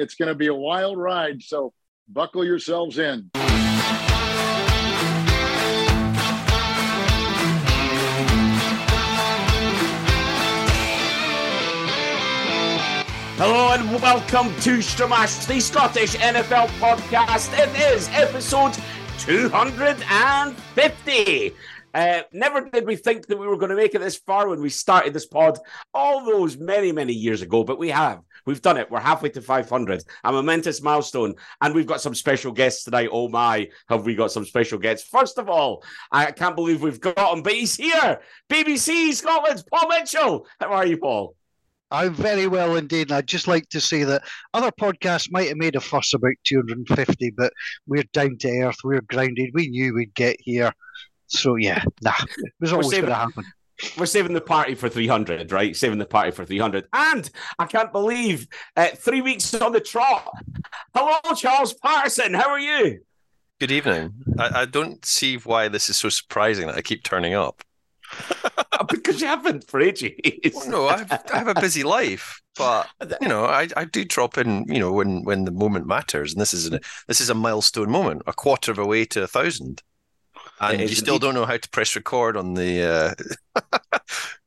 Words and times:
It's 0.00 0.14
going 0.14 0.30
to 0.30 0.34
be 0.34 0.46
a 0.46 0.54
wild 0.54 0.96
ride. 0.96 1.42
So 1.42 1.74
buckle 2.08 2.42
yourselves 2.42 2.98
in. 2.98 3.28
Hello 13.36 13.74
and 13.74 13.92
welcome 14.00 14.48
to 14.62 14.78
Stramash, 14.78 15.46
the 15.46 15.60
Scottish 15.60 16.14
NFL 16.14 16.68
podcast. 16.78 17.52
It 17.58 17.68
is 17.92 18.08
episode 18.12 18.78
250. 19.18 21.54
Uh, 21.92 22.22
never 22.32 22.70
did 22.70 22.86
we 22.86 22.94
think 22.96 23.26
that 23.26 23.38
we 23.38 23.46
were 23.46 23.58
going 23.58 23.68
to 23.68 23.76
make 23.76 23.94
it 23.94 23.98
this 23.98 24.16
far 24.16 24.48
when 24.48 24.62
we 24.62 24.70
started 24.70 25.12
this 25.12 25.26
pod 25.26 25.58
all 25.92 26.24
those 26.24 26.56
many, 26.56 26.90
many 26.92 27.12
years 27.12 27.42
ago, 27.42 27.64
but 27.64 27.78
we 27.78 27.90
have. 27.90 28.22
We've 28.46 28.62
done 28.62 28.76
it. 28.76 28.90
We're 28.90 29.00
halfway 29.00 29.30
to 29.30 29.42
500, 29.42 30.02
a 30.24 30.32
momentous 30.32 30.82
milestone. 30.82 31.34
And 31.60 31.74
we've 31.74 31.86
got 31.86 32.00
some 32.00 32.14
special 32.14 32.52
guests 32.52 32.84
tonight. 32.84 33.08
Oh 33.12 33.28
my, 33.28 33.68
have 33.88 34.04
we 34.04 34.14
got 34.14 34.32
some 34.32 34.44
special 34.44 34.78
guests? 34.78 35.08
First 35.08 35.38
of 35.38 35.48
all, 35.48 35.84
I 36.10 36.30
can't 36.32 36.56
believe 36.56 36.82
we've 36.82 37.00
got 37.00 37.32
him, 37.32 37.42
but 37.42 37.52
he's 37.52 37.76
here. 37.76 38.20
BBC 38.48 39.12
Scotland's 39.12 39.64
Paul 39.64 39.88
Mitchell. 39.88 40.46
How 40.58 40.72
are 40.72 40.86
you, 40.86 40.98
Paul? 40.98 41.34
I'm 41.90 42.14
very 42.14 42.46
well 42.46 42.76
indeed. 42.76 43.08
And 43.08 43.18
I'd 43.18 43.26
just 43.26 43.48
like 43.48 43.68
to 43.70 43.80
say 43.80 44.04
that 44.04 44.22
other 44.54 44.70
podcasts 44.70 45.30
might 45.30 45.48
have 45.48 45.56
made 45.56 45.76
a 45.76 45.80
fuss 45.80 46.14
about 46.14 46.34
250, 46.44 47.30
but 47.30 47.52
we're 47.86 48.04
down 48.12 48.36
to 48.38 48.60
earth. 48.60 48.76
We're 48.84 49.00
grounded. 49.02 49.50
We 49.54 49.68
knew 49.68 49.94
we'd 49.94 50.14
get 50.14 50.36
here. 50.40 50.72
So, 51.26 51.56
yeah, 51.56 51.82
nah, 52.02 52.12
it 52.38 52.52
was 52.60 52.72
always 52.72 52.90
going 52.90 53.06
to 53.06 53.14
happen. 53.14 53.44
We're 53.96 54.06
saving 54.06 54.34
the 54.34 54.40
party 54.40 54.74
for 54.74 54.88
300, 54.88 55.52
right? 55.52 55.76
Saving 55.76 55.98
the 55.98 56.06
party 56.06 56.30
for 56.30 56.44
300. 56.44 56.86
And 56.92 57.30
I 57.58 57.66
can't 57.66 57.92
believe 57.92 58.46
uh, 58.76 58.88
three 58.88 59.20
weeks 59.20 59.54
on 59.54 59.72
the 59.72 59.80
trot. 59.80 60.30
Hello, 60.94 61.34
Charles 61.34 61.74
Patterson. 61.74 62.34
How 62.34 62.50
are 62.50 62.60
you? 62.60 63.00
Good 63.58 63.70
evening. 63.70 64.14
I, 64.38 64.62
I 64.62 64.64
don't 64.64 65.04
see 65.04 65.36
why 65.36 65.68
this 65.68 65.88
is 65.90 65.98
so 65.98 66.08
surprising 66.08 66.66
that 66.66 66.76
I 66.76 66.82
keep 66.82 67.02
turning 67.02 67.34
up. 67.34 67.62
because 68.88 69.20
you 69.20 69.26
haven't 69.26 69.68
for 69.68 69.80
ages. 69.80 70.12
Well, 70.54 70.68
no, 70.68 70.88
I've, 70.88 71.12
I 71.12 71.38
have 71.38 71.48
a 71.48 71.60
busy 71.60 71.82
life, 71.82 72.40
but 72.56 72.88
you 73.20 73.28
know, 73.28 73.44
I, 73.44 73.68
I 73.76 73.84
do 73.84 74.04
drop 74.04 74.38
in, 74.38 74.64
you 74.66 74.78
know, 74.78 74.92
when 74.92 75.22
when 75.24 75.44
the 75.44 75.52
moment 75.52 75.86
matters, 75.86 76.32
and 76.32 76.40
this 76.40 76.52
is 76.52 76.72
a 76.72 76.80
this 77.06 77.20
is 77.20 77.30
a 77.30 77.34
milestone 77.34 77.90
moment, 77.90 78.22
a 78.26 78.32
quarter 78.32 78.72
of 78.72 78.78
a 78.78 78.86
way 78.86 79.04
to 79.06 79.22
a 79.22 79.26
thousand, 79.26 79.82
and 80.60 80.80
you 80.80 80.88
still 80.88 81.18
don't 81.18 81.34
know 81.34 81.46
how 81.46 81.56
to 81.56 81.70
press 81.70 81.94
record 81.96 82.36
on 82.36 82.54
the 82.54 82.82
uh, 82.82 83.14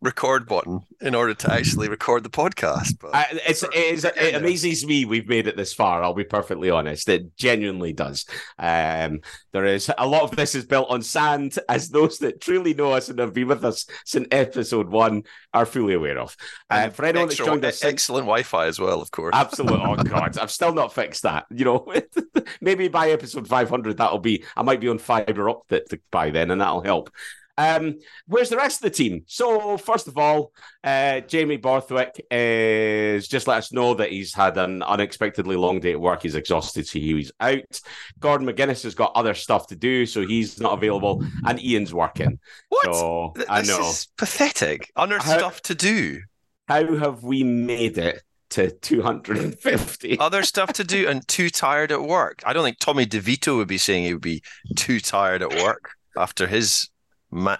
record 0.04 0.46
button 0.46 0.82
in 1.02 1.16
order 1.16 1.34
to 1.34 1.52
actually 1.52 1.88
record 1.88 2.24
the 2.24 2.30
podcast. 2.30 3.00
But 3.00 3.16
uh, 3.16 3.24
it's, 3.48 3.64
it, 3.64 3.74
is, 3.74 4.06
it 4.06 4.36
amazes 4.36 4.86
me 4.86 5.06
we've 5.06 5.28
made 5.28 5.48
it 5.48 5.56
this 5.56 5.74
far. 5.74 6.04
I'll 6.04 6.14
be 6.14 6.26
perfectly 6.26 6.70
honest. 6.70 7.08
It 7.08 7.36
genuinely 7.38 7.94
does. 7.94 8.26
Um, 8.60 9.22
there 9.54 9.66
is 9.66 9.90
a 9.98 10.06
lot 10.06 10.24
of 10.24 10.36
this 10.36 10.56
is 10.56 10.66
built 10.66 10.90
on 10.90 11.02
sand, 11.02 11.58
as 11.70 11.90
those 11.90 12.20
that 12.20 12.42
truly 12.42 12.74
know 12.74 12.92
us 12.92 13.10
and 13.10 13.20
have 13.20 13.34
been 13.34 13.48
with 13.48 13.64
us 13.64 13.86
since 14.06 14.28
episode 14.32 14.90
one 14.90 15.24
are 15.54 15.66
fully 15.66 15.94
aware 15.94 16.20
of. 16.20 16.36
Uh, 16.70 16.90
for 16.90 17.06
anyone 17.06 17.30
that's 17.30 17.38
joined 17.38 17.66
us, 17.66 17.84
excellent 17.84 18.26
Wi-Fi 18.26 18.66
as 18.66 18.80
well, 18.80 19.02
of 19.02 19.10
course. 19.12 19.34
Absolutely. 19.34 19.82
Oh 19.84 19.96
God, 20.04 20.38
I've 20.38 20.52
still 20.52 20.74
not 20.74 20.94
fixed 20.94 21.24
that. 21.24 21.46
You 21.50 21.66
know, 21.66 21.94
maybe 22.62 22.90
by 22.90 23.10
episode 23.10 23.48
five 23.48 23.70
hundred 23.70 23.98
that'll 23.98 24.20
be. 24.20 24.44
I 24.58 24.64
might 24.64 24.82
be 24.82 24.90
on 24.90 24.98
fiber 24.98 25.50
optic 25.50 26.02
by 26.12 26.30
then, 26.32 26.52
and 26.52 26.60
that'll 26.60 26.82
help. 26.82 27.10
Um, 27.58 28.00
where's 28.26 28.50
the 28.50 28.58
rest 28.58 28.84
of 28.84 28.92
the 28.92 28.96
team? 28.96 29.24
So, 29.28 29.78
first 29.78 30.08
of 30.08 30.18
all, 30.18 30.52
uh, 30.84 31.22
Jamie 31.22 31.58
Borthwick 31.58 32.26
is 32.32 33.28
just 33.28 33.48
let 33.48 33.58
us 33.58 33.72
know 33.72 33.94
that 33.96 34.12
he's 34.12 34.34
had 34.34 34.58
an 34.58 34.82
unexpectedly 34.82 35.56
long 35.56 35.80
day 35.80 35.92
at 35.92 36.00
work. 36.00 36.24
He's 36.24 36.36
exhausted, 36.36 36.88
so 36.88 37.00
he's 37.00 37.32
out. 37.40 37.82
Gordon 38.20 38.48
McGuinness 38.48 38.84
has 38.84 38.96
got 38.96 39.12
other 39.16 39.34
stuff 39.34 39.68
to 39.68 39.76
do, 39.76 40.06
so 40.06 40.26
he's 40.26 40.60
not 40.60 40.74
available. 40.74 41.24
And 41.46 41.64
Ian's 41.64 41.94
working. 41.94 42.40
What? 42.70 42.86
So, 42.86 43.34
Th- 43.36 43.48
I 43.50 43.62
know. 43.62 43.92
pathetic. 44.18 44.92
Other 44.96 45.20
how, 45.20 45.38
stuff 45.38 45.62
to 45.64 45.76
do. 45.76 46.22
How 46.68 46.96
have 46.98 47.24
we 47.24 47.44
made 47.44 47.98
it? 47.98 48.22
to 48.54 48.70
250. 48.70 50.20
Other 50.20 50.44
stuff 50.44 50.74
to 50.74 50.84
do 50.84 51.08
and 51.08 51.28
too 51.28 51.50
tired 51.50 51.92
at 51.92 52.04
work. 52.04 52.44
I 52.46 52.54
don't 52.54 52.64
think 52.64 52.78
Tommy 52.78 53.08
DeVito 53.08 53.58
would 53.58 53.68
be 53.68 53.80
saying 53.80 54.06
he 54.06 54.14
would 54.14 54.22
be 54.22 54.44
too 54.76 55.00
tired 55.00 55.42
at 55.42 55.50
work 55.64 55.94
after 56.16 56.46
his 56.46 56.88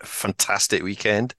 fantastic 0.04 0.84
weekend? 0.84 1.36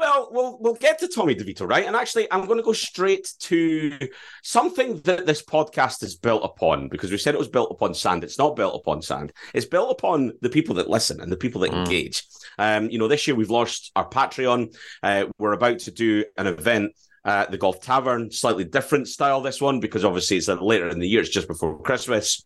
Well, 0.00 0.30
we'll 0.32 0.56
we'll 0.58 0.74
get 0.76 0.98
to 1.00 1.08
Tommy 1.08 1.34
DeVito, 1.34 1.68
right? 1.68 1.84
And 1.84 1.94
actually, 1.94 2.26
I'm 2.32 2.46
going 2.46 2.56
to 2.56 2.64
go 2.64 2.72
straight 2.72 3.34
to 3.40 3.98
something 4.42 4.98
that 5.02 5.26
this 5.26 5.42
podcast 5.42 6.02
is 6.02 6.16
built 6.16 6.42
upon 6.42 6.88
because 6.88 7.10
we 7.10 7.18
said 7.18 7.34
it 7.34 7.38
was 7.38 7.50
built 7.50 7.70
upon 7.70 7.92
sand. 7.92 8.24
It's 8.24 8.38
not 8.38 8.56
built 8.56 8.74
upon 8.74 9.02
sand. 9.02 9.34
It's 9.52 9.66
built 9.66 9.90
upon 9.90 10.32
the 10.40 10.48
people 10.48 10.76
that 10.76 10.88
listen 10.88 11.20
and 11.20 11.30
the 11.30 11.36
people 11.36 11.60
that 11.60 11.72
mm. 11.72 11.84
engage. 11.84 12.24
Um, 12.58 12.88
you 12.88 12.98
know, 12.98 13.08
this 13.08 13.26
year 13.26 13.36
we've 13.36 13.50
launched 13.50 13.92
our 13.94 14.08
Patreon. 14.08 14.74
Uh, 15.02 15.26
we're 15.38 15.52
about 15.52 15.80
to 15.80 15.90
do 15.90 16.24
an 16.38 16.46
event 16.46 16.92
at 17.26 17.50
the 17.50 17.58
Golf 17.58 17.82
Tavern, 17.82 18.30
slightly 18.30 18.64
different 18.64 19.06
style. 19.06 19.42
This 19.42 19.60
one 19.60 19.80
because 19.80 20.06
obviously 20.06 20.38
it's 20.38 20.48
later 20.48 20.88
in 20.88 20.98
the 20.98 21.08
year. 21.08 21.20
It's 21.20 21.28
just 21.28 21.46
before 21.46 21.78
Christmas. 21.78 22.42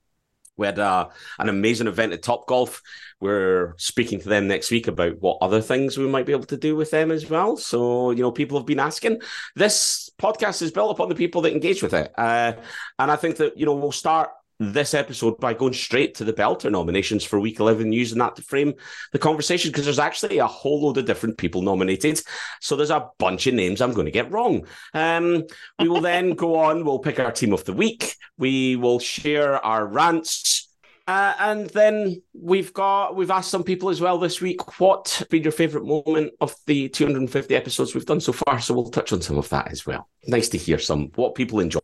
We 0.57 0.67
had 0.67 0.79
uh, 0.79 1.09
an 1.39 1.49
amazing 1.49 1.87
event 1.87 2.13
at 2.13 2.23
Top 2.23 2.47
Golf. 2.47 2.81
We're 3.21 3.75
speaking 3.77 4.21
to 4.21 4.29
them 4.29 4.47
next 4.47 4.71
week 4.71 4.87
about 4.87 5.21
what 5.21 5.39
other 5.41 5.61
things 5.61 5.97
we 5.99 6.07
might 6.07 6.27
be 6.27 6.33
able 6.33 6.45
to 6.45 6.57
do 6.57 6.77
with 6.77 6.91
them 6.91 7.11
as 7.11 7.29
well. 7.29 7.57
So, 7.57 8.11
you 8.11 8.23
know, 8.23 8.31
people 8.31 8.59
have 8.59 8.67
been 8.67 8.81
asking. 8.81 9.21
This 9.57 10.11
podcast 10.21 10.63
is 10.63 10.71
built 10.71 10.91
upon 10.91 11.09
the 11.09 11.15
people 11.15 11.43
that 11.43 11.53
engage 11.53 11.83
with 11.83 11.95
it. 11.95 12.13
Uh, 12.17 12.53
and 12.99 13.11
I 13.11 13.17
think 13.17 13.37
that, 13.37 13.57
you 13.59 13.67
know, 13.67 13.75
we'll 13.75 13.93
start 13.93 14.31
this 14.59 14.95
episode 14.95 15.39
by 15.39 15.55
going 15.55 15.73
straight 15.73 16.15
to 16.17 16.25
the 16.25 16.33
Belter 16.33 16.71
nominations 16.71 17.25
for 17.25 17.41
week 17.41 17.61
11, 17.61 17.93
using 17.93 18.19
that 18.19 18.37
to 18.37 18.43
frame 18.43 18.75
the 19.13 19.19
conversation 19.19 19.71
because 19.71 19.85
there's 19.85 19.99
actually 19.99 20.39
a 20.39 20.47
whole 20.47 20.83
load 20.83 20.99
of 20.99 21.07
different 21.07 21.39
people 21.39 21.63
nominated. 21.63 22.21
So 22.61 22.77
there's 22.77 22.91
a 22.91 23.09
bunch 23.19 23.47
of 23.47 23.55
names 23.55 23.81
I'm 23.81 23.93
going 23.93 24.07
to 24.07 24.11
get 24.13 24.31
wrong. 24.31 24.67
Um, 24.93 25.45
we 25.79 25.89
will 25.89 26.01
then 26.01 26.31
go 26.31 26.57
on, 26.57 26.85
we'll 26.85 26.99
pick 26.99 27.19
our 27.19 27.33
team 27.33 27.53
of 27.53 27.65
the 27.65 27.73
week, 27.73 28.15
we 28.39 28.77
will 28.77 28.99
share 28.99 29.65
our 29.65 29.87
rants. 29.87 30.69
Uh, 31.07 31.35
and 31.39 31.69
then 31.71 32.23
we've 32.33 32.73
got 32.73 33.15
we've 33.15 33.31
asked 33.31 33.51
some 33.51 33.63
people 33.63 33.91
as 33.91 34.01
well 34.01 34.17
this 34.19 34.41
week 34.41 34.81
what 34.81 35.23
been 35.29 35.43
your 35.43 35.53
favorite 35.53 35.85
moment 35.85 36.33
of 36.41 36.57
the 36.65 36.89
250 36.89 37.55
episodes 37.55 37.95
we've 37.95 38.07
done 38.07 38.21
so 38.21 38.33
far. 38.33 38.59
So 38.59 38.73
we'll 38.73 38.91
touch 38.91 39.13
on 39.13 39.21
some 39.21 39.37
of 39.37 39.49
that 39.51 39.71
as 39.71 39.85
well. 39.85 40.09
Nice 40.27 40.49
to 40.51 40.59
hear 40.59 40.79
some 40.79 41.11
what 41.17 41.35
people 41.35 41.61
enjoy. 41.61 41.81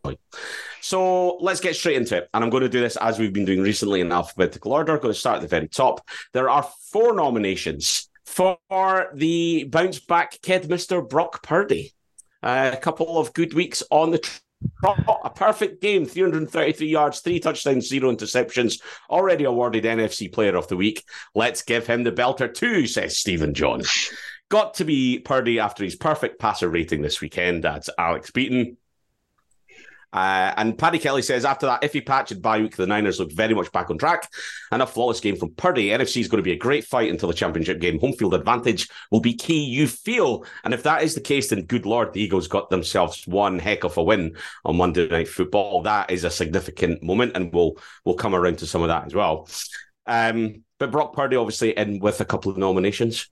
So 0.81 1.37
let's 1.37 1.61
get 1.61 1.77
straight 1.77 1.99
into 1.99 2.17
it. 2.17 2.31
And 2.33 2.43
I'm 2.43 2.49
going 2.49 2.63
to 2.63 2.69
do 2.69 2.81
this 2.81 2.97
as 2.97 3.19
we've 3.19 3.33
been 3.33 3.45
doing 3.45 3.61
recently 3.61 4.01
in 4.01 4.11
alphabetical 4.11 4.73
order. 4.73 4.95
I'm 4.95 5.01
going 5.01 5.13
to 5.13 5.21
start 5.21 5.37
at 5.37 5.43
the 5.43 5.49
very 5.49 5.69
top. 5.69 6.09
There 6.33 6.49
are 6.49 6.67
four 6.91 7.15
nominations 7.15 8.09
for 8.25 8.59
the 9.13 9.65
bounce 9.65 9.99
back 9.99 10.41
kid, 10.41 10.63
Mr. 10.63 11.07
Brock 11.07 11.43
Purdy. 11.43 11.93
Uh, 12.43 12.71
a 12.73 12.77
couple 12.79 13.19
of 13.19 13.35
good 13.35 13.53
weeks 13.53 13.83
on 13.91 14.13
the 14.13 14.41
a 14.83 15.31
perfect 15.31 15.81
game, 15.83 16.05
333 16.05 16.87
yards, 16.89 17.21
three 17.21 17.41
touchdowns, 17.41 17.89
zero 17.89 18.15
interceptions. 18.15 18.81
Already 19.09 19.45
awarded 19.45 19.85
NFC 19.85 20.33
Player 20.33 20.57
of 20.57 20.69
the 20.69 20.77
Week. 20.77 21.05
Let's 21.35 21.63
give 21.63 21.87
him 21.87 22.03
the 22.05 22.13
belter 22.13 22.53
too, 22.53 22.87
says 22.87 23.19
Stephen 23.19 23.55
John. 23.55 23.83
Got 24.49 24.75
to 24.75 24.85
be 24.85 25.21
Purdy 25.21 25.61
after 25.61 25.85
his 25.85 25.95
perfect 25.95 26.41
passer 26.41 26.69
rating 26.69 27.03
this 27.03 27.21
weekend. 27.21 27.65
That's 27.65 27.89
Alex 27.99 28.31
Beaton. 28.31 28.77
Uh, 30.13 30.53
and 30.57 30.77
Paddy 30.77 30.99
Kelly 30.99 31.23
says 31.23 31.45
after 31.45 31.67
that 31.67 31.83
iffy 31.83 32.05
patch 32.05 32.33
at 32.33 32.43
bye 32.43 32.61
week, 32.61 32.77
the 32.77 32.87
Niners 32.87 33.21
look 33.21 33.33
very 33.33 33.55
much 33.55 33.71
back 33.73 33.91
on 33.91 33.99
track. 33.99 34.29
And 34.73 34.83
a 34.83 34.87
flawless 34.87 35.21
game 35.21 35.37
from 35.37 35.55
Purdy. 35.55 35.89
NFC 35.89 36.21
is 36.21 36.29
going 36.29 36.43
to 36.43 36.49
be 36.49 36.53
a 36.53 36.59
great 36.59 36.85
fight 36.85 37.11
until 37.11 37.29
the 37.29 37.35
championship 37.35 37.81
game. 37.81 37.99
Home 38.01 38.13
field 38.13 38.35
advantage 38.35 38.89
will 39.11 39.21
be 39.21 39.35
key, 39.35 39.65
you 39.65 39.87
feel. 39.87 40.45
And 40.65 40.75
if 40.75 40.83
that 40.83 41.03
is 41.03 41.15
the 41.15 41.21
case, 41.21 41.51
then 41.51 41.67
good 41.67 41.87
Lord, 41.87 42.13
the 42.13 42.23
Eagles 42.23 42.49
got 42.49 42.71
themselves 42.71 43.27
one 43.27 43.59
heck 43.59 43.85
of 43.85 43.97
a 43.97 44.03
win 44.03 44.37
on 44.65 44.77
Monday 44.77 45.09
Night 45.09 45.29
Football. 45.29 45.83
That 45.83 46.11
is 46.11 46.25
a 46.25 46.31
significant 46.31 47.03
moment, 47.03 47.37
and 47.37 47.53
we'll 47.53 47.77
we'll 48.05 48.17
come 48.17 48.35
around 48.35 48.59
to 48.59 48.67
some 48.67 48.83
of 48.83 48.89
that 48.89 49.07
as 49.07 49.15
well. 49.15 49.49
Um, 50.07 50.65
but 50.79 50.91
Brock 50.91 51.15
Purdy 51.15 51.37
obviously 51.37 51.77
in 51.77 52.01
with 52.01 52.21
a 52.21 52.25
couple 52.25 52.51
of 52.51 52.59
nominations. 52.59 53.29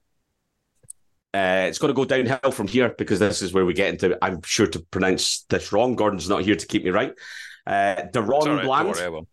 Uh, 1.35 1.67
it's 1.69 1.79
going 1.79 1.91
to 1.91 1.95
go 1.95 2.05
downhill 2.05 2.51
from 2.51 2.67
here 2.67 2.95
because 2.97 3.19
this 3.19 3.43
is 3.43 3.53
where 3.53 3.67
we 3.67 3.75
get 3.75 3.91
into. 3.91 4.17
I'm 4.23 4.41
sure 4.43 4.67
to 4.67 4.81
pronounce 4.81 5.43
this 5.51 5.73
wrong. 5.73 5.95
Gordon's 5.95 6.29
not 6.29 6.43
here 6.43 6.57
to 6.57 6.67
keep 6.67 6.85
me 6.85 6.91
right. 6.91 7.13
Uh, 7.67 8.03
DaRon 8.13 8.57
right, 8.57 8.65
Bland. 8.65 9.27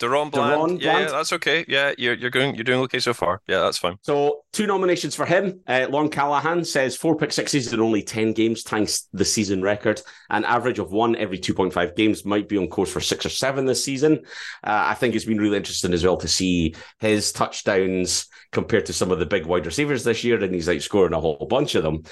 DaRon 0.00 0.30
Bland. 0.30 0.80
Yeah, 0.80 1.00
yeah, 1.00 1.10
that's 1.10 1.32
okay. 1.34 1.64
Yeah, 1.68 1.92
you're 1.98 2.14
you're 2.14 2.30
going 2.30 2.54
you're 2.54 2.64
doing 2.64 2.80
okay 2.80 2.98
so 2.98 3.12
far. 3.12 3.42
Yeah, 3.46 3.60
that's 3.60 3.78
fine. 3.78 3.96
So 4.02 4.44
two 4.52 4.66
nominations 4.66 5.14
for 5.14 5.26
him. 5.26 5.60
Uh, 5.66 5.86
Lon 5.90 6.08
Callahan 6.08 6.64
says 6.64 6.96
four 6.96 7.16
pick 7.16 7.32
sixes 7.32 7.72
in 7.72 7.80
only 7.80 8.02
ten 8.02 8.32
games, 8.32 8.62
thanks 8.62 9.08
the 9.12 9.24
season 9.24 9.62
record. 9.62 10.00
An 10.30 10.44
average 10.44 10.78
of 10.78 10.90
one 10.90 11.16
every 11.16 11.38
two 11.38 11.54
point 11.54 11.72
five 11.72 11.94
games 11.94 12.24
might 12.24 12.48
be 12.48 12.56
on 12.56 12.68
course 12.68 12.90
for 12.90 13.00
six 13.00 13.26
or 13.26 13.30
seven 13.30 13.66
this 13.66 13.84
season. 13.84 14.20
Uh, 14.64 14.86
I 14.88 14.94
think 14.94 15.14
it's 15.14 15.24
been 15.24 15.38
really 15.38 15.56
interesting 15.56 15.92
as 15.92 16.04
well 16.04 16.16
to 16.16 16.28
see 16.28 16.74
his 16.98 17.32
touchdowns 17.32 18.26
compared 18.52 18.86
to 18.86 18.92
some 18.92 19.10
of 19.12 19.18
the 19.18 19.26
big 19.26 19.46
wide 19.46 19.66
receivers 19.66 20.02
this 20.02 20.24
year, 20.24 20.42
and 20.42 20.54
he's 20.54 20.68
outscoring 20.68 21.16
a 21.16 21.20
whole 21.20 21.46
bunch 21.48 21.74
of 21.74 21.82
them. 21.82 22.02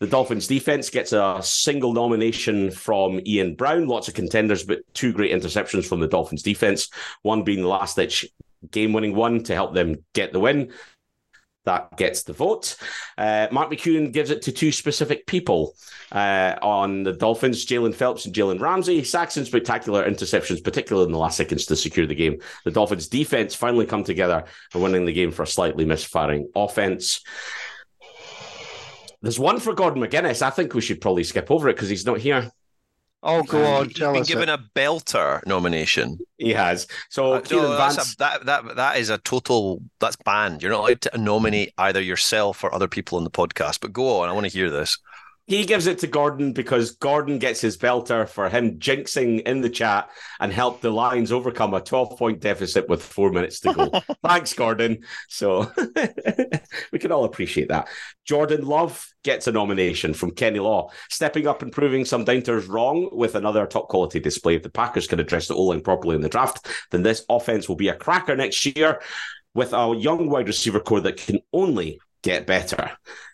The 0.00 0.06
Dolphins 0.06 0.46
defense 0.46 0.90
gets 0.90 1.12
a 1.12 1.40
single 1.42 1.92
nomination 1.92 2.70
from 2.70 3.20
Ian 3.26 3.54
Brown. 3.54 3.86
Lots 3.86 4.08
of 4.08 4.14
contenders, 4.14 4.64
but 4.64 4.80
two 4.92 5.12
great 5.12 5.32
interceptions 5.32 5.86
from 5.86 6.00
the 6.00 6.08
Dolphins 6.08 6.42
defense. 6.42 6.90
One 7.22 7.35
being 7.44 7.62
the 7.62 7.68
last 7.68 7.96
ditch 7.96 8.26
game 8.70 8.92
winning 8.92 9.14
one 9.14 9.42
to 9.44 9.54
help 9.54 9.74
them 9.74 10.04
get 10.14 10.32
the 10.32 10.40
win. 10.40 10.72
That 11.64 11.96
gets 11.96 12.22
the 12.22 12.32
vote. 12.32 12.76
Uh, 13.18 13.48
Mark 13.50 13.70
McEwen 13.70 14.12
gives 14.12 14.30
it 14.30 14.42
to 14.42 14.52
two 14.52 14.70
specific 14.70 15.26
people 15.26 15.74
uh, 16.12 16.54
on 16.62 17.02
the 17.02 17.12
Dolphins 17.12 17.66
Jalen 17.66 17.92
Phelps 17.92 18.24
and 18.24 18.34
Jalen 18.34 18.60
Ramsey. 18.60 18.98
And 18.98 19.46
spectacular 19.46 20.08
interceptions, 20.08 20.62
particularly 20.62 21.06
in 21.06 21.12
the 21.12 21.18
last 21.18 21.36
seconds 21.36 21.66
to 21.66 21.74
secure 21.74 22.06
the 22.06 22.14
game. 22.14 22.40
The 22.64 22.70
Dolphins 22.70 23.08
defense 23.08 23.56
finally 23.56 23.84
come 23.84 24.04
together 24.04 24.44
and 24.72 24.82
winning 24.82 25.06
the 25.06 25.12
game 25.12 25.32
for 25.32 25.42
a 25.42 25.46
slightly 25.46 25.84
misfiring 25.84 26.48
offense. 26.54 27.20
There's 29.22 29.40
one 29.40 29.58
for 29.58 29.74
Gordon 29.74 30.04
McGuinness. 30.04 30.42
I 30.42 30.50
think 30.50 30.72
we 30.72 30.80
should 30.80 31.00
probably 31.00 31.24
skip 31.24 31.50
over 31.50 31.68
it 31.68 31.74
because 31.74 31.88
he's 31.88 32.06
not 32.06 32.20
here. 32.20 32.52
Oh, 33.28 33.42
go 33.42 33.58
Um, 33.58 33.72
on, 33.74 33.88
He's 33.88 33.96
tell 33.98 34.12
been 34.12 34.22
us. 34.22 34.28
given 34.28 34.48
it. 34.48 34.52
a 34.52 34.58
belter 34.78 35.44
nomination. 35.46 36.18
He 36.38 36.52
has. 36.52 36.86
So 37.10 37.34
Uh, 37.34 37.42
no, 37.50 37.76
that's 37.76 37.96
Vance. 37.96 38.12
a- 38.14 38.16
that 38.18 38.46
that 38.46 38.76
that 38.76 38.96
is 38.98 39.10
a 39.10 39.18
total. 39.18 39.82
That's 40.00 40.16
banned. 40.24 40.62
You're 40.62 40.70
not 40.70 40.80
allowed 40.80 41.00
to 41.02 41.18
nominate 41.18 41.72
either 41.76 42.00
yourself 42.00 42.62
or 42.62 42.72
other 42.74 42.86
people 42.88 43.18
on 43.18 43.24
the 43.24 43.30
podcast. 43.30 43.80
But 43.80 43.92
go 43.92 44.20
on. 44.20 44.28
I 44.28 44.32
want 44.32 44.46
to 44.46 44.52
hear 44.52 44.70
this. 44.70 44.96
He 45.46 45.64
gives 45.64 45.86
it 45.86 46.00
to 46.00 46.08
Gordon 46.08 46.52
because 46.52 46.92
Gordon 46.92 47.38
gets 47.38 47.60
his 47.60 47.76
belter 47.76 48.28
for 48.28 48.48
him 48.48 48.80
jinxing 48.80 49.42
in 49.42 49.60
the 49.60 49.70
chat 49.70 50.10
and 50.40 50.52
helped 50.52 50.82
the 50.82 50.90
Lions 50.90 51.30
overcome 51.30 51.72
a 51.72 51.80
12 51.80 52.18
point 52.18 52.40
deficit 52.40 52.88
with 52.88 53.00
four 53.02 53.30
minutes 53.30 53.60
to 53.60 53.72
go. 53.72 53.90
Thanks, 54.26 54.54
Gordon. 54.54 55.04
So 55.28 55.70
we 56.92 56.98
can 56.98 57.12
all 57.12 57.24
appreciate 57.24 57.68
that. 57.68 57.88
Jordan 58.24 58.66
Love 58.66 59.08
gets 59.22 59.46
a 59.46 59.52
nomination 59.52 60.14
from 60.14 60.32
Kenny 60.32 60.58
Law, 60.58 60.90
stepping 61.10 61.46
up 61.46 61.62
and 61.62 61.70
proving 61.70 62.04
some 62.04 62.24
doubters 62.24 62.66
wrong 62.66 63.08
with 63.12 63.36
another 63.36 63.66
top 63.66 63.88
quality 63.88 64.18
display. 64.18 64.56
If 64.56 64.64
the 64.64 64.70
Packers 64.70 65.06
can 65.06 65.20
address 65.20 65.46
the 65.46 65.54
O 65.54 65.62
line 65.62 65.80
properly 65.80 66.16
in 66.16 66.22
the 66.22 66.28
draft, 66.28 66.66
then 66.90 67.04
this 67.04 67.24
offense 67.28 67.68
will 67.68 67.76
be 67.76 67.88
a 67.88 67.94
cracker 67.94 68.34
next 68.34 68.66
year 68.66 69.00
with 69.54 69.72
a 69.72 69.94
young 69.96 70.28
wide 70.28 70.48
receiver 70.48 70.80
core 70.80 71.00
that 71.00 71.16
can 71.16 71.38
only 71.52 72.00
get 72.22 72.46
better. 72.46 72.90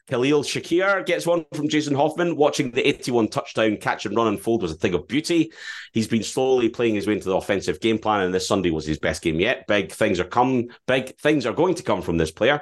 Khalil 0.08 0.42
Shakir 0.42 1.06
gets 1.06 1.26
one 1.26 1.44
from 1.54 1.68
Jason 1.68 1.94
Hoffman. 1.94 2.36
Watching 2.36 2.70
the 2.70 2.86
81 2.86 3.28
touchdown 3.28 3.76
catch 3.76 4.04
and 4.04 4.16
run 4.16 4.26
unfold 4.26 4.62
was 4.62 4.72
a 4.72 4.76
thing 4.76 4.94
of 4.94 5.06
beauty. 5.06 5.52
He's 5.92 6.08
been 6.08 6.22
slowly 6.22 6.68
playing 6.68 6.96
his 6.96 7.06
way 7.06 7.14
into 7.14 7.28
the 7.28 7.36
offensive 7.36 7.80
game 7.80 7.98
plan, 7.98 8.22
and 8.22 8.34
this 8.34 8.48
Sunday 8.48 8.70
was 8.70 8.84
his 8.84 8.98
best 8.98 9.22
game 9.22 9.38
yet. 9.38 9.66
Big 9.66 9.92
things 9.92 10.18
are 10.18 10.24
come. 10.24 10.68
Big 10.86 11.16
things 11.18 11.46
are 11.46 11.52
going 11.52 11.76
to 11.76 11.82
come 11.82 12.02
from 12.02 12.18
this 12.18 12.30
player. 12.30 12.60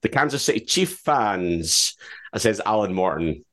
The 0.00 0.08
Kansas 0.08 0.42
City 0.42 0.60
Chief 0.60 0.98
fans, 1.04 1.94
uh, 2.32 2.38
says 2.38 2.60
Alan 2.64 2.94
Morton. 2.94 3.44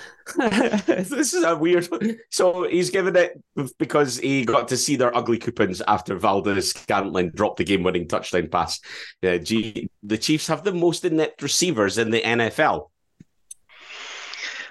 this 0.36 1.34
is 1.34 1.44
a 1.44 1.56
weird. 1.56 1.88
So 2.30 2.64
he's 2.68 2.90
given 2.90 3.16
it 3.16 3.42
because 3.78 4.18
he 4.18 4.44
got 4.44 4.68
to 4.68 4.76
see 4.76 4.96
their 4.96 5.14
ugly 5.16 5.38
coupons 5.38 5.82
after 5.86 6.16
Valdes-Scantling 6.16 7.30
dropped 7.30 7.58
the 7.58 7.64
game-winning 7.64 8.08
touchdown 8.08 8.48
pass. 8.48 8.80
Uh, 9.22 9.38
G- 9.38 9.90
the 10.02 10.18
Chiefs 10.18 10.46
have 10.46 10.64
the 10.64 10.72
most 10.72 11.04
inept 11.04 11.42
receivers 11.42 11.98
in 11.98 12.10
the 12.10 12.20
NFL. 12.20 12.88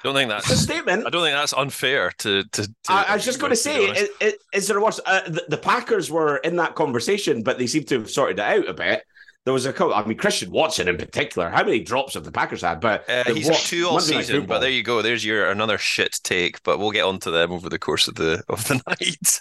Don't 0.04 0.16
think 0.16 0.30
that's 0.30 0.50
a 0.50 0.58
statement. 0.58 1.06
I 1.06 1.12
don't 1.12 1.22
think 1.22 1.36
that's 1.36 1.54
unfair 1.54 2.12
to. 2.20 2.44
to, 2.44 2.64
to 2.64 2.74
I, 2.90 3.04
I 3.10 3.16
was 3.16 3.26
just 3.26 3.40
going 3.40 3.52
to 3.52 3.56
say, 3.56 3.90
honest. 3.90 4.02
is, 4.02 4.10
is, 4.20 4.34
is 4.54 4.68
there 4.68 4.82
worse? 4.82 5.00
Uh, 5.06 5.22
the, 5.28 5.46
the 5.50 5.58
Packers 5.58 6.10
were 6.10 6.38
in 6.38 6.56
that 6.56 6.74
conversation, 6.74 7.44
but 7.44 7.60
they 7.60 7.68
seem 7.68 7.84
to 7.84 8.00
have 8.00 8.10
sorted 8.10 8.40
it 8.40 8.42
out 8.42 8.68
a 8.68 8.74
bit. 8.74 9.04
There 9.44 9.54
was 9.54 9.66
a 9.66 9.74
couple. 9.74 9.94
I 9.96 10.04
mean, 10.06 10.18
Christian 10.18 10.52
Watson 10.52 10.88
in 10.88 10.98
particular. 10.98 11.50
How 11.50 11.64
many 11.64 11.80
drops 11.80 12.14
have 12.14 12.24
the 12.24 12.32
Packers 12.32 12.62
had? 12.62 12.80
But 12.80 13.10
Uh, 13.10 13.24
he's 13.34 13.48
wa- 13.48 13.54
had 13.54 13.62
two 13.64 13.86
all 13.88 13.94
Monday 13.96 14.18
season, 14.18 14.46
but 14.46 14.60
there 14.60 14.70
you 14.70 14.84
go. 14.84 15.02
There's 15.02 15.26
your 15.26 15.50
another 15.50 15.80
shit 15.80 16.20
take, 16.24 16.62
but 16.64 16.78
we'll 16.78 16.92
get 16.92 17.06
onto 17.06 17.32
them 17.32 17.52
over 17.52 17.68
the 17.68 17.80
course 17.80 18.08
of 18.08 18.16
the 18.16 18.44
of 18.50 18.68
the 18.68 18.76
night. 18.88 19.40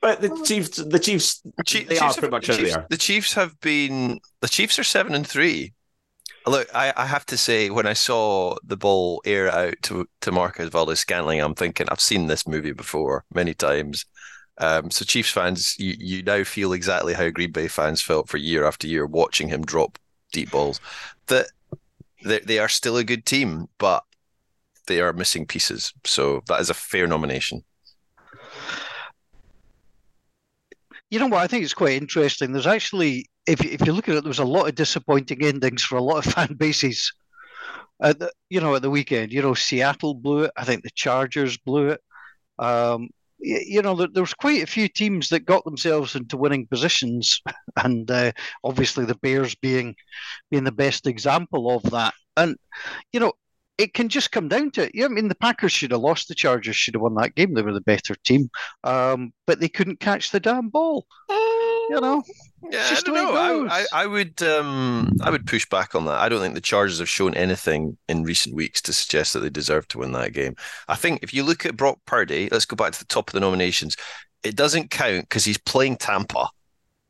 But 0.00 0.20
the 0.20 0.28
Chiefs, 0.44 0.76
the 0.76 0.98
Chiefs, 0.98 1.42
Chief- 1.64 1.88
they 1.88 1.94
the 1.96 2.00
are 2.02 2.08
Chiefs 2.08 2.18
pretty 2.18 2.26
have- 2.26 2.30
much 2.32 2.46
the 2.46 2.52
out 2.52 2.58
Chiefs, 2.58 2.74
there. 2.74 2.86
The 2.90 2.96
Chiefs 2.98 3.32
have 3.34 3.60
been 3.60 4.20
the 4.42 4.48
Chiefs 4.48 4.78
are 4.78 4.84
seven 4.84 5.14
and 5.14 5.26
three. 5.26 5.72
Look, 6.46 6.68
I, 6.72 6.92
I 6.96 7.06
have 7.06 7.26
to 7.26 7.36
say, 7.36 7.70
when 7.70 7.86
I 7.88 7.92
saw 7.94 8.54
the 8.62 8.76
ball 8.76 9.20
air 9.24 9.50
out 9.50 9.74
to 9.84 10.06
to 10.20 10.30
Marcus 10.32 10.68
Valdes-Scantling, 10.68 11.40
I'm 11.40 11.54
thinking 11.54 11.88
I've 11.90 12.00
seen 12.00 12.26
this 12.28 12.46
movie 12.46 12.72
before 12.72 13.24
many 13.34 13.52
times. 13.54 14.04
Um, 14.58 14.90
so 14.90 15.04
Chiefs 15.04 15.30
fans, 15.30 15.76
you, 15.78 15.94
you 15.98 16.22
now 16.22 16.42
feel 16.44 16.72
exactly 16.72 17.12
how 17.12 17.28
Green 17.30 17.52
Bay 17.52 17.68
fans 17.68 18.00
felt 18.00 18.28
for 18.28 18.38
year 18.38 18.64
after 18.64 18.86
year 18.86 19.06
watching 19.06 19.48
him 19.48 19.64
drop 19.64 19.98
deep 20.32 20.50
balls. 20.50 20.80
That 21.26 21.46
they, 22.24 22.40
they 22.40 22.58
are 22.58 22.68
still 22.68 22.96
a 22.96 23.04
good 23.04 23.26
team, 23.26 23.68
but 23.78 24.02
they 24.86 25.00
are 25.00 25.12
missing 25.12 25.46
pieces. 25.46 25.92
So 26.04 26.42
that 26.48 26.60
is 26.60 26.70
a 26.70 26.74
fair 26.74 27.06
nomination. 27.06 27.64
You 31.10 31.20
know 31.20 31.28
what? 31.28 31.42
I 31.42 31.46
think 31.46 31.64
it's 31.64 31.74
quite 31.74 32.00
interesting. 32.00 32.52
There's 32.52 32.66
actually, 32.66 33.26
if 33.46 33.62
you, 33.62 33.70
if 33.70 33.86
you 33.86 33.92
look 33.92 34.08
at 34.08 34.16
it, 34.16 34.24
there 34.24 34.28
was 34.28 34.38
a 34.38 34.44
lot 34.44 34.68
of 34.68 34.74
disappointing 34.74 35.44
endings 35.44 35.82
for 35.82 35.96
a 35.96 36.02
lot 36.02 36.26
of 36.26 36.32
fan 36.32 36.54
bases. 36.54 37.12
At 38.00 38.18
the, 38.18 38.30
you 38.50 38.60
know, 38.60 38.74
at 38.74 38.82
the 38.82 38.90
weekend, 38.90 39.32
you 39.32 39.40
know, 39.40 39.54
Seattle 39.54 40.14
blew 40.14 40.42
it. 40.44 40.50
I 40.56 40.64
think 40.64 40.82
the 40.82 40.90
Chargers 40.94 41.56
blew 41.56 41.88
it. 41.90 42.00
Um, 42.58 43.08
you 43.38 43.82
know, 43.82 43.94
there, 43.94 44.22
was 44.22 44.34
quite 44.34 44.62
a 44.62 44.66
few 44.66 44.88
teams 44.88 45.28
that 45.28 45.44
got 45.44 45.64
themselves 45.64 46.14
into 46.14 46.36
winning 46.36 46.66
positions, 46.66 47.40
and 47.82 48.10
uh, 48.10 48.32
obviously 48.64 49.04
the 49.04 49.16
Bears 49.16 49.54
being 49.54 49.94
being 50.50 50.64
the 50.64 50.72
best 50.72 51.06
example 51.06 51.74
of 51.74 51.82
that. 51.90 52.14
And 52.36 52.56
you 53.12 53.20
know, 53.20 53.32
it 53.78 53.94
can 53.94 54.08
just 54.08 54.32
come 54.32 54.48
down 54.48 54.70
to 54.72 54.84
it. 54.84 54.92
Yeah, 54.94 55.06
I 55.06 55.08
mean, 55.08 55.28
the 55.28 55.34
Packers 55.34 55.72
should 55.72 55.90
have 55.90 56.00
lost. 56.00 56.28
The 56.28 56.34
Chargers 56.34 56.76
should 56.76 56.94
have 56.94 57.02
won 57.02 57.14
that 57.16 57.34
game. 57.34 57.54
They 57.54 57.62
were 57.62 57.72
the 57.72 57.80
better 57.80 58.14
team, 58.24 58.50
um, 58.84 59.32
but 59.46 59.60
they 59.60 59.68
couldn't 59.68 60.00
catch 60.00 60.30
the 60.30 60.40
damn 60.40 60.68
ball. 60.68 61.06
You 61.88 62.00
know, 62.00 62.22
Yeah, 62.70 62.88
just 62.88 63.08
I 63.08 63.12
don't 63.12 63.34
know. 63.34 63.66
I. 63.68 63.80
I, 63.80 63.86
I 64.02 64.06
would 64.06 64.42
um 64.42 65.12
I 65.22 65.30
would 65.30 65.46
push 65.46 65.68
back 65.68 65.94
on 65.94 66.04
that. 66.06 66.20
I 66.20 66.28
don't 66.28 66.40
think 66.40 66.54
the 66.54 66.60
Chargers 66.60 66.98
have 66.98 67.08
shown 67.08 67.34
anything 67.34 67.96
in 68.08 68.24
recent 68.24 68.54
weeks 68.56 68.80
to 68.82 68.92
suggest 68.92 69.32
that 69.32 69.40
they 69.40 69.50
deserve 69.50 69.86
to 69.88 69.98
win 69.98 70.12
that 70.12 70.32
game. 70.32 70.56
I 70.88 70.96
think 70.96 71.20
if 71.22 71.32
you 71.32 71.42
look 71.44 71.64
at 71.64 71.76
Brock 71.76 71.98
Purdy, 72.06 72.48
let's 72.50 72.64
go 72.66 72.76
back 72.76 72.92
to 72.92 72.98
the 72.98 73.04
top 73.04 73.28
of 73.28 73.34
the 73.34 73.40
nominations. 73.40 73.96
It 74.42 74.56
doesn't 74.56 74.90
count 74.90 75.22
because 75.28 75.44
he's 75.44 75.58
playing 75.58 75.96
Tampa. 75.96 76.48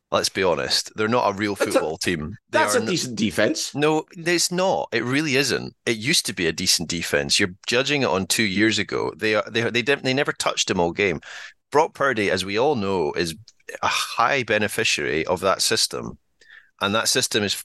Let's 0.09 0.29
be 0.29 0.41
honest; 0.43 0.91
they're 0.95 1.07
not 1.09 1.29
a 1.29 1.37
real 1.37 1.55
That's 1.55 1.69
a- 1.69 1.73
football 1.73 1.97
team. 1.97 2.37
They 2.49 2.59
That's 2.59 2.75
are 2.75 2.79
a 2.79 2.81
n- 2.81 2.87
decent 2.87 3.17
defense. 3.17 3.75
no, 3.75 4.05
it's 4.15 4.51
not. 4.51 4.87
It 4.93 5.03
really 5.03 5.35
isn't. 5.35 5.75
It 5.85 5.97
used 5.97 6.25
to 6.27 6.33
be 6.33 6.47
a 6.47 6.53
decent 6.53 6.87
defense. 6.87 7.39
You're 7.39 7.55
judging 7.67 8.03
it 8.03 8.07
on 8.09 8.25
two 8.25 8.43
years 8.45 8.79
ago. 8.79 9.11
They 9.17 9.35
are 9.35 9.43
they 9.51 9.63
they 9.69 9.81
didn't 9.81 10.03
they 10.05 10.13
never 10.13 10.31
touched 10.31 10.69
him 10.71 10.79
all 10.79 10.91
game. 10.93 11.19
Brock 11.71 11.93
Purdy, 11.93 12.31
as 12.31 12.45
we 12.45 12.57
all 12.57 12.75
know, 12.75 13.11
is 13.13 13.35
a 13.81 13.87
high 13.87 14.43
beneficiary 14.43 15.25
of 15.25 15.39
that 15.41 15.61
system, 15.61 16.17
and 16.81 16.93
that 16.95 17.07
system 17.07 17.43
is 17.43 17.63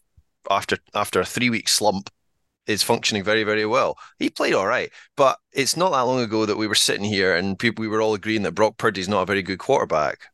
after 0.51 0.79
after 0.95 1.21
a 1.21 1.25
three 1.25 1.51
week 1.51 1.69
slump 1.69 2.11
is 2.67 2.83
functioning 2.83 3.25
very 3.25 3.45
very 3.45 3.67
well. 3.67 3.97
He 4.19 4.31
played 4.31 4.55
all 4.55 4.67
right, 4.67 4.91
but 5.17 5.39
it's 5.53 5.77
not 5.77 5.91
that 5.93 6.01
long 6.03 6.21
ago 6.21 6.47
that 6.47 6.57
we 6.57 6.67
were 6.67 6.75
sitting 6.75 7.05
here 7.05 7.35
and 7.35 7.59
people 7.59 7.83
we 7.83 7.89
were 7.89 8.01
all 8.01 8.15
agreeing 8.15 8.43
that 8.43 8.53
Brock 8.55 8.77
Purdy's 8.79 9.09
not 9.09 9.23
a 9.23 9.27
very 9.27 9.43
good 9.43 9.59
quarterback, 9.59 10.27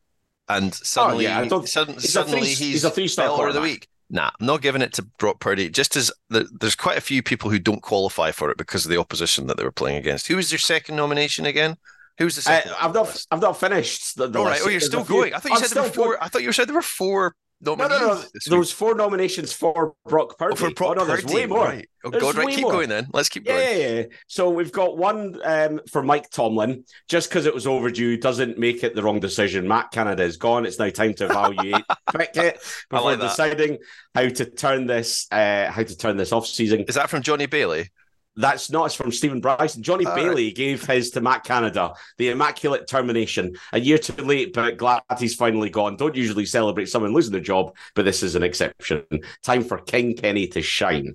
and 0.48 0.74
suddenly 0.74 1.26
Oh, 1.26 1.30
yeah, 1.30 1.40
I 1.40 1.64
sudden- 1.64 1.94
he's 1.94 2.04
a 2.04 2.08
suddenly 2.08 2.38
three- 2.40 2.48
he's, 2.48 2.58
he's 2.58 2.84
a 2.84 2.90
three-star 2.90 3.26
baller 3.26 3.30
of 3.30 3.36
the 3.54 3.60
quarterback. 3.60 3.62
week. 3.62 3.88
Nah, 4.10 4.30
I'm 4.40 4.46
not 4.46 4.62
giving 4.62 4.80
it 4.80 4.94
to 4.94 5.02
Brock 5.18 5.38
Purdy. 5.38 5.68
Just 5.68 5.94
as 5.94 6.10
the, 6.30 6.48
there's 6.60 6.74
quite 6.74 6.96
a 6.96 7.02
few 7.02 7.22
people 7.22 7.50
who 7.50 7.58
don't 7.58 7.82
qualify 7.82 8.30
for 8.32 8.50
it 8.50 8.56
because 8.56 8.86
of 8.86 8.90
the 8.90 8.96
opposition 8.98 9.46
that 9.48 9.58
they 9.58 9.64
were 9.64 9.70
playing 9.70 9.98
against. 9.98 10.28
Who 10.28 10.36
was 10.36 10.48
their 10.48 10.58
second 10.58 10.96
nomination 10.96 11.44
again? 11.44 11.76
Who 12.18 12.24
was 12.24 12.36
the 12.36 12.50
I, 12.50 12.56
second? 12.60 12.72
I've 12.80 12.94
not, 12.94 13.24
I've 13.30 13.40
not 13.40 13.58
finished. 13.60 14.16
The, 14.16 14.26
the 14.28 14.38
All 14.38 14.44
right. 14.44 14.60
Oh, 14.62 14.68
you're 14.68 14.80
still 14.80 15.04
going. 15.04 15.34
I 15.34 15.38
thought 15.38 15.50
you 15.50 15.56
I'm 15.56 15.62
said 15.62 15.70
there 15.76 15.82
were 15.84 15.88
four. 15.90 16.04
going. 16.06 16.18
I 16.20 16.28
thought 16.28 16.42
you 16.42 16.52
said 16.52 16.68
there 16.68 16.74
were 16.74 16.82
four 16.82 17.34
No, 17.60 17.74
nominees. 17.74 18.00
no, 18.00 18.06
no. 18.08 18.14
this 18.34 18.44
There 18.46 18.58
was 18.58 18.72
four 18.72 18.94
nominations 18.94 19.52
for 19.52 19.94
Brock 20.06 20.36
Purdy. 20.38 20.54
Oh, 20.54 20.56
for 20.56 20.70
Brock 20.72 20.90
oh, 20.90 20.94
no, 20.94 21.04
there's 21.04 21.22
Purdy, 21.22 21.34
way 21.34 21.46
more. 21.46 21.64
Right. 21.64 21.88
Oh 22.04 22.10
There's 22.10 22.22
God, 22.22 22.34
right. 22.36 22.48
Keep 22.48 22.62
more. 22.62 22.72
going 22.72 22.88
then. 22.88 23.08
Let's 23.12 23.28
keep 23.28 23.44
going. 23.44 23.58
yeah, 23.80 23.86
yeah. 24.00 24.02
So 24.26 24.50
we've 24.50 24.72
got 24.72 24.96
one 24.96 25.38
um, 25.44 25.80
for 25.90 26.02
Mike 26.02 26.30
Tomlin. 26.30 26.84
Just 27.08 27.28
because 27.28 27.46
it 27.46 27.54
was 27.54 27.66
overdue 27.66 28.16
doesn't 28.16 28.58
make 28.58 28.82
it 28.84 28.94
the 28.94 29.02
wrong 29.02 29.20
decision. 29.20 29.66
Matt 29.68 29.90
Canada 29.92 30.22
is 30.24 30.36
gone. 30.36 30.66
It's 30.66 30.78
now 30.78 30.90
time 30.90 31.14
to 31.14 31.26
evaluate 31.26 31.84
cricket 32.08 32.58
I 32.90 32.96
before 32.96 33.16
like 33.16 33.20
deciding 33.20 33.78
how 34.14 34.28
to 34.28 34.44
turn 34.44 34.86
this 34.86 35.26
uh, 35.30 35.70
how 35.70 35.82
to 35.82 35.96
turn 35.96 36.16
this 36.16 36.32
off 36.32 36.46
season. 36.46 36.80
Is 36.88 36.94
that 36.96 37.10
from 37.10 37.22
Johnny 37.22 37.46
Bailey? 37.46 37.90
That's 38.38 38.70
not. 38.70 38.86
It's 38.86 38.94
from 38.94 39.10
Stephen 39.10 39.40
Bryson. 39.40 39.82
Johnny 39.82 40.06
All 40.06 40.14
Bailey 40.14 40.46
right. 40.46 40.54
gave 40.54 40.86
his 40.86 41.10
to 41.10 41.20
Matt 41.20 41.42
Canada, 41.42 41.94
the 42.18 42.28
immaculate 42.28 42.86
termination. 42.86 43.56
A 43.72 43.80
year 43.80 43.98
too 43.98 44.12
late, 44.22 44.52
but 44.52 44.76
glad 44.76 45.02
he's 45.18 45.34
finally 45.34 45.70
gone. 45.70 45.96
Don't 45.96 46.14
usually 46.14 46.46
celebrate 46.46 46.88
someone 46.88 47.12
losing 47.12 47.32
their 47.32 47.40
job, 47.40 47.74
but 47.96 48.04
this 48.04 48.22
is 48.22 48.36
an 48.36 48.44
exception. 48.44 49.02
Time 49.42 49.64
for 49.64 49.78
King 49.78 50.14
Kenny 50.14 50.46
to 50.48 50.62
shine. 50.62 51.14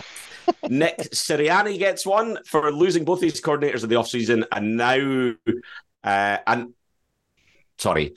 Nick 0.68 0.98
Sirianni 0.98 1.78
gets 1.78 2.04
one 2.04 2.38
for 2.44 2.70
losing 2.70 3.06
both 3.06 3.20
these 3.20 3.40
coordinators 3.40 3.82
in 3.82 3.88
the 3.88 3.96
offseason 3.96 4.44
and 4.52 4.76
now 4.76 5.32
uh, 6.04 6.38
and 6.46 6.74
sorry 7.78 8.16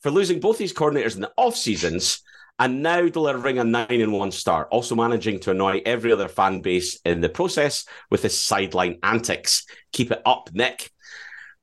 for 0.00 0.10
losing 0.10 0.40
both 0.40 0.58
these 0.58 0.72
coordinators 0.72 1.14
in 1.14 1.20
the 1.20 1.32
off 1.36 1.54
seasons 1.54 2.22
and 2.58 2.82
now 2.82 3.08
delivering 3.08 3.58
a 3.58 3.64
nine 3.64 3.86
in 3.90 4.12
one 4.12 4.30
start, 4.30 4.68
also 4.70 4.94
managing 4.94 5.40
to 5.40 5.50
annoy 5.50 5.82
every 5.84 6.12
other 6.12 6.28
fan 6.28 6.60
base 6.60 6.98
in 7.04 7.20
the 7.20 7.28
process 7.28 7.84
with 8.10 8.22
his 8.22 8.38
sideline 8.38 8.98
antics. 9.02 9.66
Keep 9.92 10.12
it 10.12 10.22
up, 10.24 10.50
Nick. 10.52 10.90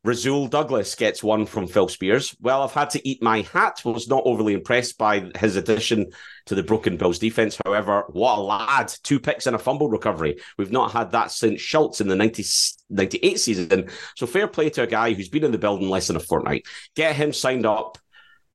Rasul 0.06 0.48
Douglas 0.48 0.96
gets 0.96 1.24
one 1.24 1.46
from 1.46 1.66
Phil 1.66 1.88
Spears. 1.88 2.36
Well, 2.42 2.62
I've 2.62 2.74
had 2.74 2.90
to 2.90 3.08
eat 3.08 3.24
my 3.24 3.42
hat. 3.54 3.80
Was 3.86 4.10
not 4.10 4.24
overly 4.26 4.54
impressed 4.54 4.98
by 4.98 5.32
his 5.38 5.56
addition 5.56 6.08
to 6.48 6.56
the 6.56 6.64
broken 6.64 6.98
Bills 6.98 7.20
defense. 7.20 7.58
However, 7.66 8.04
what 8.10 8.38
a 8.38 8.42
lad. 8.42 8.94
Two 9.04 9.18
picks 9.18 9.48
and 9.48 9.56
a 9.56 9.60
fumble 9.60 9.88
recovery. 9.88 10.42
We've 10.58 10.74
not 10.74 10.92
had 10.92 11.12
that 11.12 11.32
since 11.32 11.62
Schultz 11.62 12.02
in 12.02 12.10
the 12.10 12.18
90, 12.18 12.44
98 12.90 13.40
season. 13.40 13.90
So 14.18 14.28
fair 14.28 14.50
play 14.50 14.70
to 14.72 14.84
a 14.84 14.88
guy 14.88 15.14
who's 15.14 15.30
been 15.30 15.46
in 15.46 15.54
the 15.54 15.58
building 15.58 15.90
less 15.90 16.08
than 16.08 16.18
a 16.18 16.20
fortnight. 16.20 16.66
Get 16.98 17.16
him 17.16 17.32
signed 17.32 17.66
up 17.66 17.98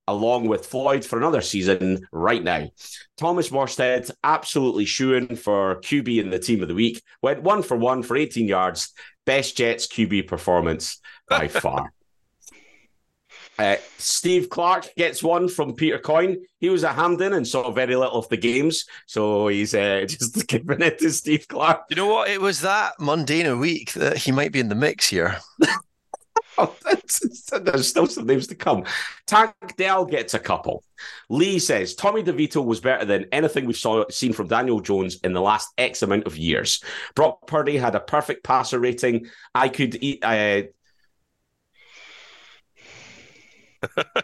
along 0.08 0.48
with 0.48 0.66
Floyd 0.66 1.04
for 1.04 1.18
another 1.18 1.42
season 1.42 2.06
right 2.12 2.42
now. 2.42 2.68
Thomas 3.18 3.50
Morstead, 3.50 4.10
absolutely 4.24 4.86
shooing 4.86 5.36
for 5.36 5.80
QB 5.82 6.22
in 6.22 6.30
the 6.30 6.38
team 6.38 6.62
of 6.62 6.68
the 6.68 6.74
week. 6.74 7.02
Went 7.22 7.42
one 7.42 7.62
for 7.62 7.76
one 7.76 8.02
for 8.02 8.16
18 8.16 8.48
yards. 8.48 8.92
Best 9.26 9.56
Jets 9.56 9.86
QB 9.86 10.26
performance 10.26 10.98
by 11.28 11.48
far. 11.48 11.92
Uh, 13.58 13.76
Steve 13.98 14.48
Clark 14.48 14.94
gets 14.96 15.22
one 15.22 15.48
from 15.48 15.74
Peter 15.74 15.98
Coyne. 15.98 16.38
He 16.60 16.70
was 16.70 16.84
at 16.84 16.94
Hampden 16.94 17.34
and 17.34 17.46
saw 17.46 17.70
very 17.72 17.96
little 17.96 18.16
of 18.16 18.28
the 18.28 18.36
games, 18.36 18.86
so 19.06 19.48
he's 19.48 19.74
uh, 19.74 20.04
just 20.08 20.46
giving 20.46 20.80
it 20.80 21.00
to 21.00 21.10
Steve 21.10 21.46
Clark. 21.48 21.82
You 21.90 21.96
know 21.96 22.06
what? 22.06 22.30
It 22.30 22.40
was 22.40 22.60
that 22.62 22.92
mundane 23.00 23.46
a 23.46 23.56
week 23.56 23.92
that 23.94 24.16
he 24.16 24.32
might 24.32 24.52
be 24.52 24.60
in 24.60 24.68
the 24.68 24.74
mix 24.74 25.08
here. 25.08 25.38
There's 27.62 27.88
still 27.88 28.06
some 28.06 28.26
names 28.26 28.46
to 28.48 28.54
come. 28.54 28.84
Tank 29.26 29.54
Dell 29.76 30.04
gets 30.04 30.34
a 30.34 30.38
couple. 30.38 30.82
Lee 31.28 31.58
says 31.58 31.94
Tommy 31.94 32.22
DeVito 32.22 32.64
was 32.64 32.80
better 32.80 33.04
than 33.04 33.26
anything 33.32 33.66
we've 33.66 33.76
saw, 33.76 34.04
seen 34.10 34.32
from 34.32 34.48
Daniel 34.48 34.80
Jones 34.80 35.16
in 35.24 35.32
the 35.32 35.40
last 35.40 35.68
X 35.78 36.02
amount 36.02 36.26
of 36.26 36.36
years. 36.36 36.82
Brock 37.14 37.46
Purdy 37.46 37.76
had 37.76 37.94
a 37.94 38.00
perfect 38.00 38.44
passer 38.44 38.78
rating. 38.78 39.26
I 39.54 39.68
could 39.68 39.96
eat. 40.02 40.24
Uh... 40.24 40.62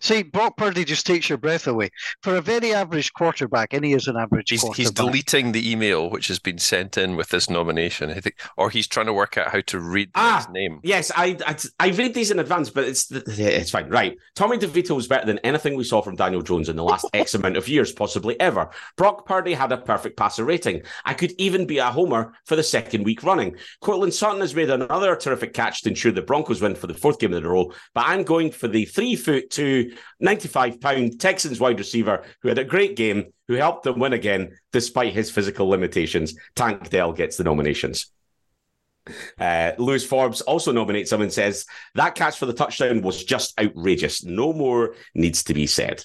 See, 0.00 0.22
Brock 0.22 0.56
Purdy 0.56 0.84
just 0.84 1.06
takes 1.06 1.28
your 1.28 1.38
breath 1.38 1.66
away. 1.66 1.90
For 2.22 2.36
a 2.36 2.40
very 2.40 2.72
average 2.72 3.12
quarterback, 3.12 3.72
and 3.72 3.84
he 3.84 3.92
is 3.92 4.06
an 4.06 4.16
average 4.16 4.50
he's, 4.50 4.60
quarterback. 4.60 4.78
He's 4.78 4.90
deleting 4.90 5.52
the 5.52 5.70
email 5.70 6.10
which 6.10 6.28
has 6.28 6.38
been 6.38 6.58
sent 6.58 6.96
in 6.96 7.16
with 7.16 7.28
this 7.28 7.48
nomination. 7.50 8.10
I 8.10 8.20
think, 8.20 8.36
or 8.56 8.70
he's 8.70 8.86
trying 8.86 9.06
to 9.06 9.12
work 9.12 9.36
out 9.36 9.48
how 9.48 9.60
to 9.60 9.80
read 9.80 10.08
the 10.08 10.20
ah, 10.20 10.46
name. 10.50 10.80
Yes, 10.82 11.10
I, 11.16 11.36
I, 11.46 11.56
I 11.80 11.90
read 11.90 12.14
these 12.14 12.30
in 12.30 12.38
advance, 12.38 12.70
but 12.70 12.84
it's 12.84 13.10
it's 13.10 13.70
fine. 13.70 13.88
Right, 13.88 14.16
Tommy 14.34 14.58
DeVito 14.58 14.94
was 14.94 15.06
better 15.06 15.26
than 15.26 15.38
anything 15.40 15.76
we 15.76 15.84
saw 15.84 16.02
from 16.02 16.16
Daniel 16.16 16.42
Jones 16.42 16.68
in 16.68 16.76
the 16.76 16.84
last 16.84 17.06
X 17.12 17.34
amount 17.36 17.56
of 17.56 17.68
years, 17.68 17.92
possibly 17.92 18.38
ever. 18.40 18.70
Brock 18.96 19.26
Purdy 19.26 19.54
had 19.54 19.72
a 19.72 19.78
perfect 19.78 20.16
passer 20.16 20.44
rating. 20.44 20.82
I 21.04 21.14
could 21.14 21.32
even 21.38 21.66
be 21.66 21.78
a 21.78 21.86
homer 21.86 22.34
for 22.44 22.56
the 22.56 22.62
second 22.62 23.04
week 23.04 23.22
running. 23.22 23.56
Courtland 23.80 24.14
Sutton 24.14 24.40
has 24.40 24.54
made 24.54 24.70
another 24.70 25.16
terrific 25.16 25.54
catch 25.54 25.82
to 25.82 25.90
ensure 25.90 26.12
the 26.12 26.22
Broncos 26.22 26.60
win 26.60 26.74
for 26.74 26.86
the 26.86 26.94
fourth 26.94 27.18
game 27.18 27.32
in 27.32 27.44
a 27.44 27.48
row, 27.48 27.72
but 27.94 28.04
I'm 28.06 28.22
going 28.22 28.50
for 28.50 28.68
the 28.68 28.84
three 28.84 29.16
foot 29.16 29.50
two 29.50 29.85
95 30.20 30.80
pound 30.80 31.20
Texans 31.20 31.60
wide 31.60 31.78
receiver 31.78 32.24
who 32.42 32.48
had 32.48 32.58
a 32.58 32.64
great 32.64 32.96
game, 32.96 33.32
who 33.48 33.54
helped 33.54 33.84
them 33.84 33.98
win 33.98 34.12
again 34.12 34.56
despite 34.72 35.12
his 35.12 35.30
physical 35.30 35.68
limitations. 35.68 36.34
Tank 36.54 36.90
Dell 36.90 37.12
gets 37.12 37.36
the 37.36 37.44
nominations. 37.44 38.06
Uh, 39.38 39.72
Lewis 39.78 40.04
Forbes 40.04 40.40
also 40.40 40.72
nominates 40.72 41.12
him 41.12 41.20
and 41.20 41.32
says 41.32 41.64
that 41.94 42.16
catch 42.16 42.38
for 42.38 42.46
the 42.46 42.52
touchdown 42.52 43.02
was 43.02 43.24
just 43.24 43.58
outrageous. 43.60 44.24
No 44.24 44.52
more 44.52 44.94
needs 45.14 45.44
to 45.44 45.54
be 45.54 45.66
said. 45.66 46.04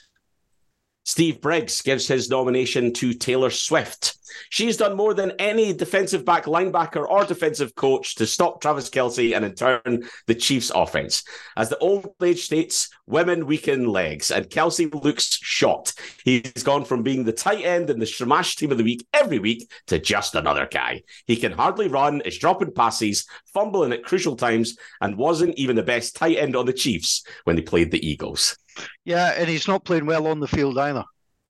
Steve 1.03 1.41
Briggs 1.41 1.81
gives 1.81 2.07
his 2.07 2.29
nomination 2.29 2.93
to 2.93 3.13
Taylor 3.13 3.49
Swift. 3.49 4.17
She's 4.49 4.77
done 4.77 4.95
more 4.95 5.13
than 5.13 5.33
any 5.39 5.73
defensive 5.73 6.25
back, 6.25 6.45
linebacker, 6.45 7.07
or 7.07 7.25
defensive 7.25 7.75
coach 7.75 8.15
to 8.15 8.27
stop 8.27 8.61
Travis 8.61 8.89
Kelce 8.89 9.35
and 9.35 9.45
in 9.45 9.55
turn 9.55 10.03
the 10.27 10.35
Chiefs' 10.35 10.71
offense. 10.73 11.23
As 11.55 11.69
the 11.69 11.77
old 11.77 12.09
age 12.23 12.43
states, 12.43 12.89
women 13.07 13.45
weaken 13.45 13.87
legs, 13.87 14.31
and 14.31 14.49
Kelce 14.49 14.93
looks 15.03 15.37
shot. 15.41 15.93
He's 16.23 16.63
gone 16.63 16.85
from 16.85 17.03
being 17.03 17.23
the 17.23 17.33
tight 17.33 17.65
end 17.65 17.89
in 17.89 17.99
the 17.99 18.05
Stramash 18.05 18.55
team 18.55 18.71
of 18.71 18.77
the 18.77 18.83
week 18.83 19.05
every 19.13 19.39
week 19.39 19.69
to 19.87 19.99
just 19.99 20.35
another 20.35 20.67
guy. 20.71 21.03
He 21.27 21.35
can 21.35 21.51
hardly 21.51 21.87
run, 21.87 22.21
is 22.21 22.37
dropping 22.37 22.73
passes, 22.73 23.25
fumbling 23.53 23.93
at 23.93 24.03
crucial 24.03 24.35
times, 24.35 24.77
and 25.01 25.17
wasn't 25.17 25.57
even 25.57 25.75
the 25.75 25.83
best 25.83 26.15
tight 26.15 26.37
end 26.37 26.55
on 26.55 26.65
the 26.65 26.73
Chiefs 26.73 27.23
when 27.43 27.55
they 27.55 27.61
played 27.61 27.91
the 27.91 28.05
Eagles. 28.05 28.57
Yeah, 29.05 29.33
and 29.37 29.49
he's 29.49 29.67
not 29.67 29.83
playing 29.83 30.05
well 30.05 30.27
on 30.27 30.39
the 30.39 30.47
field 30.47 30.77
either. 30.77 31.03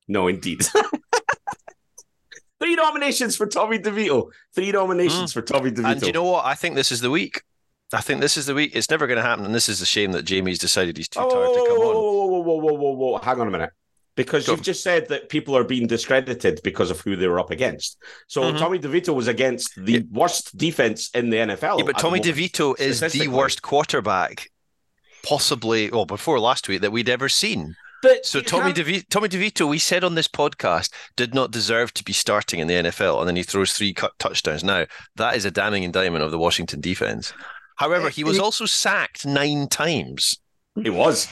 No, 0.07 0.27
indeed. 0.27 0.65
Three 2.62 2.75
nominations 2.75 3.36
for 3.36 3.48
Tommy 3.48 3.80
DeVito. 3.80 4.30
Three 4.53 4.72
nominations 4.72 5.32
mm. 5.32 5.34
for 5.34 5.41
Tommy 5.41 5.72
DeVito. 5.72 5.91
And 5.94 6.01
you 6.03 6.12
know 6.12 6.24
what? 6.24 6.46
I 6.46 6.53
think 6.53 6.75
this 6.75 6.91
is 6.91 7.01
the 7.01 7.10
week. 7.10 7.41
I 7.91 8.01
think 8.01 8.22
this 8.22 8.38
is 8.38 8.46
the 8.46 8.53
week. 8.53 8.75
It's 8.75 8.89
never 8.89 9.08
going 9.08 9.18
to 9.18 9.24
happen, 9.24 9.46
and 9.46 9.53
this 9.53 9.68
is 9.68 9.82
a 9.82 9.86
shame 9.86 10.12
that 10.13 10.24
Jamie's 10.24 10.60
decided 10.60 10.96
he's 10.96 11.10
too 11.10 11.20
oh, 11.20 11.30
tired 11.30 11.53
to 11.53 11.68
come 11.68 11.77
whoa, 11.80 11.89
on. 11.89 11.96
Whoa, 11.96 12.25
whoa, 12.25 12.39
whoa, 12.39 12.56
whoa, 12.56 12.74
whoa, 12.74 12.91
whoa! 13.12 13.18
Hang 13.18 13.41
on 13.41 13.48
a 13.48 13.51
minute, 13.51 13.72
because 14.15 14.46
Go. 14.46 14.53
you've 14.53 14.62
just 14.62 14.82
said 14.82 15.10
that 15.10 15.27
people 15.27 15.58
are 15.58 15.65
being 15.65 15.88
discredited 15.88 16.62
because 16.63 16.89
of 16.89 17.01
who 17.01 17.18
they 17.18 17.27
were 17.27 17.39
up 17.39 17.51
against. 17.51 17.98
So 18.27 18.44
mm-hmm. 18.44 18.58
Tommy 18.60 18.80
DeVito 18.80 19.13
was 19.13 19.27
against 19.27 19.75
the 19.75 19.94
yeah. 19.94 20.00
worst 20.10 20.56
defense 20.56 21.10
in 21.13 21.32
the 21.32 21.38
NFL. 21.38 21.80
Yeah, 21.80 21.86
but 21.86 21.98
Tommy 21.98 22.22
DeVito 22.22 22.80
is 22.80 23.01
the 23.01 23.27
worst 23.27 23.62
quarterback 23.62 24.50
possibly, 25.24 25.89
well, 25.89 26.06
before 26.06 26.39
last 26.39 26.68
week 26.70 26.82
that 26.82 26.91
we'd 26.91 27.10
ever 27.10 27.27
seen. 27.27 27.75
But 28.01 28.25
so 28.25 28.41
Tommy 28.41 28.74
DeVito, 28.74 29.08
Tommy 29.10 29.29
DeVito, 29.29 29.67
we 29.67 29.77
said 29.77 30.03
on 30.03 30.15
this 30.15 30.27
podcast, 30.27 30.91
did 31.15 31.34
not 31.34 31.51
deserve 31.51 31.93
to 31.96 32.03
be 32.03 32.13
starting 32.13 32.60
in 32.60 32.67
the 32.67 32.74
NFL, 32.75 33.20
and 33.20 33.27
then 33.27 33.36
he 33.36 33.43
throws 33.43 33.74
three 33.74 33.93
cut 33.93 34.17
touchdowns. 34.17 34.63
Now 34.63 34.86
that 35.15 35.36
is 35.36 35.46
a 35.46 35.51
damning 35.51 35.84
indictment 35.84 36.24
of 36.24 36.31
the 36.31 36.39
Washington 36.39 36.81
defense. 36.81 37.34
However, 37.75 38.10
he 38.10 38.24
was 38.24 38.39
also 38.39 38.65
sacked 38.65 39.25
nine 39.25 39.67
times. 39.67 40.36
He 40.75 40.89
was. 40.89 41.27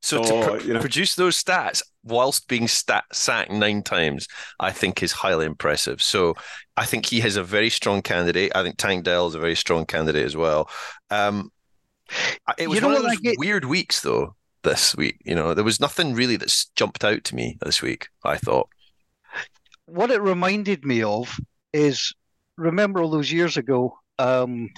So, 0.00 0.22
to 0.22 0.50
pr- 0.50 0.66
you 0.66 0.74
know. 0.74 0.80
produce 0.80 1.16
those 1.16 1.42
stats 1.42 1.82
whilst 2.04 2.48
being 2.48 2.68
stat- 2.68 3.04
sacked 3.12 3.50
nine 3.50 3.82
times, 3.82 4.28
I 4.60 4.70
think 4.70 5.02
is 5.02 5.12
highly 5.12 5.44
impressive. 5.44 6.00
So 6.00 6.34
I 6.76 6.84
think 6.84 7.06
he 7.06 7.20
has 7.20 7.36
a 7.36 7.42
very 7.42 7.68
strong 7.68 8.02
candidate. 8.02 8.52
I 8.54 8.62
think 8.62 8.76
Tank 8.76 9.04
Dell 9.04 9.26
is 9.26 9.34
a 9.34 9.40
very 9.40 9.56
strong 9.56 9.86
candidate 9.86 10.24
as 10.24 10.36
well. 10.36 10.70
Um, 11.10 11.50
it 12.56 12.68
was 12.68 12.76
you 12.76 12.80
know 12.80 12.88
one 12.88 12.96
of 12.96 13.02
those 13.02 13.18
get... 13.18 13.38
weird 13.38 13.64
weeks, 13.64 14.00
though. 14.00 14.34
This 14.68 14.94
week, 14.94 15.16
you 15.24 15.34
know, 15.34 15.54
there 15.54 15.64
was 15.64 15.80
nothing 15.80 16.12
really 16.12 16.36
that's 16.36 16.66
jumped 16.76 17.02
out 17.02 17.24
to 17.24 17.34
me 17.34 17.56
this 17.62 17.80
week. 17.80 18.08
I 18.22 18.36
thought. 18.36 18.68
What 19.86 20.10
it 20.10 20.20
reminded 20.20 20.84
me 20.84 21.02
of 21.02 21.40
is 21.72 22.12
remember 22.58 23.00
all 23.00 23.08
those 23.08 23.32
years 23.32 23.56
ago. 23.56 23.98
Um, 24.18 24.68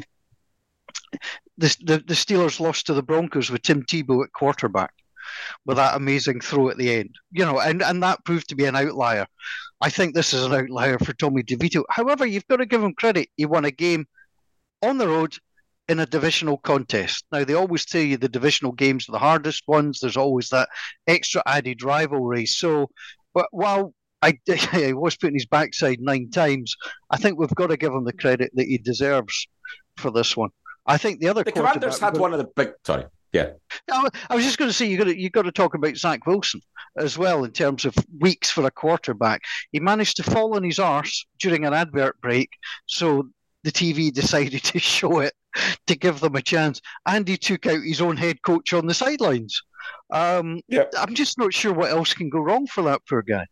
the, 1.59 1.77
the 1.81 2.05
the 2.07 2.15
Steelers 2.15 2.61
lost 2.61 2.87
to 2.87 2.95
the 2.95 3.03
Broncos 3.03 3.51
with 3.51 3.63
Tim 3.63 3.83
Tebow 3.83 4.23
at 4.23 4.33
quarterback 4.33 4.93
with 5.67 5.77
that 5.79 5.97
amazing 5.97 6.41
throw 6.41 6.69
at 6.69 6.77
the 6.77 6.95
end. 6.95 7.11
You 7.33 7.45
know, 7.45 7.59
and, 7.59 7.83
and 7.83 8.01
that 8.05 8.25
proved 8.25 8.49
to 8.51 8.55
be 8.55 8.67
an 8.67 8.77
outlier. 8.77 9.27
I 9.81 9.91
think 9.91 10.15
this 10.15 10.33
is 10.33 10.45
an 10.45 10.55
outlier 10.55 11.01
for 11.01 11.15
Tommy 11.15 11.43
DeVito. 11.43 11.83
However, 11.91 12.25
you've 12.25 12.47
got 12.47 12.59
to 12.59 12.67
give 12.67 12.85
him 12.85 12.95
credit. 12.95 13.29
He 13.37 13.45
won 13.45 13.65
a 13.65 13.73
game 13.73 14.07
on 14.83 14.99
the 14.99 15.09
road 15.09 15.37
in 15.91 15.99
a 15.99 16.07
divisional 16.07 16.57
contest. 16.57 17.25
Now, 17.33 17.43
they 17.43 17.55
always 17.55 17.85
tell 17.85 18.01
you 18.01 18.17
the 18.17 18.29
divisional 18.29 18.71
games 18.71 19.09
are 19.09 19.13
the 19.13 19.19
hardest 19.19 19.65
ones. 19.67 19.99
There's 19.99 20.17
always 20.17 20.49
that 20.51 20.69
extra 21.09 21.43
added 21.47 21.83
rivalry. 21.83 22.47
So, 22.47 22.89
but 23.35 23.49
while 23.51 23.93
I, 24.23 24.39
I 24.73 24.93
was 24.93 25.17
putting 25.17 25.35
his 25.35 25.47
backside 25.47 26.01
nine 26.01 26.31
times, 26.31 26.77
I 27.11 27.17
think 27.17 27.39
we've 27.41 27.55
got 27.57 27.71
to 27.71 27.77
give 27.77 27.93
him 27.93 28.05
the 28.05 28.13
credit 28.13 28.53
that 28.55 28.69
he 28.69 28.79
deserves 28.79 29.49
for 29.97 30.13
this 30.13 30.37
one. 30.37 30.51
I 30.87 30.97
think 30.97 31.19
the 31.19 31.29
other 31.29 31.43
the 31.43 31.51
Commanders 31.51 31.99
had 31.99 32.17
one 32.17 32.33
of 32.33 32.39
the 32.39 32.49
big. 32.55 32.71
Sorry, 32.87 33.07
yeah. 33.33 33.51
I 33.91 34.35
was 34.35 34.45
just 34.45 34.59
going 34.59 34.71
to 34.71 34.73
say 34.73 34.87
you 34.87 34.97
got 34.97 35.05
to 35.05 35.21
you 35.21 35.29
got 35.29 35.43
to 35.43 35.53
talk 35.53 35.75
about 35.75 35.97
Zach 35.97 36.25
Wilson 36.25 36.61
as 36.99 37.19
well 37.19 37.43
in 37.43 37.51
terms 37.51 37.85
of 37.85 37.97
weeks 38.21 38.49
for 38.49 38.65
a 38.65 38.71
quarterback. 38.71 39.43
He 39.73 39.81
managed 39.81 40.17
to 40.19 40.23
fall 40.23 40.55
on 40.55 40.63
his 40.63 40.79
arse 40.79 41.27
during 41.41 41.65
an 41.65 41.75
advert 41.75 42.21
break, 42.21 42.51
so 42.87 43.29
the 43.65 43.73
TV 43.73 44.13
decided 44.15 44.63
to 44.65 44.79
show 44.79 45.19
it 45.19 45.35
to 45.87 45.97
give 45.97 46.21
them 46.21 46.37
a 46.37 46.42
chance, 46.42 46.80
and 47.07 47.26
he 47.26 47.37
took 47.37 47.66
out 47.66 47.83
his 47.83 48.00
own 48.00 48.16
head 48.16 48.42
coach 48.42 48.73
on 48.73 48.87
the 48.87 48.95
sidelines. 48.95 49.61
Um, 50.12 50.61
yeah. 50.69 50.85
I'm 50.99 51.14
just 51.14 51.38
not 51.38 51.54
sure 51.54 51.73
what 51.73 51.90
else 51.90 52.12
can 52.14 52.28
go 52.28 52.40
wrong 52.40 52.66
for 52.66 52.83
that 52.83 53.02
poor 53.09 53.23
guy. 53.23 53.47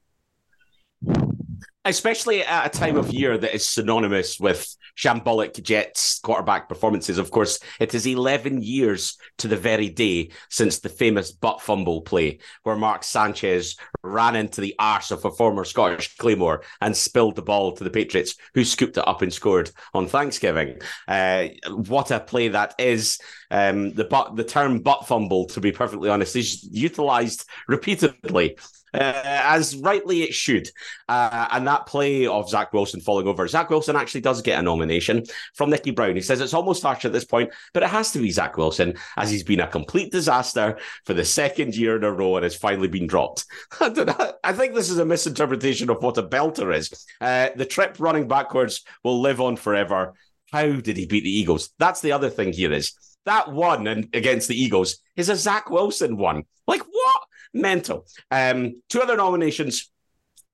Especially 1.88 2.42
at 2.42 2.66
a 2.66 2.78
time 2.78 2.96
of 2.96 3.12
year 3.12 3.38
that 3.38 3.54
is 3.54 3.66
synonymous 3.66 4.38
with 4.38 4.76
shambolic 4.96 5.62
Jets 5.62 6.18
quarterback 6.20 6.68
performances. 6.68 7.18
Of 7.18 7.30
course, 7.30 7.60
it 7.80 7.94
is 7.94 8.06
11 8.06 8.62
years 8.62 9.16
to 9.38 9.48
the 9.48 9.56
very 9.56 9.88
day 9.88 10.30
since 10.50 10.80
the 10.80 10.88
famous 10.88 11.32
butt 11.32 11.62
fumble 11.62 12.02
play 12.02 12.40
where 12.64 12.76
Mark 12.76 13.04
Sanchez 13.04 13.76
ran 14.02 14.36
into 14.36 14.60
the 14.60 14.74
arse 14.78 15.10
of 15.10 15.24
a 15.24 15.30
former 15.30 15.64
Scottish 15.64 16.16
Claymore 16.16 16.62
and 16.80 16.96
spilled 16.96 17.36
the 17.36 17.42
ball 17.42 17.72
to 17.72 17.84
the 17.84 17.90
Patriots, 17.90 18.34
who 18.54 18.64
scooped 18.64 18.96
it 18.96 19.08
up 19.08 19.22
and 19.22 19.32
scored 19.32 19.70
on 19.94 20.06
Thanksgiving. 20.06 20.78
Uh, 21.06 21.48
what 21.68 22.10
a 22.10 22.20
play 22.20 22.48
that 22.48 22.74
is. 22.78 23.18
Um, 23.50 23.94
the, 23.94 24.04
but, 24.04 24.36
the 24.36 24.44
term 24.44 24.80
butt 24.80 25.06
fumble, 25.06 25.46
to 25.46 25.60
be 25.60 25.72
perfectly 25.72 26.10
honest, 26.10 26.36
is 26.36 26.62
utilized 26.70 27.48
repeatedly 27.66 28.58
uh, 28.94 29.22
as 29.24 29.76
rightly 29.76 30.22
it 30.22 30.34
should. 30.34 30.68
Uh, 31.08 31.48
and 31.52 31.66
that 31.66 31.86
play 31.86 32.26
of 32.26 32.48
Zach 32.48 32.72
Wilson 32.72 33.00
falling 33.00 33.26
over, 33.26 33.46
Zach 33.48 33.70
Wilson 33.70 33.96
actually 33.96 34.20
does 34.20 34.42
get 34.42 34.58
a 34.58 34.62
nomination 34.62 35.24
from 35.54 35.70
Nicky 35.70 35.90
Brown. 35.90 36.14
He 36.14 36.22
says 36.22 36.40
it's 36.40 36.54
almost 36.54 36.82
harsh 36.82 37.04
at 37.04 37.12
this 37.12 37.24
point, 37.24 37.50
but 37.74 37.82
it 37.82 37.88
has 37.90 38.12
to 38.12 38.18
be 38.18 38.30
Zach 38.30 38.56
Wilson 38.56 38.94
as 39.16 39.30
he's 39.30 39.44
been 39.44 39.60
a 39.60 39.66
complete 39.66 40.12
disaster 40.12 40.78
for 41.04 41.14
the 41.14 41.24
second 41.24 41.76
year 41.76 41.96
in 41.96 42.04
a 42.04 42.12
row 42.12 42.36
and 42.36 42.44
has 42.44 42.56
finally 42.56 42.88
been 42.88 43.06
dropped. 43.06 43.44
I, 43.80 44.32
I 44.44 44.52
think 44.52 44.74
this 44.74 44.90
is 44.90 44.98
a 44.98 45.04
misinterpretation 45.04 45.90
of 45.90 46.02
what 46.02 46.18
a 46.18 46.22
belter 46.22 46.74
is. 46.74 47.06
Uh, 47.20 47.50
the 47.56 47.66
trip 47.66 47.96
running 47.98 48.28
backwards 48.28 48.84
will 49.04 49.20
live 49.20 49.40
on 49.40 49.56
forever. 49.56 50.14
How 50.52 50.72
did 50.72 50.96
he 50.96 51.06
beat 51.06 51.24
the 51.24 51.30
Eagles? 51.38 51.70
That's 51.78 52.00
the 52.00 52.12
other 52.12 52.30
thing 52.30 52.52
here 52.52 52.72
is 52.72 52.94
that 53.28 53.52
one 53.52 53.86
and 53.86 54.08
against 54.14 54.48
the 54.48 54.60
Eagles 54.60 54.98
is 55.16 55.28
a 55.28 55.36
Zach 55.36 55.68
Wilson 55.68 56.16
one. 56.16 56.44
Like 56.66 56.80
what? 56.80 57.22
Mental. 57.54 58.06
Um, 58.30 58.82
two 58.88 59.00
other 59.00 59.16
nominations. 59.16 59.90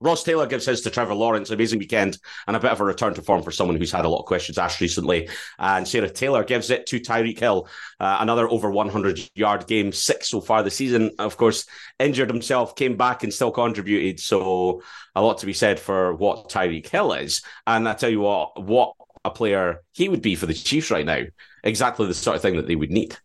Ross 0.00 0.22
Taylor 0.22 0.46
gives 0.46 0.66
his 0.66 0.82
to 0.82 0.90
Trevor 0.90 1.14
Lawrence, 1.14 1.50
amazing 1.50 1.78
weekend, 1.78 2.18
and 2.46 2.56
a 2.56 2.60
bit 2.60 2.72
of 2.72 2.80
a 2.80 2.84
return 2.84 3.14
to 3.14 3.22
form 3.22 3.42
for 3.42 3.50
someone 3.50 3.76
who's 3.76 3.92
had 3.92 4.04
a 4.04 4.08
lot 4.08 4.18
of 4.18 4.26
questions 4.26 4.58
asked 4.58 4.80
recently. 4.80 5.30
And 5.58 5.88
Sarah 5.88 6.10
Taylor 6.10 6.44
gives 6.44 6.68
it 6.68 6.86
to 6.88 7.00
Tyreek 7.00 7.38
Hill, 7.38 7.68
uh, 8.00 8.18
another 8.20 8.46
over 8.48 8.70
100 8.70 9.20
yard 9.34 9.66
game, 9.66 9.92
six 9.92 10.28
so 10.28 10.42
far 10.42 10.62
this 10.62 10.76
season. 10.76 11.12
Of 11.18 11.36
course, 11.38 11.64
injured 11.98 12.28
himself, 12.28 12.76
came 12.76 12.96
back 12.96 13.22
and 13.22 13.32
still 13.32 13.50
contributed. 13.50 14.20
So 14.20 14.82
a 15.14 15.22
lot 15.22 15.38
to 15.38 15.46
be 15.46 15.54
said 15.54 15.80
for 15.80 16.14
what 16.14 16.50
Tyreek 16.50 16.88
Hill 16.88 17.14
is. 17.14 17.42
And 17.66 17.88
I 17.88 17.94
tell 17.94 18.10
you 18.10 18.20
what, 18.20 18.62
what 18.62 18.94
a 19.24 19.30
player 19.30 19.82
he 19.92 20.08
would 20.08 20.22
be 20.22 20.34
for 20.34 20.46
the 20.46 20.54
Chiefs 20.54 20.90
right 20.90 21.06
now. 21.06 21.22
Exactly 21.62 22.06
the 22.06 22.14
sort 22.14 22.36
of 22.36 22.42
thing 22.42 22.56
that 22.56 22.66
they 22.66 22.76
would 22.76 22.90
need. 22.90 23.16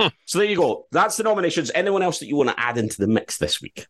So 0.24 0.38
there 0.38 0.48
you 0.48 0.56
go. 0.56 0.86
That's 0.92 1.16
the 1.16 1.22
nominations. 1.24 1.70
Anyone 1.74 2.02
else 2.02 2.18
that 2.20 2.26
you 2.26 2.36
want 2.36 2.50
to 2.50 2.60
add 2.60 2.78
into 2.78 2.98
the 2.98 3.06
mix 3.08 3.38
this 3.38 3.60
week? 3.60 3.86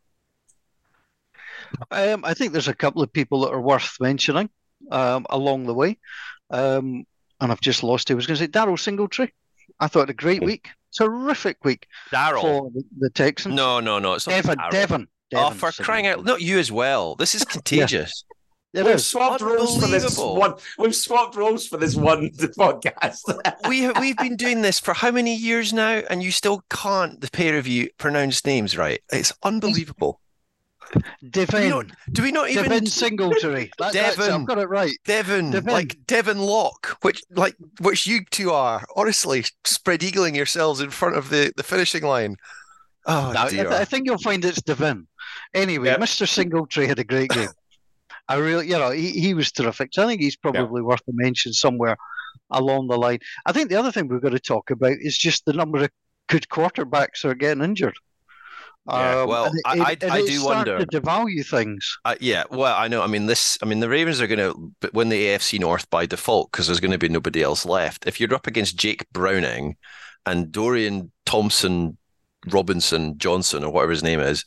Um, 1.90 2.25
I 2.25 2.35
think 2.35 2.52
there's 2.52 2.69
a 2.69 2.75
couple 2.75 3.02
of 3.02 3.12
people 3.12 3.40
that 3.43 3.52
are 3.52 3.61
worth 3.61 3.97
mentioning 4.00 4.50
um, 4.90 5.26
along 5.31 5.67
the 5.67 5.75
way. 5.75 5.99
Um, 6.50 7.05
and 7.40 7.52
I've 7.52 7.61
just 7.61 7.83
lost 7.83 8.11
it. 8.11 8.14
I 8.14 8.17
was 8.17 8.26
going 8.26 8.37
to 8.38 8.45
say 8.45 8.49
Darryl 8.49 8.79
Singletary. 8.79 9.33
I 9.79 9.87
thought 9.87 10.11
a 10.11 10.14
great 10.14 10.43
week, 10.43 10.69
terrific 10.93 11.64
week 11.64 11.87
Darryl 12.12 12.40
for 12.40 12.71
the, 12.75 12.83
the 12.99 13.11
Texans. 13.11 13.55
No, 13.55 13.81
no, 13.81 13.99
no. 13.99 14.14
It's 14.14 14.26
not 14.26 14.35
Devon, 14.35 14.59
Darryl. 14.59 14.71
Devon, 14.71 15.09
Oh, 15.33 15.50
Devon 15.50 15.59
for 15.59 15.83
crying 15.85 16.09
out! 16.09 16.25
Not 16.25 16.40
you 16.40 16.59
as 16.59 16.73
well. 16.73 17.14
This 17.14 17.37
is 17.37 17.45
contagious. 17.47 18.25
We've 18.73 19.00
swapped 19.00 19.43
roles 19.43 19.81
for 19.81 19.89
this 19.89 20.17
one. 20.17 20.55
We've 20.79 20.95
swapped 20.95 21.35
roles 21.35 21.67
for 21.67 21.77
this 21.77 21.97
one 21.97 22.31
podcast. 22.31 23.69
we 23.69 23.91
we've 23.93 24.17
been 24.17 24.37
doing 24.37 24.62
this 24.62 24.79
for 24.79 24.95
how 24.95 25.11
many 25.11 25.35
years 25.35 25.73
now, 25.73 26.03
and 26.09 26.23
you 26.23 26.31
still 26.31 26.62
can't 26.71 27.21
the 27.21 27.31
pair 27.31 27.59
of 27.59 27.67
you 27.67 27.91
pronounce 27.99 28.45
names 28.45 28.77
right. 28.77 29.00
It's 29.12 29.33
unbelievable. 29.43 30.21
Do 30.93 31.00
we 31.03 31.29
Devon. 31.31 31.69
not, 31.69 31.87
do 32.11 32.23
we 32.23 32.33
not 32.33 32.50
even 32.50 32.65
Devon 32.65 32.87
Singletary. 32.87 33.71
That, 33.79 33.93
Devon. 33.93 34.33
I've 34.33 34.47
got 34.47 34.59
it 34.59 34.69
right. 34.69 34.93
Devon, 35.05 35.53
Devon. 35.53 35.73
like 35.73 35.97
Devon 36.07 36.39
Loch, 36.39 36.97
which 37.03 37.23
like 37.31 37.55
which 37.81 38.07
you 38.07 38.25
two 38.31 38.50
are. 38.50 38.85
Honestly, 38.97 39.45
spread 39.65 40.00
eagling 40.00 40.35
yourselves 40.35 40.81
in 40.81 40.91
front 40.91 41.17
of 41.17 41.31
the, 41.31 41.53
the 41.57 41.62
finishing 41.62 42.03
line. 42.03 42.37
Oh 43.07 43.31
No, 43.33 43.43
I, 43.43 43.50
dear. 43.50 43.71
I 43.71 43.85
think 43.85 44.07
you'll 44.07 44.19
find 44.19 44.45
it's 44.45 44.62
Devon. 44.62 45.07
Anyway, 45.55 45.89
Yep. 45.89 46.00
Mr. 46.00 46.29
Singletary 46.29 46.87
had 46.87 46.99
a 46.99 47.05
great 47.05 47.31
game. 47.31 47.49
I 48.31 48.37
really, 48.37 48.67
you 48.69 48.79
know, 48.79 48.91
he, 48.91 49.11
he 49.11 49.35
was 49.35 49.53
terrific. 49.53 49.91
So 49.93 50.03
I 50.03 50.07
think 50.07 50.21
he's 50.21 50.37
probably 50.37 50.81
worth 50.83 51.01
a 51.09 51.13
mention 51.13 51.53
somewhere 51.53 51.97
along 52.51 52.89
the 52.89 52.97
line. 52.99 53.19
I 53.47 53.53
think 53.53 53.69
the 53.69 53.77
other 53.77 53.93
thing 53.93 54.09
we've 54.09 54.23
got 54.23 54.31
to 54.33 54.39
talk 54.39 54.71
about 54.71 54.97
is 55.01 55.19
just 55.19 55.45
the 55.45 55.53
number 55.53 55.85
of 55.85 55.91
good 56.29 56.47
quarterbacks 56.49 57.25
are 57.25 57.35
getting 57.35 57.63
injured. 57.65 57.95
Yeah, 58.89 59.25
well, 59.25 59.47
it- 59.47 59.63
I- 59.67 59.81
I- 59.81 59.97
I 60.11 60.27
do 60.27 60.45
wonder. 60.45 60.79
to 60.79 60.87
devalue 60.87 61.47
things. 61.47 61.99
Uh, 62.05 62.15
yeah, 62.21 62.45
well, 62.51 62.75
I 62.77 62.89
know. 62.89 63.03
I 63.03 63.07
mean, 63.09 63.27
this. 63.27 63.59
I 63.63 63.67
mean, 63.67 63.81
the 63.81 63.89
Ravens 63.89 64.21
are 64.21 64.27
going 64.27 64.39
to 64.39 64.91
win 64.93 65.11
the 65.11 65.27
AFC 65.27 65.59
North 65.61 65.89
by 65.91 66.07
default 66.07 66.51
because 66.51 66.67
there's 66.67 66.81
going 66.81 66.91
to 66.93 66.99
be 66.99 67.09
nobody 67.09 67.43
else 67.43 67.67
left. 67.67 68.07
If 68.07 68.19
you're 68.21 68.35
up 68.35 68.47
against 68.47 68.77
Jake 68.77 69.05
Browning 69.13 69.77
and 70.27 70.51
Dorian 70.51 71.13
Thompson, 71.27 71.99
Robinson, 72.51 73.19
Johnson, 73.19 73.65
or 73.65 73.71
whatever 73.71 73.93
his 73.93 74.03
name 74.03 74.21
is, 74.21 74.45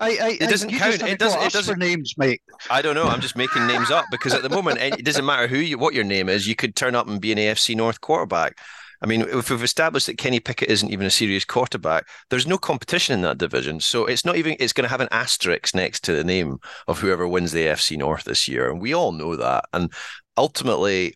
I, 0.00 0.08
I, 0.10 0.28
It 0.40 0.50
doesn't 0.50 0.70
count. 0.70 1.02
It 1.02 1.18
doesn't- 1.18 1.42
it 1.42 1.52
doesn't- 1.52 1.78
names, 1.78 2.14
mate. 2.16 2.40
I 2.70 2.82
don't 2.82 2.94
know. 2.94 3.04
I'm 3.04 3.20
just 3.20 3.36
making 3.36 3.66
names 3.66 3.90
up 3.90 4.04
because 4.10 4.34
at 4.34 4.42
the 4.42 4.48
moment 4.50 4.78
it 4.78 4.98
it 5.00 5.04
doesn't 5.04 5.24
matter 5.24 5.46
who 5.46 5.58
you, 5.58 5.78
what 5.78 5.94
your 5.94 6.04
name 6.04 6.28
is. 6.28 6.46
You 6.46 6.54
could 6.56 6.74
turn 6.76 6.94
up 6.94 7.08
and 7.08 7.20
be 7.20 7.32
an 7.32 7.38
AFC 7.38 7.74
North 7.76 8.00
quarterback. 8.00 8.58
I 9.02 9.06
mean, 9.06 9.22
if 9.22 9.48
we've 9.48 9.62
established 9.62 10.06
that 10.08 10.18
Kenny 10.18 10.40
Pickett 10.40 10.68
isn't 10.68 10.90
even 10.92 11.06
a 11.06 11.10
serious 11.10 11.46
quarterback, 11.46 12.06
there's 12.28 12.46
no 12.46 12.58
competition 12.58 13.14
in 13.14 13.22
that 13.22 13.38
division. 13.38 13.80
So 13.80 14.04
it's 14.04 14.26
not 14.26 14.36
even. 14.36 14.56
It's 14.60 14.74
going 14.74 14.84
to 14.84 14.90
have 14.90 15.00
an 15.00 15.08
asterisk 15.10 15.74
next 15.74 16.04
to 16.04 16.12
the 16.12 16.24
name 16.24 16.58
of 16.86 16.98
whoever 17.00 17.26
wins 17.26 17.52
the 17.52 17.64
AFC 17.64 17.96
North 17.96 18.24
this 18.24 18.46
year, 18.46 18.70
and 18.70 18.78
we 18.80 18.94
all 18.94 19.12
know 19.12 19.36
that. 19.36 19.64
And 19.72 19.90
ultimately, 20.36 21.14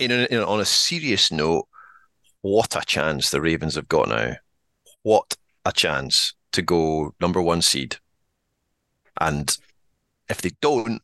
in, 0.00 0.10
a, 0.10 0.24
in 0.30 0.38
a- 0.40 0.46
on 0.46 0.58
a 0.60 0.64
serious 0.64 1.30
note, 1.30 1.68
what 2.42 2.74
a 2.74 2.84
chance 2.84 3.30
the 3.30 3.40
Ravens 3.40 3.76
have 3.76 3.86
got 3.88 4.08
now. 4.08 4.34
What 5.02 5.36
a 5.64 5.72
chance 5.72 6.34
to 6.52 6.62
go 6.62 7.14
number 7.20 7.40
one 7.40 7.62
seed. 7.62 7.96
And 9.20 9.56
if 10.28 10.40
they 10.40 10.50
don't, 10.60 11.02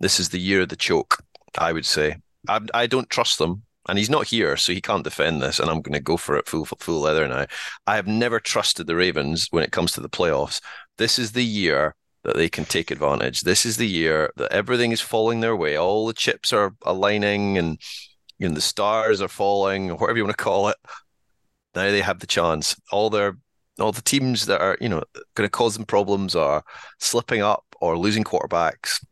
this 0.00 0.20
is 0.20 0.28
the 0.28 0.40
year 0.40 0.62
of 0.62 0.68
the 0.68 0.76
choke, 0.76 1.22
I 1.58 1.72
would 1.72 1.86
say. 1.86 2.16
I, 2.48 2.60
I 2.74 2.86
don't 2.86 3.10
trust 3.10 3.38
them. 3.38 3.62
And 3.88 3.98
he's 3.98 4.10
not 4.10 4.26
here, 4.26 4.56
so 4.58 4.72
he 4.72 4.82
can't 4.82 5.02
defend 5.02 5.40
this. 5.40 5.58
And 5.58 5.70
I'm 5.70 5.80
going 5.80 5.94
to 5.94 6.00
go 6.00 6.18
for 6.18 6.36
it 6.36 6.46
full, 6.46 6.66
full 6.66 7.00
leather 7.00 7.26
now. 7.26 7.46
I 7.86 7.96
have 7.96 8.06
never 8.06 8.38
trusted 8.38 8.86
the 8.86 8.96
Ravens 8.96 9.48
when 9.50 9.64
it 9.64 9.72
comes 9.72 9.92
to 9.92 10.02
the 10.02 10.10
playoffs. 10.10 10.60
This 10.98 11.18
is 11.18 11.32
the 11.32 11.44
year 11.44 11.94
that 12.24 12.36
they 12.36 12.50
can 12.50 12.66
take 12.66 12.90
advantage. 12.90 13.40
This 13.40 13.64
is 13.64 13.78
the 13.78 13.88
year 13.88 14.30
that 14.36 14.52
everything 14.52 14.92
is 14.92 15.00
falling 15.00 15.40
their 15.40 15.56
way. 15.56 15.76
All 15.76 16.06
the 16.06 16.12
chips 16.12 16.52
are 16.52 16.74
aligning 16.84 17.56
and 17.56 17.78
you 18.38 18.48
know, 18.48 18.54
the 18.54 18.60
stars 18.60 19.20
are 19.20 19.28
falling, 19.28 19.90
or 19.90 19.96
whatever 19.96 20.18
you 20.18 20.24
want 20.24 20.36
to 20.36 20.44
call 20.44 20.68
it. 20.68 20.76
Now 21.74 21.90
they 21.90 22.00
have 22.00 22.20
the 22.20 22.26
chance. 22.26 22.76
All 22.92 23.10
their 23.10 23.38
all 23.78 23.92
the 23.92 24.02
teams 24.02 24.46
that 24.46 24.60
are, 24.60 24.76
you 24.80 24.88
know, 24.88 25.02
going 25.34 25.46
to 25.46 25.50
cause 25.50 25.74
them 25.74 25.86
problems 25.86 26.34
are 26.34 26.64
slipping 26.98 27.42
up 27.42 27.64
or 27.80 27.96
losing 27.96 28.24
quarterbacks 28.24 29.04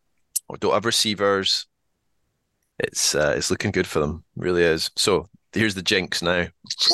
or 0.49 0.57
don't 0.57 0.75
have 0.75 0.85
receivers. 0.85 1.67
It's 2.79 3.15
uh, 3.15 3.35
it's 3.37 3.51
looking 3.51 3.71
good 3.71 3.87
for 3.87 4.01
them, 4.01 4.25
it 4.37 4.43
really 4.43 4.63
is. 4.63 4.91
So 4.97 5.29
here's 5.53 5.75
the 5.75 5.83
jinx 5.83 6.21
now, 6.21 6.47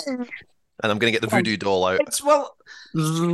and 0.06 0.28
I'm 0.82 0.98
going 0.98 1.12
to 1.12 1.18
get 1.18 1.22
the 1.22 1.34
voodoo 1.34 1.56
doll 1.56 1.84
out. 1.84 2.00
It's 2.00 2.22
well, 2.22 2.56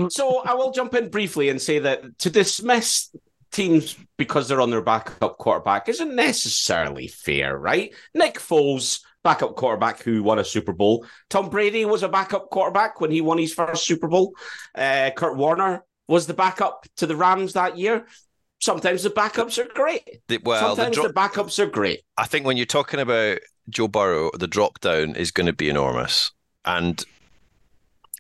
so 0.09 0.43
I 0.45 0.55
will 0.55 0.71
jump 0.71 0.95
in 0.95 1.11
briefly 1.11 1.51
and 1.51 1.61
say 1.61 1.79
that 1.81 2.19
to 2.21 2.31
dismiss 2.31 3.15
teams 3.51 3.97
because 4.17 4.49
they're 4.49 4.61
on 4.61 4.71
their 4.71 4.83
backup 4.83 5.39
quarterback 5.39 5.89
isn't 5.89 6.15
necessarily 6.15 7.09
fair, 7.09 7.57
right? 7.59 7.95
Nick 8.15 8.39
Foles, 8.39 9.01
backup 9.25 9.57
quarterback 9.57 10.03
who 10.03 10.23
won 10.23 10.39
a 10.39 10.45
Super 10.45 10.73
Bowl. 10.73 11.05
Tom 11.29 11.51
Brady 11.51 11.85
was 11.85 12.03
a 12.03 12.09
backup 12.09 12.51
quarterback 12.51 13.01
when 13.01 13.11
he 13.11 13.21
won 13.21 13.39
his 13.39 13.53
first 13.53 13.87
Super 13.87 14.09
Bowl. 14.09 14.35
Uh, 14.75 15.11
Kurt 15.17 15.37
Warner 15.37 15.85
was 16.07 16.27
the 16.27 16.35
backup 16.35 16.87
to 16.97 17.07
the 17.07 17.17
Rams 17.17 17.53
that 17.55 17.77
year. 17.77 18.07
Sometimes 18.61 19.03
the 19.03 19.11
backups 19.11 19.59
are 19.59 19.69
great. 19.73 20.21
The- 20.29 20.41
well, 20.45 20.75
the 20.75 20.83
Sometimes 20.83 20.97
dro- 20.97 21.09
the 21.09 21.15
backups 21.15 21.59
are 21.59 21.67
great. 21.67 22.03
I 22.17 22.27
think 22.27 22.47
when 22.47 22.57
you're 22.57 22.67
talking 22.67 23.01
about 23.01 23.39
Joe 23.69 23.89
Burrow, 23.89 24.31
the 24.35 24.49
drop 24.49 24.81
down 24.81 25.15
is 25.15 25.31
going 25.31 25.47
to 25.47 25.53
be 25.53 25.69
enormous. 25.69 26.33
And 26.65 27.05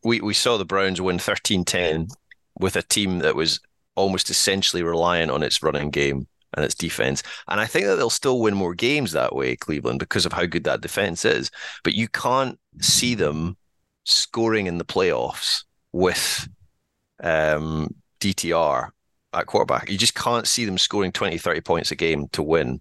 we 0.04 0.20
we 0.20 0.34
saw 0.34 0.56
the 0.56 0.64
Browns 0.64 1.00
win 1.00 1.18
13-10 1.18 2.10
with 2.58 2.76
a 2.76 2.82
team 2.82 3.20
that 3.20 3.34
was 3.34 3.60
almost 3.96 4.30
essentially 4.30 4.82
reliant 4.82 5.30
on 5.30 5.42
its 5.42 5.62
running 5.62 5.90
game 5.90 6.28
and 6.54 6.64
its 6.64 6.74
defense. 6.74 7.22
And 7.48 7.60
I 7.60 7.66
think 7.66 7.86
that 7.86 7.96
they'll 7.96 8.10
still 8.10 8.40
win 8.40 8.54
more 8.54 8.74
games 8.74 9.12
that 9.12 9.34
way, 9.34 9.56
Cleveland, 9.56 9.98
because 10.00 10.26
of 10.26 10.32
how 10.32 10.46
good 10.46 10.64
that 10.64 10.80
defense 10.80 11.24
is. 11.24 11.50
But 11.84 11.94
you 11.94 12.08
can't 12.08 12.58
see 12.80 13.14
them 13.14 13.56
scoring 14.04 14.66
in 14.66 14.78
the 14.78 14.84
playoffs 14.84 15.64
with 15.92 16.48
um, 17.22 17.94
DTR 18.20 18.90
at 19.32 19.46
quarterback. 19.46 19.90
You 19.90 19.98
just 19.98 20.14
can't 20.14 20.46
see 20.46 20.64
them 20.64 20.78
scoring 20.78 21.12
20, 21.12 21.38
30 21.38 21.60
points 21.60 21.90
a 21.90 21.96
game 21.96 22.28
to 22.32 22.42
win. 22.42 22.80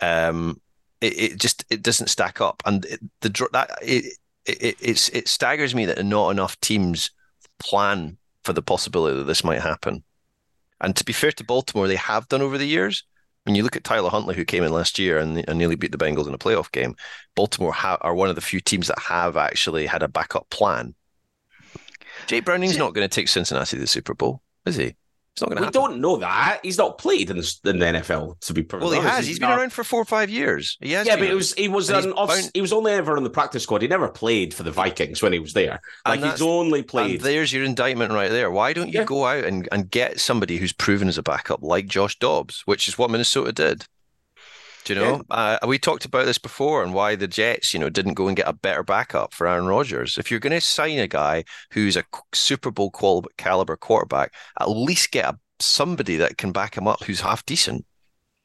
Um, 0.00 0.60
it, 1.00 1.18
it 1.18 1.40
just 1.40 1.64
it 1.70 1.82
doesn't 1.82 2.08
stack 2.08 2.40
up, 2.40 2.62
and 2.66 2.84
it, 2.84 3.00
the 3.20 3.48
that 3.52 3.70
it, 3.82 4.16
it 4.44 4.76
it's 4.80 5.08
it 5.10 5.28
staggers 5.28 5.74
me 5.74 5.86
that 5.86 6.04
not 6.04 6.30
enough 6.30 6.60
teams 6.60 7.10
plan 7.58 8.18
for 8.44 8.52
the 8.52 8.62
possibility 8.62 9.16
that 9.16 9.24
this 9.24 9.44
might 9.44 9.60
happen. 9.60 10.02
And 10.80 10.96
to 10.96 11.04
be 11.04 11.12
fair 11.12 11.32
to 11.32 11.44
Baltimore, 11.44 11.88
they 11.88 11.96
have 11.96 12.28
done 12.28 12.42
over 12.42 12.58
the 12.58 12.66
years, 12.66 13.04
When 13.44 13.54
you 13.54 13.62
look 13.62 13.76
at 13.76 13.84
Tyler 13.84 14.10
Huntley, 14.10 14.34
who 14.36 14.44
came 14.44 14.62
in 14.64 14.72
last 14.72 14.98
year 14.98 15.18
and, 15.18 15.44
and 15.48 15.58
nearly 15.58 15.74
beat 15.74 15.92
the 15.92 15.98
Bengals 15.98 16.26
in 16.28 16.34
a 16.34 16.38
playoff 16.38 16.70
game, 16.72 16.94
Baltimore 17.34 17.72
ha- 17.72 17.98
are 18.02 18.14
one 18.14 18.28
of 18.28 18.34
the 18.34 18.40
few 18.42 18.60
teams 18.60 18.88
that 18.88 18.98
have 18.98 19.36
actually 19.36 19.86
had 19.86 20.02
a 20.02 20.08
backup 20.08 20.48
plan. 20.50 20.94
Jake 22.26 22.44
Browning's 22.44 22.76
not 22.76 22.94
going 22.94 23.08
to 23.08 23.14
take 23.14 23.28
Cincinnati 23.28 23.76
to 23.76 23.80
the 23.80 23.86
Super 23.86 24.14
Bowl, 24.14 24.42
is 24.66 24.76
he? 24.76 24.94
It's 25.34 25.42
not 25.42 25.48
going 25.48 25.56
to 25.58 25.62
We 25.62 25.66
happen. 25.66 25.80
don't 25.80 26.00
know 26.00 26.16
that. 26.16 26.58
He's 26.62 26.76
not 26.76 26.98
played 26.98 27.30
in 27.30 27.36
the, 27.36 27.56
in 27.64 27.78
the 27.78 27.86
NFL, 27.86 28.40
to 28.40 28.52
be 28.52 28.62
perfectly 28.62 28.86
Well, 28.90 28.92
he 28.92 28.98
honest. 28.98 29.16
has. 29.18 29.26
He's 29.28 29.38
been 29.38 29.48
around 29.50 29.72
for 29.72 29.84
four 29.84 30.00
or 30.02 30.04
five 30.04 30.28
years. 30.28 30.76
He 30.80 30.92
has 30.92 31.06
Yeah, 31.06 31.14
been 31.16 31.26
but 31.26 31.30
it 31.30 31.34
was 31.36 31.54
he 31.54 31.68
was 31.68 31.88
And 31.88 32.06
an 32.06 32.12
off, 32.14 32.28
bound- 32.28 32.50
he 32.52 32.60
was 32.60 32.72
only 32.72 32.92
ever 32.92 33.16
on 33.16 33.22
the 33.22 33.30
practice 33.30 33.62
squad. 33.62 33.82
He 33.82 33.88
never 33.88 34.08
played 34.08 34.52
for 34.52 34.64
the 34.64 34.72
Vikings 34.72 35.22
when 35.22 35.32
he 35.32 35.38
was 35.38 35.52
there. 35.52 35.80
And 36.04 36.20
Like 36.20 36.32
he's 36.32 36.42
only 36.42 36.80
And 36.80 36.88
played. 36.88 37.20
there's 37.20 37.52
your 37.52 37.64
indictment 37.64 38.12
right 38.12 38.30
there. 38.30 38.50
Why 38.50 38.72
don't 38.72 38.88
you 38.92 39.00
Yeah. 39.00 39.04
go 39.04 39.24
out 39.24 39.44
and, 39.44 39.68
and 39.70 39.88
get 39.90 40.18
somebody 40.20 40.56
who's 40.58 40.72
proven 40.72 41.06
as 41.08 41.16
a 41.16 41.22
backup 41.22 41.60
like 41.62 41.86
Josh 41.86 42.18
Dobbs, 42.18 42.62
which 42.66 42.88
is 42.88 42.98
what 42.98 43.10
Minnesota 43.10 43.52
did? 43.52 43.84
Do 44.84 44.94
you 44.94 45.00
know? 45.00 45.22
Uh, 45.30 45.58
we 45.66 45.78
talked 45.78 46.04
about 46.04 46.26
this 46.26 46.38
before 46.38 46.82
and 46.82 46.94
why 46.94 47.14
the 47.14 47.28
Jets, 47.28 47.72
you 47.72 47.80
know, 47.80 47.90
didn't 47.90 48.14
go 48.14 48.28
and 48.28 48.36
get 48.36 48.48
a 48.48 48.52
better 48.52 48.82
backup 48.82 49.34
for 49.34 49.46
Aaron 49.46 49.66
Rodgers. 49.66 50.18
If 50.18 50.30
you're 50.30 50.40
going 50.40 50.52
to 50.52 50.60
sign 50.60 50.98
a 50.98 51.06
guy 51.06 51.44
who's 51.72 51.96
a 51.96 52.04
Super 52.32 52.70
Bowl 52.70 52.90
caliber 53.36 53.76
quarterback, 53.76 54.34
at 54.58 54.70
least 54.70 55.10
get 55.10 55.26
a, 55.26 55.38
somebody 55.58 56.16
that 56.16 56.38
can 56.38 56.52
back 56.52 56.76
him 56.76 56.88
up 56.88 57.04
who's 57.04 57.20
half 57.20 57.44
decent. 57.44 57.84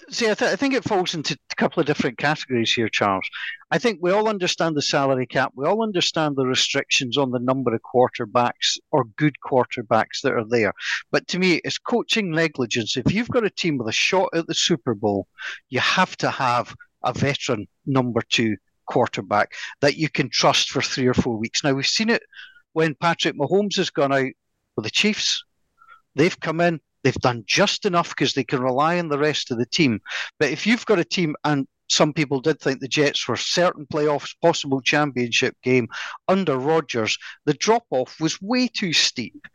See, 0.09 0.29
I, 0.29 0.35
th- 0.35 0.51
I 0.51 0.55
think 0.55 0.75
it 0.75 0.83
falls 0.83 1.15
into 1.15 1.35
a 1.51 1.55
couple 1.55 1.81
of 1.81 1.87
different 1.87 2.19
categories 2.19 2.71
here, 2.71 2.89
Charles. 2.89 3.27
I 3.71 3.79
think 3.79 3.99
we 4.01 4.11
all 4.11 4.29
understand 4.29 4.75
the 4.75 4.81
salary 4.81 5.25
cap. 5.25 5.51
We 5.55 5.65
all 5.65 5.81
understand 5.81 6.35
the 6.35 6.45
restrictions 6.45 7.17
on 7.17 7.31
the 7.31 7.39
number 7.39 7.73
of 7.73 7.81
quarterbacks 7.81 8.77
or 8.91 9.05
good 9.17 9.35
quarterbacks 9.43 10.21
that 10.21 10.33
are 10.33 10.45
there. 10.47 10.73
But 11.11 11.27
to 11.29 11.39
me, 11.39 11.59
it's 11.63 11.79
coaching 11.79 12.29
negligence. 12.29 12.97
If 12.97 13.11
you've 13.11 13.29
got 13.29 13.45
a 13.45 13.49
team 13.49 13.79
with 13.79 13.87
a 13.87 13.91
shot 13.91 14.29
at 14.35 14.45
the 14.45 14.53
Super 14.53 14.93
Bowl, 14.93 15.27
you 15.69 15.79
have 15.79 16.15
to 16.17 16.29
have 16.29 16.75
a 17.03 17.11
veteran 17.11 17.67
number 17.87 18.21
two 18.29 18.57
quarterback 18.85 19.53
that 19.81 19.97
you 19.97 20.09
can 20.09 20.29
trust 20.29 20.69
for 20.69 20.83
three 20.83 21.07
or 21.07 21.15
four 21.15 21.37
weeks. 21.37 21.63
Now, 21.63 21.73
we've 21.73 21.87
seen 21.87 22.09
it 22.09 22.21
when 22.73 22.93
Patrick 22.93 23.35
Mahomes 23.35 23.77
has 23.77 23.89
gone 23.89 24.13
out 24.13 24.31
with 24.75 24.85
the 24.85 24.91
Chiefs. 24.91 25.43
They've 26.15 26.39
come 26.39 26.61
in, 26.61 26.79
they've 27.05 27.13
done 27.15 27.43
just 27.45 27.85
enough 27.85 28.09
because 28.09 28.33
they 28.33 28.43
can 28.43 28.59
rely 28.61 28.97
on 28.97 29.09
the 29.09 29.19
rest 29.19 29.51
of 29.51 29.59
the 29.59 29.65
team. 29.67 30.01
But 30.39 30.49
if 30.49 30.65
you've 30.65 30.85
got 30.87 30.97
a 30.97 31.05
team, 31.05 31.35
and 31.43 31.67
some 31.87 32.13
people 32.13 32.41
did 32.41 32.59
think 32.59 32.79
the 32.79 32.87
Jets 32.87 33.27
were 33.27 33.37
certain 33.37 33.85
playoffs, 33.85 34.33
possible 34.41 34.81
championship 34.81 35.55
game 35.61 35.87
under 36.27 36.57
Rodgers, 36.57 37.15
the 37.45 37.53
drop 37.53 37.83
off 37.91 38.19
was 38.19 38.41
way 38.41 38.67
too 38.67 38.91
steep. 38.91 39.47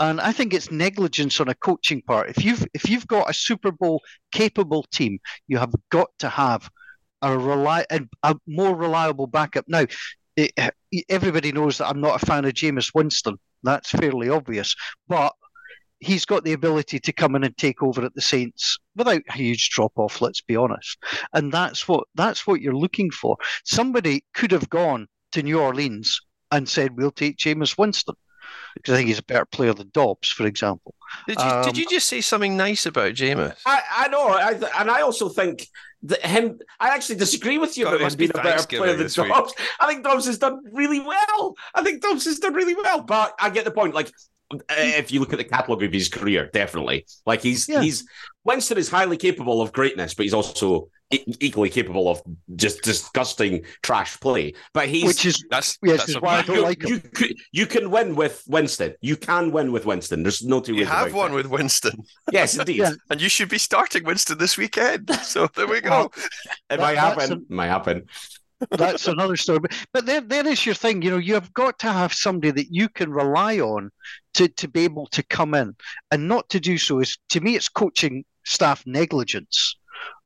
And 0.00 0.20
I 0.20 0.32
think 0.32 0.52
it's 0.52 0.72
negligence 0.72 1.40
on 1.40 1.48
a 1.48 1.54
coaching 1.54 2.02
part. 2.02 2.28
If 2.28 2.44
you've 2.44 2.66
if 2.74 2.90
you've 2.90 3.06
got 3.06 3.30
a 3.30 3.34
Super 3.34 3.70
Bowl 3.70 4.02
capable 4.32 4.84
team, 4.92 5.20
you 5.46 5.58
have 5.58 5.72
got 5.90 6.08
to 6.18 6.28
have 6.28 6.68
a 7.22 7.38
rely 7.38 7.86
a, 8.24 8.34
more 8.48 8.74
reliable 8.74 9.28
backup. 9.28 9.66
Now, 9.68 9.86
it, 10.36 10.52
everybody 11.08 11.52
knows 11.52 11.78
that 11.78 11.86
I'm 11.86 12.00
not 12.00 12.20
a 12.20 12.26
fan 12.26 12.44
of 12.44 12.52
Jameis 12.52 12.92
Winston. 12.92 13.36
That's 13.62 13.90
fairly 13.90 14.28
obvious, 14.28 14.74
but 15.08 15.32
he's 16.00 16.24
got 16.24 16.44
the 16.44 16.52
ability 16.52 16.98
to 17.00 17.12
come 17.12 17.34
in 17.36 17.44
and 17.44 17.56
take 17.56 17.82
over 17.82 18.04
at 18.04 18.14
the 18.14 18.20
Saints 18.20 18.78
without 18.96 19.22
a 19.28 19.32
huge 19.32 19.70
drop 19.70 19.92
off. 19.96 20.20
Let's 20.20 20.40
be 20.40 20.56
honest, 20.56 20.98
and 21.32 21.52
that's 21.52 21.88
what 21.88 22.04
that's 22.14 22.46
what 22.46 22.60
you're 22.60 22.76
looking 22.76 23.10
for. 23.10 23.36
Somebody 23.64 24.24
could 24.34 24.52
have 24.52 24.68
gone 24.70 25.06
to 25.32 25.42
New 25.42 25.60
Orleans 25.60 26.20
and 26.50 26.68
said, 26.68 26.96
"We'll 26.96 27.10
take 27.10 27.38
Jameis 27.38 27.78
Winston." 27.78 28.14
Because 28.74 28.94
I 28.94 28.96
think 28.98 29.08
he's 29.08 29.18
a 29.18 29.24
better 29.24 29.46
player 29.46 29.72
than 29.72 29.90
Dobbs, 29.92 30.28
for 30.28 30.46
example. 30.46 30.94
Did 31.26 31.38
you, 31.38 31.44
Um, 31.44 31.64
did 31.64 31.78
you 31.78 31.86
just 31.88 32.06
say 32.06 32.20
something 32.20 32.56
nice 32.56 32.86
about 32.86 33.14
Jameis? 33.14 33.56
I, 33.64 33.82
I 33.90 34.08
know, 34.08 34.28
I, 34.28 34.52
and 34.78 34.90
I 34.90 35.00
also 35.00 35.28
think 35.28 35.66
that 36.02 36.24
him. 36.24 36.58
I 36.78 36.90
actually 36.90 37.16
disagree 37.16 37.58
with 37.58 37.76
you 37.76 37.84
God, 37.84 37.94
it 37.94 37.96
about 37.96 38.00
him 38.00 38.06
must 38.06 38.18
be 38.18 38.26
being 38.26 38.38
a 38.38 38.42
better 38.42 38.66
player 38.66 38.92
than 38.92 39.02
this 39.02 39.18
week. 39.18 39.28
Dobbs. 39.28 39.54
I 39.80 39.86
think 39.88 40.04
Dobbs 40.04 40.26
has 40.26 40.38
done 40.38 40.60
really 40.72 41.00
well. 41.00 41.56
I 41.74 41.82
think 41.82 42.02
Dobbs 42.02 42.24
has 42.26 42.38
done 42.38 42.54
really 42.54 42.74
well, 42.74 43.02
but 43.02 43.34
I 43.40 43.50
get 43.50 43.64
the 43.64 43.70
point. 43.70 43.94
Like, 43.94 44.12
Eh, 44.52 44.98
if 44.98 45.10
you 45.10 45.18
look 45.18 45.32
at 45.32 45.38
the 45.38 45.44
catalogue 45.44 45.82
of 45.82 45.92
his 45.92 46.08
career, 46.08 46.48
definitely, 46.52 47.04
like 47.26 47.42
he's 47.42 47.68
Yeah. 47.68 47.80
he's 47.82 48.04
Winston 48.44 48.78
is 48.78 48.88
highly 48.88 49.16
capable 49.16 49.60
of 49.60 49.72
greatness, 49.72 50.14
but 50.14 50.22
he's 50.22 50.34
also 50.34 50.88
e- 51.12 51.24
equally 51.40 51.68
capable 51.68 52.08
of 52.08 52.22
just 52.54 52.80
disgusting 52.82 53.64
trash 53.82 54.20
play. 54.20 54.54
But 54.72 54.88
he's 54.88 55.02
Which 55.04 55.26
is 55.26 55.44
That's 55.50 55.76
yes, 55.82 55.96
that's 55.98 56.10
is 56.10 56.14
a- 56.16 56.20
why 56.20 56.36
I 56.38 56.42
don't 56.42 56.56
you, 56.56 56.62
like 56.62 56.80
him. 56.80 57.02
you, 57.20 57.34
you 57.50 57.66
can 57.66 57.90
win 57.90 58.14
with 58.14 58.44
Winston. 58.46 58.94
You 59.00 59.16
can 59.16 59.50
win 59.50 59.72
with 59.72 59.84
Winston. 59.84 60.22
There's 60.22 60.44
no 60.44 60.60
two 60.60 60.74
you 60.74 60.82
ways 60.82 60.88
have 60.90 61.08
about 61.08 61.16
one 61.18 61.32
with 61.32 61.46
Winston, 61.46 62.04
Yes, 62.30 62.56
indeed. 62.56 62.76
Yeah. 62.76 62.92
and 63.10 63.20
you 63.20 63.28
should 63.28 63.48
be 63.48 63.58
starting 63.58 64.04
Winston 64.04 64.38
this 64.38 64.56
weekend. 64.56 65.10
So 65.24 65.48
there 65.56 65.66
we 65.66 65.80
go. 65.80 65.90
Well, 65.90 66.12
It 66.70 66.78
might 66.78 66.94
That- 66.94 67.16
that's 67.16 67.28
happen. 67.30 67.32
It 67.42 67.50
might 67.50 67.66
happen. 67.66 68.06
That's 68.70 69.08
another 69.08 69.36
story. 69.36 69.60
But, 69.92 70.06
but 70.06 70.46
is 70.46 70.64
your 70.64 70.74
thing. 70.74 71.02
You 71.02 71.10
know, 71.10 71.18
you 71.18 71.34
have 71.34 71.52
got 71.52 71.78
to 71.80 71.92
have 71.92 72.12
somebody 72.12 72.50
that 72.52 72.68
you 72.70 72.88
can 72.88 73.10
rely 73.10 73.58
on 73.58 73.90
to, 74.34 74.48
to 74.48 74.68
be 74.68 74.84
able 74.84 75.06
to 75.08 75.22
come 75.22 75.54
in, 75.54 75.74
and 76.10 76.28
not 76.28 76.48
to 76.50 76.60
do 76.60 76.78
so 76.78 77.00
is 77.00 77.18
to 77.30 77.40
me, 77.40 77.56
it's 77.56 77.68
coaching 77.68 78.24
staff 78.44 78.82
negligence. 78.86 79.76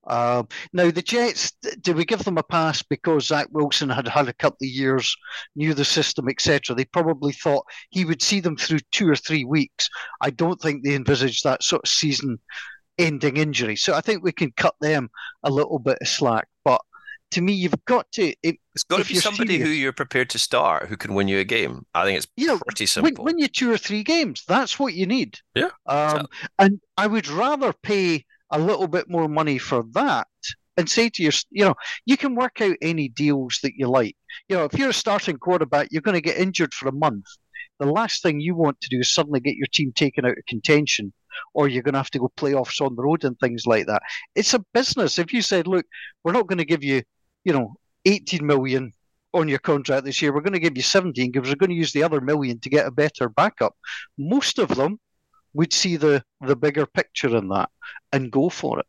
Um, 0.07 0.49
now 0.73 0.91
the 0.91 1.03
Jets, 1.03 1.53
did 1.83 1.97
we 1.97 2.05
give 2.05 2.25
them 2.25 2.39
a 2.39 2.43
pass 2.43 2.83
because 2.83 3.27
Zach 3.27 3.49
Wilson 3.51 3.91
had 3.91 4.09
had 4.09 4.29
a 4.29 4.33
couple 4.33 4.65
of 4.65 4.71
years, 4.71 5.15
knew 5.55 5.75
the 5.75 5.85
system, 5.85 6.29
etc.? 6.29 6.75
They 6.75 6.87
probably 6.87 7.33
thought 7.33 7.67
he 7.91 8.05
would 8.05 8.23
see 8.23 8.41
them 8.41 8.57
through 8.57 8.81
two 8.93 9.09
or 9.09 9.17
three 9.17 9.45
weeks. 9.45 9.89
I 10.21 10.31
don't 10.31 10.61
think 10.61 10.83
they 10.83 10.95
envisaged 10.95 11.45
that 11.45 11.63
sort 11.63 11.83
of 11.85 11.89
season-ending 11.91 13.37
injury. 13.37 13.77
So 13.77 13.95
I 13.95 14.01
think 14.01 14.23
we 14.23 14.33
can 14.33 14.53
cut 14.57 14.75
them 14.81 15.11
a 15.45 15.51
little 15.51 15.79
bit 15.79 15.99
of 16.01 16.09
slack. 16.09 16.49
But 16.65 16.81
to 17.33 17.41
me, 17.41 17.53
you've 17.53 17.85
got 17.85 18.11
to. 18.13 18.35
If, 18.43 18.57
It's 18.75 18.85
got 18.85 19.03
to 19.03 19.09
be 19.09 19.17
somebody 19.17 19.59
who 19.59 19.69
you're 19.69 19.93
prepared 19.93 20.31
to 20.31 20.39
start 20.39 20.89
who 20.89 20.97
can 20.97 21.15
win 21.15 21.29
you 21.29 21.39
a 21.39 21.45
game. 21.45 21.87
I 21.95 22.05
think 22.05 22.19
it's 22.19 22.27
you 22.37 22.47
know, 22.47 22.59
pretty 22.59 22.87
simple. 22.87 23.25
win 23.25 23.39
you 23.39 23.49
two 23.49 23.71
or 23.71 23.79
three 23.79 24.03
games. 24.03 24.45
That's 24.47 24.79
what 24.79 24.95
you 24.95 25.07
need. 25.07 25.39
Yeah, 25.55 25.71
Um, 25.87 26.27
and 26.59 26.81
I 26.97 27.07
would 27.07 27.29
rather 27.29 27.73
pay 27.83 28.25
a 28.51 28.59
little 28.59 28.89
bit 28.89 29.09
more 29.09 29.29
money 29.29 29.59
for 29.59 29.85
that 29.93 30.27
and 30.77 30.89
say 30.89 31.09
to 31.11 31.23
your, 31.23 31.33
you 31.51 31.65
know, 31.65 31.75
you 32.07 32.17
can 32.17 32.35
work 32.35 32.61
out 32.61 32.77
any 32.83 33.09
deals 33.09 33.59
that 33.63 33.75
you 33.77 33.87
like. 33.89 34.17
You 34.49 34.57
know, 34.57 34.65
if 34.65 34.75
you're 34.75 34.91
a 34.91 34.95
starting 34.95 35.37
quarterback, 35.37 35.89
you're 35.91 36.03
going 36.03 36.17
to 36.17 36.21
get 36.21 36.39
injured 36.39 36.75
for 36.75 36.89
a 36.89 36.93
month. 36.93 37.27
The 37.79 37.87
last 37.87 38.23
thing 38.23 38.41
you 38.41 38.55
want 38.55 38.81
to 38.81 38.89
do 38.89 38.99
is 39.01 39.13
suddenly 39.13 39.41
get 39.41 39.57
your 39.57 39.67
team 39.73 39.93
taken 39.95 40.25
out 40.27 40.37
of 40.37 40.45
contention, 40.47 41.13
or 41.55 41.69
you're 41.69 41.83
going 41.83 41.95
to 41.95 41.99
have 42.01 42.11
to 42.11 42.19
go 42.19 42.31
playoffs 42.37 42.85
on 42.85 42.95
the 42.95 43.03
road 43.03 43.25
and 43.25 43.39
things 43.39 43.67
like 43.67 43.87
that. 43.87 44.03
It's 44.35 44.55
a 44.55 44.65
business. 44.75 45.19
If 45.19 45.33
you 45.33 45.43
said, 45.43 45.67
look, 45.67 45.87
we're 46.25 46.33
not 46.33 46.47
going 46.47 46.59
to 46.59 46.65
give 46.65 46.85
you, 46.85 47.03
you 47.45 47.53
know, 47.53 47.75
18 48.05 48.47
million 48.47 48.93
on 49.33 49.49
your 49.49 49.59
contract 49.59 50.05
this 50.05 50.21
year. 50.21 50.35
We're 50.35 50.41
going 50.41 50.55
to 50.55 50.61
give 50.61 50.77
you 50.77 50.83
17 50.83 51.31
because 51.31 51.49
we're 51.49 51.55
going 51.55 51.71
to 51.71 51.77
use 51.77 51.93
the 51.93 52.03
other 52.03 52.21
million 52.21 52.59
to 52.61 52.71
get 52.71 52.87
a 52.87 52.91
better 52.91 53.29
backup. 53.29 53.75
Most 54.19 54.59
of 54.59 54.69
them 54.69 54.99
would 55.53 55.73
see 55.73 55.97
the 55.97 56.23
the 56.41 56.57
bigger 56.57 56.87
picture 56.87 57.37
in 57.37 57.49
that 57.49 57.69
and 58.13 58.31
go 58.31 58.49
for 58.49 58.79
it. 58.81 58.87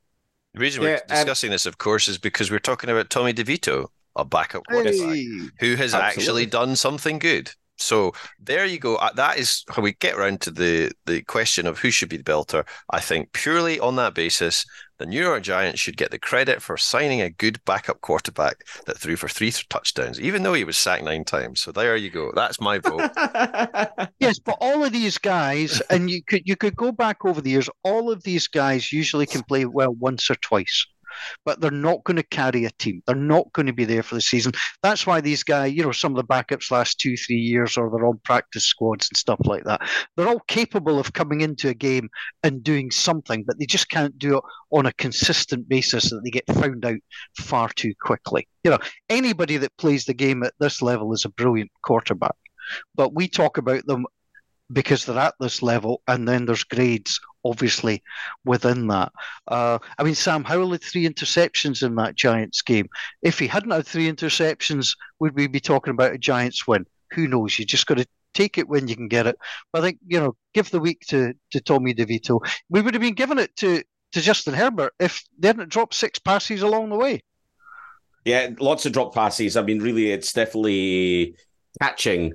The 0.54 0.60
reason 0.60 0.84
Yeah, 0.84 0.90
we're 0.90 0.96
um, 0.96 1.02
discussing 1.08 1.52
this, 1.52 1.66
of 1.66 1.78
course, 1.78 2.08
is 2.08 2.18
because 2.18 2.52
we're 2.52 2.60
talking 2.60 2.90
about 2.90 3.10
Tommy 3.10 3.34
DeVito, 3.34 3.88
a 4.16 4.26
backup 4.26 4.64
quarterback 4.68 5.18
who 5.60 5.76
has 5.76 5.94
Absolutely. 5.94 6.00
actually 6.00 6.46
done 6.46 6.76
something 6.76 7.20
good. 7.20 7.52
So 7.78 8.14
there 8.40 8.66
you 8.66 8.78
go. 8.80 8.98
Uh, 8.98 9.12
That 9.14 9.38
is 9.38 9.64
how 9.70 9.82
we 9.82 9.94
get 9.94 10.16
around 10.16 10.42
to 10.42 10.52
the 10.52 10.92
the 11.06 11.24
question 11.24 11.66
of 11.68 11.80
who 11.80 11.90
should 11.90 12.10
be 12.10 12.18
the 12.18 12.24
belter. 12.24 12.68
I 12.90 13.00
think 13.00 13.32
purely 13.34 13.80
on 13.80 13.96
that 13.96 14.14
basis, 14.14 14.66
the 15.02 15.08
New 15.08 15.24
York 15.24 15.42
Giants 15.42 15.80
should 15.80 15.98
get 15.98 16.12
the 16.12 16.20
credit 16.20 16.62
for 16.62 16.78
signing 16.78 17.22
a 17.22 17.30
good 17.32 17.60
backup 17.66 18.02
quarterback 18.02 18.64
that 18.86 19.00
threw 19.00 19.16
for 19.16 19.28
three 19.28 19.52
touchdowns, 19.52 20.22
even 20.22 20.44
though 20.44 20.54
he 20.54 20.64
was 20.64 20.78
sacked 20.78 21.04
nine 21.04 21.24
times. 21.24 21.60
So 21.60 21.72
there 21.72 21.96
you 21.96 22.12
go. 22.12 22.32
That's 22.36 22.62
my 22.62 22.78
vote. 22.78 23.10
Yes, 24.20 24.38
but 24.38 24.58
all 24.62 24.84
of 24.84 24.92
these 24.92 25.18
guys, 25.18 25.82
and 25.90 26.08
you 26.10 26.24
could 26.24 26.44
you 26.46 26.56
could 26.56 26.76
go 26.76 26.92
back 26.92 27.26
over 27.26 27.42
the 27.42 27.50
years. 27.50 27.70
All 27.84 28.12
of 28.12 28.22
these 28.22 28.48
guys 28.48 28.94
usually 28.94 29.26
can 29.26 29.42
play 29.42 29.66
well 29.66 29.94
once 29.96 30.30
or 30.30 30.36
twice, 30.36 30.86
but 31.46 31.60
they're 31.60 31.72
not 31.72 32.04
going 32.04 32.18
to 32.18 32.24
carry 32.24 32.66
a 32.66 32.72
team. 32.72 33.02
They're 33.06 33.16
not 33.16 33.52
going 33.54 33.66
to 33.68 33.74
be 33.74 33.86
there 33.86 34.04
for 34.04 34.16
the 34.16 34.22
season. 34.22 34.54
That's 34.84 35.06
why 35.08 35.22
these 35.22 35.44
guys, 35.44 35.74
you 35.74 35.84
know, 35.84 35.92
some 35.92 36.12
of 36.12 36.18
the 36.18 36.24
backups 36.24 36.72
last 36.72 37.00
two, 37.00 37.16
three 37.18 37.38
years, 37.38 37.78
or 37.78 37.90
they're 37.90 38.06
on 38.06 38.20
practice 38.24 38.66
squads 38.66 39.10
and 39.10 39.18
stuff 39.18 39.40
like 39.46 39.64
that. 39.66 39.82
They're 40.16 40.28
all 40.28 40.42
capable 40.48 41.00
of 41.00 41.14
coming 41.14 41.42
into 41.42 41.70
a 41.70 41.74
game 41.74 42.10
and 42.44 42.64
doing 42.64 42.92
something, 42.92 43.44
but 43.46 43.60
they 43.60 43.66
just 43.66 43.90
can't 43.90 44.18
do 44.18 44.38
it 44.38 44.44
on 44.72 44.86
a 44.86 44.94
consistent 44.94 45.68
basis 45.68 46.10
that 46.10 46.22
they 46.24 46.30
get 46.30 46.48
found 46.48 46.86
out 46.86 47.00
far 47.38 47.70
too 47.70 47.94
quickly. 48.02 48.48
You 48.64 48.72
know, 48.72 48.80
anybody 49.10 49.58
that 49.58 49.78
plays 49.78 50.06
the 50.06 50.14
game 50.14 50.44
at 50.44 50.54
this 50.60 50.82
level 50.82 51.14
is 51.14 51.26
a 51.26 51.30
brilliant 51.30 51.72
quarterback. 51.84 52.36
But 52.96 53.14
we 53.14 53.28
talk 53.28 53.58
about 53.58 53.86
them 53.86 54.06
because 54.72 55.06
they're 55.06 55.18
at 55.18 55.36
this 55.40 55.62
level, 55.62 56.02
and 56.08 56.28
then 56.28 56.46
there's 56.46 56.64
grades, 56.64 57.20
obviously, 57.44 58.04
within 58.46 58.88
that. 58.88 59.12
Uh, 59.48 59.80
I 59.98 60.04
mean, 60.04 60.16
Sam 60.16 60.44
Howell 60.44 60.72
had 60.72 60.84
three 60.84 61.08
interceptions 61.08 61.84
in 61.84 61.96
that 61.96 62.16
Giants 62.16 62.62
game. 62.62 62.88
If 63.22 63.40
he 63.40 63.48
hadn't 63.48 63.72
had 63.72 63.88
three 63.88 64.12
interceptions, 64.12 64.96
would 65.20 65.36
we 65.36 65.48
be 65.48 65.60
talking 65.60 65.92
about 65.92 66.14
a 66.14 66.18
Giants 66.18 66.68
win? 66.68 66.86
Who 67.14 67.28
knows? 67.28 67.58
You 67.60 67.66
just 67.66 67.88
got 67.88 67.98
to 67.98 68.06
take 68.34 68.58
it 68.58 68.70
when 68.70 68.88
you 68.88 68.96
can 68.96 69.08
get 69.08 69.28
it. 69.28 69.38
But 69.72 69.80
I 69.80 69.86
think, 69.88 70.00
you 70.08 70.20
know, 70.20 70.36
give 70.54 70.72
the 70.72 70.80
week 70.80 71.02
to, 71.10 71.34
to 71.52 71.62
Tommy 71.62 71.94
DeVito. 71.94 72.40
We 72.70 72.82
would 72.82 72.94
have 72.94 73.02
been 73.02 73.14
giving 73.14 73.40
it 73.40 73.56
to 73.58 73.84
to 74.14 74.22
Justin 74.22 74.54
Herbert 74.54 74.94
if 75.00 75.24
they 75.40 75.48
hadn't 75.48 75.70
dropped 75.70 75.94
six 75.94 76.20
passes 76.20 76.62
along 76.62 76.90
the 76.90 76.98
way. 76.98 77.22
Yeah, 78.26 78.50
lots 78.60 78.86
of 78.86 78.92
drop 78.92 79.16
passes. 79.16 79.58
I 79.58 79.64
mean, 79.64 79.80
really, 79.80 80.12
it's 80.12 80.34
definitely 80.34 81.36
catching. 81.82 82.34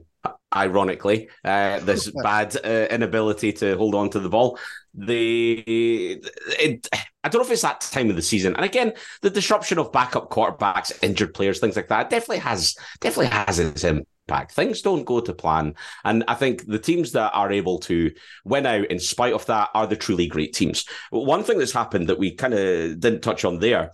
Ironically, 0.54 1.28
uh, 1.44 1.80
this 1.80 2.10
bad 2.22 2.56
uh, 2.64 2.86
inability 2.90 3.52
to 3.54 3.76
hold 3.76 3.94
on 3.94 4.10
to 4.10 4.20
the 4.20 4.28
ball. 4.28 4.58
The 4.94 5.62
it, 5.66 6.88
I 7.22 7.28
don't 7.28 7.40
know 7.40 7.46
if 7.46 7.52
it's 7.52 7.62
that 7.62 7.80
time 7.82 8.08
of 8.08 8.16
the 8.16 8.22
season, 8.22 8.56
and 8.56 8.64
again, 8.64 8.94
the 9.20 9.30
disruption 9.30 9.78
of 9.78 9.92
backup 9.92 10.30
quarterbacks, 10.30 10.92
injured 11.02 11.34
players, 11.34 11.60
things 11.60 11.76
like 11.76 11.88
that, 11.88 12.08
definitely 12.08 12.38
has 12.38 12.76
definitely 13.00 13.26
has 13.26 13.58
its 13.58 13.84
impact. 13.84 14.52
Things 14.52 14.80
don't 14.80 15.04
go 15.04 15.20
to 15.20 15.34
plan, 15.34 15.74
and 16.04 16.24
I 16.28 16.34
think 16.34 16.66
the 16.66 16.78
teams 16.78 17.12
that 17.12 17.32
are 17.34 17.52
able 17.52 17.78
to 17.80 18.10
win 18.44 18.64
out 18.64 18.86
in 18.86 18.98
spite 18.98 19.34
of 19.34 19.44
that 19.46 19.68
are 19.74 19.86
the 19.86 19.96
truly 19.96 20.28
great 20.28 20.54
teams. 20.54 20.86
One 21.10 21.44
thing 21.44 21.58
that's 21.58 21.72
happened 21.72 22.08
that 22.08 22.18
we 22.18 22.34
kind 22.34 22.54
of 22.54 23.00
didn't 23.00 23.20
touch 23.20 23.44
on 23.44 23.58
there 23.58 23.90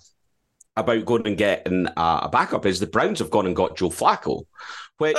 about 0.76 1.04
going 1.04 1.26
and 1.26 1.37
getting 1.37 1.87
a 1.96 2.28
backup 2.30 2.66
is 2.66 2.80
the 2.80 2.87
Browns 2.87 3.18
have 3.18 3.30
gone 3.30 3.46
and 3.46 3.56
got 3.56 3.76
Joe 3.76 3.90
Flacco, 3.90 4.44
which 4.98 5.16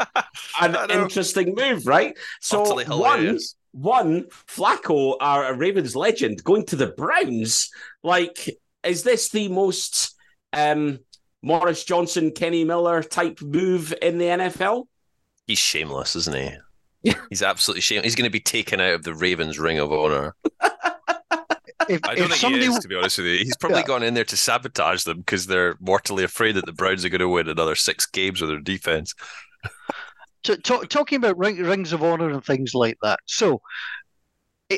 an 0.60 0.90
interesting 0.90 1.54
move, 1.54 1.86
right? 1.86 2.16
So 2.40 2.82
one, 2.96 3.38
one 3.72 4.24
Flacco, 4.24 5.16
our 5.20 5.54
Ravens 5.54 5.96
legend, 5.96 6.44
going 6.44 6.66
to 6.66 6.76
the 6.76 6.88
Browns. 6.88 7.70
Like, 8.02 8.50
is 8.82 9.02
this 9.02 9.30
the 9.30 9.48
most 9.48 10.14
um, 10.52 11.00
Maurice 11.42 11.84
Johnston, 11.84 12.32
Kenny 12.32 12.64
Miller 12.64 13.02
type 13.02 13.40
move 13.40 13.94
in 14.02 14.18
the 14.18 14.26
NFL? 14.26 14.84
He's 15.46 15.58
shameless, 15.58 16.16
isn't 16.16 16.36
he? 16.36 17.12
He's 17.30 17.42
absolutely 17.42 17.82
shameless. 17.82 18.04
He's 18.04 18.14
going 18.16 18.24
to 18.24 18.30
be 18.30 18.40
taken 18.40 18.80
out 18.80 18.94
of 18.94 19.02
the 19.04 19.14
Ravens 19.14 19.58
Ring 19.58 19.78
of 19.78 19.92
Honor. 19.92 20.34
If, 21.88 22.00
I 22.04 22.14
don't 22.14 22.28
think 22.28 22.40
somebody, 22.40 22.66
he 22.66 22.70
is, 22.70 22.78
to 22.78 22.88
be 22.88 22.96
honest 22.96 23.18
with 23.18 23.26
you. 23.26 23.38
He's 23.38 23.56
probably 23.56 23.80
Yeah. 23.80 23.86
gone 23.86 24.02
in 24.02 24.14
there 24.14 24.24
to 24.24 24.36
sabotage 24.36 25.04
them 25.04 25.18
because 25.18 25.46
they're 25.46 25.76
mortally 25.80 26.24
afraid 26.24 26.52
that 26.56 26.66
the 26.66 26.72
Browns 26.72 27.04
are 27.04 27.08
going 27.08 27.20
to 27.20 27.28
win 27.28 27.48
another 27.48 27.74
six 27.74 28.06
games 28.06 28.40
with 28.40 28.50
their 28.50 28.60
defense. 28.60 29.14
talking 30.42 31.16
about 31.16 31.38
ring, 31.38 31.56
rings 31.56 31.92
of 31.92 32.02
honor 32.02 32.30
and 32.30 32.44
things 32.44 32.74
like 32.74 32.98
that. 33.02 33.18
So 33.26 33.60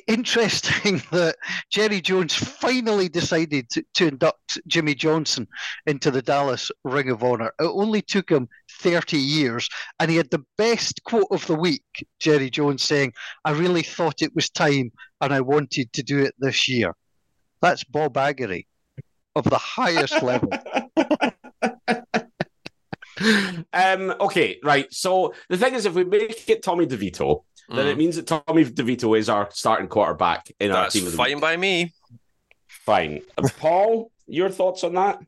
interesting 0.07 1.03
that 1.11 1.37
Jerry 1.71 2.01
Jones 2.01 2.35
finally 2.35 3.09
decided 3.09 3.71
to, 3.71 3.85
to 3.95 4.09
induct 4.09 4.61
Jimmy 4.67 4.95
Johnson 4.95 5.47
into 5.87 6.11
the 6.11 6.23
Dallas 6.23 6.71
Ring 6.85 7.11
of 7.11 7.23
Honor. 7.23 7.53
It 7.59 7.65
only 7.65 8.03
took 8.03 8.31
him 8.31 8.49
30 8.81 9.19
years, 9.19 9.69
and 9.99 10.11
he 10.11 10.17
had 10.17 10.31
the 10.31 10.45
best 10.57 11.03
quote 11.05 11.27
of 11.31 11.47
the 11.47 11.55
week. 11.55 11.83
Jerry 12.21 12.51
Jones 12.51 12.83
saying, 12.83 13.13
"I 13.45 13.51
really 13.53 13.83
thought 13.83 14.23
it 14.23 14.35
was 14.35 14.49
time, 14.51 14.93
and 15.21 15.33
I 15.35 15.41
wanted 15.41 15.93
to 15.93 16.03
do 16.03 16.19
it 16.21 16.35
this 16.39 16.69
year." 16.69 16.95
That's 17.61 17.85
Bob 17.85 18.15
Aggery 18.15 18.67
of 19.37 19.45
the 19.45 19.59
highest 19.59 20.23
level. 20.23 20.51
um, 23.73 24.15
okay, 24.21 24.59
right. 24.63 24.87
So 24.93 25.35
the 25.49 25.57
thing 25.57 25.75
is, 25.75 25.87
if 25.87 25.95
we 25.95 26.05
make 26.05 26.49
it 26.49 26.63
Tommy 26.63 26.87
DeVito, 26.87 27.43
then 27.69 27.87
Mm. 27.87 27.91
it 27.93 27.99
means 27.99 28.17
that 28.17 28.27
Tommy 28.27 28.65
DeVito 28.65 29.19
is 29.19 29.29
our 29.29 29.49
starting 29.53 29.89
quarterback 29.89 30.51
in 30.61 30.71
our 30.71 30.89
team 30.89 31.05
of 31.05 31.13
the 31.13 31.17
fine 31.19 31.35
week. 31.35 31.41
by 31.41 31.57
me. 31.57 31.93
Fine. 32.69 33.23
Uh, 33.37 33.49
Paul, 33.59 34.11
your 34.27 34.49
thoughts 34.49 34.85
on 34.85 34.95
that? 34.95 35.21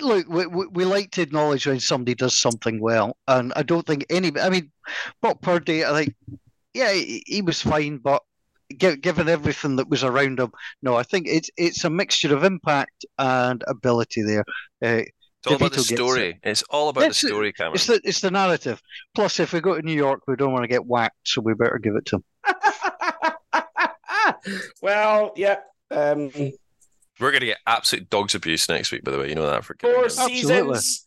Look, 0.00 0.28
we, 0.28 0.46
we, 0.46 0.66
we 0.68 0.84
like 0.84 1.10
to 1.12 1.22
acknowledge 1.22 1.66
when 1.66 1.80
somebody 1.80 2.14
does 2.14 2.38
something 2.38 2.80
well, 2.80 3.16
and 3.28 3.52
I 3.56 3.62
don't 3.62 3.86
think 3.86 4.06
any. 4.10 4.32
I 4.38 4.50
mean, 4.50 4.70
Brock 5.22 5.40
Purdy, 5.42 5.84
I 5.84 5.92
think, 5.92 6.14
yeah, 6.74 6.92
he, 6.92 7.22
he 7.26 7.42
was 7.42 7.62
fine, 7.62 7.98
but 7.98 8.22
gi- 8.76 8.96
given 8.96 9.28
everything 9.28 9.76
that 9.76 9.88
was 9.88 10.04
around 10.04 10.40
him, 10.40 10.52
no, 10.82 10.96
I 10.96 11.02
think 11.02 11.26
it's 11.28 11.50
it's 11.56 11.84
a 11.84 11.90
mixture 11.90 12.34
of 12.34 12.44
impact 12.44 13.04
and 13.18 13.62
ability 13.66 14.22
there. 14.22 14.44
Uh, 14.84 15.02
It's 15.42 15.46
all 15.46 15.56
about 15.56 15.72
the 15.72 15.78
DeVito 15.78 15.88
gets 15.88 16.00
story. 16.00 16.40
It's 16.42 16.62
all 16.70 16.88
about 16.90 17.00
That's 17.00 17.20
the 17.22 17.28
story, 17.28 17.52
Cameron. 17.52 17.74
it's 17.74 17.86
the 17.86 18.00
it's 18.04 18.20
the 18.20 18.30
narrative. 18.30 18.80
Plus, 19.14 19.40
if 19.40 19.52
we 19.52 19.60
go 19.60 19.74
to 19.74 19.82
New 19.82 19.94
York, 19.96 20.20
we 20.28 20.36
don't 20.36 20.52
want 20.52 20.64
to 20.64 20.68
get 20.68 20.84
whacked, 20.84 21.16
so 21.24 21.40
we 21.40 21.54
better 21.54 21.78
give 21.82 21.96
it 21.96 22.04
to 22.06 22.16
him. 22.16 22.24
well, 24.82 25.32
yeah. 25.36 25.56
Um, 25.90 26.30
We're 27.20 27.30
going 27.30 27.40
to 27.40 27.46
get 27.46 27.58
absolute 27.66 28.08
dogs 28.10 28.34
abuse 28.34 28.68
next 28.68 28.92
week, 28.92 29.04
by 29.04 29.10
the 29.12 29.18
way. 29.18 29.28
You 29.28 29.34
know 29.34 29.46
that 29.48 29.64
for 29.64 29.76
four 29.80 30.04
Absolutely. 30.04 30.36
seasons. 30.36 31.06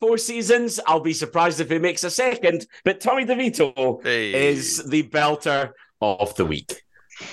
Four 0.00 0.18
seasons. 0.18 0.80
I'll 0.86 1.00
be 1.00 1.12
surprised 1.12 1.60
if 1.60 1.70
he 1.70 1.78
makes 1.78 2.02
a 2.04 2.10
second. 2.10 2.66
But 2.84 3.00
Tommy 3.00 3.24
DeVito 3.24 4.02
Hey. 4.02 4.48
is 4.50 4.84
the 4.84 5.04
belter 5.04 5.70
of 6.00 6.34
the 6.34 6.44
week. 6.44 6.82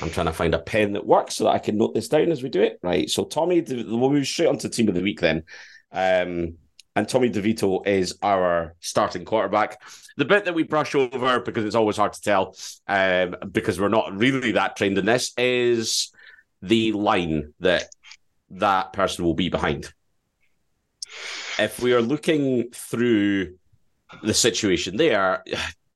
I'm 0.01 0.11
trying 0.11 0.27
to 0.27 0.33
find 0.33 0.53
a 0.53 0.59
pen 0.59 0.93
that 0.93 1.05
works 1.05 1.35
so 1.35 1.45
that 1.45 1.51
I 1.51 1.59
can 1.59 1.77
note 1.77 1.95
this 1.95 2.09
down 2.09 2.31
as 2.31 2.43
we 2.43 2.49
do 2.49 2.61
it. 2.61 2.79
Right. 2.83 3.09
So 3.09 3.23
Tommy, 3.25 3.61
De- 3.61 3.83
we'll 3.83 4.11
move 4.11 4.27
straight 4.27 4.47
on 4.47 4.57
to 4.59 4.69
team 4.69 4.87
of 4.87 4.93
the 4.93 5.01
week 5.01 5.19
then. 5.19 5.43
Um, 5.91 6.55
and 6.95 7.07
Tommy 7.07 7.31
DeVito 7.31 7.87
is 7.87 8.17
our 8.21 8.75
starting 8.81 9.25
quarterback. 9.25 9.81
The 10.17 10.25
bit 10.25 10.45
that 10.45 10.53
we 10.53 10.63
brush 10.63 10.93
over 10.93 11.39
because 11.39 11.63
it's 11.65 11.75
always 11.75 11.97
hard 11.97 12.13
to 12.13 12.21
tell, 12.21 12.55
um, 12.87 13.35
because 13.51 13.79
we're 13.79 13.87
not 13.89 14.15
really 14.15 14.51
that 14.51 14.75
trained 14.75 14.97
in 14.97 15.05
this, 15.05 15.31
is 15.37 16.11
the 16.61 16.91
line 16.91 17.53
that 17.61 17.85
that 18.51 18.93
person 18.93 19.25
will 19.25 19.33
be 19.33 19.49
behind. 19.49 19.93
If 21.57 21.81
we 21.81 21.93
are 21.93 22.01
looking 22.01 22.69
through 22.71 23.55
the 24.23 24.33
situation 24.33 24.97
there, 24.97 25.43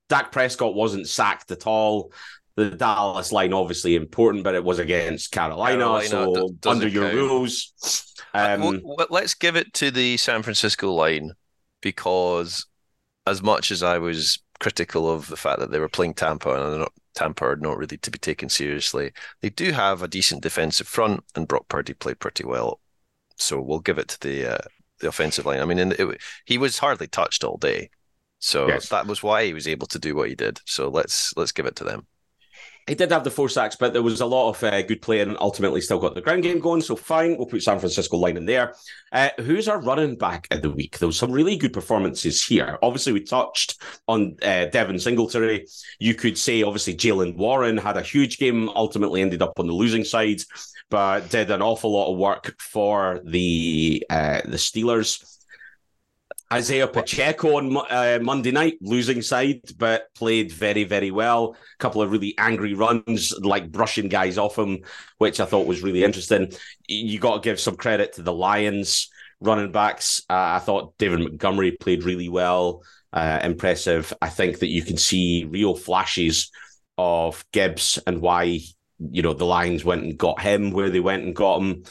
Dak 0.10 0.32
Prescott 0.32 0.76
wasn't 0.76 1.08
sacked 1.08 1.52
at 1.52 1.66
all. 1.66 2.12
The 2.56 2.70
Dallas 2.72 3.32
line 3.32 3.54
obviously 3.54 3.96
important, 3.96 4.44
but 4.44 4.54
it 4.54 4.64
was 4.64 4.78
against 4.78 5.32
Carolina, 5.32 5.78
Carolina, 5.80 6.08
so 6.08 6.50
d- 6.50 6.70
under 6.70 6.88
your 6.88 7.06
count. 7.06 7.16
rules. 7.16 7.74
Uh, 8.34 8.58
Um, 8.60 8.82
let's 9.10 9.34
give 9.34 9.56
it 9.56 9.74
to 9.76 9.90
the 9.90 10.18
San 10.18 10.44
Francisco 10.44 10.92
line 10.92 11.32
because, 11.82 12.68
as 13.26 13.42
much 13.42 13.72
as 13.72 13.82
I 13.82 13.98
was 13.98 14.40
critical 14.60 15.10
of 15.10 15.28
the 15.28 15.38
fact 15.38 15.60
that 15.60 15.72
they 15.72 15.80
were 15.80 15.90
playing 15.90 16.14
Tampa 16.14 16.52
and 16.52 16.72
they're 16.72 16.80
not, 16.80 16.94
Tampa 17.16 17.46
are 17.46 17.56
not 17.56 17.78
really 17.78 17.98
to 17.98 18.12
be 18.12 18.20
taken 18.20 18.50
seriously, 18.50 19.12
they 19.42 19.50
do 19.50 19.72
have 19.72 20.02
a 20.02 20.08
decent 20.08 20.42
defensive 20.44 20.88
front, 20.88 21.24
and 21.36 21.48
Brock 21.48 21.68
Purdy 21.70 21.94
played 21.94 22.20
pretty 22.20 22.44
well. 22.46 22.80
So 23.38 23.62
we'll 23.62 23.80
give 23.80 23.98
it 24.00 24.08
to 24.10 24.20
the 24.20 24.56
uh, 24.56 24.68
the 25.00 25.08
offensive 25.10 25.46
line. 25.46 25.60
I 25.62 25.66
mean, 25.66 25.80
it, 25.80 26.22
he 26.46 26.58
was 26.58 26.80
hardly 26.80 27.08
touched 27.08 27.44
all 27.44 27.58
day, 27.58 27.90
so 28.40 28.68
Yes. 28.68 28.90
that 28.90 29.08
was 29.08 29.24
why 29.24 29.46
he 29.46 29.54
was 29.54 29.68
able 29.68 29.88
to 29.88 30.00
do 30.00 30.16
what 30.16 30.30
he 30.30 30.36
did. 30.36 30.62
So 30.66 30.90
let's 30.90 31.34
let's 31.38 31.52
give 31.52 31.66
it 31.66 31.76
to 31.78 31.84
them. 31.84 32.08
He 32.88 32.96
did 32.96 33.12
have 33.12 33.24
the 33.24 33.32
four 33.32 33.48
sacks, 33.48 33.78
but 33.78 33.94
there 33.94 34.02
was 34.02 34.20
a 34.20 34.26
lot 34.26 34.50
of 34.50 34.64
uh, 34.64 34.82
good 34.82 35.02
play 35.02 35.22
and 35.22 35.38
ultimately 35.40 35.80
still 35.80 36.00
got 36.00 36.16
the 36.16 36.22
ground 36.22 36.44
game 36.44 36.60
going. 36.60 36.82
So 36.82 36.96
fine, 36.96 37.38
we'll 37.38 37.48
put 37.48 37.64
San 37.64 37.80
Francisco 37.80 38.18
line 38.18 38.36
in 38.36 38.46
there. 38.46 38.76
Uh, 39.12 39.30
who's 39.40 39.70
our 39.70 39.82
running 39.82 40.16
back 40.16 40.48
of 40.52 40.62
the 40.62 40.70
week? 40.70 41.00
There 41.00 41.08
was 41.08 41.18
some 41.18 41.32
really 41.32 41.56
good 41.56 41.72
performances 41.72 42.44
here. 42.44 42.78
Obviously, 42.82 43.14
we 43.14 43.22
touched 43.22 43.82
on 44.08 44.36
uh, 44.42 44.66
Devin 44.66 45.00
Singletary. 45.00 45.68
You 46.00 46.14
could 46.14 46.38
say, 46.38 46.64
obviously, 46.64 46.96
Jaylen 46.96 47.38
Warren 47.38 47.78
had 47.78 47.96
a 47.96 48.02
huge 48.02 48.38
game, 48.38 48.68
ultimately 48.70 49.22
ended 49.22 49.42
up 49.42 49.60
on 49.60 49.68
the 49.68 49.74
losing 49.74 50.04
side, 50.04 50.42
but 50.90 51.30
did 51.30 51.52
an 51.52 51.62
awful 51.62 51.92
lot 51.92 52.12
of 52.12 52.18
work 52.18 52.54
for 52.60 53.22
the 53.24 54.06
uh, 54.10 54.42
the 54.44 54.58
Steelers. 54.58 55.30
Isaiah 56.54 56.88
Pacheco 56.88 57.58
on 57.58 57.76
uh, 57.90 58.20
Monday 58.22 58.52
night, 58.52 58.78
losing 58.80 59.24
side, 59.24 59.62
but 59.76 60.14
played 60.14 60.52
very, 60.52 60.84
very 60.84 61.10
well. 61.10 61.56
A 61.56 61.78
couple 61.80 62.04
of 62.04 62.12
really 62.12 62.36
angry 62.38 62.76
runs, 62.76 63.34
like 63.40 63.72
brushing 63.72 64.08
guys 64.08 64.38
off 64.38 64.60
him, 64.60 64.84
which 65.18 65.40
I 65.40 65.46
thought 65.46 65.66
was 65.66 65.82
really 65.82 66.04
interesting. 66.04 66.52
You 66.88 67.18
got 67.18 67.36
to 67.36 67.42
give 67.42 67.60
some 67.60 67.76
credit 67.76 68.14
to 68.14 68.22
the 68.22 68.34
Lions 68.34 69.10
running 69.42 69.72
backs. 69.72 70.22
Uh, 70.30 70.58
I 70.58 70.60
thought 70.60 70.96
David 71.00 71.22
Montgomery 71.22 71.72
played 71.72 72.04
really 72.04 72.30
well, 72.30 72.84
uh, 73.12 73.40
impressive. 73.42 74.14
I 74.22 74.30
think 74.30 74.60
that 74.60 74.70
you 74.70 74.84
can 74.84 74.98
see 74.98 75.46
real 75.46 75.74
flashes 75.76 76.52
of 77.00 77.44
Gibbs 77.52 77.98
and 78.06 78.22
why 78.22 78.60
you 79.00 79.24
know 79.24 79.34
the 79.34 79.46
Lions 79.46 79.84
went 79.84 80.04
and 80.04 80.20
got 80.20 80.40
him 80.40 80.70
where 80.70 80.92
they 80.92 81.00
went 81.00 81.24
and 81.24 81.36
got 81.36 81.62
him. 81.62 81.84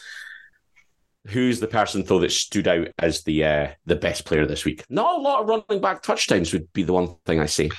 Who's 1.29 1.61
the 1.61 1.69
person 1.69 2.03
though 2.03 2.19
that 2.19 2.33
stood 2.33 2.67
out 2.67 2.89
as 2.99 3.23
the 3.23 3.45
uh, 3.45 3.69
the 3.87 3.97
best 3.97 4.25
player 4.25 4.45
this 4.47 4.65
week? 4.65 4.85
Not 4.89 5.19
a 5.19 5.23
lot 5.23 5.41
of 5.43 5.49
running 5.49 5.81
back 5.83 6.03
touchdowns 6.03 6.53
would 6.53 6.73
be 6.73 6.83
the 6.83 6.93
one 6.93 7.15
thing 7.27 7.39
I 7.41 7.47
say. 7.47 7.71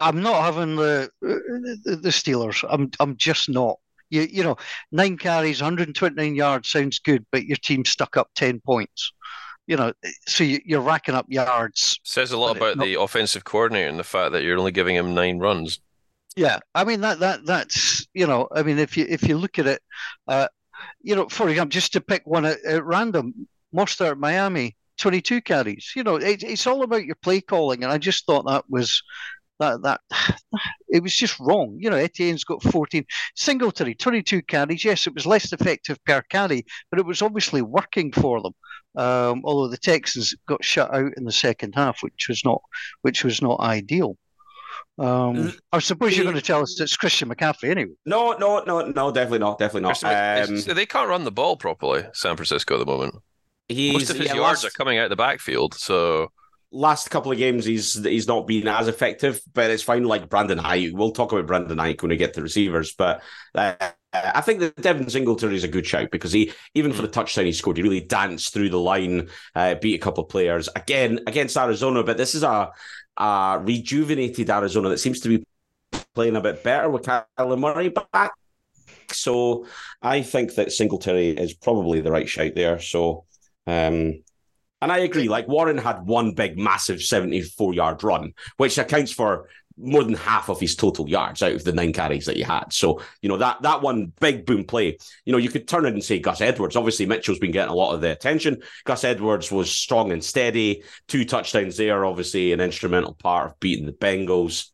I'm 0.00 0.22
not 0.22 0.42
having 0.42 0.76
the 0.76 1.10
the, 1.20 1.96
the 2.02 2.08
Steelers. 2.08 2.64
I'm 2.68 2.90
I'm 3.00 3.16
just 3.16 3.48
not. 3.48 3.76
You 4.08 4.22
you 4.22 4.42
know, 4.42 4.56
nine 4.90 5.18
carries, 5.18 5.60
129 5.60 6.34
yards 6.34 6.70
sounds 6.70 6.98
good, 6.98 7.24
but 7.30 7.44
your 7.44 7.58
team 7.58 7.84
stuck 7.84 8.16
up 8.16 8.28
10 8.34 8.60
points. 8.60 9.12
You 9.66 9.76
know, 9.76 9.92
so 10.26 10.42
you, 10.42 10.58
you're 10.64 10.80
racking 10.80 11.14
up 11.14 11.26
yards. 11.28 12.00
Says 12.02 12.32
a 12.32 12.38
lot 12.38 12.58
But 12.58 12.70
it- 12.70 12.72
about 12.74 12.84
the 12.84 13.00
offensive 13.00 13.44
coordinator 13.44 13.88
and 13.88 13.98
the 13.98 14.04
fact 14.04 14.32
that 14.32 14.42
you're 14.42 14.58
only 14.58 14.72
giving 14.72 14.96
him 14.96 15.14
nine 15.14 15.38
runs. 15.38 15.80
Yeah, 16.34 16.60
I 16.74 16.84
mean 16.84 17.02
that 17.02 17.18
that 17.20 17.44
that's 17.44 18.06
you 18.14 18.26
know, 18.26 18.48
I 18.52 18.62
mean 18.62 18.78
if 18.78 18.96
you 18.96 19.04
if 19.08 19.22
you 19.28 19.36
look 19.36 19.58
at 19.58 19.66
it, 19.66 19.82
uh, 20.26 20.48
you 21.02 21.16
know, 21.16 21.28
for 21.28 21.48
example, 21.48 21.70
just 21.70 21.92
to 21.94 22.00
pick 22.00 22.22
one 22.24 22.44
at, 22.44 22.62
at 22.64 22.84
random, 22.84 23.48
Mostert 23.74 24.18
Miami, 24.18 24.76
22 24.98 25.40
carries. 25.40 25.92
You 25.96 26.04
know, 26.04 26.16
it, 26.16 26.42
it's 26.42 26.66
all 26.66 26.82
about 26.82 27.04
your 27.04 27.16
play 27.16 27.40
calling, 27.40 27.82
and 27.82 27.92
I 27.92 27.98
just 27.98 28.26
thought 28.26 28.46
that 28.46 28.64
was 28.68 29.02
that 29.58 29.82
that 29.82 30.00
it 30.88 31.02
was 31.02 31.14
just 31.14 31.38
wrong. 31.38 31.76
You 31.78 31.90
know, 31.90 31.96
Etienne's 31.96 32.44
got 32.44 32.62
14. 32.62 33.04
Singletary, 33.36 33.94
22 33.94 34.42
carries. 34.42 34.84
Yes, 34.84 35.06
it 35.06 35.14
was 35.14 35.26
less 35.26 35.52
effective 35.52 36.02
per 36.04 36.22
carry, 36.22 36.64
but 36.90 36.98
it 36.98 37.06
was 37.06 37.22
obviously 37.22 37.62
working 37.62 38.12
for 38.12 38.40
them. 38.42 38.54
Um, 38.96 39.42
although 39.44 39.68
the 39.68 39.76
Texans 39.76 40.34
got 40.48 40.64
shut 40.64 40.92
out 40.92 41.12
in 41.16 41.24
the 41.24 41.32
second 41.32 41.74
half, 41.76 42.02
which 42.02 42.26
was 42.28 42.42
not 42.44 42.60
which 43.02 43.24
was 43.24 43.40
not 43.40 43.60
ideal. 43.60 44.16
Um, 44.98 45.52
I 45.72 45.78
suppose 45.78 46.16
you're 46.16 46.24
going 46.24 46.36
to 46.36 46.42
tell 46.42 46.62
us 46.62 46.80
it's 46.80 46.96
Christian 46.96 47.28
McCaffrey 47.28 47.70
anyway. 47.70 47.92
No, 48.06 48.32
no, 48.32 48.62
no, 48.66 48.82
no, 48.82 49.10
definitely 49.10 49.38
not, 49.38 49.58
definitely 49.58 49.88
not. 49.88 50.04
Um, 50.04 50.60
they 50.60 50.86
can't 50.86 51.08
run 51.08 51.24
the 51.24 51.32
ball 51.32 51.56
properly, 51.56 52.04
San 52.12 52.36
Francisco 52.36 52.74
at 52.74 52.78
the 52.78 52.86
moment. 52.86 53.14
Most 53.70 54.10
of 54.10 54.16
his 54.16 54.26
yeah, 54.26 54.34
yards 54.34 54.64
last, 54.64 54.64
are 54.64 54.76
coming 54.76 54.98
out 54.98 55.10
the 55.10 55.16
backfield, 55.16 55.74
so 55.74 56.28
last 56.72 57.10
couple 57.10 57.32
of 57.32 57.38
games 57.38 57.64
he's 57.64 58.02
he's 58.04 58.28
not 58.28 58.46
been 58.46 58.68
as 58.68 58.88
effective, 58.88 59.40
but 59.52 59.70
it's 59.70 59.82
fine. 59.82 60.04
Like 60.04 60.28
Brandon 60.28 60.58
Aiyuk, 60.58 60.92
we'll 60.92 61.12
talk 61.12 61.32
about 61.32 61.46
Brandon 61.46 61.78
Aiyuk 61.78 62.02
when 62.02 62.10
we 62.10 62.16
get 62.16 62.34
to 62.34 62.42
receivers, 62.42 62.94
but 62.94 63.22
uh, 63.54 63.74
I 64.12 64.40
think 64.40 64.60
that 64.60 64.76
Devin 64.76 65.08
Singletary 65.08 65.54
is 65.54 65.64
a 65.64 65.68
good 65.68 65.86
shout 65.86 66.10
because 66.10 66.32
he 66.32 66.52
even 66.74 66.92
for 66.92 67.02
the 67.02 67.08
touchdown 67.08 67.46
he 67.46 67.52
scored, 67.52 67.76
he 67.76 67.82
really 67.82 68.00
danced 68.00 68.52
through 68.52 68.70
the 68.70 68.78
line, 68.78 69.28
uh, 69.54 69.76
beat 69.76 69.94
a 69.94 70.02
couple 70.02 70.24
of 70.24 70.30
players 70.30 70.68
again 70.74 71.20
against 71.26 71.56
Arizona. 71.56 72.02
But 72.02 72.16
this 72.16 72.34
is 72.34 72.42
a, 72.42 72.70
a 73.16 73.60
rejuvenated 73.62 74.50
Arizona 74.50 74.88
that 74.88 74.98
seems 74.98 75.20
to 75.20 75.28
be 75.28 75.44
playing 76.14 76.36
a 76.36 76.40
bit 76.40 76.64
better 76.64 76.90
with 76.90 77.02
Kyler 77.02 77.58
Murray 77.58 77.90
back. 78.12 78.32
So 79.12 79.66
I 80.02 80.22
think 80.22 80.54
that 80.56 80.72
Singletary 80.72 81.30
is 81.30 81.54
probably 81.54 82.00
the 82.00 82.12
right 82.12 82.28
shout 82.28 82.54
there. 82.54 82.80
So. 82.80 83.24
Um, 83.66 84.22
and 84.82 84.90
I 84.90 84.98
agree. 84.98 85.28
Like 85.28 85.46
Warren 85.46 85.76
had 85.76 86.06
one 86.06 86.32
big, 86.32 86.58
massive 86.58 87.02
74 87.02 87.74
yard 87.74 88.02
run, 88.02 88.32
which 88.56 88.78
accounts 88.78 89.12
for 89.12 89.48
more 89.76 90.04
than 90.04 90.14
half 90.14 90.48
of 90.48 90.60
his 90.60 90.76
total 90.76 91.08
yards 91.08 91.42
out 91.42 91.52
of 91.52 91.64
the 91.64 91.72
nine 91.72 91.92
carries 91.92 92.26
that 92.26 92.36
he 92.36 92.42
had. 92.42 92.72
So, 92.72 93.00
you 93.22 93.28
know, 93.28 93.38
that 93.38 93.62
that 93.62 93.82
one 93.82 94.12
big 94.20 94.46
boom 94.46 94.64
play, 94.64 94.98
you 95.24 95.32
know, 95.32 95.38
you 95.38 95.48
could 95.48 95.68
turn 95.68 95.86
it 95.86 95.94
and 95.94 96.04
say 96.04 96.18
Gus 96.18 96.40
Edwards. 96.40 96.76
Obviously, 96.76 97.06
Mitchell's 97.06 97.38
been 97.38 97.52
getting 97.52 97.72
a 97.72 97.76
lot 97.76 97.94
of 97.94 98.00
the 98.00 98.12
attention. 98.12 98.62
Gus 98.84 99.04
Edwards 99.04 99.50
was 99.50 99.70
strong 99.70 100.12
and 100.12 100.22
steady, 100.22 100.82
two 101.08 101.24
touchdowns 101.24 101.76
there, 101.76 102.04
obviously, 102.04 102.52
an 102.52 102.60
instrumental 102.60 103.14
part 103.14 103.50
of 103.50 103.60
beating 103.60 103.86
the 103.86 103.92
Bengals. 103.92 104.70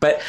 But 0.00 0.22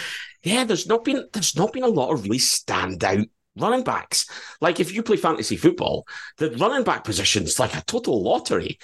yeah, 0.43 0.63
there's 0.63 0.87
not 0.87 1.03
been 1.03 1.27
there's 1.33 1.55
not 1.55 1.73
been 1.73 1.83
a 1.83 1.87
lot 1.87 2.11
of 2.11 2.23
really 2.23 2.37
standout 2.37 3.29
running 3.57 3.83
backs. 3.83 4.29
Like 4.61 4.79
if 4.79 4.93
you 4.93 5.03
play 5.03 5.17
fantasy 5.17 5.57
football, 5.57 6.07
the 6.37 6.51
running 6.51 6.83
back 6.83 7.03
position's 7.03 7.59
like 7.59 7.75
a 7.75 7.83
total 7.85 8.23
lottery. 8.23 8.79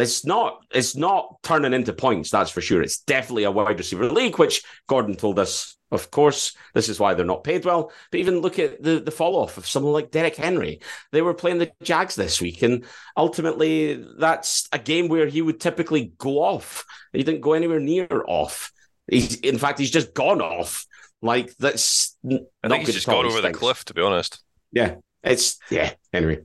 It's 0.00 0.24
not 0.24 0.64
it's 0.70 0.96
not 0.96 1.42
turning 1.42 1.72
into 1.72 1.92
points, 1.92 2.30
that's 2.30 2.50
for 2.50 2.60
sure. 2.60 2.82
It's 2.82 3.00
definitely 3.00 3.44
a 3.44 3.50
wide 3.50 3.78
receiver 3.78 4.10
league, 4.10 4.38
which 4.38 4.62
Gordon 4.86 5.14
told 5.14 5.38
us, 5.38 5.76
of 5.90 6.10
course. 6.10 6.56
This 6.74 6.88
is 6.88 6.98
why 6.98 7.14
they're 7.14 7.26
not 7.26 7.44
paid 7.44 7.64
well. 7.64 7.92
But 8.10 8.20
even 8.20 8.40
look 8.40 8.58
at 8.58 8.82
the, 8.82 9.00
the 9.00 9.10
fall 9.10 9.36
off 9.36 9.58
of 9.58 9.66
someone 9.66 9.92
like 9.92 10.10
Derrick 10.10 10.36
Henry. 10.36 10.80
They 11.12 11.22
were 11.22 11.34
playing 11.34 11.58
the 11.58 11.70
Jags 11.82 12.14
this 12.14 12.40
week, 12.40 12.62
and 12.62 12.84
ultimately 13.16 14.04
that's 14.18 14.68
a 14.72 14.78
game 14.78 15.08
where 15.08 15.26
he 15.26 15.42
would 15.42 15.60
typically 15.60 16.12
go 16.18 16.38
off. 16.38 16.84
He 17.12 17.22
didn't 17.22 17.42
go 17.42 17.52
anywhere 17.52 17.80
near 17.80 18.24
off. 18.26 18.72
He's 19.10 19.36
in 19.36 19.58
fact 19.58 19.78
he's 19.78 19.90
just 19.90 20.14
gone 20.14 20.40
off. 20.40 20.86
Like 21.22 21.54
that's 21.58 22.16
I 22.24 22.68
think 22.68 22.86
he's 22.86 22.94
just 22.94 23.06
gone 23.06 23.26
over 23.26 23.40
the 23.40 23.52
cliff, 23.52 23.84
to 23.86 23.94
be 23.94 24.02
honest. 24.02 24.42
Yeah. 24.72 24.96
It's 25.22 25.58
yeah, 25.70 25.92
Henry 26.14 26.44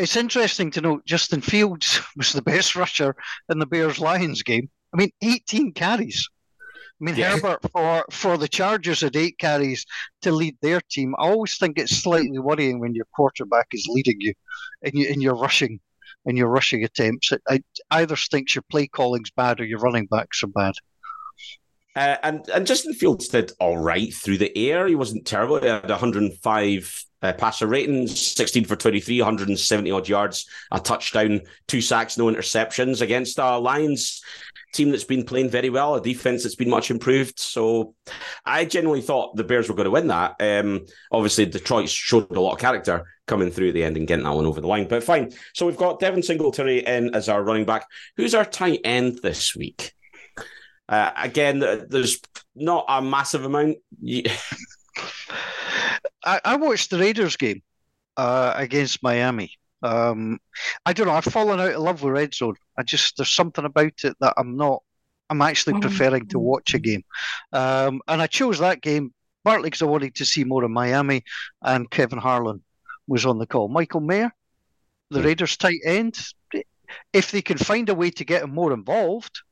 it's 0.00 0.16
interesting 0.16 0.70
to 0.72 0.80
note 0.80 1.04
Justin 1.04 1.40
Fields 1.40 2.00
was 2.16 2.32
the 2.32 2.42
best 2.42 2.74
rusher 2.74 3.14
in 3.50 3.58
the 3.58 3.66
Bears 3.66 3.98
Lions 3.98 4.42
game. 4.42 4.68
I 4.92 4.96
mean, 4.96 5.10
18 5.22 5.72
carries. 5.72 6.28
I 7.00 7.04
mean, 7.04 7.16
yeah. 7.16 7.30
Herbert 7.30 7.70
for, 7.70 8.04
for 8.10 8.36
the 8.36 8.48
Chargers 8.48 9.00
had 9.00 9.16
eight 9.16 9.38
carries 9.38 9.86
to 10.22 10.32
lead 10.32 10.56
their 10.60 10.80
team. 10.90 11.14
I 11.18 11.28
always 11.28 11.56
think 11.56 11.78
it's 11.78 11.96
slightly 11.96 12.38
worrying 12.38 12.78
when 12.78 12.94
your 12.94 13.06
quarterback 13.14 13.68
is 13.72 13.86
leading 13.88 14.16
you 14.20 14.34
in, 14.82 14.96
you, 14.96 15.06
in 15.06 15.20
your 15.20 15.34
rushing 15.34 15.80
in 16.26 16.36
your 16.36 16.48
rushing 16.48 16.84
attempts. 16.84 17.32
It, 17.32 17.42
it 17.48 17.64
either 17.90 18.16
stinks 18.16 18.54
your 18.54 18.64
play 18.70 18.86
calling's 18.86 19.30
bad 19.30 19.60
or 19.60 19.64
your 19.64 19.78
running 19.78 20.06
backs 20.06 20.42
are 20.42 20.48
bad. 20.48 20.74
Uh, 21.96 22.16
and 22.22 22.48
and 22.50 22.66
Justin 22.66 22.94
Fields 22.94 23.28
did 23.28 23.52
all 23.58 23.76
right 23.76 24.14
through 24.14 24.38
the 24.38 24.56
air. 24.56 24.86
He 24.86 24.94
wasn't 24.94 25.26
terrible. 25.26 25.60
He 25.60 25.66
had 25.66 25.88
105 25.88 27.04
uh, 27.22 27.32
passer 27.32 27.66
ratings, 27.66 28.18
16 28.34 28.64
for 28.64 28.76
23, 28.76 29.20
170 29.20 29.90
odd 29.90 30.08
yards, 30.08 30.48
a 30.70 30.80
touchdown, 30.80 31.40
two 31.66 31.80
sacks, 31.80 32.16
no 32.16 32.26
interceptions 32.26 33.02
against 33.02 33.38
a 33.38 33.58
Lions 33.58 34.22
team 34.72 34.90
that's 34.90 35.04
been 35.04 35.24
playing 35.24 35.50
very 35.50 35.68
well, 35.68 35.96
a 35.96 36.00
defense 36.00 36.42
that's 36.42 36.54
been 36.54 36.70
much 36.70 36.90
improved. 36.90 37.38
So 37.38 37.94
I 38.44 38.64
genuinely 38.64 39.02
thought 39.02 39.36
the 39.36 39.44
Bears 39.44 39.68
were 39.68 39.74
going 39.74 39.86
to 39.86 39.90
win 39.90 40.06
that. 40.08 40.36
Um, 40.40 40.86
obviously, 41.10 41.46
Detroit 41.46 41.88
showed 41.88 42.30
a 42.30 42.40
lot 42.40 42.52
of 42.52 42.60
character 42.60 43.04
coming 43.26 43.50
through 43.50 43.68
at 43.68 43.74
the 43.74 43.84
end 43.84 43.96
and 43.96 44.06
getting 44.06 44.24
that 44.24 44.34
one 44.34 44.46
over 44.46 44.60
the 44.60 44.66
line. 44.68 44.88
But 44.88 45.04
fine. 45.04 45.32
So 45.54 45.66
we've 45.66 45.76
got 45.76 46.00
Devin 46.00 46.22
Singletary 46.22 46.86
in 46.86 47.14
as 47.14 47.28
our 47.28 47.42
running 47.42 47.66
back. 47.66 47.86
Who's 48.16 48.34
our 48.34 48.44
tight 48.44 48.80
end 48.84 49.18
this 49.22 49.56
week? 49.56 49.92
Uh, 50.90 51.12
again, 51.16 51.60
there's 51.60 52.20
not 52.56 52.84
a 52.88 53.00
massive 53.00 53.44
amount. 53.44 53.76
I, 56.24 56.40
I, 56.44 56.56
watched 56.56 56.90
the 56.90 56.98
Raiders 56.98 57.36
game 57.36 57.62
uh, 58.16 58.52
against 58.56 59.00
Miami. 59.00 59.52
Um, 59.84 60.40
I 60.84 60.92
don't 60.92 61.06
know. 61.06 61.12
I've 61.12 61.24
fallen 61.24 61.60
out 61.60 61.74
of 61.74 61.80
love 61.80 62.02
with 62.02 62.12
Red 62.12 62.34
Zone. 62.34 62.56
I 62.76 62.82
just 62.82 63.16
there's 63.16 63.30
something 63.30 63.64
about 63.64 63.92
it 64.02 64.16
that 64.20 64.34
I'm 64.36 64.56
not. 64.56 64.82
I'm 65.30 65.42
actually 65.42 65.74
oh. 65.74 65.80
preferring 65.80 66.26
to 66.28 66.40
watch 66.40 66.74
a 66.74 66.80
game, 66.80 67.04
um, 67.52 68.02
and 68.08 68.20
I 68.20 68.26
chose 68.26 68.58
that 68.58 68.82
game 68.82 69.14
partly 69.44 69.68
because 69.68 69.82
I 69.82 69.86
wanted 69.86 70.16
to 70.16 70.24
see 70.24 70.42
more 70.42 70.64
of 70.64 70.72
Miami, 70.72 71.22
and 71.62 71.88
Kevin 71.88 72.18
Harlan 72.18 72.64
was 73.06 73.24
on 73.24 73.38
the 73.38 73.46
call. 73.46 73.68
Michael 73.68 74.00
Mayer, 74.00 74.34
the. 75.10 75.22
Raiders 75.22 75.56
tight 75.56 75.80
end. 75.84 76.18
If 77.12 77.30
they 77.30 77.42
can 77.42 77.58
find 77.58 77.88
a 77.88 77.94
way 77.94 78.10
to 78.10 78.24
get 78.24 78.42
him 78.42 78.52
more 78.52 78.72
involved, 78.72 79.42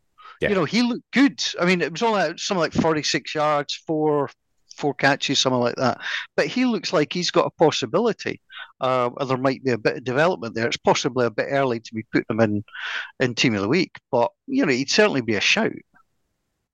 yeah. 0.41 0.51
You 0.51 0.55
know, 0.55 0.65
he 0.65 0.83
looked 0.83 1.11
good. 1.13 1.43
I 1.61 1.65
mean, 1.65 1.81
it 1.81 1.93
was 1.93 2.03
only 2.03 2.37
something 2.37 2.61
like 2.61 2.73
46 2.73 3.35
yards, 3.35 3.75
four 3.87 4.31
four 4.79 4.95
catches, 4.95 5.41
something 5.41 5.61
like 5.61 5.75
that. 5.77 6.01
But 6.37 6.47
he 6.47 6.65
looks 6.65 6.93
like 6.93 7.13
he's 7.13 7.31
got 7.31 7.47
a 7.47 7.51
possibility. 7.51 8.41
Uh, 8.81 9.11
there 9.25 9.37
might 9.37 9.65
be 9.65 9.73
a 9.73 9.79
bit 9.79 9.97
of 9.97 10.05
development 10.05 10.55
there. 10.55 10.67
It's 10.67 10.77
possibly 10.77 11.27
a 11.27 11.31
bit 11.31 11.49
early 11.51 11.81
to 11.81 11.95
be 11.95 12.05
putting 12.13 12.27
him 12.31 12.41
in 12.41 12.65
in 13.21 13.35
team 13.35 13.55
of 13.55 13.63
the 13.63 13.69
week, 13.69 13.99
but 14.11 14.31
you 14.47 14.65
know, 14.65 14.73
he'd 14.73 14.91
certainly 14.91 15.21
be 15.21 15.35
a 15.35 15.41
shout. 15.41 15.73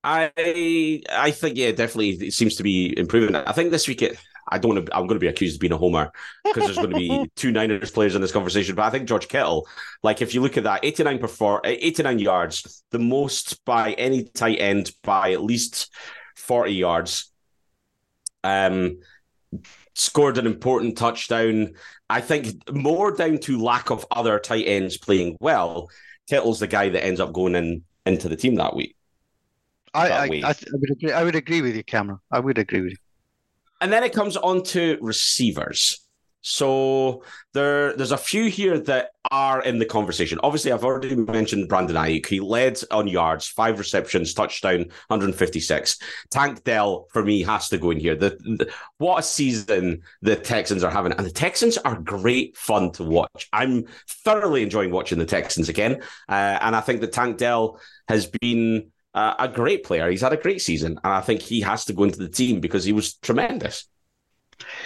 I 0.05 1.03
I 1.11 1.31
think 1.31 1.57
yeah, 1.57 1.73
definitely 1.73 2.11
it 2.11 2.35
seems 2.35 2.57
to 2.57 2.63
be 2.63 2.97
improving. 2.97 3.35
I 3.35 3.53
think 3.53 3.71
this 3.71 3.89
week 3.89 4.03
it, 4.03 4.19
I 4.49 4.59
don't. 4.59 4.77
I'm 4.93 5.07
going 5.07 5.17
to 5.17 5.19
be 5.19 5.29
accused 5.29 5.57
of 5.57 5.61
being 5.61 5.73
a 5.73 5.79
homer 5.79 6.13
because 6.45 6.65
there's 6.65 6.77
going 6.77 6.91
to 6.91 6.97
be 6.97 7.31
two 7.37 7.51
Niners 7.51 7.91
players 7.91 8.15
in 8.15 8.21
this 8.21 8.33
conversation. 8.33 8.75
But 8.75 8.85
I 8.85 8.91
think 8.91 9.09
George 9.09 9.29
Kittle, 9.29 9.67
like 10.03 10.23
if 10.23 10.35
you 10.35 10.41
look 10.41 10.57
at 10.57 10.65
that, 10.65 10.85
89 10.85 11.19
per 11.19 11.29
four, 11.29 11.61
89 11.65 12.19
yards, 12.19 12.85
the 12.91 12.99
most 12.99 13.65
by 13.65 13.93
any 13.93 14.25
tight 14.25 14.61
end 14.61 14.93
by 15.03 15.33
at 15.33 15.43
least 15.43 15.93
40 16.37 16.73
yards. 16.73 17.31
Um, 18.43 18.99
scored 19.95 20.39
an 20.39 20.47
important 20.47 20.99
touchdown. 20.99 21.75
I 22.11 22.21
think 22.21 22.71
more 22.71 23.13
down 23.13 23.39
to 23.39 23.63
lack 23.63 23.91
of 23.91 24.07
other 24.11 24.39
tight 24.39 24.67
ends 24.67 24.99
playing 24.99 25.37
well. 25.41 25.89
Kittle's 26.29 26.61
the 26.61 26.67
guy 26.67 26.89
that 26.89 27.05
ends 27.05 27.21
up 27.21 27.33
going 27.33 27.55
in 27.55 27.85
into 28.07 28.29
the 28.29 28.37
team 28.37 28.57
that 28.57 28.77
week. 28.77 28.97
I, 29.95 30.09
I, 30.09 30.25
I, 30.25 30.51
I, 30.51 30.55
would 30.73 30.91
agree. 30.91 31.13
I 31.13 31.23
would 31.23 31.37
agree 31.37 31.63
with 31.63 31.77
you, 31.77 31.85
Cameron. 31.85 32.19
I 32.31 32.41
would 32.41 32.59
agree 32.59 32.81
with 32.81 32.93
you. 32.93 32.97
And 33.85 33.93
then 33.93 34.03
it 34.03 34.15
comes 34.15 34.39
on 34.39 34.63
to 34.63 34.97
receivers. 35.03 36.01
So 36.41 37.23
there, 37.53 37.95
there's 37.95 38.13
a 38.13 38.17
few 38.17 38.49
here 38.49 38.79
that 38.79 39.11
are 39.31 39.61
in 39.63 39.79
the 39.79 39.85
conversation. 39.85 40.41
Obviously, 40.43 40.73
I've 40.73 40.87
already 40.87 41.15
mentioned 41.15 41.69
Brandon 41.69 41.97
Aiyuk. 41.97 42.25
He 42.25 42.41
led 42.41 42.81
on 42.91 43.09
yards, 43.09 43.47
five 43.47 43.79
receptions, 43.79 44.33
touchdown, 44.33 44.87
156. 45.09 45.99
Tank 46.31 46.65
Dell 46.65 47.09
for 47.13 47.23
me 47.23 47.43
has 47.43 47.69
to 47.69 47.77
go 47.77 47.91
in 47.91 48.01
here. 48.01 48.17
The, 48.17 48.31
the, 48.31 48.73
what 48.97 49.19
a 49.19 49.23
season 49.23 50.01
the 50.23 50.35
Texans 50.35 50.83
are 50.83 50.91
having, 50.91 51.13
and 51.13 51.27
the 51.27 51.31
Texans 51.31 51.77
are 51.77 52.01
great 52.01 52.57
fun 52.57 52.91
to 52.93 53.05
watch. 53.05 53.51
I'm 53.53 53.85
thoroughly 54.09 54.63
enjoying 54.63 54.93
watching 54.93 55.19
the 55.19 55.27
Texans 55.27 55.69
again, 55.69 56.01
uh, 56.27 56.59
and 56.63 56.75
I 56.75 56.81
think 56.81 57.03
that 57.03 57.13
Tank 57.13 57.37
Dell 57.37 57.79
has 58.09 58.27
been 58.41 58.93
uh, 59.15 59.35
a 59.39 59.49
great 59.49 59.85
player. 59.85 60.11
He's 60.11 60.21
had 60.21 60.33
a 60.33 60.37
great 60.37 60.61
season, 60.61 60.99
and 61.05 61.13
I 61.13 61.21
think 61.21 61.41
he 61.41 61.61
has 61.61 61.85
to 61.87 61.93
go 61.93 62.05
into 62.05 62.19
the 62.19 62.29
team 62.29 62.61
because 62.61 62.85
he 62.85 62.93
was 62.93 63.15
tremendous. 63.15 63.87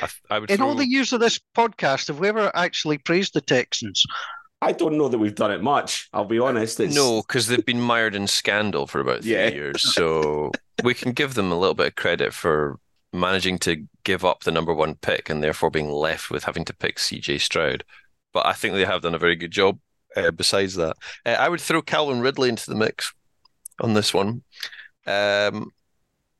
I, 0.02 0.08
I 0.30 0.36
In 0.38 0.58
throw... 0.58 0.68
all 0.68 0.74
the 0.74 0.86
years 0.86 1.12
of 1.12 1.20
this 1.20 1.40
podcast, 1.56 2.08
have 2.08 2.18
we 2.18 2.28
ever 2.28 2.50
actually 2.54 2.98
praised 2.98 3.34
the 3.34 3.40
Texans? 3.40 4.04
I 4.60 4.72
don't 4.72 4.98
know 4.98 5.08
that 5.08 5.18
we've 5.18 5.34
done 5.34 5.52
it 5.52 5.62
much. 5.62 6.08
I'll 6.12 6.24
be 6.24 6.38
honest. 6.38 6.80
It's... 6.80 6.94
No, 6.94 7.22
because 7.22 7.46
they've 7.46 7.64
been 7.64 7.80
mired 7.80 8.14
in 8.14 8.26
scandal 8.26 8.86
for 8.86 9.00
about 9.00 9.22
three 9.22 9.32
yeah. 9.32 9.48
years. 9.48 9.94
So 9.94 10.50
we 10.82 10.94
can 10.94 11.12
give 11.12 11.34
them 11.34 11.52
a 11.52 11.58
little 11.58 11.74
bit 11.74 11.86
of 11.86 11.94
credit 11.94 12.34
for 12.34 12.78
managing 13.12 13.58
to 13.58 13.86
give 14.04 14.24
up 14.24 14.42
the 14.42 14.50
number 14.50 14.74
one 14.74 14.96
pick 14.96 15.30
and 15.30 15.42
therefore 15.42 15.70
being 15.70 15.90
left 15.90 16.30
with 16.30 16.44
having 16.44 16.64
to 16.64 16.74
pick 16.74 16.96
CJ 16.96 17.40
Stroud. 17.40 17.84
But 18.32 18.46
I 18.46 18.52
think 18.52 18.74
they 18.74 18.84
have 18.84 19.02
done 19.02 19.14
a 19.14 19.18
very 19.18 19.36
good 19.36 19.52
job. 19.52 19.78
Uh, 20.16 20.30
besides 20.30 20.74
that, 20.74 20.96
uh, 21.26 21.30
I 21.38 21.48
would 21.48 21.60
throw 21.60 21.82
Calvin 21.82 22.20
Ridley 22.20 22.48
into 22.48 22.68
the 22.68 22.74
mix 22.74 23.12
on 23.80 23.94
this 23.94 24.12
one. 24.12 24.42
Um, 25.06 25.72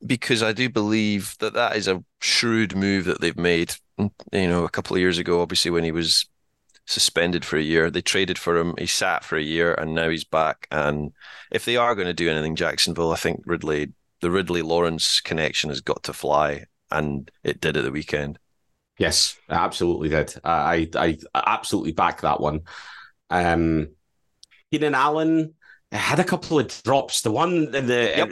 because 0.05 0.43
I 0.43 0.53
do 0.53 0.69
believe 0.69 1.35
that 1.41 1.55
that 1.55 1.77
is 1.77 1.89
a 1.89 2.05
shrewd 2.21 2.77
move 2.77 3.05
that 3.07 3.21
they've 3.21 3.37
made. 3.37 3.75
You 3.99 4.11
know, 4.33 4.65
a 4.65 4.71
couple 4.71 4.95
of 4.95 5.01
years 5.01 5.19
ago, 5.19 5.41
obviously 5.41 5.71
when 5.71 5.85
he 5.85 5.93
was 5.93 6.27
suspended 6.87 7.45
for 7.45 7.57
a 7.57 7.63
year, 7.63 7.91
they 7.91 8.01
traded 8.01 8.39
for 8.39 8.57
him. 8.57 8.75
He 8.79 8.87
sat 8.87 9.25
for 9.25 9.37
a 9.37 9.43
year, 9.43 9.75
and 9.75 9.95
now 9.95 10.09
he's 10.09 10.25
back. 10.25 10.67
And 10.71 11.13
if 11.51 11.65
they 11.65 11.77
are 11.77 11.95
going 11.95 12.07
to 12.07 12.15
do 12.15 12.31
anything, 12.31 12.57
Jacksonville, 12.57 13.13
I 13.13 13.17
think 13.17 13.43
Ridley, 13.45 13.93
the 14.21 14.31
Ridley 14.31 14.63
Lawrence 14.63 15.21
connection 15.21 15.71
has 15.71 15.81
got 15.81 16.05
to 16.05 16.13
fly, 16.13 16.67
and 16.91 17.31
it 17.43 17.61
did 17.61 17.77
at 17.77 17.85
the 17.85 17.93
weekend. 17.93 18.39
Yes, 18.99 19.37
it 19.49 19.53
absolutely 19.53 20.09
did. 20.09 20.35
I 20.43 20.89
I, 20.95 21.19
I 21.35 21.45
absolutely 21.47 21.93
back 21.93 22.23
that 22.23 22.41
one. 22.41 22.63
Um, 23.31 23.89
Keenan 24.71 24.95
Allen 24.95 25.55
had 25.93 26.21
a 26.21 26.25
couple 26.25 26.59
of 26.59 26.83
drops. 26.83 27.23
The 27.23 27.31
one 27.31 27.75
in 27.75 27.87
the 27.87 28.13
yep. 28.17 28.31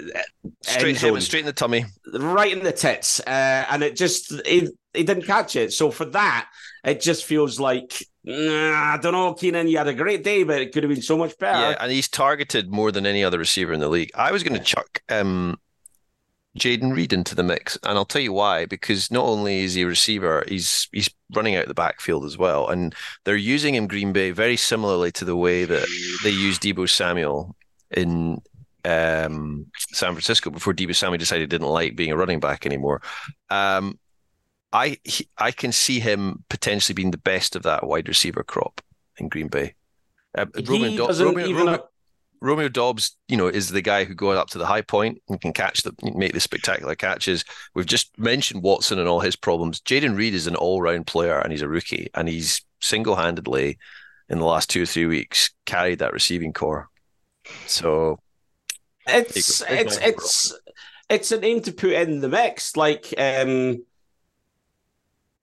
straight 0.63 0.99
zone, 0.99 1.21
straight 1.21 1.41
in 1.41 1.47
the 1.47 1.53
tummy, 1.53 1.85
right 2.13 2.53
in 2.53 2.63
the 2.63 2.73
tits, 2.73 3.21
uh, 3.21 3.67
and 3.71 3.83
it 3.83 3.97
just 3.97 4.33
he, 4.47 4.69
he 4.93 5.05
didn't 5.05 5.25
catch 5.25 5.57
it. 5.57 5.73
So 5.73 5.91
for 5.91 6.05
that, 6.07 6.49
it 6.85 7.01
just 7.01 7.25
feels 7.25 7.59
like 7.59 8.03
nah, 8.25 8.95
I 8.95 8.99
don't 9.01 9.13
know, 9.13 9.33
Keenan. 9.33 9.69
You 9.69 9.79
had 9.79 9.89
a 9.89 9.95
great 9.95 10.23
day, 10.25 10.43
but 10.43 10.61
it 10.61 10.73
could 10.73 10.83
have 10.83 10.91
been 10.91 11.03
so 11.03 11.17
much 11.17 11.39
better. 11.39 11.71
Yeah, 11.71 11.77
and 11.81 11.91
he's 11.91 12.09
targeted 12.09 12.71
more 12.71 12.93
than 12.93 13.07
any 13.07 13.25
other 13.25 13.39
receiver 13.39 13.73
in 13.73 13.81
the 13.81 13.89
league. 13.89 14.11
I 14.15 14.33
was 14.33 14.43
going 14.43 14.59
to 14.59 14.65
chuck 14.65 15.03
um, 15.09 15.59
Jayden 16.57 16.95
Reed 16.95 17.13
into 17.13 17.35
the 17.35 17.43
mix, 17.43 17.79
and 17.83 17.97
I'll 17.97 18.05
tell 18.05 18.23
you 18.23 18.33
why. 18.33 18.67
Because 18.67 19.11
not 19.11 19.25
only 19.25 19.61
is 19.61 19.75
he 19.75 19.83
a 19.83 19.87
receiver, 19.87 20.45
he's 20.49 20.89
he's 20.93 21.11
running 21.35 21.57
out 21.57 21.69
the 21.69 21.75
backfield 21.75 22.25
as 22.25 22.39
well, 22.39 22.69
and 22.69 22.95
they're 23.25 23.37
using 23.37 23.75
him 23.75 23.87
Green 23.87 24.13
Bay 24.13 24.31
very 24.31 24.57
similarly 24.57 25.13
to 25.13 25.25
the 25.25 25.37
way 25.37 25.65
that 25.65 25.87
they 26.25 26.31
used 26.31 26.63
Deebo 26.63 26.89
Samuel 26.89 27.55
in 27.91 28.41
um, 28.85 29.67
San 29.93 30.13
Francisco 30.13 30.51
before 30.51 30.75
Deebo 30.75 30.95
Samuel 30.95 31.19
decided 31.19 31.43
he 31.43 31.47
didn't 31.47 31.69
like 31.69 31.97
being 31.97 32.13
a 32.13 32.17
running 32.17 32.41
back 32.41 32.67
anymore. 32.67 33.03
Um, 33.51 33.99
I 34.73 34.99
he, 35.05 35.29
I 35.39 35.51
can 35.53 35.73
see 35.73 36.01
him 36.01 36.45
potentially 36.49 36.95
being 36.95 37.11
the 37.11 37.19
best 37.19 37.57
of 37.57 37.63
that 37.65 37.87
wide 37.87 38.09
receiver 38.09 38.43
crop 38.43 38.81
in 39.19 39.29
Green 39.29 39.49
Bay. 39.49 39.75
Uh, 40.37 40.47
Romeo, 40.67 41.13
Do- 41.13 41.25
Romeo, 41.25 41.53
Romeo, 41.53 41.89
Romeo 42.41 42.69
Doubs, 42.69 43.17
you 43.29 43.37
know, 43.37 43.49
is 43.49 43.71
the 43.71 43.83
guy 43.83 44.05
who 44.05 44.15
goes 44.15 44.37
up 44.37 44.49
to 44.51 44.59
the 44.59 44.67
high 44.67 44.83
point 44.83 45.23
and 45.29 45.41
can 45.41 45.53
catch 45.53 45.83
the 45.83 45.95
make 46.15 46.33
the 46.33 46.41
spectacular 46.41 46.95
catches. 46.95 47.45
We've 47.75 47.87
just 47.87 48.19
mentioned 48.19 48.63
Watson 48.63 48.99
and 48.99 49.09
all 49.09 49.21
his 49.21 49.37
problems. 49.37 49.81
Jayden 49.81 50.17
Reed 50.17 50.35
is 50.35 50.47
an 50.47 50.57
all-round 50.57 51.07
player 51.07 51.39
and 51.39 51.53
he's 51.53 51.63
a 51.63 51.69
rookie 51.69 52.09
and 52.15 52.29
he's 52.29 52.63
single-handedly 52.81 53.79
in 54.29 54.39
the 54.39 54.45
last 54.45 54.71
two 54.71 54.83
or 54.83 54.87
three 54.87 55.07
weeks 55.07 55.51
carried 55.65 56.01
that 56.01 56.13
receiving 56.13 56.53
corps. 56.53 56.89
So 57.67 58.19
it's 59.07 59.63
it's 59.63 59.97
it's 59.99 60.59
it's 61.09 61.33
a 61.33 61.39
name 61.39 61.61
to 61.63 61.73
put 61.73 61.93
in 61.93 62.21
the 62.21 62.29
mix. 62.29 62.77
Like 62.77 63.15
um 63.19 63.85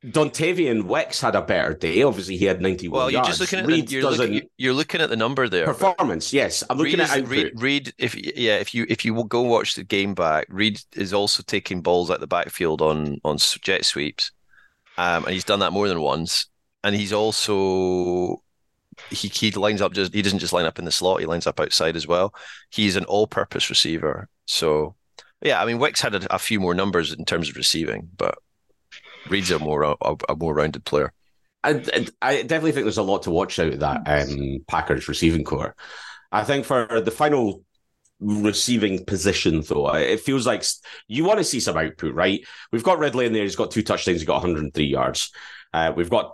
Dontayvion 0.05 0.83
Wicks 0.83 1.21
had 1.21 1.33
a 1.33 1.41
better 1.41 1.73
day. 1.73 2.03
Obviously, 2.03 2.35
he 2.35 2.43
had 2.45 2.61
91 2.61 2.97
well, 2.97 3.09
you're 3.09 3.19
yards. 3.19 3.29
just 3.29 3.39
looking 3.39 3.59
at 3.59 3.67
the, 3.67 3.79
you're, 3.89 4.11
looking, 4.11 4.41
you're 4.57 4.73
looking 4.73 4.99
at 4.99 5.09
the 5.09 5.15
number 5.15 5.47
there. 5.47 5.65
Performance, 5.65 6.33
yes. 6.33 6.61
I'm 6.69 6.77
looking 6.77 6.99
Reed 6.99 7.09
at 7.09 7.17
is, 7.17 7.29
Reed, 7.29 7.61
Reed, 7.61 7.93
if 7.97 8.37
yeah, 8.37 8.57
if 8.57 8.73
you 8.73 8.85
if 8.89 9.05
you 9.05 9.23
go 9.25 9.41
watch 9.43 9.75
the 9.75 9.83
game 9.83 10.13
back, 10.13 10.47
Reed 10.49 10.81
is 10.93 11.13
also 11.13 11.41
taking 11.41 11.81
balls 11.81 12.11
out 12.11 12.19
the 12.19 12.27
backfield 12.27 12.81
on 12.81 13.19
on 13.23 13.37
jet 13.37 13.85
sweeps, 13.85 14.31
um, 14.97 15.23
and 15.23 15.33
he's 15.33 15.45
done 15.45 15.59
that 15.59 15.71
more 15.71 15.87
than 15.87 16.01
once. 16.01 16.47
And 16.83 16.93
he's 16.93 17.13
also 17.13 18.43
he 19.09 19.29
he 19.29 19.51
lines 19.51 19.81
up 19.81 19.93
just 19.93 20.13
he 20.13 20.21
doesn't 20.21 20.39
just 20.39 20.53
line 20.53 20.65
up 20.65 20.79
in 20.79 20.85
the 20.85 20.91
slot; 20.91 21.21
he 21.21 21.25
lines 21.25 21.47
up 21.47 21.61
outside 21.61 21.95
as 21.95 22.07
well. 22.07 22.33
He's 22.69 22.97
an 22.97 23.05
all-purpose 23.05 23.69
receiver. 23.69 24.27
So 24.47 24.95
yeah, 25.41 25.61
I 25.61 25.65
mean, 25.65 25.79
Wicks 25.79 26.01
had 26.01 26.15
a, 26.15 26.35
a 26.35 26.39
few 26.39 26.59
more 26.59 26.73
numbers 26.73 27.13
in 27.13 27.23
terms 27.23 27.49
of 27.49 27.55
receiving, 27.55 28.09
but 28.17 28.35
Reed's 29.29 29.51
a 29.51 29.59
more 29.59 29.83
a, 29.83 30.15
a 30.29 30.35
more 30.35 30.53
rounded 30.53 30.85
player. 30.85 31.13
I, 31.63 31.81
I 32.21 32.41
definitely 32.41 32.73
think 32.73 32.85
there's 32.85 32.97
a 32.97 33.03
lot 33.03 33.23
to 33.23 33.31
watch 33.31 33.57
out 33.57 33.73
of 33.73 33.79
that 33.79 34.01
um, 34.05 34.59
Packers 34.67 35.07
receiving 35.07 35.45
corps. 35.45 35.75
I 36.31 36.43
think 36.43 36.65
for 36.65 36.99
the 36.99 37.11
final 37.11 37.63
receiving 38.19 39.05
position, 39.05 39.61
though, 39.61 39.93
it 39.95 40.19
feels 40.19 40.45
like 40.45 40.63
you 41.07 41.23
want 41.23 41.37
to 41.37 41.43
see 41.43 41.59
some 41.59 41.77
output, 41.77 42.13
right? 42.13 42.45
We've 42.71 42.83
got 42.83 42.99
Ridley 42.99 43.25
in 43.25 43.33
there; 43.33 43.43
he's 43.43 43.55
got 43.55 43.71
two 43.71 43.83
touchdowns, 43.83 44.19
he's 44.19 44.27
got 44.27 44.43
103 44.43 44.85
yards. 44.85 45.31
Uh, 45.73 45.93
we've 45.95 46.09
got 46.09 46.33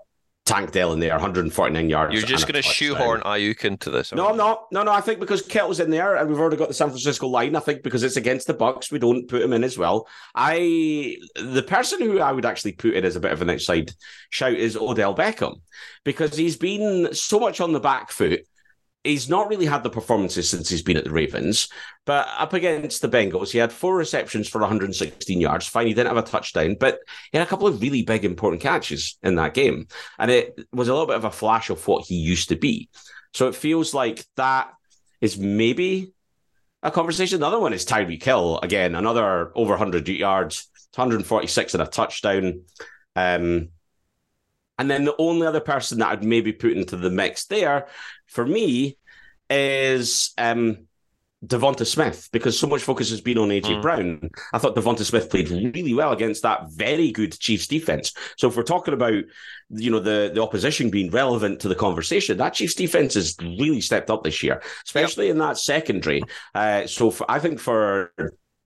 Tank 0.49 0.71
Dell 0.71 0.93
in 0.93 0.99
there, 0.99 1.11
149 1.11 1.89
yards. 1.89 2.13
You're 2.13 2.23
just 2.23 2.47
going 2.47 2.55
to 2.55 2.61
shoehorn 2.63 3.21
Aiyuk 3.21 3.63
into 3.65 3.91
this. 3.91 4.11
No, 4.11 4.29
I'm 4.29 4.37
not. 4.37 4.65
No, 4.71 4.81
no. 4.81 4.91
I 4.91 4.99
think 4.99 5.19
because 5.19 5.43
Kittle's 5.43 5.79
in 5.79 5.91
there, 5.91 6.15
and 6.15 6.27
we've 6.27 6.39
already 6.39 6.57
got 6.57 6.69
the 6.69 6.73
San 6.73 6.89
Francisco 6.89 7.27
line. 7.27 7.55
I 7.55 7.59
think 7.59 7.83
because 7.83 8.01
it's 8.01 8.17
against 8.17 8.47
the 8.47 8.55
Bucs, 8.55 8.91
we 8.91 8.97
don't 8.97 9.27
put 9.27 9.43
him 9.43 9.53
in 9.53 9.63
as 9.63 9.77
well. 9.77 10.07
I 10.33 11.17
the 11.35 11.61
person 11.61 12.01
who 12.01 12.19
I 12.19 12.31
would 12.31 12.45
actually 12.45 12.71
put 12.71 12.95
in 12.95 13.05
as 13.05 13.15
a 13.15 13.19
bit 13.19 13.31
of 13.31 13.43
an 13.43 13.51
outside 13.51 13.91
shout 14.31 14.53
is 14.53 14.75
Odell 14.75 15.15
Beckham 15.15 15.61
because 16.03 16.35
he's 16.35 16.57
been 16.57 17.13
so 17.13 17.39
much 17.39 17.61
on 17.61 17.71
the 17.71 17.79
back 17.79 18.09
foot 18.09 18.41
he's 19.03 19.29
not 19.29 19.47
really 19.47 19.65
had 19.65 19.83
the 19.83 19.89
performances 19.89 20.49
since 20.49 20.69
he's 20.69 20.81
been 20.81 20.97
at 20.97 21.05
the 21.05 21.11
Ravens, 21.11 21.69
but 22.05 22.27
up 22.37 22.53
against 22.53 23.01
the 23.01 23.09
Bengals, 23.09 23.51
he 23.51 23.57
had 23.57 23.71
four 23.71 23.95
receptions 23.95 24.49
for 24.49 24.59
116 24.59 25.39
yards. 25.39 25.67
Fine, 25.67 25.87
he 25.87 25.93
didn't 25.93 26.13
have 26.13 26.23
a 26.23 26.27
touchdown, 26.27 26.75
but 26.79 26.99
he 27.31 27.37
had 27.37 27.47
a 27.47 27.49
couple 27.49 27.67
of 27.67 27.81
really 27.81 28.03
big, 28.03 28.25
important 28.25 28.61
catches 28.61 29.17
in 29.23 29.35
that 29.35 29.53
game. 29.53 29.87
And 30.17 30.29
it 30.29 30.59
was 30.73 30.89
a 30.89 30.93
little 30.93 31.07
bit 31.07 31.15
of 31.15 31.25
a 31.25 31.31
flash 31.31 31.69
of 31.69 31.87
what 31.87 32.05
he 32.05 32.15
used 32.15 32.49
to 32.49 32.55
be. 32.55 32.89
So 33.33 33.47
it 33.47 33.55
feels 33.55 33.93
like 33.93 34.25
that 34.35 34.73
is 35.21 35.37
maybe 35.37 36.13
a 36.83 36.91
conversation. 36.91 37.39
The 37.39 37.47
other 37.47 37.59
one 37.59 37.73
is 37.73 37.85
Tyreek 37.85 38.23
Hill. 38.23 38.59
Again, 38.61 38.95
another 38.95 39.51
over 39.55 39.71
100 39.71 40.07
yards, 40.07 40.67
146 40.95 41.73
and 41.73 41.83
a 41.83 41.87
touchdown. 41.87 42.63
Um, 43.15 43.69
and 44.79 44.89
then 44.89 45.03
the 45.03 45.15
only 45.19 45.45
other 45.45 45.59
person 45.59 45.99
that 45.99 46.07
I'd 46.07 46.23
maybe 46.23 46.53
put 46.53 46.71
into 46.71 46.95
the 46.95 47.11
mix 47.11 47.45
there 47.45 47.87
for 48.25 48.45
me 48.45 48.97
is 49.49 50.31
um, 50.37 50.87
Devonta 51.45 51.85
Smith 51.85 52.29
because 52.31 52.57
so 52.57 52.65
much 52.65 52.81
focus 52.81 53.09
has 53.09 53.19
been 53.19 53.37
on 53.37 53.49
AJ 53.49 53.63
mm. 53.63 53.81
Brown. 53.81 54.29
I 54.53 54.57
thought 54.57 54.77
Devonta 54.77 55.03
Smith 55.03 55.29
played 55.29 55.49
really 55.49 55.93
well 55.93 56.13
against 56.13 56.43
that 56.43 56.71
very 56.71 57.11
good 57.11 57.37
Chiefs 57.37 57.67
defense. 57.67 58.13
So 58.37 58.47
if 58.47 58.55
we're 58.55 58.63
talking 58.63 58.93
about 58.93 59.23
you 59.69 59.91
know 59.91 59.99
the 59.99 60.31
the 60.33 60.41
opposition 60.41 60.89
being 60.89 61.11
relevant 61.11 61.59
to 61.61 61.67
the 61.67 61.75
conversation, 61.75 62.37
that 62.37 62.53
Chiefs 62.53 62.75
defense 62.75 63.15
has 63.15 63.35
really 63.41 63.81
stepped 63.81 64.09
up 64.09 64.23
this 64.23 64.41
year, 64.41 64.61
especially 64.85 65.27
yep. 65.27 65.33
in 65.33 65.39
that 65.39 65.57
secondary. 65.57 66.23
Uh, 66.55 66.87
so 66.87 67.11
for, 67.11 67.29
I 67.29 67.39
think 67.39 67.59
for 67.59 68.13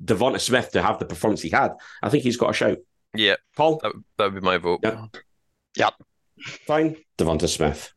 Devonta 0.04 0.40
Smith 0.40 0.72
to 0.74 0.82
have 0.84 1.00
the 1.00 1.06
performance 1.06 1.42
he 1.42 1.50
had, 1.50 1.72
I 2.04 2.10
think 2.10 2.24
he's 2.24 2.38
got 2.38 2.52
a 2.52 2.54
shout. 2.54 2.78
Yeah, 3.16 3.36
Paul, 3.56 3.80
that, 3.84 3.94
would 4.20 4.36
be 4.36 4.42
my 4.42 4.58
vote. 4.58 4.80
Yeah. 4.84 5.06
Yep. 5.78 5.94
Fine. 6.68 6.98
Devonta 7.18 7.48
Smith. 7.48 7.94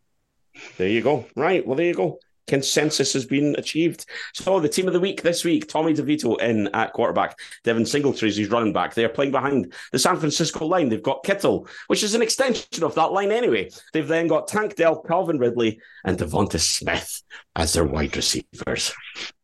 There 0.79 0.89
you 0.89 1.03
go. 1.03 1.27
Right. 1.37 1.67
Well, 1.67 1.77
there 1.77 1.87
you 1.87 1.95
go. 1.95 2.19
Consensus 2.47 3.13
has 3.13 3.27
been 3.27 3.57
achieved. 3.59 4.07
So 4.33 4.61
the 4.61 4.69
team 4.69 4.87
of 4.87 4.93
the 4.93 5.01
week 5.01 5.23
this 5.23 5.45
week, 5.45 5.67
Tommy 5.67 5.93
DeVito 5.95 6.41
in 6.41 6.69
at 6.69 6.93
quarterback, 6.93 7.39
Devin 7.65 7.85
Singletary 7.85 8.31
is 8.31 8.51
running 8.51 8.73
back. 8.73 8.95
They're 8.95 9.09
playing 9.09 9.33
behind 9.33 9.73
the 9.93 9.99
San 9.99 10.17
Francisco 10.17 10.65
line. 10.67 10.89
They've 10.89 11.03
got 11.03 11.25
Kittle, 11.25 11.69
which 11.89 12.05
is 12.05 12.15
an 12.15 12.23
extension 12.23 12.85
of 12.85 12.95
that 12.95 13.13
line 13.13 13.33
anyway. 13.33 13.71
They've 13.93 14.07
then 14.07 14.29
got 14.29 14.47
Tank 14.47 14.77
Dell, 14.77 15.03
Calvin 15.03 15.39
Ridley, 15.39 15.81
and 16.05 16.17
Devonta 16.17 16.61
Smith 16.61 17.23
as 17.57 17.73
their 17.73 17.85
wide 17.85 18.17
receivers. 18.17 18.93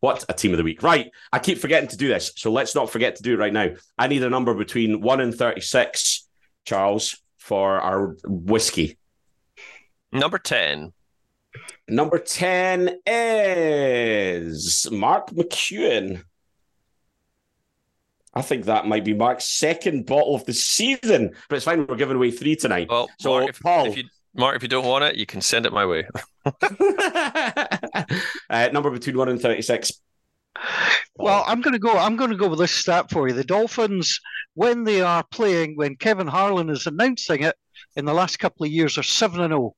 What 0.00 0.24
a 0.28 0.32
team 0.32 0.52
of 0.52 0.58
the 0.58 0.64
week. 0.64 0.82
Right. 0.82 1.10
I 1.32 1.38
keep 1.40 1.58
forgetting 1.58 1.88
to 1.90 1.96
do 1.96 2.08
this. 2.08 2.32
So 2.36 2.52
let's 2.52 2.74
not 2.74 2.90
forget 2.90 3.16
to 3.16 3.22
do 3.22 3.34
it 3.34 3.38
right 3.38 3.52
now. 3.52 3.70
I 3.98 4.06
need 4.06 4.22
a 4.22 4.30
number 4.30 4.54
between 4.54 5.00
1 5.00 5.20
and 5.20 5.34
36, 5.34 6.28
Charles 6.64 7.21
for 7.42 7.80
our 7.80 8.16
whiskey. 8.24 8.96
Number 10.12 10.38
10. 10.38 10.92
Number 11.88 12.18
10 12.18 13.00
is 13.06 14.86
Mark 14.90 15.30
McEwen. 15.30 16.22
I 18.34 18.42
think 18.42 18.64
that 18.64 18.86
might 18.86 19.04
be 19.04 19.12
Mark's 19.12 19.44
second 19.44 20.06
bottle 20.06 20.34
of 20.34 20.46
the 20.46 20.54
season, 20.54 21.34
but 21.48 21.56
it's 21.56 21.64
fine. 21.64 21.86
We're 21.86 21.96
giving 21.96 22.16
away 22.16 22.30
three 22.30 22.56
tonight. 22.56 22.88
Well, 22.88 23.10
so, 23.18 23.30
Mark, 23.40 23.50
if, 23.50 23.60
Paul. 23.60 23.86
If 23.86 23.98
you, 23.98 24.04
Mark, 24.34 24.56
if 24.56 24.62
you 24.62 24.68
don't 24.68 24.86
want 24.86 25.04
it, 25.04 25.16
you 25.16 25.26
can 25.26 25.42
send 25.42 25.66
it 25.66 25.72
my 25.72 25.84
way. 25.84 26.06
uh, 28.50 28.68
number 28.72 28.90
between 28.90 29.18
1 29.18 29.28
and 29.28 29.40
36. 29.40 29.92
Well, 31.16 31.44
I'm 31.46 31.60
going 31.60 31.74
to 31.74 31.78
go. 31.78 31.92
I'm 31.92 32.16
going 32.16 32.30
to 32.30 32.36
go 32.36 32.48
with 32.48 32.58
this 32.58 32.72
stat 32.72 33.10
for 33.10 33.28
you. 33.28 33.34
The 33.34 33.44
Dolphins, 33.44 34.18
when 34.54 34.84
they 34.84 35.00
are 35.00 35.24
playing, 35.30 35.76
when 35.76 35.96
Kevin 35.96 36.26
Harlan 36.26 36.70
is 36.70 36.86
announcing 36.86 37.42
it, 37.42 37.56
in 37.96 38.04
the 38.04 38.14
last 38.14 38.38
couple 38.38 38.64
of 38.64 38.72
years, 38.72 38.98
are 38.98 39.02
seven 39.02 39.40
and 39.40 39.50
zero. 39.50 39.74
Oh 39.74 39.76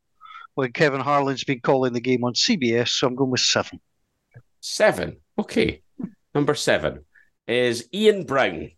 when 0.54 0.72
Kevin 0.72 1.00
Harlan's 1.00 1.44
been 1.44 1.60
calling 1.60 1.92
the 1.92 2.00
game 2.00 2.24
on 2.24 2.34
CBS, 2.34 2.88
so 2.88 3.06
I'm 3.06 3.14
going 3.14 3.30
with 3.30 3.40
seven. 3.40 3.80
Seven. 4.60 5.16
Okay. 5.38 5.82
Number 6.34 6.54
seven 6.54 7.04
is 7.46 7.88
Ian 7.92 8.24
Brown. 8.24 8.70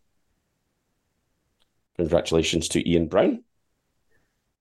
Congratulations 1.97 2.69
to 2.69 2.89
Ian 2.89 3.09
Brown. 3.09 3.45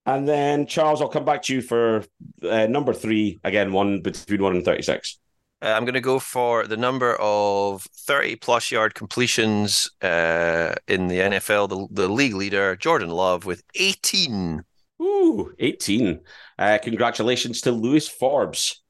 And 0.06 0.26
then 0.28 0.66
Charles, 0.66 1.02
I'll 1.02 1.08
come 1.08 1.24
back 1.24 1.42
to 1.42 1.54
you 1.54 1.60
for 1.60 2.04
uh, 2.42 2.66
number 2.66 2.92
three 2.92 3.40
again, 3.42 3.72
one 3.72 4.02
between 4.02 4.42
one 4.42 4.54
and 4.56 4.64
thirty-six. 4.64 5.18
Uh, 5.62 5.72
I'm 5.72 5.84
going 5.84 5.94
to 5.94 6.00
go 6.00 6.18
for 6.18 6.66
the 6.66 6.76
number 6.76 7.16
of 7.16 7.82
30 7.82 8.36
plus 8.36 8.70
yard 8.70 8.94
completions 8.94 9.90
uh, 10.02 10.74
in 10.86 11.08
the 11.08 11.18
NFL. 11.18 11.68
The, 11.68 12.02
the 12.02 12.08
league 12.08 12.34
leader, 12.34 12.76
Jordan 12.76 13.08
Love, 13.08 13.46
with 13.46 13.62
18. 13.74 14.62
Ooh, 15.00 15.54
18. 15.58 16.20
Uh, 16.58 16.78
congratulations 16.82 17.62
to 17.62 17.72
Lewis 17.72 18.06
Forbes. 18.06 18.82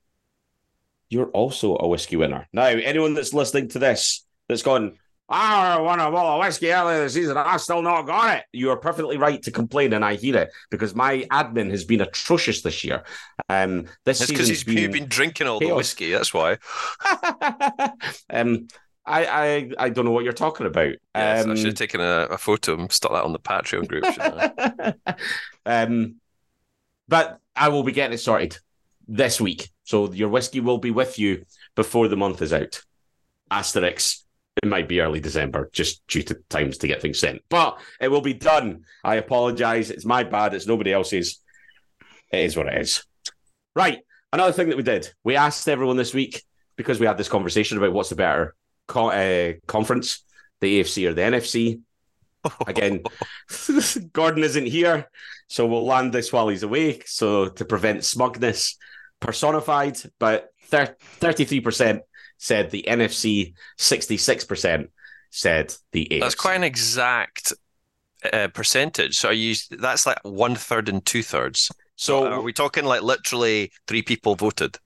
You're 1.08 1.30
also 1.30 1.76
a 1.78 1.86
whiskey 1.86 2.16
winner. 2.16 2.48
Now, 2.52 2.64
anyone 2.64 3.14
that's 3.14 3.32
listening 3.32 3.68
to 3.70 3.78
this 3.78 4.24
that's 4.48 4.62
gone, 4.62 4.98
I 5.28 5.80
won 5.80 5.98
a 5.98 6.10
bottle 6.10 6.34
of 6.34 6.40
whiskey 6.40 6.72
earlier 6.72 7.00
this 7.00 7.14
season. 7.14 7.36
I 7.36 7.56
still 7.56 7.82
not 7.82 8.02
got 8.02 8.38
it. 8.38 8.44
You 8.52 8.70
are 8.70 8.76
perfectly 8.76 9.16
right 9.16 9.42
to 9.42 9.50
complain, 9.50 9.92
and 9.92 10.04
I 10.04 10.14
hear 10.14 10.36
it 10.36 10.50
because 10.70 10.94
my 10.94 11.26
admin 11.32 11.70
has 11.70 11.84
been 11.84 12.00
atrocious 12.00 12.62
this 12.62 12.84
year. 12.84 13.02
Um, 13.48 13.86
this 14.04 14.20
It's 14.20 14.30
because 14.30 14.48
he's 14.48 14.62
been, 14.62 14.92
been, 14.92 15.08
drinking 15.08 15.48
all 15.48 15.58
the 15.58 15.74
whiskey. 15.74 16.12
That's 16.12 16.32
why. 16.32 16.58
um, 18.30 18.68
I, 19.04 19.26
I 19.26 19.70
I 19.78 19.88
don't 19.88 20.04
know 20.04 20.12
what 20.12 20.24
you're 20.24 20.32
talking 20.32 20.66
about. 20.66 20.94
Yes, 21.14 21.46
I 21.46 21.50
Um, 21.50 21.56
should 21.56 21.66
have 21.66 21.74
taken 21.74 22.00
a, 22.00 22.28
a 22.30 22.38
photo 22.38 22.74
and 22.74 22.92
stuck 22.92 23.12
that 23.12 23.24
on 23.24 23.32
the 23.32 23.38
Patreon 23.40 23.88
group. 23.88 24.04
um, 25.66 26.16
but 27.08 27.38
I 27.54 27.68
will 27.68 27.82
be 27.82 27.92
getting 27.92 28.14
it 28.14 28.18
sorted 28.18 28.58
this 29.08 29.40
week. 29.40 29.70
So 29.84 30.12
your 30.12 30.28
whiskey 30.28 30.60
will 30.60 30.78
be 30.78 30.90
with 30.90 31.18
you 31.18 31.44
before 31.74 32.06
the 32.08 32.16
month 32.16 32.42
is 32.42 32.52
out. 32.52 32.82
Asterix. 33.50 34.22
It 34.62 34.68
might 34.68 34.88
be 34.88 35.00
early 35.00 35.20
December, 35.20 35.68
just 35.72 36.06
due 36.06 36.22
to 36.22 36.34
times 36.48 36.78
to 36.78 36.88
get 36.88 37.02
things 37.02 37.18
sent. 37.18 37.42
But 37.50 37.78
it 38.00 38.08
will 38.08 38.22
be 38.22 38.32
done. 38.32 38.84
I 39.04 39.16
apologize. 39.16 39.90
It's 39.90 40.06
my 40.06 40.24
bad. 40.24 40.54
It's 40.54 40.66
nobody 40.66 40.92
else's. 40.92 41.40
It 42.32 42.40
is 42.40 42.56
what 42.56 42.66
it 42.66 42.80
is. 42.80 43.04
Right. 43.74 43.98
Another 44.32 44.52
thing 44.52 44.70
that 44.70 44.76
we 44.76 44.82
did, 44.82 45.12
we 45.24 45.36
asked 45.36 45.68
everyone 45.68 45.96
this 45.96 46.14
week 46.14 46.42
because 46.76 46.98
we 46.98 47.06
had 47.06 47.18
this 47.18 47.28
conversation 47.28 47.76
about 47.76 47.92
what's 47.92 48.08
the 48.08 48.16
better 48.16 48.54
co- 48.86 49.10
uh, 49.10 49.54
conference, 49.66 50.24
the 50.60 50.80
AFC 50.80 51.08
or 51.08 51.14
the 51.14 51.22
NFC. 51.22 51.80
Again, 52.66 53.02
Gordon 54.12 54.42
isn't 54.42 54.66
here, 54.66 55.10
so 55.48 55.66
we'll 55.66 55.84
land 55.84 56.12
this 56.12 56.32
while 56.32 56.48
he's 56.48 56.62
away. 56.62 57.00
So 57.04 57.48
to 57.48 57.64
prevent 57.64 58.04
smugness 58.04 58.78
personified, 59.20 59.98
but 60.18 60.48
thir- 60.64 60.96
33% 61.20 62.00
said 62.38 62.70
the 62.70 62.84
NFC, 62.86 63.54
66% 63.78 64.88
said 65.30 65.74
the 65.92 66.08
AFC. 66.10 66.20
That's 66.20 66.34
quite 66.34 66.56
an 66.56 66.64
exact 66.64 67.52
uh, 68.32 68.48
percentage. 68.48 69.16
So 69.16 69.28
are 69.28 69.32
you 69.32 69.54
that's 69.70 70.06
like 70.06 70.18
one 70.22 70.54
third 70.54 70.88
and 70.88 71.04
two 71.04 71.22
thirds. 71.22 71.70
so 71.96 72.26
are 72.26 72.42
we 72.42 72.52
talking 72.52 72.84
like 72.84 73.02
literally 73.02 73.72
three 73.86 74.02
people 74.02 74.34
voted? 74.34 74.78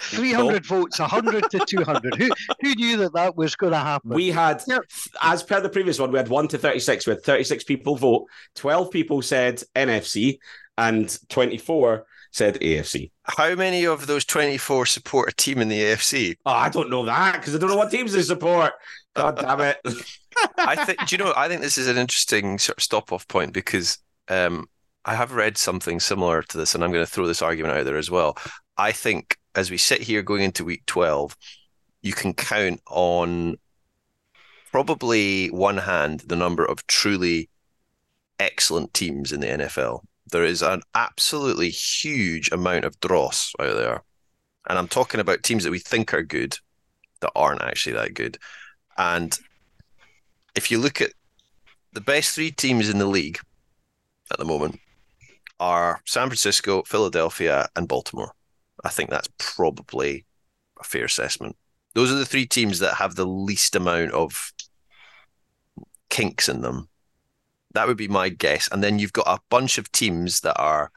300 0.00 0.66
votes, 0.66 0.98
100 0.98 1.50
to 1.50 1.64
200. 1.64 2.16
Who, 2.16 2.28
who 2.60 2.74
knew 2.74 2.96
that 2.98 3.14
that 3.14 3.36
was 3.36 3.56
going 3.56 3.72
to 3.72 3.78
happen? 3.78 4.10
we 4.10 4.28
had, 4.28 4.62
Yep. 4.66 4.82
as 5.22 5.42
per 5.42 5.60
the 5.60 5.68
previous 5.68 5.98
one, 5.98 6.10
we 6.10 6.18
had 6.18 6.28
1 6.28 6.48
to 6.48 6.58
36. 6.58 7.06
We 7.06 7.12
had 7.12 7.22
36 7.22 7.64
people 7.64 7.96
vote, 7.96 8.26
12 8.56 8.90
people 8.90 9.22
said 9.22 9.62
NFC, 9.74 10.38
and 10.76 11.16
24 11.28 12.04
said 12.36 12.60
AFC. 12.60 13.10
How 13.22 13.54
many 13.54 13.86
of 13.86 14.06
those 14.06 14.26
24 14.26 14.84
support 14.84 15.30
a 15.30 15.34
team 15.34 15.58
in 15.58 15.68
the 15.68 15.80
AFC? 15.80 16.36
Oh, 16.44 16.52
I 16.52 16.68
don't 16.68 16.90
know 16.90 17.06
that 17.06 17.36
because 17.36 17.54
I 17.54 17.58
don't 17.58 17.70
know 17.70 17.76
what 17.76 17.90
teams 17.90 18.12
they 18.12 18.22
support. 18.22 18.72
God 19.14 19.38
damn 19.38 19.60
it. 19.62 19.78
I 20.58 20.84
think 20.84 21.06
do 21.06 21.16
you 21.16 21.24
know 21.24 21.32
I 21.34 21.48
think 21.48 21.62
this 21.62 21.78
is 21.78 21.88
an 21.88 21.96
interesting 21.96 22.58
sort 22.58 22.76
of 22.76 22.84
stop 22.84 23.10
off 23.10 23.26
point 23.26 23.54
because 23.54 23.98
um, 24.28 24.66
I 25.06 25.14
have 25.14 25.32
read 25.32 25.56
something 25.56 25.98
similar 25.98 26.42
to 26.42 26.58
this 26.58 26.74
and 26.74 26.84
I'm 26.84 26.92
going 26.92 27.04
to 27.04 27.10
throw 27.10 27.26
this 27.26 27.40
argument 27.40 27.78
out 27.78 27.86
there 27.86 27.96
as 27.96 28.10
well. 28.10 28.36
I 28.76 28.92
think 28.92 29.38
as 29.54 29.70
we 29.70 29.78
sit 29.78 30.02
here 30.02 30.22
going 30.22 30.42
into 30.42 30.64
week 30.64 30.84
12 30.84 31.34
you 32.02 32.12
can 32.12 32.34
count 32.34 32.82
on 32.86 33.56
probably 34.70 35.46
one 35.48 35.78
hand 35.78 36.20
the 36.26 36.36
number 36.36 36.66
of 36.66 36.86
truly 36.86 37.48
excellent 38.38 38.92
teams 38.92 39.32
in 39.32 39.40
the 39.40 39.46
NFL. 39.46 40.02
There 40.30 40.44
is 40.44 40.62
an 40.62 40.82
absolutely 40.94 41.70
huge 41.70 42.50
amount 42.50 42.84
of 42.84 42.98
dross 43.00 43.52
out 43.60 43.76
there. 43.76 44.02
And 44.68 44.78
I'm 44.78 44.88
talking 44.88 45.20
about 45.20 45.42
teams 45.42 45.64
that 45.64 45.70
we 45.70 45.78
think 45.78 46.12
are 46.12 46.22
good 46.22 46.58
that 47.20 47.32
aren't 47.36 47.62
actually 47.62 47.94
that 47.94 48.14
good. 48.14 48.38
And 48.98 49.38
if 50.54 50.70
you 50.70 50.78
look 50.78 51.00
at 51.00 51.12
the 51.92 52.00
best 52.00 52.34
three 52.34 52.50
teams 52.50 52.88
in 52.88 52.98
the 52.98 53.06
league 53.06 53.38
at 54.30 54.38
the 54.38 54.44
moment 54.44 54.80
are 55.58 56.00
San 56.04 56.28
Francisco, 56.28 56.82
Philadelphia, 56.82 57.68
and 57.76 57.88
Baltimore. 57.88 58.32
I 58.84 58.90
think 58.90 59.10
that's 59.10 59.28
probably 59.38 60.26
a 60.78 60.84
fair 60.84 61.04
assessment. 61.04 61.56
Those 61.94 62.12
are 62.12 62.16
the 62.16 62.26
three 62.26 62.46
teams 62.46 62.80
that 62.80 62.96
have 62.96 63.14
the 63.14 63.26
least 63.26 63.74
amount 63.74 64.12
of 64.12 64.52
kinks 66.10 66.48
in 66.48 66.60
them. 66.60 66.88
That 67.76 67.86
would 67.86 67.96
be 67.96 68.08
my 68.08 68.28
guess. 68.30 68.68
And 68.72 68.82
then 68.82 68.98
you've 68.98 69.12
got 69.12 69.28
a 69.28 69.38
bunch 69.50 69.78
of 69.78 69.92
teams 69.92 70.40
that 70.40 70.58
are 70.60 70.90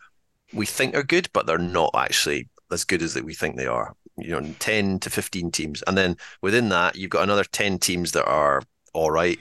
we 0.53 0.65
think 0.65 0.95
are 0.95 1.03
good, 1.03 1.29
but 1.33 1.45
they're 1.45 1.57
not 1.59 1.91
actually 1.95 2.47
as 2.71 2.83
good 2.85 3.01
as 3.01 3.13
that 3.13 3.23
we 3.25 3.33
think 3.35 3.55
they 3.57 3.67
are. 3.67 3.93
You 4.17 4.39
know, 4.41 4.55
10 4.59 4.99
to 5.01 5.09
15 5.09 5.51
teams. 5.51 5.81
And 5.83 5.97
then 5.97 6.15
within 6.41 6.69
that, 6.69 6.95
you've 6.95 7.09
got 7.11 7.23
another 7.23 7.43
10 7.45 7.79
teams 7.79 8.11
that 8.13 8.25
are 8.25 8.61
all 8.93 9.11
right 9.11 9.39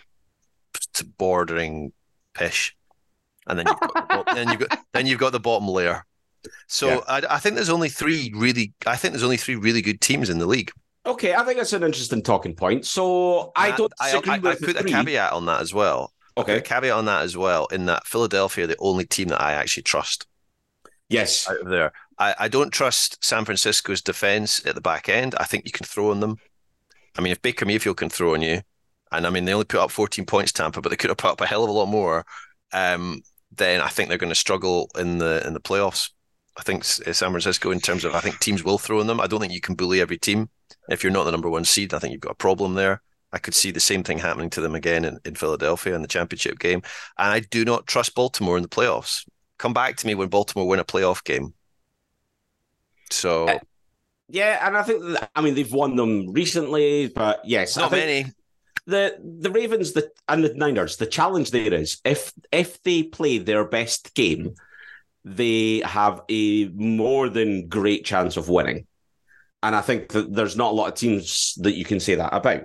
to 0.95 1.05
bordering 1.05 1.93
pish. 2.35 2.77
And 3.47 3.59
then 3.59 3.67
you've 3.67 3.81
got, 3.81 4.27
then 4.35 4.49
you've 4.51 4.61
got 4.69 4.79
then 4.93 5.07
you've 5.07 5.21
got 5.21 5.33
the 5.33 5.41
bottom 5.41 5.69
layer. 5.69 6.05
So 6.69 6.89
Yeah. 6.89 7.01
I, 7.09 7.23
I 7.31 7.39
think 7.39 7.55
there's 7.57 7.71
only 7.71 7.89
three 7.89 8.33
really 8.37 8.73
I 8.87 8.97
think 8.97 9.13
there's 9.13 9.25
only 9.25 9.37
three 9.39 9.57
really 9.57 9.83
good 9.83 10.01
teams 10.01 10.29
in 10.31 10.39
the 10.39 10.47
league. 10.47 10.71
Okay, 11.07 11.35
I 11.35 11.43
think 11.45 11.57
that's 11.57 11.73
an 11.73 11.83
interesting 11.83 12.23
talking 12.23 12.55
point. 12.55 12.85
So 12.85 13.53
I 13.57 13.71
don't 13.71 13.93
I, 14.01 14.11
I, 14.27 14.35
I 14.35 14.55
the 14.55 14.67
put 14.67 14.77
a 14.77 14.83
three. 14.83 14.91
caveat 14.91 15.33
on 15.33 15.47
that 15.47 15.61
as 15.63 15.73
well. 15.73 16.13
Okay. 16.41 16.59
a 16.59 16.61
caveat 16.61 16.97
on 16.97 17.05
that 17.07 17.23
as 17.23 17.37
well. 17.37 17.67
In 17.67 17.87
that 17.87 18.07
Philadelphia, 18.07 18.65
are 18.65 18.69
the 18.69 18.77
only 18.79 19.05
team 19.05 19.29
that 19.29 19.41
I 19.41 19.53
actually 19.53 19.83
trust 19.85 20.27
Yes. 21.09 21.49
out 21.49 21.61
of 21.61 21.69
there. 21.69 21.93
I, 22.19 22.35
I 22.41 22.49
don't 22.49 22.73
trust 22.73 23.23
San 23.25 23.45
Francisco's 23.45 24.03
defense 24.03 24.65
at 24.67 24.75
the 24.75 24.81
back 24.81 25.09
end. 25.09 25.35
I 25.39 25.45
think 25.45 25.65
you 25.65 25.73
can 25.73 25.87
throw 25.87 26.11
on 26.11 26.21
them. 26.21 26.37
I 27.17 27.21
mean, 27.21 27.33
if 27.33 27.43
Baker 27.43 27.65
Mayfield 27.67 27.97
can 27.97 28.11
throw 28.11 28.35
on 28.35 28.43
you, 28.43 28.61
and 29.11 29.27
I 29.27 29.31
mean 29.31 29.45
they 29.45 29.55
only 29.55 29.65
put 29.65 29.81
up 29.81 29.91
14 29.91 30.27
points, 30.27 30.53
Tampa, 30.53 30.81
but 30.81 30.91
they 30.91 30.97
could 30.97 31.11
have 31.11 31.17
put 31.17 31.31
up 31.31 31.41
a 31.41 31.47
hell 31.47 31.65
of 31.65 31.71
a 31.71 31.73
lot 31.73 31.87
more. 31.87 32.25
Um, 32.73 33.23
then 33.57 33.81
I 33.81 33.89
think 33.89 34.09
they're 34.09 34.19
going 34.19 34.29
to 34.29 34.35
struggle 34.35 34.91
in 34.99 35.19
the 35.19 35.45
in 35.47 35.55
the 35.55 35.61
playoffs. 35.61 36.11
I 36.59 36.63
think 36.63 36.85
San 36.85 37.15
Francisco, 37.15 37.71
in 37.71 37.79
terms 37.81 38.05
of, 38.05 38.15
I 38.15 38.21
think 38.21 38.41
teams 38.41 38.65
will 38.65 38.79
throw 38.79 38.99
on 38.99 39.07
them. 39.07 39.21
I 39.21 39.29
don't 39.29 39.39
think 39.41 39.53
you 39.53 39.61
can 39.61 39.77
bully 39.77 40.01
every 40.01 40.19
team. 40.19 40.51
If 40.89 41.05
you're 41.05 41.13
not 41.13 41.23
the 41.25 41.31
number 41.31 41.49
one 41.49 41.65
seed, 41.65 41.95
I 41.95 42.01
think 42.01 42.13
you've 42.13 42.21
got 42.21 42.33
a 42.33 42.37
problem 42.37 42.75
there. 42.75 43.01
I 43.33 43.39
could 43.39 43.55
see 43.55 43.71
the 43.71 43.81
same 43.81 44.03
thing 44.03 44.19
happening 44.19 44.51
to 44.51 44.61
them 44.61 44.75
again 44.75 45.05
in, 45.05 45.19
in 45.25 45.35
Philadelphia 45.35 45.95
in 45.95 46.03
the 46.03 46.09
championship 46.09 46.59
game. 46.59 46.83
And 47.19 47.33
I 47.33 47.41
do 47.41 47.65
not 47.65 47.87
trust 47.87 48.15
Baltimore 48.15 48.57
in 48.57 48.63
the 48.63 48.69
playoffs. 48.69 49.29
Come 49.59 49.75
back 49.75 49.97
to 49.97 50.07
me 50.07 50.15
when 50.15 50.29
Baltimore 50.29 50.67
win 50.67 50.81
a 50.81 50.85
playoff 50.85 51.25
game. 51.25 51.53
So 53.11 53.49
Uh, 53.49 53.59
Yeah, 54.29 54.67
and 54.67 54.77
I 54.77 54.83
think 54.83 55.03
that, 55.03 55.31
I 55.35 55.41
mean 55.41 55.55
they've 55.55 55.73
won 55.73 55.97
them 55.97 56.33
recently, 56.33 57.09
but 57.09 57.41
yes, 57.45 57.77
not 57.77 57.91
many. 57.91 58.33
the 58.87 59.19
the 59.23 59.51
Ravens 59.51 59.93
the 59.93 60.11
and 60.29 60.45
the 60.45 60.55
Niners. 60.55 60.97
The 60.97 61.07
challenge 61.07 61.51
there 61.51 61.73
is 61.73 62.01
if 62.05 62.33
if 62.53 62.83
they 62.83 63.03
play 63.03 63.39
their 63.39 63.65
best 63.65 64.15
game, 64.15 64.55
they 65.25 65.81
have 65.85 66.21
a 66.29 66.69
more 66.69 67.29
than 67.29 67.69
great 67.69 68.05
chance 68.05 68.37
of 68.37 68.49
winning. 68.49 68.87
And 69.63 69.75
I 69.75 69.81
think 69.81 70.09
that 70.11 70.33
there's 70.33 70.57
not 70.57 70.73
a 70.73 70.75
lot 70.75 70.89
of 70.89 70.95
teams 70.95 71.55
that 71.63 71.75
you 71.75 71.85
can 71.85 71.99
say 71.99 72.15
that 72.15 72.33
about. 72.33 72.63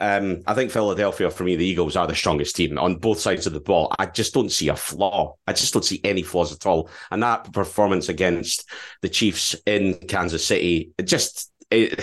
Um, 0.00 0.42
I 0.46 0.54
think 0.54 0.70
Philadelphia, 0.70 1.30
for 1.30 1.44
me, 1.44 1.56
the 1.56 1.66
Eagles 1.66 1.94
are 1.94 2.06
the 2.06 2.14
strongest 2.14 2.56
team 2.56 2.78
on 2.78 2.96
both 2.96 3.20
sides 3.20 3.46
of 3.46 3.52
the 3.52 3.60
ball. 3.60 3.94
I 3.98 4.06
just 4.06 4.32
don't 4.32 4.50
see 4.50 4.68
a 4.68 4.76
flaw. 4.76 5.36
I 5.46 5.52
just 5.52 5.74
don't 5.74 5.84
see 5.84 6.00
any 6.02 6.22
flaws 6.22 6.52
at 6.52 6.66
all. 6.66 6.88
And 7.10 7.22
that 7.22 7.52
performance 7.52 8.08
against 8.08 8.68
the 9.02 9.08
Chiefs 9.10 9.54
in 9.66 9.94
Kansas 9.94 10.44
City, 10.44 10.92
it 10.96 11.02
just 11.02 11.52
it, 11.70 12.00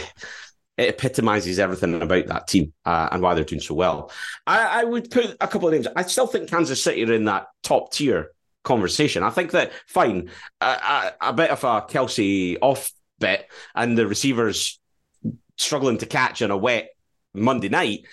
it 0.78 0.90
epitomizes 0.90 1.58
everything 1.58 2.00
about 2.02 2.28
that 2.28 2.48
team 2.48 2.72
uh, 2.86 3.10
and 3.12 3.22
why 3.22 3.34
they're 3.34 3.44
doing 3.44 3.62
so 3.62 3.74
well. 3.74 4.12
I, 4.46 4.82
I 4.82 4.84
would 4.84 5.10
put 5.10 5.36
a 5.42 5.48
couple 5.48 5.68
of 5.68 5.74
names. 5.74 5.88
I 5.96 6.04
still 6.04 6.28
think 6.28 6.50
Kansas 6.50 6.84
City 6.84 7.04
are 7.04 7.14
in 7.14 7.26
that 7.26 7.48
top 7.64 7.92
tier 7.92 8.32
conversation. 8.64 9.24
I 9.24 9.32
think 9.32 9.52
that 9.52 9.72
fine, 9.88 10.30
a, 10.62 10.66
a, 10.66 11.14
a 11.22 11.34
bit 11.34 11.50
of 11.50 11.64
a 11.64 11.82
Kelce 11.82 12.58
off 12.62 12.92
bit, 13.20 13.50
and 13.74 13.98
the 13.98 14.06
receivers 14.06 14.80
struggling 15.58 15.98
to 15.98 16.06
catch 16.06 16.44
in 16.44 16.52
a 16.52 16.58
wet 16.58 16.90
Monday 17.38 17.70
night. 17.70 18.06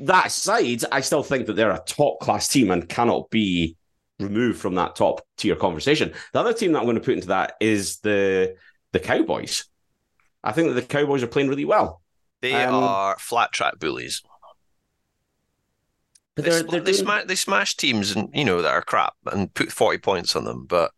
That 0.00 0.26
aside, 0.26 0.82
I 0.92 1.00
still 1.00 1.22
think 1.22 1.46
that 1.46 1.54
they're 1.54 1.70
a 1.70 1.82
top 1.86 2.20
class 2.20 2.48
team 2.48 2.70
and 2.70 2.88
cannot 2.88 3.30
be 3.30 3.76
removed 4.20 4.58
from 4.60 4.74
that 4.74 4.96
top 4.96 5.20
tier 5.38 5.56
conversation. 5.56 6.12
The 6.32 6.40
other 6.40 6.52
team 6.52 6.72
that 6.72 6.80
I'm 6.80 6.84
going 6.84 6.96
to 6.96 7.02
put 7.02 7.14
into 7.14 7.28
that 7.28 7.54
is 7.60 7.98
the 8.00 8.56
the 8.92 9.00
Cowboys. 9.00 9.64
I 10.44 10.52
think 10.52 10.68
that 10.68 10.74
the 10.74 10.82
Cowboys 10.86 11.22
are 11.22 11.26
playing 11.28 11.48
really 11.48 11.64
well. 11.64 12.02
They 12.42 12.52
Um, 12.64 12.74
are 12.74 13.16
flat 13.18 13.52
track 13.52 13.78
bullies. 13.78 14.22
But 16.34 16.44
They, 16.44 16.50
they're, 16.50 16.62
they, 16.64 16.80
doing- 16.80 16.94
smash, 16.94 17.24
they 17.26 17.34
smash 17.34 17.76
teams 17.76 18.14
and 18.14 18.28
you 18.34 18.44
know 18.44 18.60
that 18.62 18.72
are 18.72 18.82
crap 18.82 19.14
and 19.32 19.52
put 19.54 19.72
40 19.72 19.98
points 19.98 20.36
on 20.36 20.44
them. 20.44 20.66
But 20.66 20.92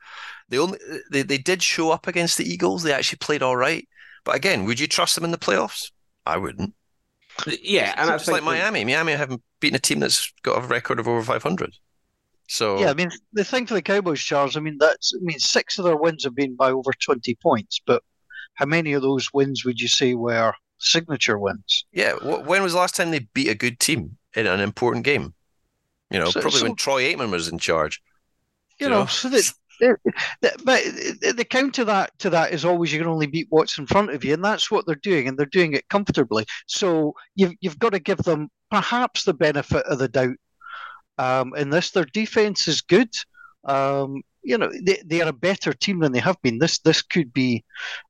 they 0.48 0.58
only 0.58 0.78
they, 1.10 1.22
they 1.22 1.38
did 1.38 1.62
show 1.62 1.90
up 1.90 2.06
against 2.08 2.36
the 2.38 2.50
Eagles. 2.50 2.82
They 2.82 2.92
actually 2.92 3.18
played 3.18 3.42
all 3.42 3.56
right. 3.56 3.88
But 4.24 4.34
again, 4.34 4.64
would 4.64 4.80
you 4.80 4.88
trust 4.88 5.14
them 5.14 5.24
in 5.24 5.30
the 5.30 5.38
playoffs? 5.38 5.92
I 6.26 6.36
wouldn't. 6.36 6.74
Yeah, 7.46 7.94
and 7.96 8.10
it's 8.10 8.28
like 8.28 8.42
Miami. 8.42 8.84
Miami 8.84 9.12
haven't 9.12 9.42
beaten 9.60 9.76
a 9.76 9.80
team 9.80 10.00
that's 10.00 10.32
got 10.42 10.62
a 10.62 10.66
record 10.66 10.98
of 10.98 11.08
over 11.08 11.22
500. 11.22 11.74
So 12.48 12.80
yeah, 12.80 12.90
I 12.90 12.94
mean 12.94 13.10
the 13.32 13.44
thing 13.44 13.66
for 13.66 13.74
the 13.74 13.82
Cowboys, 13.82 14.20
Charles. 14.20 14.56
I 14.56 14.60
mean 14.60 14.78
that's 14.78 15.12
I 15.14 15.20
mean 15.20 15.38
six 15.38 15.78
of 15.78 15.84
their 15.84 15.96
wins 15.96 16.24
have 16.24 16.34
been 16.34 16.56
by 16.56 16.70
over 16.70 16.92
20 16.92 17.34
points, 17.42 17.80
but 17.86 18.02
how 18.54 18.66
many 18.66 18.94
of 18.94 19.02
those 19.02 19.32
wins 19.32 19.64
would 19.64 19.80
you 19.80 19.88
say 19.88 20.14
were 20.14 20.54
signature 20.78 21.38
wins? 21.38 21.84
Yeah, 21.92 22.14
when 22.14 22.62
was 22.62 22.72
the 22.72 22.78
last 22.78 22.96
time 22.96 23.10
they 23.10 23.28
beat 23.34 23.48
a 23.48 23.54
good 23.54 23.78
team 23.78 24.16
in 24.34 24.46
an 24.46 24.60
important 24.60 25.04
game? 25.04 25.34
You 26.10 26.18
know, 26.18 26.30
so, 26.30 26.40
probably 26.40 26.60
so, 26.60 26.66
when 26.66 26.74
Troy 26.74 27.02
Aikman 27.04 27.30
was 27.30 27.48
in 27.48 27.58
charge. 27.58 28.00
You, 28.78 28.86
you 28.86 28.90
know, 28.90 29.00
know, 29.00 29.06
so 29.06 29.28
that 29.28 29.52
but 29.80 30.82
the 31.36 31.46
counter 31.48 31.84
that 31.84 32.18
to 32.18 32.30
that 32.30 32.52
is 32.52 32.64
always 32.64 32.92
you 32.92 32.98
can 32.98 33.08
only 33.08 33.26
beat 33.26 33.46
what's 33.50 33.78
in 33.78 33.86
front 33.86 34.10
of 34.10 34.24
you, 34.24 34.34
and 34.34 34.44
that's 34.44 34.70
what 34.70 34.86
they're 34.86 34.96
doing, 34.96 35.28
and 35.28 35.38
they're 35.38 35.46
doing 35.46 35.74
it 35.74 35.88
comfortably. 35.88 36.44
So 36.66 37.14
you've 37.34 37.54
you've 37.60 37.78
got 37.78 37.92
to 37.92 37.98
give 37.98 38.18
them 38.18 38.48
perhaps 38.70 39.24
the 39.24 39.34
benefit 39.34 39.84
of 39.86 39.98
the 39.98 40.08
doubt. 40.08 40.36
Um, 41.18 41.52
in 41.56 41.70
this, 41.70 41.90
their 41.90 42.04
defense 42.04 42.68
is 42.68 42.80
good. 42.80 43.10
Um, 43.64 44.22
you 44.42 44.56
know, 44.56 44.70
they, 44.82 45.02
they 45.04 45.20
are 45.20 45.28
a 45.28 45.32
better 45.32 45.72
team 45.72 46.00
than 46.00 46.12
they 46.12 46.20
have 46.20 46.40
been. 46.42 46.58
This 46.58 46.78
this 46.78 47.02
could 47.02 47.32
be 47.32 47.64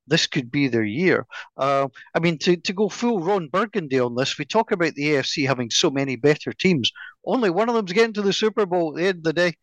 this 0.07 0.27
could 0.27 0.51
be 0.51 0.67
their 0.67 0.83
year. 0.83 1.25
Uh, 1.57 1.87
I 2.15 2.19
mean, 2.19 2.37
to, 2.39 2.55
to 2.55 2.73
go 2.73 2.87
full 2.87 3.19
Ron 3.19 3.47
Burgundy 3.47 3.99
on 3.99 4.15
this, 4.15 4.37
we 4.37 4.45
talk 4.45 4.71
about 4.71 4.93
the 4.93 5.07
AFC 5.07 5.47
having 5.47 5.69
so 5.69 5.89
many 5.89 6.15
better 6.15 6.53
teams. 6.53 6.91
Only 7.25 7.49
one 7.49 7.67
of 7.67 7.75
them's 7.75 7.91
getting 7.91 8.13
to 8.13 8.21
the 8.21 8.33
Super 8.33 8.65
Bowl 8.65 8.91
at 8.91 8.95
the 8.95 9.07
end 9.07 9.17
of 9.17 9.23
the 9.23 9.33
day, 9.33 9.53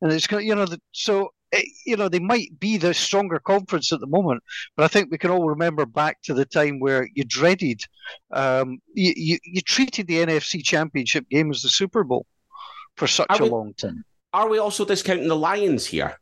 and 0.00 0.12
it's 0.12 0.30
you 0.30 0.54
know 0.54 0.66
so 0.92 1.32
Eh, 1.52 1.62
you 1.84 1.96
know, 1.96 2.08
they 2.08 2.18
might 2.18 2.58
be 2.58 2.76
the 2.76 2.94
stronger 2.94 3.38
conference 3.38 3.92
at 3.92 4.00
the 4.00 4.06
moment, 4.06 4.42
but 4.76 4.84
I 4.84 4.88
think 4.88 5.10
we 5.10 5.18
can 5.18 5.30
all 5.30 5.48
remember 5.48 5.86
back 5.86 6.22
to 6.22 6.34
the 6.34 6.44
time 6.44 6.80
where 6.80 7.08
you 7.14 7.24
dreaded, 7.24 7.82
um, 8.32 8.80
you, 8.94 9.12
you, 9.16 9.38
you 9.44 9.60
treated 9.60 10.06
the 10.06 10.24
NFC 10.24 10.62
Championship 10.62 11.28
game 11.28 11.50
as 11.50 11.62
the 11.62 11.68
Super 11.68 12.04
Bowl 12.04 12.26
for 12.96 13.06
such 13.06 13.26
are 13.30 13.40
a 13.40 13.44
we, 13.44 13.50
long 13.50 13.74
time. 13.74 14.04
Are 14.32 14.48
we 14.48 14.58
also 14.58 14.84
discounting 14.84 15.28
the 15.28 15.36
Lions 15.36 15.86
here? 15.86 16.18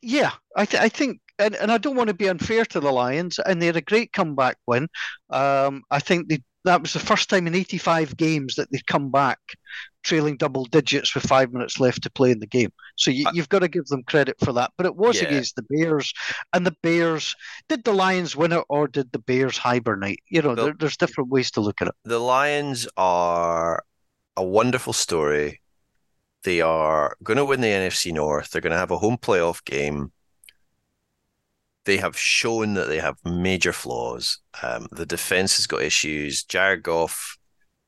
Yeah, 0.00 0.32
I, 0.56 0.64
th- 0.64 0.82
I 0.82 0.88
think 0.88 1.20
and, 1.38 1.54
and 1.56 1.72
I 1.72 1.78
don't 1.78 1.96
want 1.96 2.08
to 2.08 2.14
be 2.14 2.28
unfair 2.28 2.64
to 2.66 2.80
the 2.80 2.92
Lions, 2.92 3.38
and 3.38 3.60
they 3.60 3.66
had 3.66 3.76
a 3.76 3.82
great 3.82 4.12
comeback 4.12 4.56
win. 4.66 4.88
Um, 5.30 5.82
I 5.90 5.98
think 5.98 6.28
they 6.28 6.40
that 6.64 6.80
was 6.80 6.92
the 6.92 7.00
first 7.00 7.28
time 7.28 7.46
in 7.46 7.54
85 7.54 8.16
games 8.16 8.54
that 8.54 8.70
they'd 8.70 8.86
come 8.86 9.10
back 9.10 9.38
trailing 10.02 10.36
double 10.36 10.64
digits 10.64 11.14
with 11.14 11.26
five 11.26 11.52
minutes 11.52 11.80
left 11.80 12.02
to 12.02 12.10
play 12.10 12.30
in 12.30 12.40
the 12.40 12.46
game. 12.46 12.72
So 12.96 13.10
you, 13.10 13.26
uh, 13.26 13.32
have 13.36 13.48
got 13.48 13.60
to 13.60 13.68
give 13.68 13.86
them 13.86 14.02
credit 14.04 14.36
for 14.44 14.52
that. 14.52 14.72
But 14.76 14.86
it 14.86 14.96
was 14.96 15.20
yeah. 15.20 15.28
against 15.28 15.56
the 15.56 15.62
Bears, 15.62 16.12
and 16.52 16.66
the 16.66 16.76
Bears 16.82 17.34
did 17.68 17.84
the 17.84 17.92
Lions 17.92 18.36
win 18.36 18.52
it 18.52 18.64
or 18.68 18.88
did 18.88 19.12
the 19.12 19.18
Bears 19.18 19.56
hibernate? 19.56 20.20
You 20.28 20.42
know, 20.42 20.54
the, 20.54 20.64
there, 20.64 20.74
there's 20.78 20.96
different 20.96 21.30
ways 21.30 21.50
to 21.52 21.60
look 21.60 21.80
at 21.80 21.88
it. 21.88 21.94
The 22.04 22.18
Lions 22.18 22.88
are 22.96 23.84
a 24.36 24.44
wonderful 24.44 24.92
story. 24.92 25.60
They 26.44 26.60
are 26.60 27.16
going 27.22 27.36
to 27.36 27.44
win 27.44 27.60
the 27.60 27.68
NFC 27.68 28.12
North. 28.12 28.50
They're 28.50 28.62
going 28.62 28.72
to 28.72 28.78
have 28.78 28.90
a 28.90 28.98
home 28.98 29.16
playoff 29.16 29.64
game 29.64 30.10
they 31.84 31.96
have 31.96 32.16
shown 32.16 32.74
that 32.74 32.88
they 32.88 32.98
have 32.98 33.16
major 33.24 33.72
flaws. 33.72 34.38
Um, 34.62 34.86
the 34.92 35.06
defense 35.06 35.56
has 35.56 35.66
got 35.66 35.82
issues. 35.82 36.44
Jared 36.44 36.82
Goff 36.82 37.36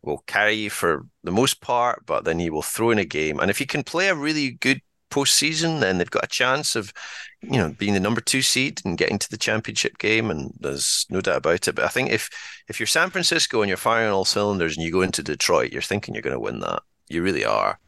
will 0.03 0.19
carry 0.27 0.55
you 0.55 0.71
for 0.71 1.07
the 1.23 1.31
most 1.31 1.61
part, 1.61 2.05
but 2.07 2.25
then 2.25 2.39
he 2.39 2.51
will 2.51 2.63
throw 2.63 2.91
in 2.91 2.99
a 2.99 3.05
game. 3.05 3.39
And 3.39 3.51
if 3.51 3.59
he 3.59 3.67
can 3.67 3.83
play 3.83 4.09
a 4.09 4.15
really 4.15 4.53
good 4.53 4.81
postseason, 5.11 5.81
then 5.81 5.99
they've 5.99 6.11
got 6.11 6.25
a 6.25 6.29
chance 6.29 6.75
of, 6.75 6.93
you 7.41 7.57
know, 7.57 7.75
being 7.79 7.95
the 7.95 8.01
number 8.01 8.21
two 8.21 8.43
seed 8.43 8.81
and 8.85 8.99
getting 8.99 9.19
to 9.19 9.31
the 9.31 9.37
championship 9.37 9.99
game. 9.99 10.31
And 10.31 10.53
there's 10.59 11.07
no 11.09 11.21
doubt 11.21 11.37
about 11.37 11.69
it. 11.69 11.75
But 11.75 11.85
I 11.85 11.89
think 11.89 12.11
if 12.11 12.29
if 12.69 12.81
you're 12.81 12.87
San 12.87 13.11
Francisco 13.11 13.63
and 13.63 13.69
you're 13.69 13.77
firing 13.77 14.11
all 14.11 14.25
cylinders 14.25 14.77
and 14.77 14.85
you 14.85 14.93
go 14.93 15.03
into 15.03 15.23
Detroit, 15.23 15.73
you're 15.73 15.83
thinking 15.83 16.15
you're 16.15 16.23
going 16.23 16.35
to 16.35 16.41
win 16.41 16.61
that. 16.61 16.83
You 17.09 17.23
really 17.23 17.45
are. 17.45 17.79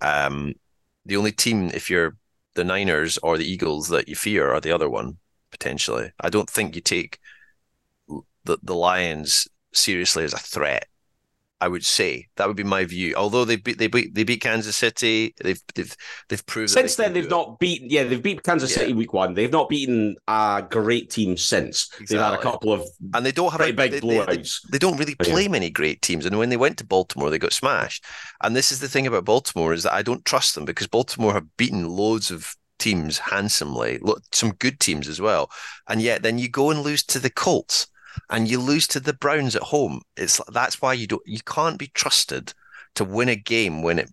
Um, 0.00 0.54
the 1.04 1.16
only 1.16 1.32
team, 1.32 1.70
if 1.74 1.90
you're 1.90 2.16
the 2.54 2.64
Niners 2.64 3.18
or 3.18 3.36
the 3.36 3.50
Eagles 3.50 3.88
that 3.88 4.08
you 4.08 4.14
fear, 4.14 4.52
are 4.52 4.60
the 4.60 4.72
other 4.72 4.88
one 4.88 5.18
potentially. 5.50 6.12
I 6.20 6.30
don't 6.30 6.50
think 6.50 6.74
you 6.74 6.80
take 6.80 7.18
the 8.44 8.58
the 8.62 8.74
Lions 8.74 9.48
seriously 9.72 10.24
as 10.24 10.32
a 10.32 10.38
threat. 10.38 10.88
I 11.58 11.68
would 11.68 11.86
say 11.86 12.28
that 12.36 12.46
would 12.48 12.56
be 12.56 12.64
my 12.64 12.84
view. 12.84 13.14
Although 13.16 13.46
they 13.46 13.56
beat 13.56 13.78
they 13.78 13.86
beat 13.86 14.14
they 14.14 14.24
beat 14.24 14.42
Kansas 14.42 14.76
City, 14.76 15.34
they've 15.42 15.60
they've 15.74 15.96
they've 16.28 16.44
proved 16.44 16.70
since 16.70 16.96
they 16.96 17.04
then 17.04 17.14
they've 17.14 17.30
not 17.30 17.58
beaten. 17.58 17.88
Yeah, 17.88 18.04
they've 18.04 18.22
beat 18.22 18.42
Kansas 18.42 18.70
yeah. 18.72 18.80
City 18.80 18.92
week 18.92 19.14
one. 19.14 19.32
They've 19.32 19.50
not 19.50 19.70
beaten 19.70 20.16
a 20.28 20.62
great 20.68 21.10
team 21.10 21.38
since. 21.38 21.88
Exactly. 21.98 22.16
They've 22.16 22.24
had 22.26 22.34
a 22.34 22.42
couple 22.42 22.72
of 22.72 22.86
and 23.14 23.24
they 23.24 23.32
don't 23.32 23.52
have 23.52 23.62
a, 23.62 23.72
big 23.72 23.92
they, 23.92 24.00
blowouts. 24.00 24.26
They, 24.26 24.36
they, 24.36 24.48
they, 24.72 24.78
don't 24.78 24.98
really 24.98 25.14
play 25.14 25.44
yeah. 25.44 25.48
many 25.48 25.70
great 25.70 26.02
teams. 26.02 26.26
And 26.26 26.38
when 26.38 26.50
they 26.50 26.58
went 26.58 26.76
to 26.78 26.86
Baltimore, 26.86 27.30
they 27.30 27.38
got 27.38 27.54
smashed. 27.54 28.04
And 28.42 28.54
this 28.54 28.70
is 28.70 28.80
the 28.80 28.88
thing 28.88 29.06
about 29.06 29.24
Baltimore 29.24 29.72
is 29.72 29.84
that 29.84 29.94
I 29.94 30.02
don't 30.02 30.26
trust 30.26 30.56
them 30.56 30.66
because 30.66 30.86
Baltimore 30.86 31.32
have 31.32 31.56
beaten 31.56 31.88
loads 31.88 32.30
of 32.30 32.54
teams 32.78 33.18
handsomely, 33.18 33.98
look, 34.00 34.22
some 34.32 34.52
good 34.52 34.80
teams 34.80 35.08
as 35.08 35.20
well. 35.20 35.50
And 35.88 36.02
yet 36.02 36.22
then 36.22 36.38
you 36.38 36.48
go 36.48 36.70
and 36.70 36.80
lose 36.80 37.02
to 37.04 37.18
the 37.18 37.30
Colts 37.30 37.86
and 38.30 38.48
you 38.48 38.60
lose 38.60 38.86
to 38.88 39.00
the 39.00 39.12
Browns 39.12 39.56
at 39.56 39.62
home. 39.62 40.02
It's 40.16 40.40
that's 40.52 40.80
why 40.80 40.94
you 40.94 41.06
don't 41.06 41.26
you 41.26 41.40
can't 41.46 41.78
be 41.78 41.88
trusted 41.88 42.52
to 42.94 43.04
win 43.04 43.28
a 43.28 43.36
game 43.36 43.82
when 43.82 43.98
it 43.98 44.10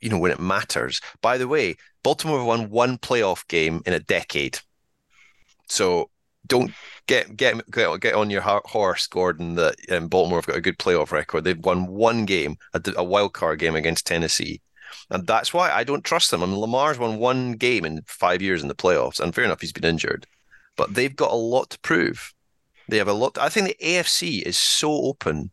you 0.00 0.08
know 0.08 0.18
when 0.18 0.32
it 0.32 0.40
matters. 0.40 1.00
By 1.20 1.38
the 1.38 1.48
way, 1.48 1.76
Baltimore 2.02 2.44
won 2.44 2.70
one 2.70 2.98
playoff 2.98 3.46
game 3.48 3.82
in 3.86 3.92
a 3.92 4.00
decade. 4.00 4.58
So 5.68 6.10
don't 6.46 6.72
get 7.06 7.36
get 7.36 7.70
get, 7.70 8.14
on 8.14 8.30
your 8.30 8.42
horse, 8.42 9.06
Gordon. 9.06 9.54
That 9.54 9.76
um, 9.90 10.08
Baltimore 10.08 10.38
have 10.38 10.46
got 10.46 10.56
a 10.56 10.60
good 10.60 10.78
playoff 10.78 11.12
record. 11.12 11.44
They've 11.44 11.58
won 11.58 11.86
one 11.86 12.24
game, 12.24 12.56
a, 12.74 12.82
a 12.96 13.04
wild 13.04 13.32
card 13.32 13.58
game 13.58 13.76
against 13.76 14.06
Tennessee. 14.06 14.60
And 15.10 15.26
that's 15.26 15.52
why 15.52 15.70
I 15.70 15.84
don't 15.84 16.04
trust 16.04 16.30
them. 16.30 16.42
I 16.42 16.46
mean, 16.46 16.58
Lamar's 16.58 16.98
won 16.98 17.18
one 17.18 17.52
game 17.52 17.84
in 17.84 18.02
five 18.06 18.42
years 18.42 18.62
in 18.62 18.68
the 18.68 18.74
playoffs, 18.74 19.20
and 19.20 19.34
fair 19.34 19.44
enough, 19.44 19.60
he's 19.60 19.72
been 19.72 19.84
injured, 19.84 20.26
but 20.76 20.94
they've 20.94 21.14
got 21.14 21.32
a 21.32 21.36
lot 21.36 21.70
to 21.70 21.78
prove. 21.80 22.32
They 22.88 22.98
have 22.98 23.08
a 23.08 23.12
lot. 23.12 23.38
I 23.38 23.48
think 23.48 23.68
the 23.68 23.84
AFC 23.84 24.42
is 24.42 24.56
so 24.56 24.92
open, 24.92 25.50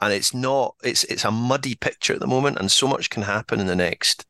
and 0.00 0.12
it's 0.12 0.34
not. 0.34 0.74
It's 0.82 1.04
it's 1.04 1.24
a 1.24 1.30
muddy 1.30 1.74
picture 1.74 2.14
at 2.14 2.20
the 2.20 2.26
moment, 2.26 2.58
and 2.58 2.70
so 2.70 2.88
much 2.88 3.10
can 3.10 3.22
happen 3.22 3.60
in 3.60 3.66
the 3.66 3.76
next 3.76 4.26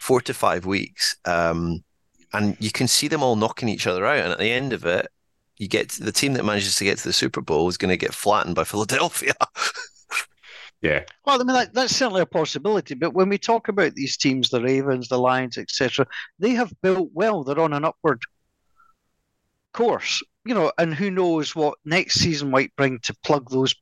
four 0.00 0.20
to 0.22 0.34
five 0.34 0.64
weeks. 0.64 1.16
Um, 1.24 1.84
and 2.32 2.56
you 2.60 2.70
can 2.70 2.86
see 2.86 3.08
them 3.08 3.22
all 3.22 3.36
knocking 3.36 3.68
each 3.68 3.86
other 3.86 4.06
out, 4.06 4.18
and 4.18 4.32
at 4.32 4.38
the 4.38 4.52
end 4.52 4.72
of 4.72 4.84
it, 4.84 5.08
you 5.56 5.68
get 5.68 5.90
the 5.90 6.12
team 6.12 6.32
that 6.34 6.44
manages 6.44 6.76
to 6.76 6.84
get 6.84 6.98
to 6.98 7.04
the 7.04 7.12
Super 7.12 7.42
Bowl 7.42 7.68
is 7.68 7.76
going 7.76 7.90
to 7.90 7.96
get 7.96 8.14
flattened 8.14 8.54
by 8.54 8.64
Philadelphia. 8.64 9.34
Yeah. 10.82 11.04
Well, 11.26 11.40
I 11.40 11.44
mean, 11.44 11.54
that, 11.54 11.74
that's 11.74 11.94
certainly 11.94 12.22
a 12.22 12.26
possibility. 12.26 12.94
But 12.94 13.12
when 13.12 13.28
we 13.28 13.38
talk 13.38 13.68
about 13.68 13.94
these 13.94 14.16
teams, 14.16 14.48
the 14.48 14.62
Ravens, 14.62 15.08
the 15.08 15.18
Lions, 15.18 15.58
etc., 15.58 16.06
they 16.38 16.50
have 16.50 16.72
built 16.82 17.10
well. 17.12 17.44
They're 17.44 17.60
on 17.60 17.74
an 17.74 17.84
upward 17.84 18.22
course, 19.72 20.22
you 20.44 20.54
know, 20.54 20.72
and 20.78 20.94
who 20.94 21.10
knows 21.10 21.54
what 21.54 21.78
next 21.84 22.14
season 22.14 22.50
might 22.50 22.74
bring 22.76 22.98
to 23.00 23.14
plug 23.22 23.50
those 23.50 23.74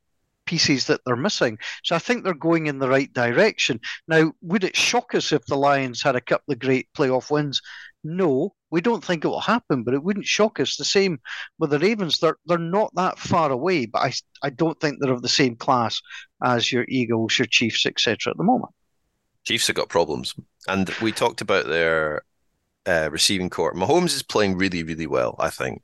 pieces 0.45 0.87
that 0.87 0.99
they're 1.05 1.15
missing. 1.15 1.57
So 1.83 1.95
I 1.95 1.99
think 1.99 2.23
they're 2.23 2.33
going 2.33 2.67
in 2.67 2.79
the 2.79 2.89
right 2.89 3.11
direction. 3.13 3.79
Now, 4.07 4.33
would 4.41 4.63
it 4.63 4.75
shock 4.75 5.13
us 5.15 5.31
if 5.31 5.45
the 5.45 5.55
Lions 5.55 6.01
had 6.01 6.15
a 6.15 6.21
couple 6.21 6.51
of 6.51 6.59
great 6.59 6.89
playoff 6.97 7.31
wins? 7.31 7.61
No, 8.03 8.53
we 8.69 8.81
don't 8.81 9.03
think 9.03 9.25
it 9.25 9.27
will 9.27 9.41
happen, 9.41 9.83
but 9.83 9.93
it 9.93 10.03
wouldn't 10.03 10.25
shock 10.25 10.59
us. 10.59 10.77
The 10.77 10.85
same 10.85 11.19
with 11.57 11.71
the 11.71 11.79
Ravens; 11.79 12.19
they're 12.19 12.37
they're 12.45 12.57
not 12.57 12.93
that 12.95 13.19
far 13.19 13.51
away, 13.51 13.85
but 13.85 13.99
I 13.99 14.13
I 14.41 14.49
don't 14.51 14.79
think 14.79 14.97
they're 14.99 15.11
of 15.11 15.21
the 15.21 15.27
same 15.27 15.55
class 15.55 16.01
as 16.43 16.71
your 16.71 16.85
Eagles, 16.87 17.37
your 17.37 17.47
Chiefs, 17.47 17.85
etc. 17.85 18.31
At 18.31 18.37
the 18.37 18.43
moment, 18.43 18.73
Chiefs 19.45 19.67
have 19.67 19.75
got 19.75 19.89
problems, 19.89 20.33
and 20.67 20.89
we 21.01 21.11
talked 21.11 21.41
about 21.41 21.67
their 21.67 22.23
uh, 22.85 23.09
receiving 23.11 23.49
corps. 23.49 23.73
Mahomes 23.73 24.15
is 24.15 24.23
playing 24.23 24.57
really, 24.57 24.83
really 24.83 25.07
well. 25.07 25.35
I 25.39 25.49
think 25.49 25.81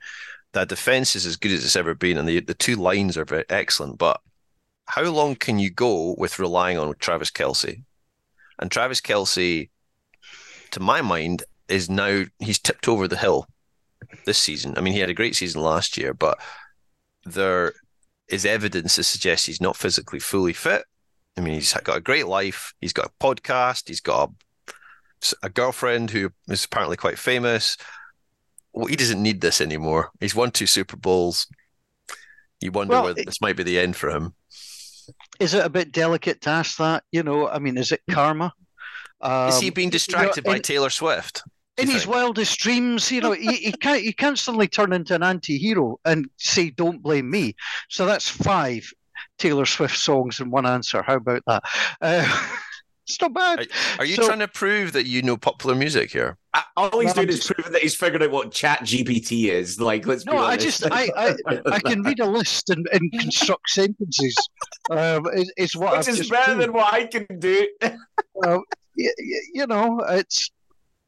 that 0.53 0.69
defense 0.69 1.15
is 1.15 1.25
as 1.25 1.35
good 1.35 1.51
as 1.51 1.65
it's 1.65 1.75
ever 1.75 1.95
been, 1.95 2.17
and 2.17 2.27
the 2.27 2.39
the 2.39 2.53
two 2.53 2.75
lines 2.75 3.17
are 3.17 3.25
very 3.25 3.45
excellent. 3.49 3.97
But 3.97 4.21
how 4.85 5.03
long 5.03 5.35
can 5.35 5.59
you 5.59 5.69
go 5.69 6.15
with 6.17 6.39
relying 6.39 6.77
on 6.77 6.95
Travis 6.99 7.31
Kelce? 7.31 7.83
And 8.59 8.71
Travis 8.71 9.01
Kelce, 9.01 9.69
to 10.71 10.79
my 10.79 11.01
mind, 11.01 11.43
is 11.67 11.89
now 11.89 12.23
he's 12.39 12.59
tipped 12.59 12.87
over 12.87 13.07
the 13.07 13.17
hill 13.17 13.47
this 14.25 14.37
season. 14.37 14.77
I 14.77 14.81
mean, 14.81 14.93
he 14.93 14.99
had 14.99 15.09
a 15.09 15.15
great 15.15 15.35
season 15.35 15.61
last 15.61 15.97
year, 15.97 16.13
but 16.13 16.39
there 17.25 17.73
is 18.27 18.45
evidence 18.45 18.95
to 18.95 19.03
suggest 19.03 19.45
he's 19.45 19.61
not 19.61 19.75
physically 19.75 20.19
fully 20.19 20.53
fit. 20.53 20.83
I 21.37 21.41
mean, 21.41 21.55
he's 21.55 21.73
got 21.73 21.97
a 21.97 22.01
great 22.01 22.27
life. 22.27 22.73
He's 22.79 22.93
got 22.93 23.07
a 23.07 23.23
podcast. 23.23 23.87
He's 23.87 24.01
got 24.01 24.31
a, 24.69 24.73
a 25.43 25.49
girlfriend 25.49 26.11
who 26.11 26.31
is 26.47 26.65
apparently 26.65 26.97
quite 26.97 27.19
famous. 27.19 27.77
Well, 28.73 28.87
he 28.87 28.95
doesn't 28.95 29.21
need 29.21 29.41
this 29.41 29.61
anymore. 29.61 30.11
He's 30.19 30.35
won 30.35 30.51
two 30.51 30.67
Super 30.67 30.97
Bowls. 30.97 31.47
You 32.61 32.71
wonder 32.71 32.93
well, 32.93 33.03
whether 33.05 33.23
this 33.23 33.41
might 33.41 33.57
be 33.57 33.63
the 33.63 33.79
end 33.79 33.95
for 33.95 34.09
him. 34.09 34.33
Is 35.39 35.53
it 35.53 35.65
a 35.65 35.69
bit 35.69 35.91
delicate 35.91 36.41
to 36.41 36.49
ask 36.49 36.77
that? 36.77 37.03
You 37.11 37.23
know, 37.23 37.47
I 37.47 37.59
mean, 37.59 37.77
is 37.77 37.91
it 37.91 38.01
karma? 38.09 38.53
Um, 39.21 39.49
is 39.49 39.59
he 39.59 39.69
being 39.69 39.89
distracted 39.89 40.45
you 40.45 40.51
know, 40.51 40.55
by 40.55 40.59
Taylor 40.59 40.89
Swift? 40.89 41.43
In 41.77 41.89
his 41.89 42.07
wildest 42.07 42.59
dreams, 42.59 43.11
you 43.11 43.21
know, 43.21 43.31
he, 43.31 43.53
he 43.55 43.71
can't 43.81 44.01
he 44.01 44.13
can't 44.13 44.37
suddenly 44.37 44.67
turn 44.67 44.93
into 44.93 45.15
an 45.15 45.23
anti-hero 45.23 45.99
and 46.05 46.29
say, 46.37 46.69
"Don't 46.69 47.01
blame 47.01 47.29
me." 47.29 47.55
So 47.89 48.05
that's 48.05 48.29
five 48.29 48.91
Taylor 49.37 49.65
Swift 49.65 49.97
songs 49.97 50.39
in 50.39 50.49
one 50.49 50.65
answer. 50.65 51.01
How 51.01 51.15
about 51.15 51.43
that? 51.47 51.63
Uh, 52.01 52.47
it's 53.07 53.19
not 53.21 53.33
bad. 53.33 53.59
Are, 53.59 53.65
are 53.99 54.05
you 54.05 54.15
so, 54.15 54.27
trying 54.27 54.39
to 54.39 54.47
prove 54.47 54.93
that 54.93 55.05
you 55.05 55.21
know 55.21 55.37
popular 55.37 55.75
music 55.75 56.11
here? 56.11 56.37
all 56.77 56.99
he's 56.99 57.13
doing 57.13 57.27
is 57.27 57.45
proving 57.45 57.73
that 57.73 57.81
he's 57.81 57.95
figured 57.95 58.23
out 58.23 58.31
what 58.31 58.51
Chat 58.51 58.79
GPT 58.81 59.49
is. 59.49 59.79
Like, 59.79 60.05
let's 60.07 60.23
be 60.23 60.31
no, 60.31 60.37
I 60.37 60.55
just 60.55 60.85
I, 60.89 61.09
I, 61.15 61.59
I 61.65 61.79
can 61.79 62.01
read 62.01 62.19
a 62.21 62.25
list 62.25 62.69
and, 62.69 62.87
and 62.93 63.11
construct 63.11 63.69
sentences. 63.69 64.35
Um, 64.89 65.25
is, 65.33 65.51
is 65.57 65.75
what 65.75 65.97
which 65.97 66.07
I've 66.07 66.19
is 66.19 66.29
better 66.29 66.55
than 66.55 66.71
what 66.71 66.93
I 66.93 67.05
can 67.07 67.27
do. 67.39 67.67
uh, 67.81 68.59
you, 68.95 69.13
you 69.53 69.67
know, 69.67 69.99
it's 70.09 70.49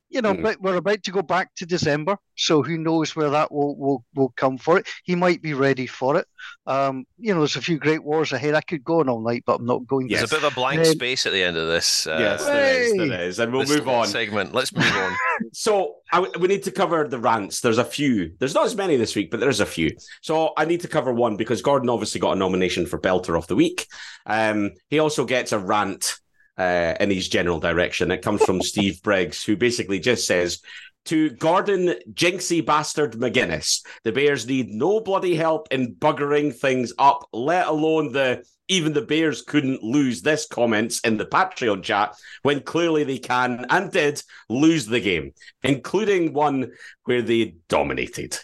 you 0.09 0.21
know, 0.21 0.33
mm. 0.33 0.41
but 0.41 0.61
we're 0.61 0.75
about 0.75 1.03
to 1.03 1.11
go 1.11 1.21
back 1.21 1.53
to 1.55 1.65
December, 1.65 2.17
so 2.35 2.63
who 2.63 2.77
knows 2.77 3.15
where 3.15 3.29
that 3.29 3.51
will, 3.51 3.75
will, 3.77 4.05
will 4.15 4.33
come 4.35 4.57
for 4.57 4.77
it. 4.77 4.87
He 5.03 5.15
might 5.15 5.41
be 5.41 5.53
ready 5.53 5.85
for 5.85 6.17
it. 6.17 6.27
Um, 6.65 7.05
you 7.17 7.33
know, 7.33 7.41
there's 7.41 7.57
a 7.57 7.61
few 7.61 7.77
great 7.77 8.03
wars 8.03 8.31
ahead. 8.31 8.53
I 8.53 8.61
could 8.61 8.83
go 8.83 9.01
on 9.01 9.09
all 9.09 9.21
night, 9.21 9.43
but 9.45 9.59
I'm 9.59 9.65
not 9.65 9.85
going 9.85 10.09
yes. 10.09 10.21
to. 10.21 10.27
There's 10.27 10.31
a 10.31 10.35
bit 10.35 10.47
of 10.47 10.53
a 10.53 10.55
blank 10.55 10.79
um, 10.79 10.85
space 10.85 11.25
at 11.25 11.33
the 11.33 11.43
end 11.43 11.57
of 11.57 11.67
this. 11.67 12.07
Uh, 12.07 12.17
yes, 12.19 12.45
there 12.45 12.81
is, 12.81 12.93
there 12.93 13.21
is. 13.21 13.39
And 13.39 13.51
we'll 13.51 13.65
move 13.65 13.87
on. 13.87 14.07
Segment. 14.07 14.53
Let's 14.53 14.73
move 14.73 14.85
on. 14.85 15.15
so 15.53 15.95
I, 16.11 16.21
we 16.39 16.47
need 16.47 16.63
to 16.63 16.71
cover 16.71 17.07
the 17.07 17.19
rants. 17.19 17.61
There's 17.61 17.77
a 17.77 17.85
few. 17.85 18.33
There's 18.39 18.53
not 18.53 18.65
as 18.65 18.75
many 18.75 18.95
this 18.95 19.15
week, 19.15 19.31
but 19.31 19.39
there's 19.39 19.59
a 19.59 19.65
few. 19.65 19.91
So 20.21 20.53
I 20.57 20.65
need 20.65 20.81
to 20.81 20.87
cover 20.87 21.13
one 21.13 21.35
because 21.35 21.61
Gordon 21.61 21.89
obviously 21.89 22.21
got 22.21 22.33
a 22.33 22.39
nomination 22.39 22.85
for 22.85 22.99
Belter 22.99 23.37
of 23.37 23.47
the 23.47 23.55
Week. 23.55 23.87
Um, 24.25 24.71
he 24.89 24.99
also 24.99 25.25
gets 25.25 25.51
a 25.51 25.59
rant 25.59 26.17
uh, 26.57 26.95
in 26.99 27.09
his 27.09 27.29
general 27.29 27.59
direction. 27.59 28.11
It 28.11 28.21
comes 28.21 28.43
from 28.43 28.61
Steve 28.61 29.01
Briggs, 29.01 29.43
who 29.43 29.55
basically 29.55 29.99
just 29.99 30.25
says, 30.25 30.61
to 31.05 31.29
Gordon 31.29 31.95
Jinxie 32.11 32.65
Bastard 32.65 33.13
McGuinness, 33.13 33.81
the 34.03 34.11
Bears 34.11 34.45
need 34.45 34.69
no 34.69 34.99
bloody 34.99 35.35
help 35.35 35.69
in 35.71 35.95
buggering 35.95 36.53
things 36.53 36.91
up, 36.99 37.25
let 37.31 37.67
alone 37.67 38.11
the 38.11 38.43
even 38.67 38.91
the 38.91 39.01
Bears 39.01 39.41
couldn't 39.41 39.81
lose 39.81 40.21
this 40.21 40.45
comments 40.45 40.99
in 40.99 41.15
the 41.15 41.25
Patreon 41.25 41.83
chat 41.83 42.15
when 42.41 42.59
clearly 42.59 43.05
they 43.05 43.17
can 43.17 43.65
and 43.69 43.89
did 43.89 44.21
lose 44.49 44.85
the 44.85 44.99
game, 44.99 45.33
including 45.63 46.33
one 46.33 46.71
where 47.05 47.21
they 47.21 47.55
dominated. 47.69 48.37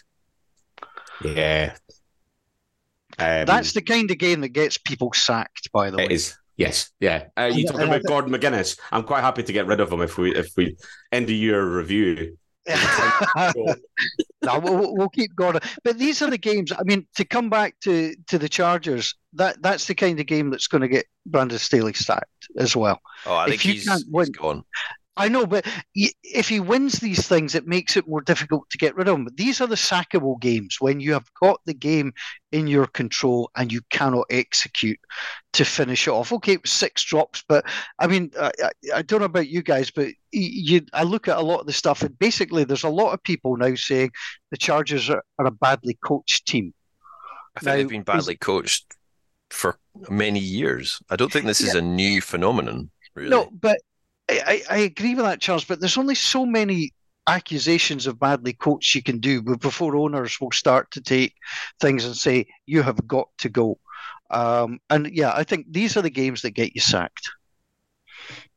Yeah. 1.22 1.76
Um, 3.20 3.45
That's 3.45 3.74
the 3.74 3.82
kind 3.82 4.09
of 4.09 4.18
game 4.18 4.39
that 4.41 4.49
gets 4.49 4.78
people 4.78 5.11
sacked, 5.14 5.72
by 5.72 5.89
the 5.89 5.97
way. 5.97 6.05
It 6.05 6.11
is. 6.14 6.38
Yes, 6.56 6.91
yeah. 6.99 7.26
Uh, 7.38 7.51
you 7.54 7.66
talking 7.66 7.88
about 7.88 8.04
Gordon 8.08 8.32
McGuinness? 8.32 8.80
I'm 8.91 9.04
quite 9.04 9.22
happy 9.22 9.43
to 9.43 9.54
get 9.54 9.66
rid 9.66 9.80
of 9.80 9.91
him 9.91 10.01
if 10.01 10.18
we 10.18 10.36
if 10.36 10.49
we 10.56 10.76
end 11.12 11.28
the 11.28 11.36
year 11.36 11.64
review. 11.66 12.38
no, 12.68 14.60
we'll, 14.60 14.95
we'll 14.95 15.10
keep 15.10 15.36
Gordon. 15.36 15.62
But 15.84 15.97
these 15.97 16.22
are 16.22 16.30
the 16.30 16.38
games. 16.38 16.72
I 16.72 16.84
mean, 16.84 17.06
to 17.16 17.26
come 17.26 17.49
back 17.49 17.80
to 17.82 18.16
to 18.28 18.38
the 18.38 18.47
Chargers, 18.47 19.16
that 19.34 19.62
that's 19.62 19.88
the 19.88 19.95
kind 19.95 20.20
of 20.20 20.26
game 20.28 20.49
that's 20.49 20.68
going 20.68 20.82
to 20.82 20.88
get 20.88 21.06
Brandon 21.26 21.58
Staley 21.58 21.93
sacked 21.93 22.47
as 22.58 22.76
well. 22.76 23.01
Oh, 23.26 23.36
I 23.36 23.45
think 23.45 23.56
if 23.56 23.66
you 23.66 23.74
he's, 23.74 23.88
can't 23.88 24.04
win, 24.10 24.28
he's 24.28 24.36
gone. 24.36 24.64
I 25.16 25.28
know, 25.28 25.45
but 25.45 25.66
if 25.93 26.49
he 26.49 26.59
wins 26.59 26.99
these 26.99 27.28
things, 27.28 27.53
it 27.53 27.68
makes 27.68 27.95
it 27.95 28.07
more 28.07 28.22
difficult 28.22 28.68
to 28.72 28.80
get 28.80 28.95
rid 28.95 29.07
of 29.07 29.16
him. 29.16 29.26
But 29.26 29.38
these 29.38 29.61
are 29.61 29.68
the 29.68 29.76
sackable 29.76 30.39
games 30.41 30.78
when 30.80 30.99
you 30.99 31.14
have 31.14 31.30
got 31.39 31.59
the 31.66 31.74
game 31.76 32.14
in 32.51 32.66
your 32.66 32.88
control 32.88 33.51
and 33.55 33.72
you 33.72 33.82
cannot 33.91 34.26
execute 34.32 34.99
to 35.53 35.66
finish 35.66 36.07
it 36.07 36.11
off. 36.11 36.34
Okay, 36.34 36.53
it 36.53 36.64
was 36.64 36.72
six 36.72 37.03
drops, 37.03 37.43
but 37.47 37.64
I 37.99 38.07
mean, 38.07 38.32
I, 38.39 38.51
I 38.95 39.01
don't 39.03 39.20
know 39.20 39.26
about 39.26 39.49
you 39.49 39.61
guys, 39.61 39.91
but 39.91 40.07
you, 40.32 40.82
I 40.93 41.03
look 41.03 41.28
at 41.28 41.38
a 41.38 41.41
lot 41.41 41.59
of 41.59 41.68
the 41.68 41.74
stuff, 41.74 42.01
and 42.01 42.18
basically, 42.18 42.64
there's 42.64 42.84
a 42.84 42.89
lot 42.89 43.14
of 43.14 43.22
people 43.22 43.55
now 43.55 43.76
saying 43.76 44.11
the 44.49 44.57
Chargers 44.57 45.11
are, 45.11 45.24
are 45.38 45.45
a 45.45 45.51
badly 45.51 45.95
coached 46.03 46.47
team. 46.47 46.74
I 47.55 47.59
think 47.59 47.68
now, 47.68 47.76
they've 47.76 47.89
been 47.89 48.01
badly 48.01 48.36
coached 48.36 48.95
for 49.51 49.78
many 50.09 50.39
years. 50.39 50.99
I 51.11 51.18
don't 51.18 51.32
think 51.32 51.45
this 51.45 51.61
is 51.61 51.76
a 51.76 51.82
new 51.84 52.20
phenomenon. 52.20 52.89
Really. 53.14 53.30
No, 53.30 53.51
but 53.51 53.80
I, 54.30 54.63
I, 54.69 54.78
agree 54.80 55.15
with 55.15 55.26
that, 55.26 55.41
Charles, 55.41 55.65
but 55.65 55.80
there's 55.80 55.97
only 55.97 56.15
so 56.15 56.45
many 56.45 56.91
accusations 57.28 58.07
of 58.07 58.19
badly 58.19 58.53
coached 58.53 58.95
you 58.95 59.03
can 59.03 59.19
do 59.19 59.41
before 59.41 59.95
owners 59.95 60.39
will 60.39 60.51
start 60.51 60.91
to 60.91 61.01
take 61.01 61.36
things 61.80 62.05
and 62.05 62.15
say, 62.15 62.47
you 62.65 62.82
have 62.82 63.07
got 63.07 63.28
to 63.39 63.49
go. 63.49 63.80
Um, 64.30 64.80
and 64.89 65.11
yeah, 65.11 65.34
I 65.34 65.43
think 65.43 65.67
these 65.69 65.95
are 65.97 66.01
the 66.01 66.09
games 66.09 66.41
that 66.41 66.51
get 66.51 66.76
you 66.76 66.82
sacked. 66.82 67.30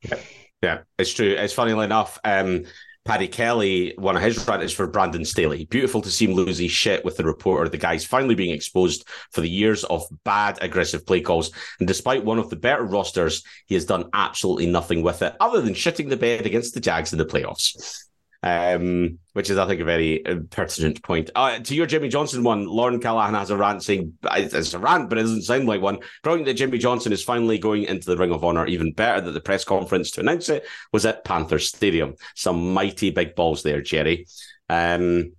Yeah, 0.03 0.19
yeah 0.63 0.79
it's 0.99 1.13
true. 1.13 1.31
It's 1.31 1.53
funny 1.53 1.73
enough. 1.73 2.19
Um, 2.25 2.65
Paddy 3.07 3.29
Kelly, 3.29 3.95
one 3.99 4.17
of 4.17 4.23
his 4.23 4.47
rants 4.49 4.73
for 4.73 4.89
Brandon 4.89 5.25
Staley. 5.25 5.65
Beautiful 5.67 6.03
to 6.03 6.11
see 6.11 6.25
him 6.25 6.35
lose 6.35 6.59
his 6.59 6.73
shit 6.73 7.05
with 7.05 7.17
the 7.17 7.25
reporter. 7.25 7.69
The 7.69 7.79
guy's 7.79 8.05
finally 8.05 8.35
being 8.35 8.51
exposed 8.53 9.07
for 9.31 9.43
the 9.43 9.49
years 9.49 9.85
of 9.85 10.03
bad, 10.25 10.59
aggressive 10.61 11.07
play 11.07 11.21
calls. 11.21 11.53
And 11.79 11.87
despite 11.87 12.25
one 12.25 12.41
of 12.41 12.51
the 12.51 12.57
better 12.57 12.83
rosters, 12.83 13.45
he 13.67 13.75
has 13.75 13.85
done 13.85 14.11
absolutely 14.13 14.67
nothing 14.67 15.03
with 15.03 15.23
it 15.23 15.37
other 15.39 15.61
than 15.61 15.75
shitting 15.75 16.09
the 16.09 16.17
bed 16.17 16.47
against 16.47 16.75
the 16.75 16.81
Jags 16.81 17.13
in 17.13 17.19
the 17.19 17.25
playoffs 17.25 18.06
um, 18.43 19.19
which 19.33 19.51
is, 19.51 19.59
I 19.59 19.67
think, 19.67 19.81
a 19.81 19.85
very 19.85 20.25
uh, 20.25 20.37
pertinent 20.51 21.03
point. 21.03 21.31
Uh, 21.35 21.59
to 21.59 21.75
your 21.75 21.87
Jimmy 21.87 22.09
Johnson 22.09 22.43
one, 22.43 22.67
Lauren 22.67 23.01
Callahan 23.01 23.35
has 23.35 23.51
a 23.51 23.57
rant 23.57 23.83
saying 23.83 24.15
it's 24.33 24.75
a 24.75 24.79
rant, 24.79 25.09
but 25.09 25.19
it 25.19 25.23
doesn't 25.23 25.43
sound 25.43 25.67
like 25.67 25.81
one. 25.81 25.99
Brilliant 26.23 26.47
that 26.47 26.55
Jimmy 26.55 26.79
Johnson 26.79 27.13
is 27.13 27.23
finally 27.25 27.59
going 27.59 27.85
into 27.85 28.07
the 28.07 28.17
Ring 28.17 28.33
of 28.33 28.45
Honor. 28.45 28.67
Even 28.67 28.93
better 28.93 29.21
that 29.21 29.33
the 29.33 29.41
press 29.41 29.65
conference 29.65 30.11
to 30.13 30.21
announce 30.21 30.49
it 30.49 30.65
was 30.93 31.07
at 31.07 31.25
Panther 31.25 31.59
Stadium. 31.59 32.15
Some 32.35 32.73
mighty 32.73 33.11
big 33.11 33.35
balls 33.35 33.63
there, 33.63 33.83
Jerry. 33.83 34.27
Um, 34.69 35.33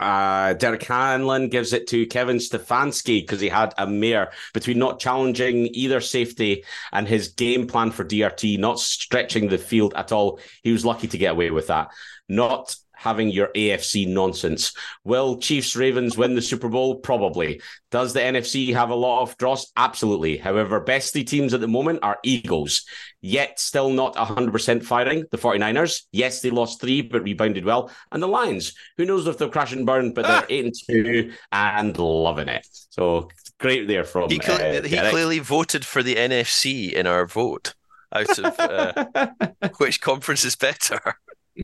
uh, 0.00 0.54
Derek 0.54 0.82
Hanlon 0.82 1.48
gives 1.48 1.72
it 1.72 1.86
to 1.88 2.06
Kevin 2.06 2.38
Stefanski 2.38 3.20
because 3.20 3.40
he 3.40 3.48
had 3.48 3.74
a 3.76 3.86
mare 3.86 4.32
between 4.54 4.78
not 4.78 4.98
challenging 4.98 5.68
either 5.72 6.00
safety 6.00 6.64
and 6.92 7.06
his 7.06 7.28
game 7.28 7.66
plan 7.66 7.90
for 7.90 8.04
DRT, 8.04 8.58
not 8.58 8.80
stretching 8.80 9.48
the 9.48 9.58
field 9.58 9.92
at 9.94 10.10
all. 10.10 10.40
He 10.62 10.72
was 10.72 10.86
lucky 10.86 11.06
to 11.08 11.18
get 11.18 11.32
away 11.32 11.50
with 11.50 11.66
that. 11.66 11.90
Not 12.28 12.74
having 13.00 13.30
your 13.30 13.48
AFC 13.48 14.06
nonsense. 14.06 14.72
Will 15.04 15.38
Chiefs 15.38 15.74
Ravens 15.74 16.16
win 16.16 16.34
the 16.34 16.42
Super 16.42 16.68
Bowl? 16.68 16.96
Probably. 16.96 17.60
Does 17.90 18.12
the 18.12 18.20
NFC 18.20 18.72
have 18.74 18.90
a 18.90 18.94
lot 18.94 19.22
of 19.22 19.36
draws? 19.38 19.72
Absolutely. 19.76 20.36
However, 20.36 20.80
best 20.80 21.00
bestie 21.00 21.26
teams 21.26 21.54
at 21.54 21.60
the 21.60 21.68
moment 21.68 22.00
are 22.02 22.18
Eagles, 22.22 22.84
yet 23.22 23.58
still 23.58 23.90
not 23.90 24.14
100% 24.16 24.84
firing. 24.84 25.24
The 25.30 25.38
49ers, 25.38 26.02
yes, 26.12 26.42
they 26.42 26.50
lost 26.50 26.80
three, 26.80 27.00
but 27.02 27.22
rebounded 27.22 27.64
well. 27.64 27.90
And 28.12 28.22
the 28.22 28.28
Lions, 28.28 28.74
who 28.98 29.06
knows 29.06 29.26
if 29.26 29.38
they'll 29.38 29.48
crash 29.48 29.72
and 29.72 29.86
burn, 29.86 30.12
but 30.12 30.26
they're 30.26 30.46
8 30.48 30.64
and 30.66 30.74
2 30.90 31.32
and 31.52 31.98
loving 31.98 32.48
it. 32.48 32.66
So 32.90 33.28
great 33.58 33.88
there 33.88 34.04
from. 34.04 34.28
He, 34.28 34.40
cl- 34.40 34.78
uh, 34.78 34.82
he 34.82 34.98
clearly 35.10 35.38
voted 35.38 35.84
for 35.84 36.02
the 36.02 36.16
NFC 36.16 36.92
in 36.92 37.06
our 37.06 37.26
vote 37.26 37.74
out 38.12 38.38
of 38.38 38.58
uh, 38.58 39.28
which 39.78 40.00
conference 40.00 40.44
is 40.44 40.56
better. 40.56 41.00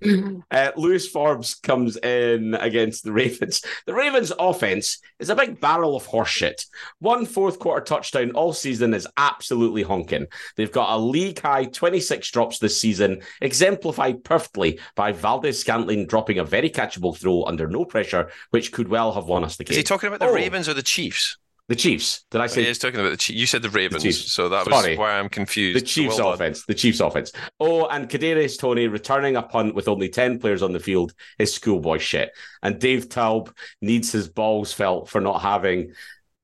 Uh, 0.51 0.71
Lewis 0.77 1.09
Forbes 1.09 1.55
comes 1.55 1.97
in 1.97 2.55
against 2.55 3.05
the 3.05 3.13
Ravens. 3.13 3.63
The 3.87 3.95
Ravens' 3.95 4.33
offense 4.39 4.99
is 5.19 5.29
a 5.29 5.35
big 5.35 5.61
barrel 5.61 5.97
of 5.97 6.07
horseshit. 6.07 6.67
One 7.01 7.27
fourth 7.27 7.59
quarter 7.59 7.85
touchdown 7.85 8.31
all 8.31 8.53
season 8.53 8.95
is 8.95 9.09
absolutely 9.17 9.83
honking. 9.83 10.27
They've 10.57 10.71
got 10.71 10.95
a 10.95 10.99
league 10.99 11.41
high 11.41 11.65
26 11.65 12.31
drops 12.31 12.59
this 12.59 12.81
season, 12.81 13.23
exemplified 13.41 14.25
perfectly 14.25 14.79
by 14.95 15.13
Valdes-Scantling 15.13 16.07
dropping 16.07 16.39
a 16.39 16.45
very 16.45 16.71
catchable 16.71 17.17
throw 17.17 17.45
under 17.45 17.67
no 17.67 17.85
pressure, 17.85 18.31
which 18.51 18.73
could 18.73 18.89
well 18.89 19.13
have 19.13 19.27
won 19.27 19.45
us 19.45 19.57
the 19.57 19.65
game. 19.65 19.73
Is 19.73 19.79
he 19.79 19.83
talking 19.83 20.09
about 20.09 20.21
the 20.21 20.27
oh. 20.27 20.35
Ravens 20.35 20.69
or 20.69 20.75
the 20.75 20.83
Chiefs? 20.83 21.37
The 21.69 21.75
Chiefs. 21.75 22.25
Did 22.31 22.41
I 22.41 22.47
say? 22.47 22.63
Yeah, 22.63 22.69
he's 22.69 22.79
talking 22.79 23.01
about 23.01 23.11
the 23.11 23.17
Chiefs. 23.17 23.39
You 23.39 23.47
said 23.47 23.63
the 23.63 23.71
Ravens, 23.71 24.05
the 24.05 24.13
so 24.13 24.49
that 24.49 24.67
Sorry. 24.67 24.91
was 24.91 24.99
why 24.99 25.19
I'm 25.19 25.29
confused. 25.29 25.77
The 25.77 25.87
Chiefs 25.87 26.19
well 26.19 26.33
offense. 26.33 26.65
The 26.65 26.75
Chiefs 26.75 27.01
offense. 27.01 27.33
Oh, 27.59 27.87
and 27.87 28.09
Kadarius 28.09 28.57
Toney 28.57 28.87
returning 28.87 29.35
a 29.35 29.43
punt 29.43 29.75
with 29.75 29.89
only 29.89 30.09
ten 30.09 30.39
players 30.39 30.63
on 30.63 30.73
the 30.73 30.79
field 30.79 31.13
is 31.41 31.53
schoolboy 31.53 31.99
shit. 31.99 32.31
And 32.63 32.79
Dave 32.79 33.09
Toub 33.09 33.53
needs 33.83 34.13
his 34.13 34.29
balls 34.29 34.73
felt 34.73 35.09
for 35.09 35.21
not 35.21 35.43
having 35.43 35.93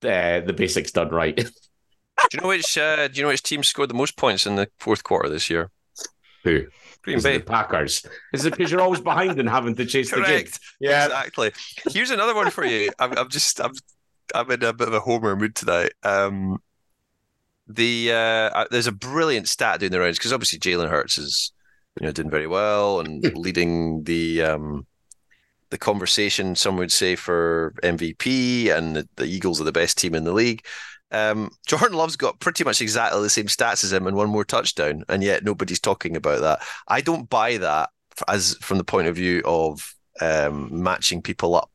uh, 0.02 0.40
the 0.40 0.54
basics 0.56 0.90
done 0.90 1.10
right. 1.10 1.36
do 1.36 1.44
you 2.32 2.40
know 2.40 2.48
which? 2.48 2.76
Uh, 2.76 3.06
do 3.06 3.14
you 3.14 3.22
know 3.22 3.28
which 3.28 3.44
team 3.44 3.62
scored 3.62 3.90
the 3.90 3.94
most 3.94 4.16
points 4.16 4.44
in 4.44 4.56
the 4.56 4.68
fourth 4.80 5.04
quarter 5.04 5.28
this 5.28 5.48
year? 5.48 5.70
Who? 6.42 6.64
Green 7.02 7.20
Bay 7.20 7.38
Packers. 7.40 8.04
Is 8.32 8.44
it 8.44 8.56
because 8.56 8.70
you're 8.70 8.80
always 8.80 9.00
behind 9.00 9.38
and 9.38 9.48
having 9.48 9.74
to 9.76 9.86
chase 9.86 10.10
Correct. 10.12 10.28
the 10.28 10.32
game? 10.38 10.50
Yeah, 10.80 11.06
exactly. 11.06 11.52
Here's 11.90 12.10
another 12.10 12.34
one 12.34 12.50
for 12.50 12.64
you. 12.64 12.90
I'm, 12.98 13.16
I'm 13.18 13.28
just 13.28 13.60
I'm 13.60 13.72
I'm 14.34 14.50
in 14.50 14.62
a 14.62 14.72
bit 14.72 14.88
of 14.88 14.94
a 14.94 15.00
homer 15.00 15.36
mood 15.36 15.54
tonight. 15.54 15.92
Um, 16.02 16.58
the 17.68 18.12
uh, 18.12 18.64
there's 18.70 18.86
a 18.86 18.92
brilliant 18.92 19.48
stat 19.48 19.80
doing 19.80 19.92
the 19.92 20.00
rounds 20.00 20.18
because 20.18 20.32
obviously 20.32 20.58
Jalen 20.58 20.90
Hurts 20.90 21.18
is 21.18 21.52
you 22.00 22.06
know 22.06 22.12
doing 22.12 22.30
very 22.30 22.46
well 22.46 23.00
and 23.00 23.22
leading 23.36 24.04
the 24.04 24.42
um, 24.42 24.86
the 25.70 25.78
conversation. 25.78 26.54
Some 26.54 26.76
would 26.76 26.92
say 26.92 27.16
for 27.16 27.74
MVP, 27.82 28.70
and 28.70 28.96
the, 28.96 29.08
the 29.16 29.24
Eagles 29.24 29.60
are 29.60 29.64
the 29.64 29.72
best 29.72 29.98
team 29.98 30.14
in 30.14 30.24
the 30.24 30.32
league. 30.32 30.64
Um, 31.10 31.50
Jordan 31.66 31.96
Love's 31.96 32.16
got 32.16 32.40
pretty 32.40 32.64
much 32.64 32.80
exactly 32.80 33.20
the 33.22 33.30
same 33.30 33.46
stats 33.46 33.84
as 33.84 33.92
him 33.92 34.06
and 34.06 34.16
one 34.16 34.30
more 34.30 34.44
touchdown, 34.44 35.04
and 35.08 35.22
yet 35.22 35.44
nobody's 35.44 35.80
talking 35.80 36.16
about 36.16 36.40
that. 36.40 36.62
I 36.88 37.00
don't 37.00 37.28
buy 37.28 37.58
that 37.58 37.90
as 38.28 38.56
from 38.60 38.78
the 38.78 38.84
point 38.84 39.08
of 39.08 39.16
view 39.16 39.42
of 39.44 39.94
um, 40.20 40.82
matching 40.82 41.22
people 41.22 41.54
up 41.54 41.70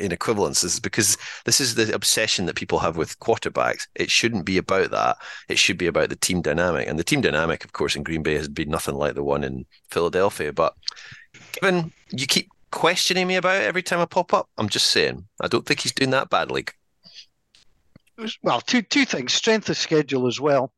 in 0.00 0.10
equivalences 0.10 0.80
because 0.80 1.16
this 1.44 1.60
is 1.60 1.74
the 1.74 1.94
obsession 1.94 2.46
that 2.46 2.56
people 2.56 2.78
have 2.78 2.96
with 2.96 3.18
quarterbacks. 3.20 3.86
It 3.94 4.10
shouldn't 4.10 4.44
be 4.44 4.58
about 4.58 4.90
that. 4.90 5.16
It 5.48 5.58
should 5.58 5.78
be 5.78 5.86
about 5.86 6.10
the 6.10 6.16
team 6.16 6.42
dynamic. 6.42 6.88
And 6.88 6.98
the 6.98 7.04
team 7.04 7.20
dynamic, 7.20 7.64
of 7.64 7.72
course, 7.72 7.96
in 7.96 8.02
Green 8.02 8.22
Bay 8.22 8.34
has 8.34 8.48
been 8.48 8.70
nothing 8.70 8.94
like 8.94 9.14
the 9.14 9.22
one 9.22 9.44
in 9.44 9.66
Philadelphia. 9.90 10.52
But 10.52 10.74
given 11.52 11.92
you 12.10 12.26
keep 12.26 12.50
questioning 12.70 13.26
me 13.26 13.36
about 13.36 13.62
it 13.62 13.66
every 13.66 13.82
time 13.82 14.00
I 14.00 14.04
pop 14.04 14.34
up, 14.34 14.48
I'm 14.58 14.68
just 14.68 14.86
saying 14.86 15.26
I 15.40 15.48
don't 15.48 15.64
think 15.66 15.80
he's 15.80 15.92
doing 15.92 16.10
that 16.10 16.30
badly. 16.30 16.66
Well, 18.42 18.60
two 18.60 18.82
two 18.82 19.04
things: 19.04 19.32
strength 19.32 19.68
of 19.68 19.76
schedule 19.76 20.26
as 20.26 20.40
well. 20.40 20.72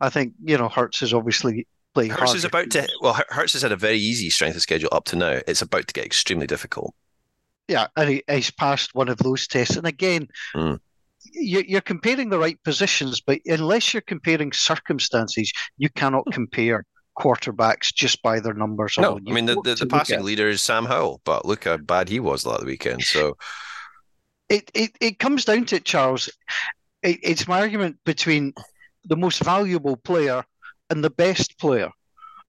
I 0.00 0.08
think 0.08 0.34
you 0.42 0.56
know 0.56 0.68
Hurts 0.68 1.02
is 1.02 1.12
obviously 1.12 1.66
playing. 1.94 2.10
Hurts 2.10 2.34
is 2.34 2.44
about 2.44 2.70
to. 2.70 2.88
Well, 3.00 3.18
Hurts 3.28 3.54
has 3.54 3.62
had 3.62 3.72
a 3.72 3.76
very 3.76 3.98
easy 3.98 4.30
strength 4.30 4.56
of 4.56 4.62
schedule 4.62 4.90
up 4.92 5.04
to 5.06 5.16
now. 5.16 5.40
It's 5.46 5.62
about 5.62 5.88
to 5.88 5.94
get 5.94 6.06
extremely 6.06 6.46
difficult. 6.46 6.94
Yeah, 7.68 7.88
and 7.96 8.08
he, 8.08 8.22
he's 8.30 8.50
passed 8.50 8.94
one 8.94 9.08
of 9.08 9.18
those 9.18 9.46
tests. 9.46 9.76
And 9.76 9.86
again, 9.86 10.28
Mm. 10.54 10.78
you, 11.32 11.64
you're 11.66 11.80
comparing 11.80 12.28
the 12.28 12.38
right 12.38 12.62
positions, 12.62 13.20
but 13.20 13.40
unless 13.46 13.92
you're 13.92 14.02
comparing 14.02 14.52
circumstances, 14.52 15.52
you 15.76 15.88
cannot 15.90 16.24
compare 16.32 16.84
quarterbacks 17.18 17.92
just 17.92 18.22
by 18.22 18.38
their 18.40 18.54
numbers. 18.54 18.96
No. 18.98 19.18
I 19.26 19.32
mean 19.32 19.46
the, 19.46 19.60
the, 19.62 19.74
the 19.74 19.86
passing 19.86 20.22
leader 20.22 20.48
is 20.48 20.62
Sam 20.62 20.84
Howell, 20.84 21.20
but 21.24 21.44
look 21.44 21.64
how 21.64 21.78
bad 21.78 22.08
he 22.08 22.20
was 22.20 22.44
that 22.44 22.64
weekend. 22.64 23.02
So 23.02 23.36
it, 24.48 24.70
it, 24.74 24.92
it 25.00 25.18
comes 25.18 25.44
down 25.44 25.64
to 25.66 25.76
it, 25.76 25.84
Charles. 25.84 26.28
It, 27.02 27.18
it's 27.22 27.48
my 27.48 27.60
argument 27.60 27.96
between 28.04 28.52
the 29.04 29.16
most 29.16 29.42
valuable 29.42 29.96
player 29.96 30.44
and 30.90 31.02
the 31.02 31.10
best 31.10 31.58
player. 31.58 31.90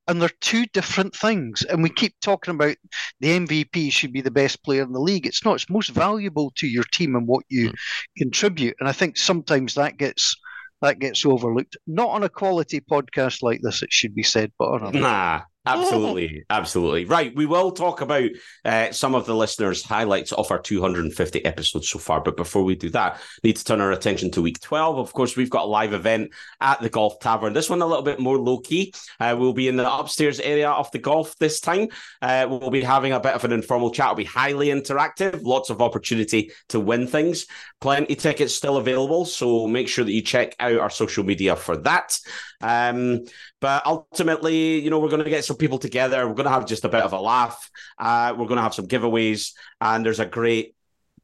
And 0.07 0.21
they're 0.21 0.29
two 0.41 0.65
different 0.67 1.13
things. 1.13 1.63
And 1.63 1.83
we 1.83 1.89
keep 1.89 2.13
talking 2.21 2.53
about 2.53 2.77
the 3.19 3.39
MVP 3.39 3.91
should 3.91 4.13
be 4.13 4.21
the 4.21 4.31
best 4.31 4.63
player 4.63 4.83
in 4.83 4.93
the 4.93 5.01
league. 5.01 5.25
It's 5.25 5.43
not. 5.43 5.55
It's 5.55 5.69
most 5.69 5.89
valuable 5.89 6.51
to 6.57 6.67
your 6.67 6.85
team 6.93 7.15
and 7.15 7.27
what 7.27 7.43
you 7.49 7.69
hmm. 7.69 7.75
contribute. 8.17 8.75
And 8.79 8.87
I 8.87 8.93
think 8.93 9.17
sometimes 9.17 9.73
that 9.73 9.97
gets 9.97 10.35
that 10.81 10.99
gets 10.99 11.25
overlooked. 11.25 11.77
Not 11.87 12.09
on 12.09 12.23
a 12.23 12.29
quality 12.29 12.79
podcast 12.79 13.41
like 13.41 13.61
this, 13.61 13.81
it 13.81 13.91
should 13.91 14.15
be 14.15 14.23
said, 14.23 14.51
but 14.59 14.69
on 14.69 14.95
a 14.95 14.99
Nah, 14.99 15.41
absolutely, 15.67 16.45
absolutely. 16.49 17.05
Right, 17.05 17.35
we 17.35 17.45
will 17.45 17.71
talk 17.71 18.01
about 18.01 18.29
uh, 18.65 18.91
some 18.91 19.15
of 19.15 19.25
the 19.25 19.35
listeners' 19.35 19.83
highlights 19.83 20.31
of 20.31 20.49
our 20.51 20.59
250 20.59 21.45
episodes 21.45 21.89
so 21.89 21.99
far. 21.99 22.21
But 22.21 22.37
before 22.37 22.63
we 22.63 22.75
do 22.75 22.89
that, 22.91 23.19
need 23.43 23.55
to 23.57 23.63
turn 23.63 23.81
our 23.81 23.91
attention 23.91 24.31
to 24.31 24.41
week 24.41 24.59
12. 24.61 24.97
Of 24.97 25.13
course, 25.13 25.35
we've 25.35 25.49
got 25.49 25.65
a 25.65 25.67
live 25.67 25.93
event 25.93 26.31
at 26.61 26.79
the 26.81 26.89
Golf 26.89 27.19
Tavern. 27.19 27.53
This 27.53 27.69
one 27.69 27.81
a 27.81 27.85
little 27.85 28.03
bit 28.03 28.19
more 28.19 28.37
low 28.37 28.59
key. 28.59 28.93
Uh, 29.19 29.35
we'll 29.37 29.53
be 29.53 29.67
in 29.67 29.77
the 29.77 29.91
upstairs 29.91 30.39
area 30.39 30.69
of 30.69 30.91
the 30.91 30.99
golf 30.99 31.37
this 31.37 31.59
time. 31.59 31.87
Uh, 32.21 32.47
we'll 32.49 32.71
be 32.71 32.81
having 32.81 33.13
a 33.13 33.19
bit 33.19 33.33
of 33.33 33.43
an 33.43 33.51
informal 33.51 33.91
chat. 33.91 34.07
It'll 34.07 34.15
be 34.15 34.23
highly 34.23 34.67
interactive, 34.67 35.43
lots 35.43 35.69
of 35.69 35.81
opportunity 35.81 36.51
to 36.69 36.79
win 36.79 37.07
things. 37.07 37.45
Plenty 37.81 38.15
tickets 38.15 38.53
still 38.53 38.77
available, 38.77 39.25
so 39.25 39.67
make 39.67 39.87
sure 39.87 40.05
that 40.05 40.11
you 40.11 40.21
check 40.21 40.55
out 40.59 40.79
our 40.79 40.89
social 40.89 41.23
media 41.23 41.55
for 41.55 41.77
that. 41.77 42.17
Um, 42.61 43.25
but 43.59 43.85
ultimately, 43.85 44.79
you 44.79 44.89
know, 44.89 44.99
we're 44.99 45.09
going 45.09 45.23
to 45.23 45.29
get 45.29 45.45
some 45.45 45.57
people 45.57 45.79
together. 45.79 46.27
We're 46.27 46.35
going 46.35 46.45
to 46.45 46.51
have 46.51 46.65
just 46.65 46.85
a 46.85 46.89
bit 46.89 47.03
of 47.03 47.13
a 47.13 47.19
laugh. 47.19 47.69
Uh, 47.97 48.33
we're 48.37 48.45
going 48.45 48.57
to 48.57 48.63
have 48.63 48.73
some 48.73 48.87
giveaways, 48.87 49.53
and 49.81 50.05
there's 50.05 50.19
a 50.19 50.25
great 50.25 50.75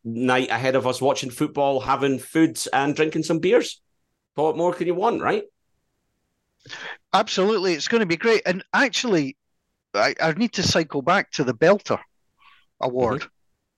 night 0.03 0.49
ahead 0.49 0.75
of 0.75 0.87
us 0.87 1.01
watching 1.01 1.29
football, 1.29 1.79
having 1.79 2.19
foods, 2.19 2.67
and 2.67 2.95
drinking 2.95 3.23
some 3.23 3.39
beers. 3.39 3.81
What 4.35 4.57
more 4.57 4.73
can 4.73 4.87
you 4.87 4.95
want, 4.95 5.21
right? 5.21 5.43
Absolutely, 7.13 7.73
it's 7.73 7.87
going 7.87 7.99
to 7.99 8.07
be 8.07 8.17
great. 8.17 8.41
And 8.45 8.63
actually, 8.73 9.37
I, 9.93 10.15
I 10.19 10.33
need 10.33 10.53
to 10.53 10.63
cycle 10.63 11.01
back 11.01 11.31
to 11.33 11.43
the 11.43 11.53
Belter 11.53 11.99
Award 12.81 13.25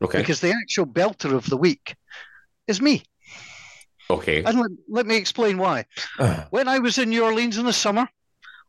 Okay. 0.01 0.19
because 0.19 0.39
the 0.39 0.51
actual 0.51 0.85
Belter 0.85 1.33
of 1.33 1.49
the 1.49 1.57
week 1.57 1.95
is 2.67 2.81
me. 2.81 3.03
Okay. 4.09 4.43
And 4.43 4.59
let, 4.59 4.71
let 4.87 5.05
me 5.05 5.15
explain 5.17 5.57
why. 5.57 5.85
When 6.51 6.67
I 6.67 6.79
was 6.79 6.97
in 6.97 7.09
New 7.09 7.23
Orleans 7.23 7.57
in 7.57 7.65
the 7.65 7.73
summer, 7.73 8.07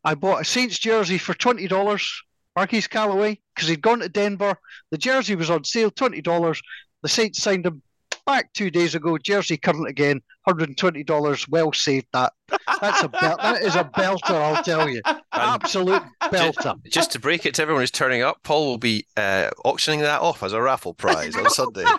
I 0.06 0.14
bought 0.14 0.40
a 0.40 0.44
Saints 0.44 0.78
jersey 0.78 1.18
for 1.18 1.34
twenty 1.34 1.66
dollars. 1.66 2.22
Marquez 2.54 2.86
Callaway, 2.86 3.38
because 3.54 3.68
he'd 3.68 3.82
gone 3.82 3.98
to 3.98 4.08
Denver. 4.08 4.56
The 4.90 4.96
jersey 4.96 5.34
was 5.34 5.50
on 5.50 5.64
sale, 5.64 5.90
twenty 5.90 6.22
dollars. 6.22 6.62
The 7.02 7.08
Saints 7.08 7.42
signed 7.42 7.66
him 7.66 7.82
back 8.24 8.52
two 8.52 8.70
days 8.70 8.94
ago. 8.94 9.18
Jersey 9.18 9.56
current 9.56 9.88
again, 9.88 10.22
hundred 10.46 10.68
and 10.68 10.78
twenty 10.78 11.02
dollars. 11.02 11.48
Well 11.48 11.72
saved 11.72 12.06
that. 12.12 12.32
That's 12.80 13.02
a 13.02 13.08
bel- 13.08 13.36
that 13.38 13.62
is 13.62 13.74
a 13.74 13.82
belter, 13.82 14.30
I'll 14.30 14.62
tell 14.62 14.88
you. 14.88 15.02
Absolute 15.36 16.02
belter. 16.22 16.82
just 16.84 17.12
to 17.12 17.18
break 17.20 17.46
it 17.46 17.54
to 17.54 17.62
everyone 17.62 17.82
who's 17.82 17.90
turning 17.90 18.22
up, 18.22 18.42
Paul 18.42 18.66
will 18.66 18.78
be 18.78 19.06
uh, 19.16 19.50
auctioning 19.64 20.00
that 20.00 20.20
off 20.20 20.42
as 20.42 20.52
a 20.52 20.60
raffle 20.60 20.94
prize 20.94 21.34
on 21.36 21.48
Sunday. 21.50 21.84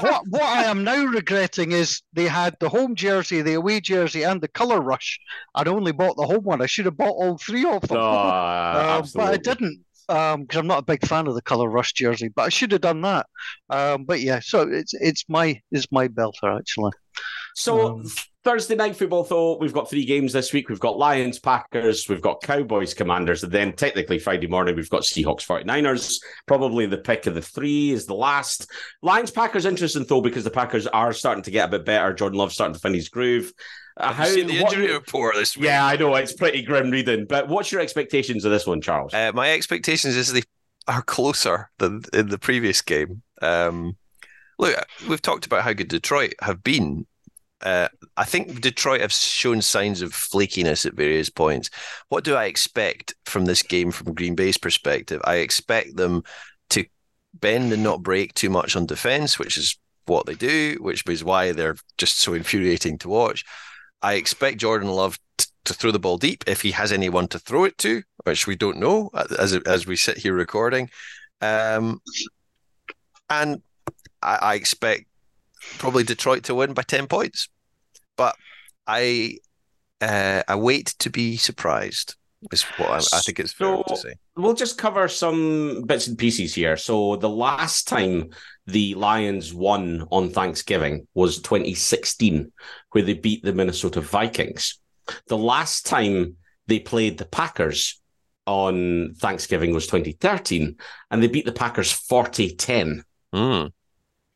What 0.00 0.22
what 0.28 0.42
I 0.42 0.64
am 0.64 0.82
now 0.82 1.04
regretting 1.04 1.72
is 1.72 2.00
they 2.14 2.26
had 2.26 2.56
the 2.58 2.68
home 2.70 2.94
jersey, 2.94 3.42
the 3.42 3.54
away 3.54 3.80
jersey, 3.80 4.22
and 4.22 4.40
the 4.40 4.48
colour 4.48 4.80
rush. 4.80 5.20
I'd 5.54 5.68
only 5.68 5.92
bought 5.92 6.16
the 6.16 6.26
home 6.26 6.42
one. 6.44 6.62
I 6.62 6.66
should 6.66 6.86
have 6.86 6.96
bought 6.96 7.10
all 7.22 7.36
three 7.38 7.64
of 7.66 7.82
them. 7.82 7.98
No, 7.98 8.02
Um, 8.02 9.04
but 9.14 9.34
I 9.34 9.36
didn't 9.36 9.84
because 10.08 10.56
I'm 10.58 10.66
not 10.66 10.78
a 10.80 10.84
big 10.84 11.06
fan 11.06 11.26
of 11.26 11.34
the 11.34 11.42
color 11.42 11.68
rush 11.68 11.92
jersey. 11.92 12.28
But 12.34 12.42
I 12.42 12.48
should 12.48 12.72
have 12.72 12.80
done 12.80 13.02
that. 13.02 13.26
Um, 13.68 14.04
but 14.04 14.20
yeah, 14.20 14.40
so 14.40 14.62
it's 14.62 14.94
it's 14.94 15.24
my 15.28 15.60
it's 15.70 15.86
my 15.92 16.08
belter 16.08 16.58
actually. 16.58 16.92
So 17.54 17.92
Um, 17.96 18.04
Thursday 18.44 18.74
night 18.74 18.96
football, 18.96 19.22
though, 19.22 19.56
we've 19.58 19.72
got 19.72 19.88
three 19.88 20.04
games 20.04 20.32
this 20.32 20.52
week. 20.52 20.68
We've 20.68 20.80
got 20.80 20.98
Lions, 20.98 21.38
Packers, 21.38 22.08
we've 22.08 22.20
got 22.20 22.42
Cowboys, 22.42 22.92
Commanders, 22.92 23.44
and 23.44 23.52
then 23.52 23.72
technically 23.72 24.18
Friday 24.18 24.48
morning 24.48 24.74
we've 24.74 24.90
got 24.90 25.02
Seahawks, 25.02 25.46
49ers. 25.46 26.20
Probably 26.46 26.86
the 26.86 26.98
pick 26.98 27.26
of 27.26 27.34
the 27.34 27.42
three 27.42 27.92
is 27.92 28.04
the 28.06 28.14
last. 28.14 28.68
Lions, 29.00 29.30
Packers, 29.30 29.64
interesting 29.64 30.04
though, 30.08 30.20
because 30.20 30.42
the 30.42 30.50
Packers 30.50 30.88
are 30.88 31.12
starting 31.12 31.44
to 31.44 31.52
get 31.52 31.68
a 31.68 31.70
bit 31.78 31.84
better. 31.84 32.12
Jordan 32.12 32.38
Love's 32.38 32.54
starting 32.54 32.74
to 32.74 32.80
find 32.80 32.96
his 32.96 33.08
groove. 33.08 33.52
Uh, 33.96 34.24
seen 34.24 34.48
the 34.48 34.60
what- 34.60 34.72
injury 34.72 34.92
report 34.92 35.36
this 35.36 35.56
week? 35.56 35.66
Yeah, 35.66 35.86
I 35.86 35.94
know 35.96 36.12
it's 36.16 36.32
pretty 36.32 36.62
grim 36.62 36.90
reading, 36.90 37.26
but 37.26 37.46
what's 37.48 37.70
your 37.70 37.80
expectations 37.80 38.44
of 38.44 38.50
this 38.50 38.66
one, 38.66 38.80
Charles? 38.80 39.14
Uh, 39.14 39.30
my 39.32 39.52
expectations 39.52 40.16
is 40.16 40.32
they 40.32 40.42
are 40.88 41.02
closer 41.02 41.70
than 41.78 42.02
in 42.12 42.28
the 42.28 42.38
previous 42.38 42.82
game. 42.82 43.22
Um, 43.40 43.96
look, 44.58 44.74
we've 45.08 45.22
talked 45.22 45.46
about 45.46 45.62
how 45.62 45.74
good 45.74 45.88
Detroit 45.88 46.34
have 46.40 46.64
been. 46.64 47.06
Uh, 47.62 47.88
I 48.16 48.24
think 48.24 48.60
Detroit 48.60 49.00
have 49.00 49.12
shown 49.12 49.62
signs 49.62 50.02
of 50.02 50.12
flakiness 50.12 50.84
at 50.84 50.94
various 50.94 51.30
points. 51.30 51.70
What 52.08 52.24
do 52.24 52.34
I 52.34 52.44
expect 52.44 53.14
from 53.24 53.44
this 53.44 53.62
game 53.62 53.90
from 53.90 54.14
Green 54.14 54.34
Bay's 54.34 54.58
perspective? 54.58 55.20
I 55.24 55.36
expect 55.36 55.96
them 55.96 56.24
to 56.70 56.84
bend 57.34 57.72
and 57.72 57.82
not 57.82 58.02
break 58.02 58.34
too 58.34 58.50
much 58.50 58.76
on 58.76 58.86
defense, 58.86 59.38
which 59.38 59.56
is 59.56 59.78
what 60.06 60.26
they 60.26 60.34
do, 60.34 60.76
which 60.80 61.08
is 61.08 61.22
why 61.22 61.52
they're 61.52 61.76
just 61.98 62.18
so 62.18 62.34
infuriating 62.34 62.98
to 62.98 63.08
watch. 63.08 63.44
I 64.02 64.14
expect 64.14 64.58
Jordan 64.58 64.88
Love 64.88 65.18
to 65.64 65.74
throw 65.74 65.92
the 65.92 65.98
ball 65.98 66.18
deep 66.18 66.42
if 66.48 66.60
he 66.60 66.72
has 66.72 66.90
anyone 66.90 67.28
to 67.28 67.38
throw 67.38 67.64
it 67.64 67.78
to, 67.78 68.02
which 68.24 68.46
we 68.48 68.56
don't 68.56 68.78
know 68.78 69.10
as 69.38 69.54
as 69.54 69.86
we 69.86 69.96
sit 69.96 70.18
here 70.18 70.34
recording. 70.34 70.90
Um, 71.40 72.00
and 73.30 73.62
I, 74.20 74.38
I 74.42 74.54
expect 74.54 75.04
probably 75.78 76.02
Detroit 76.02 76.42
to 76.44 76.54
win 76.56 76.74
by 76.74 76.82
ten 76.82 77.06
points, 77.06 77.48
but 78.16 78.36
I 78.86 79.38
uh, 80.00 80.42
I 80.46 80.56
wait 80.56 80.94
to 80.98 81.10
be 81.10 81.36
surprised. 81.36 82.16
Is 82.50 82.62
what 82.76 82.90
I, 82.90 82.96
I 82.96 83.20
think 83.20 83.38
it's 83.38 83.52
fair 83.52 83.80
to 83.86 83.96
say. 83.96 84.14
We'll 84.36 84.54
just 84.54 84.76
cover 84.76 85.06
some 85.06 85.84
bits 85.86 86.08
and 86.08 86.18
pieces 86.18 86.54
here. 86.54 86.76
So 86.76 87.14
the 87.14 87.28
last 87.28 87.86
time 87.86 88.30
the 88.66 88.94
Lions 88.94 89.54
won 89.54 90.08
on 90.10 90.30
Thanksgiving 90.30 91.06
was 91.14 91.40
2016, 91.40 92.50
where 92.90 93.04
they 93.04 93.14
beat 93.14 93.44
the 93.44 93.52
Minnesota 93.52 94.00
Vikings. 94.00 94.80
The 95.28 95.38
last 95.38 95.86
time 95.86 96.36
they 96.66 96.80
played 96.80 97.18
the 97.18 97.26
Packers 97.26 98.00
on 98.46 99.14
Thanksgiving 99.14 99.72
was 99.72 99.86
2013, 99.86 100.76
and 101.12 101.22
they 101.22 101.28
beat 101.28 101.44
the 101.44 101.52
Packers 101.52 101.92
40 101.92 102.56
10. 102.56 103.04
Mm. 103.32 103.72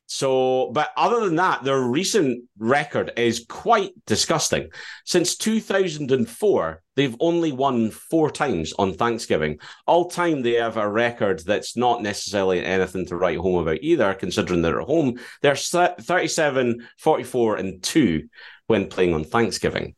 So, 0.09 0.71
but 0.73 0.91
other 0.97 1.25
than 1.25 1.35
that, 1.37 1.65
their 1.65 1.81
recent 1.81 2.45
record 2.59 3.13
is 3.17 3.45
quite 3.49 3.91
disgusting. 4.07 4.69
Since 5.05 5.37
2004, 5.37 6.83
they've 6.95 7.17
only 7.19 7.51
won 7.51 7.91
four 7.91 8.31
times 8.31 8.73
on 8.79 8.95
Thanksgiving. 8.95 9.59
All 9.85 10.09
time, 10.09 10.43
they 10.43 10.53
have 10.53 10.77
a 10.77 10.89
record 10.89 11.43
that's 11.45 11.77
not 11.77 12.03
necessarily 12.03 12.65
anything 12.65 13.07
to 13.07 13.17
write 13.17 13.39
home 13.39 13.57
about 13.57 13.83
either, 13.83 14.15
considering 14.15 14.63
they're 14.63 14.81
at 14.81 14.87
home. 14.87 15.19
They're 15.43 15.57
se- 15.57 15.97
37, 16.01 16.87
44, 16.99 17.57
and 17.57 17.83
2 17.83 18.29
when 18.69 18.87
playing 18.87 19.13
on 19.13 19.25
Thanksgiving. 19.25 19.97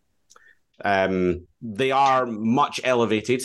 Um, 0.83 1.47
they 1.61 1.91
are 1.91 2.25
much 2.25 2.81
elevated. 2.83 3.43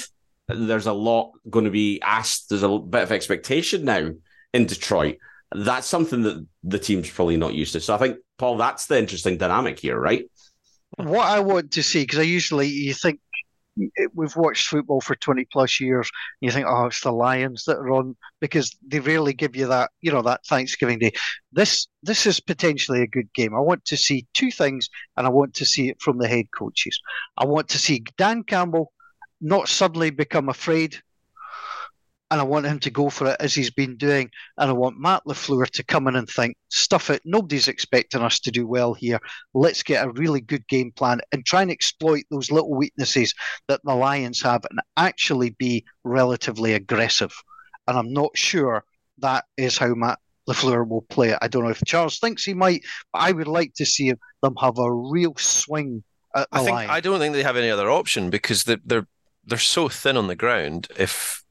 There's 0.47 0.87
a 0.87 0.93
lot 0.93 1.33
going 1.49 1.65
to 1.65 1.71
be 1.71 2.01
asked. 2.01 2.47
There's 2.47 2.63
a 2.63 2.77
bit 2.79 3.03
of 3.03 3.11
expectation 3.11 3.83
now 3.83 4.11
in 4.53 4.65
Detroit 4.65 5.17
that's 5.53 5.87
something 5.87 6.21
that 6.23 6.45
the 6.63 6.79
team's 6.79 7.09
probably 7.09 7.37
not 7.37 7.53
used 7.53 7.73
to. 7.73 7.81
So 7.81 7.93
I 7.93 7.97
think, 7.97 8.17
Paul, 8.37 8.57
that's 8.57 8.87
the 8.87 8.97
interesting 8.97 9.37
dynamic 9.37 9.79
here, 9.79 9.99
right? 9.99 10.25
what 10.97 11.27
I 11.27 11.39
want 11.39 11.71
to 11.71 11.83
see 11.83 12.01
because 12.03 12.19
I 12.19 12.23
usually 12.23 12.67
you 12.67 12.93
think 12.93 13.19
eh, 13.79 14.07
we've 14.13 14.35
watched 14.35 14.67
football 14.67 15.01
for 15.01 15.15
20 15.15 15.45
plus 15.51 15.79
years. 15.79 16.09
You 16.41 16.51
think, 16.51 16.67
oh, 16.67 16.85
it's 16.85 17.01
the 17.01 17.11
Lions 17.11 17.63
that 17.65 17.77
are 17.77 17.91
on 17.91 18.15
because 18.39 18.75
they 18.85 18.99
rarely 18.99 19.33
give 19.33 19.55
you 19.55 19.67
that, 19.67 19.91
you 20.01 20.11
know, 20.11 20.21
that 20.21 20.45
Thanksgiving 20.45 20.99
Day. 20.99 21.11
This 21.51 21.87
this 22.03 22.25
is 22.25 22.39
potentially 22.39 23.01
a 23.01 23.07
good 23.07 23.31
game. 23.33 23.55
I 23.55 23.59
want 23.59 23.85
to 23.85 23.97
see 23.97 24.27
two 24.33 24.51
things, 24.51 24.89
and 25.17 25.25
I 25.25 25.29
want 25.29 25.53
to 25.55 25.65
see 25.65 25.89
it 25.89 26.01
from 26.01 26.17
the 26.17 26.27
head 26.27 26.45
coaches. 26.57 26.99
I 27.37 27.45
want 27.45 27.69
to 27.69 27.79
see 27.79 28.03
Dan 28.17 28.43
Campbell 28.43 28.91
not 29.41 29.67
suddenly 29.67 30.09
become 30.09 30.49
afraid 30.49 31.01
and 32.31 32.41
I 32.41 32.43
want 32.43 32.65
him 32.65 32.79
to 32.79 32.89
go 32.89 33.09
for 33.09 33.27
it 33.27 33.37
as 33.39 33.53
he's 33.53 33.69
been 33.69 33.95
doing. 33.95 34.29
And 34.57 34.69
I 34.69 34.73
want 34.73 34.99
Matt 34.99 35.23
LaFleur 35.27 35.69
to 35.69 35.83
come 35.83 36.07
in 36.07 36.15
and 36.15 36.27
think, 36.27 36.57
stuff 36.69 37.09
it, 37.09 37.21
nobody's 37.25 37.67
expecting 37.67 38.21
us 38.21 38.39
to 38.41 38.51
do 38.51 38.65
well 38.65 38.93
here. 38.93 39.19
Let's 39.53 39.83
get 39.83 40.05
a 40.05 40.11
really 40.11 40.41
good 40.41 40.67
game 40.67 40.91
plan 40.91 41.21
and 41.31 41.45
try 41.45 41.61
and 41.61 41.71
exploit 41.71 42.23
those 42.31 42.51
little 42.51 42.73
weaknesses 42.73 43.33
that 43.67 43.81
the 43.83 43.93
Lions 43.93 44.41
have 44.41 44.65
and 44.69 44.79
actually 44.97 45.51
be 45.51 45.85
relatively 46.03 46.73
aggressive. 46.73 47.33
And 47.87 47.97
I'm 47.97 48.11
not 48.11 48.35
sure 48.35 48.83
that 49.19 49.45
is 49.57 49.77
how 49.77 49.93
Matt 49.93 50.19
LaFleur 50.49 50.87
will 50.87 51.03
play 51.03 51.29
it. 51.29 51.39
I 51.41 51.47
don't 51.47 51.63
know 51.63 51.69
if 51.69 51.83
Charles 51.85 52.19
thinks 52.19 52.43
he 52.43 52.53
might, 52.53 52.83
but 53.11 53.19
I 53.19 53.31
would 53.31 53.47
like 53.47 53.73
to 53.75 53.85
see 53.85 54.11
them 54.41 54.55
have 54.59 54.79
a 54.79 54.91
real 54.91 55.35
swing 55.37 56.03
I 56.33 56.45
think 56.57 56.69
Lions. 56.71 56.91
I 56.91 56.99
don't 56.99 57.19
think 57.19 57.33
they 57.33 57.43
have 57.43 57.57
any 57.57 57.69
other 57.69 57.91
option 57.91 58.29
because 58.29 58.63
they're 58.63 58.79
they're, 58.83 59.07
they're 59.45 59.59
so 59.59 59.87
thin 59.89 60.17
on 60.17 60.27
the 60.27 60.35
ground. 60.35 60.87
If 60.97 61.42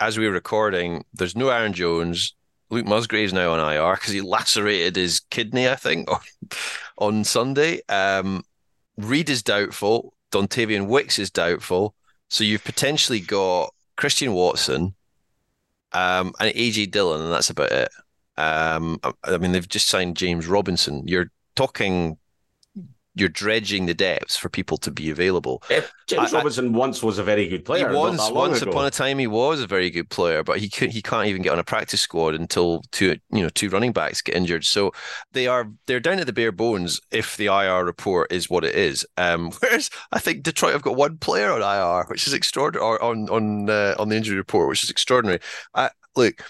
as 0.00 0.18
we're 0.18 0.32
recording, 0.32 1.04
there's 1.12 1.36
no 1.36 1.50
Aaron 1.50 1.72
Jones. 1.72 2.34
Luke 2.70 2.86
Musgrave's 2.86 3.32
now 3.32 3.52
on 3.52 3.72
IR 3.72 3.94
because 3.94 4.12
he 4.12 4.20
lacerated 4.20 4.96
his 4.96 5.20
kidney, 5.30 5.68
I 5.68 5.74
think, 5.74 6.10
on, 6.10 6.20
on 6.98 7.24
Sunday. 7.24 7.82
Um, 7.88 8.44
Reed 8.96 9.28
is 9.28 9.42
doubtful. 9.42 10.14
Dontayvion 10.32 10.86
Wicks 10.86 11.18
is 11.18 11.30
doubtful. 11.30 11.94
So 12.28 12.44
you've 12.44 12.64
potentially 12.64 13.20
got 13.20 13.74
Christian 13.96 14.32
Watson 14.32 14.94
um, 15.92 16.32
and 16.38 16.54
AJ 16.54 16.92
Dillon, 16.92 17.22
and 17.22 17.32
that's 17.32 17.50
about 17.50 17.72
it. 17.72 17.90
Um, 18.36 19.00
I 19.24 19.36
mean, 19.36 19.52
they've 19.52 19.68
just 19.68 19.88
signed 19.88 20.16
James 20.16 20.46
Robinson. 20.46 21.06
You're 21.06 21.30
talking 21.56 22.16
you're 23.14 23.28
dredging 23.28 23.86
the 23.86 23.94
depths 23.94 24.36
for 24.36 24.48
people 24.48 24.76
to 24.78 24.90
be 24.90 25.10
available. 25.10 25.62
If 25.68 25.92
James 26.06 26.32
I, 26.32 26.38
Robinson 26.38 26.74
I, 26.74 26.78
once 26.78 27.02
was 27.02 27.18
a 27.18 27.24
very 27.24 27.48
good 27.48 27.64
player. 27.64 27.88
He 27.88 27.96
once, 27.96 28.30
once 28.30 28.62
ago. 28.62 28.70
upon 28.70 28.86
a 28.86 28.90
time, 28.90 29.18
he 29.18 29.26
was 29.26 29.60
a 29.60 29.66
very 29.66 29.90
good 29.90 30.08
player, 30.10 30.44
but 30.44 30.60
he 30.60 30.68
could, 30.68 30.90
he 30.90 31.02
can't 31.02 31.26
even 31.26 31.42
get 31.42 31.52
on 31.52 31.58
a 31.58 31.64
practice 31.64 32.00
squad 32.00 32.34
until 32.34 32.82
two 32.92 33.16
you 33.32 33.42
know 33.42 33.48
two 33.48 33.68
running 33.68 33.92
backs 33.92 34.22
get 34.22 34.36
injured. 34.36 34.64
So 34.64 34.92
they 35.32 35.46
are 35.46 35.68
they're 35.86 36.00
down 36.00 36.18
to 36.18 36.24
the 36.24 36.32
bare 36.32 36.52
bones 36.52 37.00
if 37.10 37.36
the 37.36 37.46
IR 37.46 37.84
report 37.84 38.30
is 38.30 38.48
what 38.48 38.64
it 38.64 38.74
is. 38.74 39.06
Um, 39.16 39.50
whereas 39.60 39.90
I 40.12 40.20
think 40.20 40.42
Detroit 40.42 40.72
have 40.72 40.82
got 40.82 40.96
one 40.96 41.18
player 41.18 41.50
on 41.50 41.62
IR, 41.62 42.06
which 42.08 42.26
is 42.26 42.32
extraordinary, 42.32 42.86
or 42.86 43.02
on 43.02 43.28
on 43.28 43.68
uh, 43.68 43.94
on 43.98 44.08
the 44.08 44.16
injury 44.16 44.36
report, 44.36 44.68
which 44.68 44.84
is 44.84 44.90
extraordinary. 44.90 45.40
I, 45.74 45.90
look, 46.14 46.44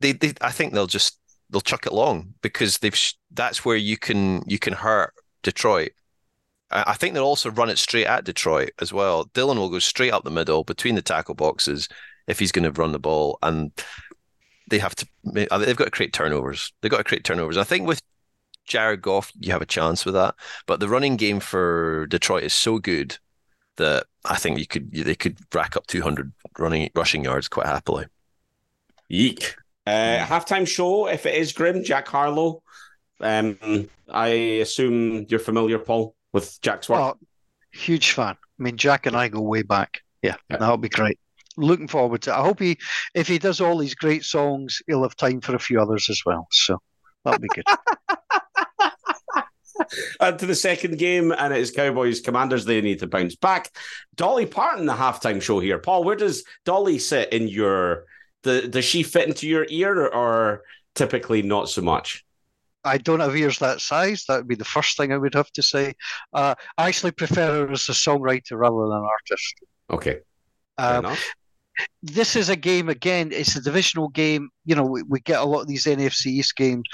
they, 0.00 0.12
they 0.12 0.32
I 0.40 0.50
think 0.50 0.72
they'll 0.72 0.86
just 0.86 1.18
they'll 1.50 1.60
chuck 1.60 1.86
it 1.86 1.92
long 1.92 2.34
because 2.42 2.78
they've 2.78 2.98
that's 3.32 3.64
where 3.64 3.76
you 3.76 3.96
can 3.96 4.42
you 4.46 4.58
can 4.58 4.72
hurt 4.72 5.14
Detroit 5.42 5.92
I 6.70 6.94
think 6.94 7.14
they'll 7.14 7.24
also 7.24 7.50
run 7.50 7.68
it 7.68 7.78
straight 7.78 8.06
at 8.06 8.24
Detroit 8.24 8.70
as 8.80 8.92
well. 8.92 9.24
Dillon 9.34 9.58
will 9.58 9.70
go 9.70 9.80
straight 9.80 10.12
up 10.12 10.22
the 10.22 10.30
middle 10.30 10.62
between 10.62 10.94
the 10.94 11.02
tackle 11.02 11.34
boxes 11.34 11.88
if 12.28 12.38
he's 12.38 12.52
going 12.52 12.70
to 12.70 12.80
run 12.80 12.92
the 12.92 12.98
ball, 12.98 13.38
and 13.42 13.72
they 14.68 14.78
have 14.78 14.94
to. 14.94 15.06
They've 15.24 15.48
got 15.48 15.84
to 15.84 15.90
create 15.90 16.12
turnovers. 16.12 16.72
They've 16.80 16.90
got 16.90 16.98
to 16.98 17.04
create 17.04 17.24
turnovers. 17.24 17.56
I 17.56 17.64
think 17.64 17.88
with 17.88 18.00
Jared 18.66 19.02
Goff, 19.02 19.32
you 19.40 19.52
have 19.52 19.62
a 19.62 19.66
chance 19.66 20.04
with 20.04 20.14
that, 20.14 20.36
but 20.66 20.78
the 20.78 20.88
running 20.88 21.16
game 21.16 21.40
for 21.40 22.06
Detroit 22.06 22.44
is 22.44 22.54
so 22.54 22.78
good 22.78 23.18
that 23.76 24.04
I 24.24 24.36
think 24.36 24.58
you 24.58 24.66
could 24.66 24.92
they 24.92 25.16
could 25.16 25.38
rack 25.52 25.76
up 25.76 25.86
200 25.88 26.32
running 26.58 26.90
rushing 26.94 27.24
yards 27.24 27.48
quite 27.48 27.66
happily. 27.66 28.06
Yeek. 29.08 29.56
Uh, 29.86 30.18
halftime 30.24 30.68
show, 30.68 31.08
if 31.08 31.26
it 31.26 31.34
is 31.34 31.52
grim, 31.52 31.82
Jack 31.82 32.06
Harlow. 32.06 32.62
Um, 33.18 33.58
I 34.08 34.28
assume 34.28 35.26
you're 35.28 35.40
familiar, 35.40 35.78
Paul 35.78 36.14
with 36.32 36.60
Jack's 36.60 36.86
Swart? 36.86 37.16
Oh, 37.16 37.26
huge 37.72 38.12
fan. 38.12 38.36
I 38.36 38.62
mean, 38.62 38.76
Jack 38.76 39.06
and 39.06 39.16
I 39.16 39.28
go 39.28 39.40
way 39.40 39.62
back. 39.62 40.02
Yeah, 40.22 40.36
yeah. 40.50 40.58
that'll 40.58 40.76
be 40.76 40.88
great. 40.88 41.18
Looking 41.56 41.88
forward 41.88 42.22
to 42.22 42.30
it. 42.30 42.34
I 42.34 42.42
hope 42.42 42.60
he, 42.60 42.78
if 43.14 43.26
he 43.26 43.38
does 43.38 43.60
all 43.60 43.78
these 43.78 43.94
great 43.94 44.24
songs, 44.24 44.80
he'll 44.86 45.02
have 45.02 45.16
time 45.16 45.40
for 45.40 45.54
a 45.54 45.58
few 45.58 45.80
others 45.80 46.08
as 46.10 46.22
well. 46.24 46.46
So 46.50 46.78
that'll 47.24 47.40
be 47.40 47.48
good. 47.48 47.64
and 50.20 50.38
to 50.38 50.46
the 50.46 50.54
second 50.54 50.98
game, 50.98 51.32
and 51.32 51.52
it 51.52 51.60
is 51.60 51.70
Cowboys 51.70 52.20
Commanders. 52.20 52.64
They 52.64 52.80
need 52.80 53.00
to 53.00 53.06
bounce 53.06 53.36
back. 53.36 53.70
Dolly 54.14 54.46
Parton, 54.46 54.86
the 54.86 54.94
halftime 54.94 55.42
show 55.42 55.60
here. 55.60 55.78
Paul, 55.78 56.04
where 56.04 56.16
does 56.16 56.44
Dolly 56.64 56.98
sit 56.98 57.32
in 57.32 57.48
your? 57.48 58.04
The, 58.42 58.68
does 58.68 58.84
she 58.84 59.02
fit 59.02 59.28
into 59.28 59.46
your 59.46 59.66
ear, 59.68 59.98
or, 59.98 60.14
or 60.14 60.62
typically 60.94 61.42
not 61.42 61.68
so 61.68 61.82
much? 61.82 62.24
I 62.84 62.98
don't 62.98 63.20
have 63.20 63.36
ears 63.36 63.58
that 63.58 63.80
size. 63.80 64.24
That 64.26 64.38
would 64.38 64.48
be 64.48 64.54
the 64.54 64.64
first 64.64 64.96
thing 64.96 65.12
I 65.12 65.18
would 65.18 65.34
have 65.34 65.50
to 65.52 65.62
say. 65.62 65.94
Uh, 66.32 66.54
I 66.78 66.88
actually 66.88 67.12
prefer 67.12 67.66
her 67.66 67.72
as 67.72 67.88
a 67.88 67.92
songwriter 67.92 68.52
rather 68.52 68.76
than 68.76 68.98
an 68.98 69.04
artist. 69.04 69.54
Okay. 69.90 70.20
Um, 70.78 71.16
this 72.02 72.36
is 72.36 72.48
a 72.48 72.56
game 72.56 72.88
again. 72.88 73.30
It's 73.32 73.56
a 73.56 73.62
divisional 73.62 74.08
game. 74.08 74.48
You 74.64 74.76
know, 74.76 74.84
we, 74.84 75.02
we, 75.02 75.20
get 75.20 75.40
a 75.40 75.44
lot 75.44 75.60
of 75.60 75.68
these 75.68 75.84
NFC 75.84 76.26
East 76.26 76.56
games. 76.56 76.84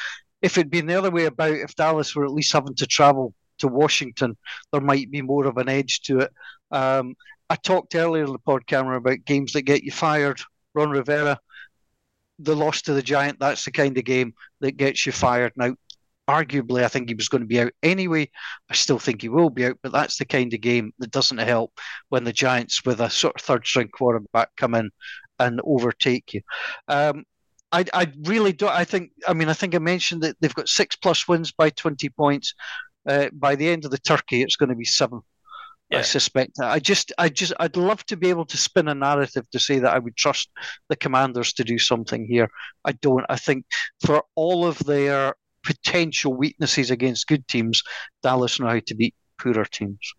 If 0.42 0.58
it'd 0.58 0.70
been 0.70 0.86
the 0.86 0.98
other 0.98 1.10
way 1.10 1.26
about, 1.26 1.52
if 1.52 1.74
Dallas 1.74 2.14
were 2.14 2.24
at 2.24 2.32
least 2.32 2.52
having 2.52 2.74
to 2.76 2.86
travel 2.86 3.32
to 3.58 3.68
Washington, 3.68 4.36
there 4.72 4.80
might 4.80 5.10
be 5.10 5.22
more 5.22 5.46
of 5.46 5.56
an 5.56 5.68
edge 5.68 6.00
to 6.02 6.20
it. 6.20 6.32
Um, 6.70 7.14
I 7.48 7.56
talked 7.56 7.94
earlier 7.94 8.24
in 8.24 8.32
the 8.32 8.38
pod 8.38 8.66
Cameron 8.66 8.98
about 8.98 9.24
games 9.24 9.52
that 9.52 9.62
get 9.62 9.84
you 9.84 9.92
fired. 9.92 10.40
Ron 10.74 10.90
Rivera 10.90 11.38
the 12.38 12.56
loss 12.56 12.82
to 12.82 12.92
the 12.92 13.02
Giant, 13.02 13.38
that's 13.40 13.64
the 13.64 13.70
kind 13.70 13.96
of 13.96 14.04
game 14.04 14.34
that 14.60 14.76
gets 14.76 15.06
you 15.06 15.12
fired. 15.12 15.52
Now, 15.56 15.74
arguably, 16.28 16.84
I 16.84 16.88
think 16.88 17.08
he 17.08 17.14
was 17.14 17.28
going 17.28 17.42
to 17.42 17.46
be 17.46 17.60
out 17.60 17.72
anyway. 17.82 18.30
I 18.70 18.74
still 18.74 18.98
think 18.98 19.22
he 19.22 19.28
will 19.28 19.50
be 19.50 19.66
out, 19.66 19.78
but 19.82 19.92
that's 19.92 20.18
the 20.18 20.24
kind 20.24 20.52
of 20.52 20.60
game 20.60 20.92
that 20.98 21.10
doesn't 21.10 21.38
help 21.38 21.72
when 22.08 22.24
the 22.24 22.32
Giants, 22.32 22.84
with 22.84 23.00
a 23.00 23.08
sort 23.10 23.36
of 23.36 23.42
third 23.42 23.66
string 23.66 23.88
quarterback, 23.88 24.50
come 24.56 24.74
in 24.74 24.90
and 25.38 25.60
overtake 25.64 26.34
you. 26.34 26.40
Um, 26.88 27.24
I, 27.72 27.84
I 27.92 28.12
really 28.22 28.52
don't. 28.52 28.70
I 28.70 28.84
think. 28.84 29.10
I 29.26 29.34
mean, 29.34 29.48
I 29.48 29.52
think 29.52 29.74
I 29.74 29.78
mentioned 29.78 30.22
that 30.22 30.36
they've 30.40 30.54
got 30.54 30.68
six 30.68 30.96
plus 30.96 31.26
wins 31.26 31.52
by 31.52 31.70
twenty 31.70 32.08
points. 32.08 32.54
Uh, 33.08 33.28
by 33.32 33.54
the 33.54 33.68
end 33.68 33.84
of 33.84 33.90
the 33.90 33.98
turkey, 33.98 34.42
it's 34.42 34.56
going 34.56 34.68
to 34.68 34.74
be 34.74 34.84
seven. 34.84 35.20
Yeah. 35.90 35.98
I 35.98 36.02
suspect. 36.02 36.58
I 36.60 36.80
just, 36.80 37.12
I 37.16 37.28
just, 37.28 37.52
I'd 37.60 37.76
love 37.76 38.04
to 38.06 38.16
be 38.16 38.28
able 38.28 38.44
to 38.46 38.56
spin 38.56 38.88
a 38.88 38.94
narrative 38.94 39.48
to 39.50 39.60
say 39.60 39.78
that 39.78 39.94
I 39.94 40.00
would 40.00 40.16
trust 40.16 40.50
the 40.88 40.96
commanders 40.96 41.52
to 41.54 41.64
do 41.64 41.78
something 41.78 42.26
here. 42.26 42.48
I 42.84 42.92
don't. 42.92 43.24
I 43.28 43.36
think 43.36 43.66
for 44.04 44.24
all 44.34 44.66
of 44.66 44.78
their 44.78 45.34
potential 45.62 46.34
weaknesses 46.34 46.90
against 46.90 47.28
good 47.28 47.46
teams, 47.46 47.82
Dallas 48.22 48.58
know 48.58 48.66
how 48.66 48.80
to 48.84 48.94
beat 48.94 49.14
poorer 49.40 49.64
teams. 49.64 50.12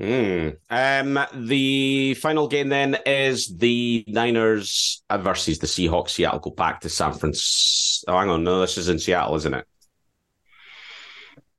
Mm. 0.00 0.56
Um, 0.70 1.18
the 1.34 2.14
final 2.14 2.48
game 2.48 2.70
then 2.70 2.96
is 3.04 3.54
the 3.58 4.04
Niners 4.08 5.02
versus 5.10 5.58
the 5.58 5.66
Seahawks. 5.66 6.10
Seattle 6.10 6.40
go 6.40 6.50
back 6.50 6.80
to 6.80 6.88
San 6.88 7.12
Francisco. 7.12 8.12
Oh, 8.12 8.18
hang 8.18 8.30
on, 8.30 8.42
no, 8.44 8.60
this 8.60 8.78
is 8.78 8.88
in 8.88 8.98
Seattle, 8.98 9.36
isn't 9.36 9.52
it? 9.52 9.66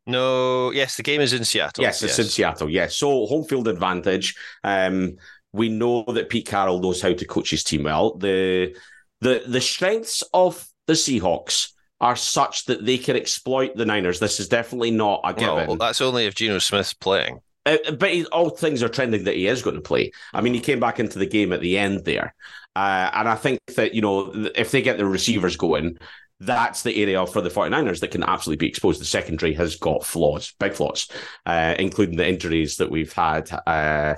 No, 0.08 0.72
yes, 0.72 0.98
the 0.98 1.04
game 1.04 1.22
is 1.22 1.34
in 1.34 1.46
Seattle. 1.46 1.84
Yes, 1.84 2.02
it's 2.02 2.18
yes. 2.18 2.26
in 2.26 2.32
Seattle. 2.32 2.70
Yes, 2.70 2.96
so 2.96 3.26
home 3.28 3.44
field 3.46 3.68
advantage. 3.68 4.36
Um, 4.64 5.18
we 5.54 5.70
know 5.70 6.04
that 6.04 6.30
Pete 6.30 6.48
Carroll 6.48 6.80
knows 6.80 7.02
how 7.02 7.14
to 7.14 7.26
coach 7.26 7.52
his 7.52 7.64
team 7.64 7.84
well. 7.84 8.16
The 8.16 8.76
the 9.20 9.44
the 9.48 9.62
strengths 9.62 10.24
of 10.34 10.68
the 10.88 10.94
Seahawks 10.94 11.72
are 12.00 12.16
such 12.16 12.66
that 12.66 12.84
they 12.84 12.98
can 12.98 13.16
exploit 13.16 13.76
the 13.76 13.86
Niners. 13.86 14.20
This 14.20 14.40
is 14.40 14.50
definitely 14.50 14.92
not 14.92 15.22
a 15.24 15.34
given. 15.34 15.68
Well, 15.68 15.78
that's 15.78 16.02
only 16.02 16.26
if 16.26 16.34
Geno 16.34 16.58
Smith's 16.58 16.94
playing. 16.94 17.40
Uh, 17.68 17.78
but 18.00 18.12
he, 18.12 18.26
all 18.28 18.50
things 18.50 18.82
are 18.82 18.90
trending 18.90 19.24
that 19.26 19.36
he 19.36 19.46
is 19.46 19.62
going 19.62 19.76
to 19.76 19.82
play. 19.82 20.12
I 20.34 20.42
mean, 20.42 20.56
he 20.56 20.60
came 20.60 20.80
back 20.80 21.00
into 21.00 21.20
the 21.20 21.28
game 21.28 21.54
at 21.54 21.62
the 21.62 21.78
end 21.78 22.06
there, 22.06 22.34
uh, 22.76 23.12
and 23.14 23.30
I 23.30 23.36
think 23.36 23.60
that 23.76 23.94
you 23.94 24.02
know 24.02 24.32
if 24.56 24.72
they 24.72 24.82
get 24.82 24.98
the 24.98 25.06
receivers 25.06 25.58
going, 25.58 26.00
that's 26.42 26.82
the 26.82 27.02
area 27.02 27.26
for 27.28 27.40
the 27.40 27.50
49ers 27.50 28.00
that 28.00 28.10
can 28.10 28.24
absolutely 28.24 28.66
be 28.66 28.70
exposed. 28.70 29.00
The 29.00 29.06
secondary 29.06 29.54
has 29.54 29.76
got 29.76 30.04
flaws, 30.04 30.54
big 30.60 30.74
flaws, 30.74 31.08
uh, 31.46 31.76
including 31.78 32.18
the 32.18 32.28
injuries 32.28 32.78
that 32.78 32.90
we've 32.90 33.14
had 33.14 33.52
uh, 33.68 34.16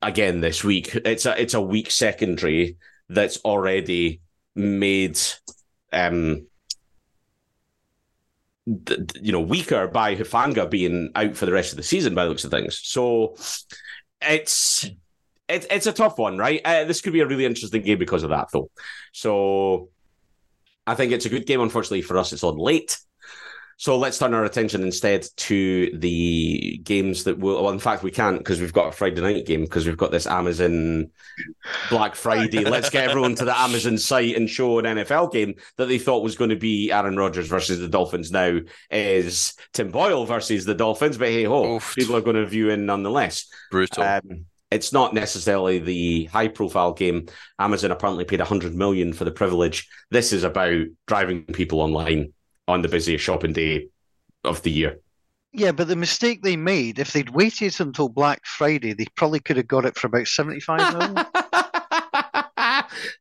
again 0.00 0.40
this 0.40 0.62
week. 0.62 0.94
It's 0.94 1.26
a 1.26 1.40
it's 1.40 1.54
a 1.54 1.60
weak 1.60 1.90
secondary 1.90 2.76
that's 3.08 3.38
already 3.38 4.20
made 4.54 5.18
um, 5.92 6.46
you 8.66 9.32
know 9.32 9.40
weaker 9.40 9.88
by 9.88 10.14
Hufanga 10.14 10.70
being 10.70 11.10
out 11.16 11.36
for 11.36 11.46
the 11.46 11.52
rest 11.52 11.72
of 11.72 11.78
the 11.78 11.82
season 11.82 12.14
by 12.14 12.22
the 12.22 12.28
looks 12.28 12.44
of 12.44 12.52
things. 12.52 12.78
So 12.80 13.34
it's 14.22 14.88
it's 15.48 15.66
it's 15.68 15.86
a 15.86 15.92
tough 15.92 16.16
one, 16.16 16.38
right? 16.38 16.60
Uh, 16.64 16.84
this 16.84 17.00
could 17.00 17.12
be 17.12 17.20
a 17.20 17.26
really 17.26 17.44
interesting 17.44 17.82
game 17.82 17.98
because 17.98 18.22
of 18.22 18.30
that, 18.30 18.48
though. 18.52 18.70
So 19.12 19.88
I 20.86 20.94
think 20.94 21.12
it's 21.12 21.26
a 21.26 21.30
good 21.30 21.46
game. 21.46 21.60
Unfortunately 21.60 22.02
for 22.02 22.18
us, 22.18 22.32
it's 22.32 22.44
on 22.44 22.56
late. 22.56 22.98
So 23.76 23.98
let's 23.98 24.18
turn 24.18 24.34
our 24.34 24.44
attention 24.44 24.82
instead 24.82 25.26
to 25.36 25.90
the 25.98 26.80
games 26.84 27.24
that 27.24 27.38
will. 27.38 27.62
Well, 27.62 27.72
in 27.72 27.78
fact, 27.78 28.02
we 28.02 28.10
can't 28.10 28.38
because 28.38 28.60
we've 28.60 28.72
got 28.72 28.88
a 28.88 28.92
Friday 28.92 29.20
night 29.20 29.46
game 29.46 29.62
because 29.62 29.86
we've 29.86 29.96
got 29.96 30.12
this 30.12 30.26
Amazon 30.26 31.10
Black 31.90 32.14
Friday. 32.14 32.64
let's 32.64 32.90
get 32.90 33.08
everyone 33.08 33.34
to 33.36 33.44
the 33.44 33.58
Amazon 33.58 33.98
site 33.98 34.36
and 34.36 34.48
show 34.48 34.78
an 34.78 34.84
NFL 34.84 35.32
game 35.32 35.54
that 35.76 35.86
they 35.86 35.98
thought 35.98 36.22
was 36.22 36.36
going 36.36 36.50
to 36.50 36.56
be 36.56 36.92
Aaron 36.92 37.16
Rodgers 37.16 37.48
versus 37.48 37.80
the 37.80 37.88
Dolphins. 37.88 38.30
Now 38.30 38.60
is 38.90 39.54
Tim 39.72 39.90
Boyle 39.90 40.24
versus 40.24 40.64
the 40.64 40.74
Dolphins, 40.74 41.18
but 41.18 41.28
hey 41.28 41.44
ho, 41.44 41.80
people 41.96 42.16
are 42.16 42.22
going 42.22 42.36
to 42.36 42.46
view 42.46 42.70
in 42.70 42.86
nonetheless. 42.86 43.46
Brutal. 43.70 44.04
Um, 44.04 44.46
it's 44.70 44.92
not 44.92 45.14
necessarily 45.14 45.78
the 45.78 46.24
high 46.26 46.48
profile 46.48 46.92
game. 46.92 47.26
Amazon 47.58 47.90
apparently 47.90 48.24
paid 48.24 48.40
100 48.40 48.74
million 48.74 49.12
for 49.12 49.24
the 49.24 49.30
privilege. 49.30 49.88
This 50.10 50.32
is 50.32 50.42
about 50.44 50.86
driving 51.06 51.44
people 51.44 51.80
online 51.80 52.32
on 52.66 52.82
the 52.82 52.88
busiest 52.88 53.24
shopping 53.24 53.52
day 53.52 53.88
of 54.42 54.62
the 54.62 54.70
year. 54.70 54.98
Yeah, 55.52 55.70
but 55.70 55.86
the 55.86 55.96
mistake 55.96 56.42
they 56.42 56.56
made, 56.56 56.98
if 56.98 57.12
they'd 57.12 57.30
waited 57.30 57.80
until 57.80 58.08
Black 58.08 58.44
Friday, 58.44 58.92
they 58.92 59.06
probably 59.14 59.38
could 59.38 59.56
have 59.56 59.68
got 59.68 59.84
it 59.84 59.96
for 59.96 60.08
about 60.08 60.26
75 60.26 60.94
million. 60.94 61.26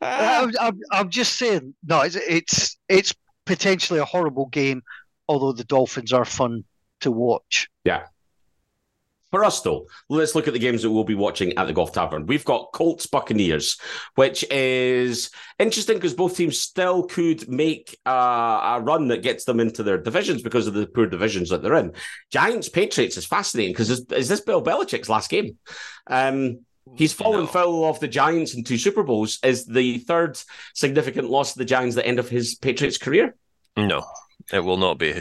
Uh, 0.02 0.44
I'm, 0.44 0.52
I'm, 0.60 0.80
I'm 0.92 1.10
just 1.10 1.38
saying, 1.38 1.74
no, 1.84 2.02
it's, 2.02 2.16
it's 2.16 2.78
it's 2.90 3.14
potentially 3.46 4.00
a 4.00 4.06
horrible 4.06 4.48
game, 4.48 4.84
although 5.28 5.52
the 5.52 5.64
Dolphins 5.64 6.14
are 6.14 6.26
fun 6.26 6.64
to 7.02 7.12
watch. 7.12 7.70
For 9.34 9.44
us, 9.44 9.62
though, 9.62 9.88
let's 10.10 10.36
look 10.36 10.48
at 10.48 10.54
the 10.54 10.60
games 10.60 10.84
that 10.84 10.92
we'll 10.92 11.04
be 11.06 11.16
watching 11.16 11.58
at 11.58 11.66
the 11.66 11.74
Golf 11.74 11.92
Tavern. 11.92 12.28
We've 12.28 12.46
got 12.46 12.72
Colts 12.72 13.08
Buccaneers, 13.08 13.80
which 14.14 14.46
is 14.52 15.32
interesting 15.58 15.96
because 15.98 16.14
both 16.14 16.38
teams 16.38 16.60
still 16.60 17.02
could 17.08 17.50
make 17.50 17.98
uh, 18.06 18.76
a 18.76 18.82
run 18.84 19.08
that 19.08 19.24
gets 19.24 19.46
them 19.46 19.60
into 19.60 19.82
their 19.82 19.98
divisions 19.98 20.44
because 20.44 20.68
of 20.68 20.76
the 20.76 20.86
poor 20.86 21.08
divisions 21.08 21.50
that 21.50 21.64
they're 21.64 21.74
in. 21.78 21.94
Giants 22.32 22.70
Patriots 22.70 23.18
is 23.18 23.26
fascinating 23.26 23.74
because 23.74 23.90
is, 23.90 24.06
is 24.12 24.30
this 24.30 24.42
Bill 24.42 24.62
Belichick's 24.64 25.10
last 25.10 25.32
game? 25.32 25.58
Um, 26.06 26.60
He's 26.96 27.14
fallen 27.14 27.46
No. 27.46 27.48
foul 27.48 27.86
of 27.86 28.00
the 28.00 28.08
Giants 28.08 28.54
in 28.54 28.64
two 28.64 28.78
Super 28.78 29.02
Bowls. 29.02 29.40
Is 29.42 29.66
the 29.66 29.98
third 29.98 30.38
significant 30.76 31.28
loss 31.32 31.54
of 31.54 31.58
the 31.58 31.66
Giants 31.66 31.96
the 31.96 32.06
end 32.06 32.20
of 32.20 32.30
his 32.30 32.54
Patriots 32.54 33.00
career? 33.00 33.36
No, 33.76 34.06
it 34.52 34.60
will 34.60 34.78
not 34.78 35.00
be. 35.00 35.20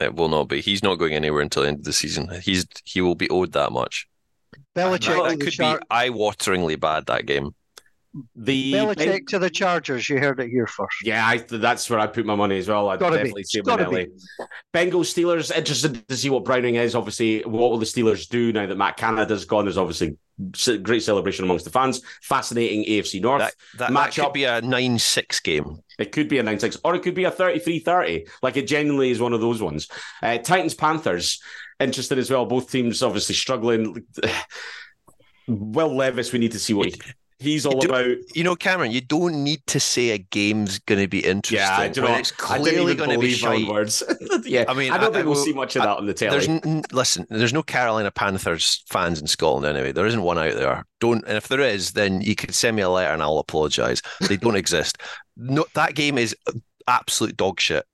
It 0.00 0.14
will 0.14 0.28
not 0.28 0.44
be. 0.48 0.60
He's 0.60 0.82
not 0.82 0.96
going 0.96 1.14
anywhere 1.14 1.40
until 1.40 1.62
the 1.62 1.68
end 1.68 1.78
of 1.78 1.84
the 1.84 1.92
season. 1.92 2.28
He's 2.42 2.66
he 2.84 3.00
will 3.00 3.14
be 3.14 3.30
owed 3.30 3.52
that 3.52 3.72
much. 3.72 4.06
Belichick, 4.76 5.00
That, 5.00 5.00
to 5.00 5.22
that 5.22 5.38
the 5.38 5.44
could 5.44 5.52
Char- 5.54 5.78
be 5.78 5.84
eye-wateringly 5.90 6.78
bad. 6.78 7.06
That 7.06 7.26
game. 7.26 7.54
The 8.34 8.72
Belichick 8.72 9.26
to 9.28 9.38
the 9.38 9.50
Chargers. 9.50 10.08
You 10.08 10.18
heard 10.18 10.40
it 10.40 10.48
here 10.48 10.66
first. 10.66 10.96
Yeah, 11.04 11.26
I, 11.26 11.38
that's 11.38 11.88
where 11.90 11.98
I 11.98 12.06
put 12.06 12.24
my 12.26 12.34
money 12.34 12.58
as 12.58 12.68
well. 12.68 12.88
I'd 12.88 12.98
Gotta 13.00 13.12
be. 13.12 13.18
definitely 13.18 13.44
see 13.44 13.58
It's 13.60 13.68
him 13.68 13.72
in 13.74 13.78
gotta 13.84 13.90
LA. 13.90 14.04
be. 14.04 14.10
Bengals 14.74 15.12
Steelers. 15.12 15.54
Interested 15.54 16.06
to 16.08 16.16
see 16.16 16.30
what 16.30 16.44
Browning 16.44 16.76
is. 16.76 16.94
Obviously, 16.94 17.40
what 17.44 17.70
will 17.70 17.78
the 17.78 17.84
Steelers 17.86 18.28
do 18.28 18.52
now 18.52 18.66
that 18.66 18.76
Matt 18.76 18.96
Canada's 18.96 19.44
gone? 19.46 19.64
There's 19.64 19.76
obviously 19.78 20.08
c- 20.10 20.16
great 20.82 21.02
celebration 21.02 21.44
amongst 21.44 21.64
the 21.64 21.70
fans. 21.70 22.02
Fascinating 22.22 22.84
AFC 22.84 23.20
North. 23.20 23.40
That 23.40 23.54
that, 23.72 23.78
that 23.78 23.92
Match 23.92 24.18
up. 24.18 24.26
could 24.26 24.32
be 24.34 24.44
a 24.44 24.60
nine-six 24.60 25.40
game. 25.40 25.80
It 25.98 26.12
could 26.12 26.28
be 26.28 26.38
a 26.38 26.42
9 26.42 26.58
6, 26.58 26.78
or 26.84 26.94
it 26.94 27.02
could 27.02 27.14
be 27.14 27.24
a 27.24 27.30
33 27.30 27.78
30. 27.78 28.26
Like 28.42 28.56
it 28.56 28.66
genuinely 28.66 29.10
is 29.10 29.20
one 29.20 29.32
of 29.32 29.40
those 29.40 29.62
ones. 29.62 29.88
Uh, 30.22 30.38
Titans 30.38 30.74
Panthers, 30.74 31.40
interested 31.80 32.18
as 32.18 32.30
well. 32.30 32.46
Both 32.46 32.70
teams 32.70 33.02
obviously 33.02 33.34
struggling. 33.34 34.04
Will 35.48 35.94
Levis, 35.94 36.32
we 36.32 36.40
need 36.40 36.52
to 36.52 36.58
see 36.58 36.74
what 36.74 36.88
he, 36.88 37.00
he's 37.38 37.66
all 37.66 37.78
do- 37.80 37.88
about. 37.88 38.06
You 38.34 38.44
know, 38.44 38.56
Cameron, 38.56 38.90
you 38.92 39.00
don't 39.00 39.42
need 39.44 39.60
to 39.66 39.78
say 39.80 40.10
a 40.10 40.18
game's 40.18 40.78
going 40.80 41.00
to 41.00 41.08
be 41.08 41.20
interesting. 41.20 41.58
Yeah, 41.58 41.88
do 41.88 42.00
you 42.02 42.08
know 42.08 42.14
it's 42.16 42.32
clearly 42.32 42.94
going 42.94 43.10
to 43.10 43.18
be 43.18 43.32
shite. 43.32 43.66
words. 43.66 44.02
yeah, 44.44 44.64
I 44.68 44.74
mean, 44.74 44.92
I 44.92 44.98
don't 44.98 45.10
I- 45.10 45.12
think 45.12 45.16
I 45.16 45.28
we'll 45.28 45.34
will- 45.34 45.44
see 45.44 45.52
much 45.52 45.76
of 45.76 45.82
I- 45.82 45.86
that 45.86 45.98
on 45.98 46.06
the 46.06 46.14
telly. 46.14 46.30
There's 46.30 46.48
n- 46.48 46.82
listen. 46.92 47.26
There's 47.30 47.52
no 47.52 47.62
Carolina 47.62 48.10
Panthers 48.10 48.84
fans 48.88 49.20
in 49.20 49.26
Scotland 49.26 49.66
anyway. 49.66 49.92
There 49.92 50.06
isn't 50.06 50.22
one 50.22 50.38
out 50.38 50.54
there. 50.54 50.84
Don't. 51.00 51.24
And 51.26 51.36
if 51.36 51.48
there 51.48 51.60
is, 51.60 51.92
then 51.92 52.20
you 52.20 52.34
could 52.34 52.54
send 52.54 52.76
me 52.76 52.82
a 52.82 52.88
letter 52.88 53.12
and 53.12 53.22
I'll 53.22 53.38
apologise. 53.38 54.00
They 54.28 54.36
don't 54.36 54.56
exist. 54.64 54.98
No, 55.36 55.66
that 55.74 55.94
game 55.94 56.18
is 56.18 56.34
absolute 56.88 57.36
dog 57.36 57.60
shit. 57.60 57.84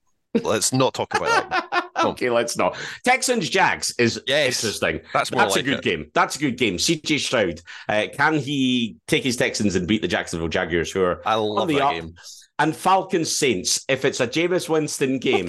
Let's 0.42 0.72
not 0.72 0.94
talk 0.94 1.14
about 1.14 1.50
that. 1.50 1.84
okay, 2.04 2.30
let's 2.30 2.56
not. 2.56 2.76
Texans 3.04 3.48
Jags 3.50 3.94
is 3.98 4.20
Yes, 4.26 4.62
interesting. 4.64 5.00
That's 5.12 5.30
That's 5.30 5.54
like 5.56 5.60
a 5.60 5.68
good 5.68 5.78
it. 5.78 5.84
game. 5.84 6.10
That's 6.14 6.36
a 6.36 6.38
good 6.38 6.56
game. 6.56 6.76
CJ 6.76 7.18
Stroud, 7.20 7.60
uh, 7.88 8.06
can 8.16 8.34
he 8.38 8.96
take 9.08 9.24
his 9.24 9.36
Texans 9.36 9.74
and 9.74 9.86
beat 9.86 10.00
the 10.02 10.08
Jacksonville 10.08 10.48
Jaguars, 10.48 10.90
who 10.90 11.02
are 11.02 11.20
I 11.26 11.34
love 11.34 11.68
the 11.68 11.74
that 11.76 11.82
up. 11.84 11.92
game. 11.92 12.14
and 12.58 12.74
Falcons 12.74 13.34
Saints? 13.34 13.84
If 13.88 14.04
it's 14.06 14.20
a 14.20 14.26
Jameis 14.26 14.68
Winston 14.70 15.18
game, 15.18 15.48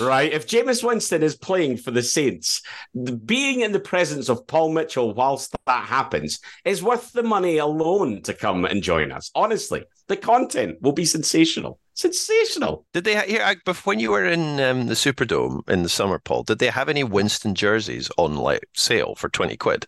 right? 0.00 0.30
If 0.32 0.46
Jameis 0.46 0.84
Winston 0.84 1.22
is 1.22 1.36
playing 1.36 1.78
for 1.78 1.90
the 1.90 2.02
Saints, 2.02 2.60
being 3.24 3.60
in 3.60 3.72
the 3.72 3.80
presence 3.80 4.28
of 4.28 4.46
Paul 4.46 4.72
Mitchell 4.72 5.14
whilst 5.14 5.54
that 5.66 5.84
happens 5.86 6.38
is 6.66 6.82
worth 6.82 7.12
the 7.12 7.22
money 7.22 7.56
alone 7.58 8.20
to 8.22 8.34
come 8.34 8.66
and 8.66 8.82
join 8.82 9.10
us. 9.10 9.30
Honestly, 9.34 9.84
the 10.08 10.16
content 10.18 10.82
will 10.82 10.92
be 10.92 11.06
sensational. 11.06 11.78
Sensational. 12.02 12.84
Did 12.92 13.04
they 13.04 13.14
ha- 13.14 13.26
here 13.26 13.54
when 13.84 14.00
you 14.00 14.10
were 14.10 14.24
in 14.24 14.58
um, 14.60 14.86
the 14.88 14.94
Superdome 14.94 15.68
in 15.70 15.84
the 15.84 15.88
summer, 15.88 16.18
Paul? 16.18 16.42
Did 16.42 16.58
they 16.58 16.66
have 16.68 16.88
any 16.88 17.04
Winston 17.04 17.54
jerseys 17.54 18.10
on 18.18 18.36
like 18.36 18.64
sale 18.74 19.14
for 19.14 19.28
twenty 19.28 19.56
quid? 19.56 19.86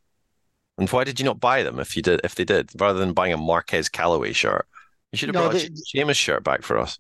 And 0.79 0.89
why 0.91 1.03
did 1.05 1.19
you 1.19 1.25
not 1.25 1.41
buy 1.41 1.63
them 1.65 1.79
if 1.81 1.97
you 1.97 2.03
did? 2.03 2.21
If 2.23 2.37
they 2.37 2.45
did, 2.45 2.71
rather 2.81 2.99
than 3.01 3.13
buying 3.15 3.33
a 3.33 3.37
Marquez 3.37 3.89
Callaway 3.89 4.33
shirt, 4.33 4.67
you 5.13 5.17
should 5.19 5.29
have 5.29 5.35
No, 5.35 5.43
brought 5.51 5.55
they- 5.55 5.67
a 5.67 6.05
Jameis 6.05 6.17
shirt 6.17 6.45
back 6.45 6.63
for 6.63 6.79
us. 6.79 6.99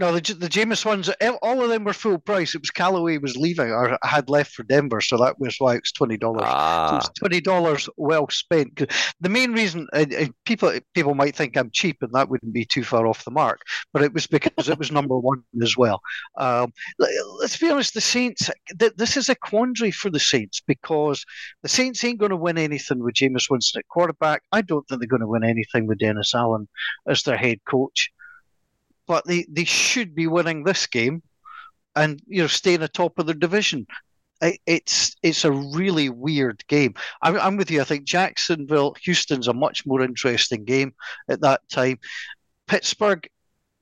No, 0.00 0.12
the 0.12 0.20
the 0.34 0.48
Jameis 0.48 0.84
ones, 0.86 1.10
all 1.42 1.62
of 1.62 1.68
them 1.68 1.84
were 1.84 1.92
full 1.92 2.18
price. 2.18 2.54
It 2.54 2.62
was 2.62 2.70
Callaway 2.70 3.18
was 3.18 3.36
leaving 3.36 3.70
or 3.70 3.98
had 4.02 4.30
left 4.30 4.52
for 4.54 4.62
Denver, 4.62 5.02
so 5.02 5.18
that 5.18 5.38
was 5.38 5.56
why 5.58 5.74
it 5.74 5.82
was 5.82 5.92
twenty 5.92 6.16
dollars. 6.16 6.48
So 6.48 6.48
it 6.48 6.56
Ah, 6.56 6.94
was 6.96 7.10
twenty 7.18 7.40
dollars 7.42 7.86
well 7.98 8.26
spent. 8.30 8.82
The 9.20 9.28
main 9.28 9.52
reason 9.52 9.86
uh, 9.92 10.06
uh, 10.18 10.26
people 10.46 10.72
people 10.94 11.14
might 11.14 11.36
think 11.36 11.56
I'm 11.56 11.70
cheap, 11.70 11.98
and 12.00 12.12
that 12.14 12.30
wouldn't 12.30 12.54
be 12.54 12.64
too 12.64 12.82
far 12.82 13.06
off 13.06 13.24
the 13.26 13.30
mark, 13.30 13.60
but 13.92 14.02
it 14.02 14.14
was 14.14 14.26
because 14.26 14.70
it 14.70 14.78
was 14.78 14.90
number 14.98 15.18
one 15.18 15.42
as 15.62 15.76
well. 15.76 16.00
Um, 16.38 16.72
let's 16.98 17.58
be 17.58 17.70
honest, 17.70 17.92
the 17.92 18.00
Saints. 18.00 18.48
Th- 18.78 18.92
this 18.96 19.18
is 19.18 19.28
a 19.28 19.34
quandary 19.34 19.90
for 19.90 20.10
the 20.10 20.18
Saints 20.20 20.62
because 20.66 21.24
the 21.62 21.68
Saints 21.68 22.02
ain't 22.04 22.18
going 22.18 22.30
to 22.30 22.36
win 22.36 22.56
anything 22.58 23.00
with 23.04 23.14
Jameis 23.16 23.50
Winston 23.50 23.80
at 23.80 23.88
quarterback. 23.88 24.42
I 24.50 24.62
don't 24.62 24.88
think 24.88 25.00
they're 25.00 25.08
going 25.08 25.20
to 25.20 25.26
win 25.28 25.44
anything 25.44 25.86
with 25.86 25.98
Dennis 25.98 26.34
Allen 26.34 26.68
as 27.06 27.22
their 27.22 27.36
head 27.36 27.58
coach. 27.68 28.10
But 29.10 29.26
they, 29.26 29.46
they 29.50 29.66
should 29.66 30.14
be 30.14 30.28
winning 30.28 30.64
this 30.64 30.86
game, 30.86 31.22
and 31.96 32.22
you 32.26 32.42
know 32.42 32.48
staying 32.48 32.82
atop 32.82 33.18
of 33.18 33.26
their 33.26 33.34
division 33.34 33.86
it- 34.42 34.60
it's 34.66 35.16
it's 35.22 35.44
a 35.44 35.52
really 35.52 36.10
weird 36.10 36.64
game. 36.68 36.94
I'm, 37.22 37.38
I'm 37.38 37.56
with 37.58 37.70
you. 37.70 37.80
I 37.80 37.84
think 37.84 38.04
Jacksonville, 38.04 38.94
Houston's 39.04 39.48
a 39.48 39.54
much 39.54 39.86
more 39.86 40.02
interesting 40.02 40.64
game 40.64 40.94
at 41.28 41.42
that 41.42 41.62
time. 41.70 41.98
Pittsburgh, 42.68 43.28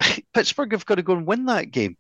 Pittsburgh 0.35 0.73
have 0.73 0.87
got 0.87 0.97
to 0.97 1.03
go 1.03 1.15
and 1.17 1.27
win 1.27 1.47
that 1.47 1.73
game. 1.73 1.97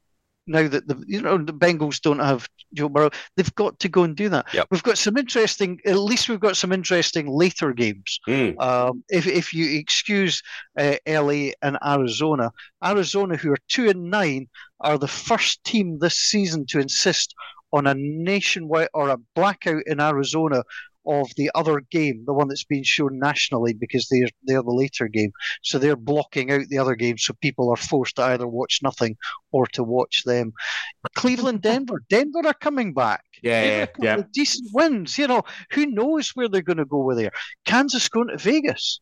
Now 0.48 0.66
that 0.66 0.88
the 0.88 1.04
you 1.06 1.20
know 1.20 1.38
the 1.38 1.52
Bengals 1.52 2.00
don't 2.00 2.18
have 2.18 2.48
Joe 2.74 2.88
Burrow, 2.88 3.10
they've 3.36 3.54
got 3.54 3.78
to 3.80 3.88
go 3.88 4.02
and 4.02 4.16
do 4.16 4.28
that. 4.30 4.46
Yep. 4.52 4.68
We've 4.70 4.82
got 4.82 4.98
some 4.98 5.16
interesting. 5.16 5.80
At 5.84 5.98
least 5.98 6.28
we've 6.28 6.40
got 6.40 6.56
some 6.56 6.72
interesting 6.72 7.28
later 7.28 7.72
games. 7.72 8.18
Mm. 8.26 8.60
Um, 8.60 9.04
if 9.08 9.26
if 9.26 9.52
you 9.52 9.78
excuse 9.78 10.42
uh, 10.78 10.96
LA 11.06 11.50
and 11.62 11.78
Arizona, 11.84 12.50
Arizona, 12.84 13.36
who 13.36 13.52
are 13.52 13.58
two 13.68 13.88
and 13.90 14.10
nine, 14.10 14.48
are 14.80 14.98
the 14.98 15.08
first 15.08 15.62
team 15.64 15.98
this 15.98 16.16
season 16.18 16.64
to 16.66 16.80
insist 16.80 17.34
on 17.72 17.86
a 17.86 17.94
nationwide 17.94 18.88
or 18.94 19.10
a 19.10 19.18
blackout 19.34 19.82
in 19.86 20.00
Arizona 20.00 20.62
of 21.08 21.28
the 21.36 21.50
other 21.54 21.80
game, 21.90 22.24
the 22.26 22.32
one 22.32 22.48
that's 22.48 22.64
being 22.64 22.84
shown 22.84 23.18
nationally 23.18 23.72
because 23.72 24.08
they're 24.10 24.28
they're 24.44 24.62
the 24.62 24.70
later 24.70 25.08
game. 25.08 25.32
So 25.62 25.78
they're 25.78 25.96
blocking 25.96 26.52
out 26.52 26.68
the 26.68 26.78
other 26.78 26.94
game, 26.94 27.18
so 27.18 27.34
people 27.40 27.70
are 27.70 27.76
forced 27.76 28.16
to 28.16 28.22
either 28.22 28.46
watch 28.46 28.80
nothing 28.82 29.16
or 29.50 29.66
to 29.68 29.82
watch 29.82 30.22
them. 30.24 30.52
Cleveland, 31.14 31.62
Denver, 31.62 32.02
Denver 32.08 32.46
are 32.46 32.54
coming 32.54 32.94
back. 32.94 33.24
Yeah, 33.42 33.62
yeah, 33.64 33.78
got 33.78 33.82
a 33.82 33.92
couple 33.92 34.04
yeah. 34.04 34.22
Decent 34.32 34.68
wins, 34.72 35.18
you 35.18 35.26
know. 35.26 35.42
Who 35.72 35.86
knows 35.86 36.30
where 36.30 36.48
they're 36.48 36.62
going 36.62 36.78
to 36.78 36.84
go 36.84 36.98
with 37.04 37.18
there? 37.18 37.32
Kansas 37.64 38.08
going 38.08 38.28
to 38.28 38.38
Vegas. 38.38 39.00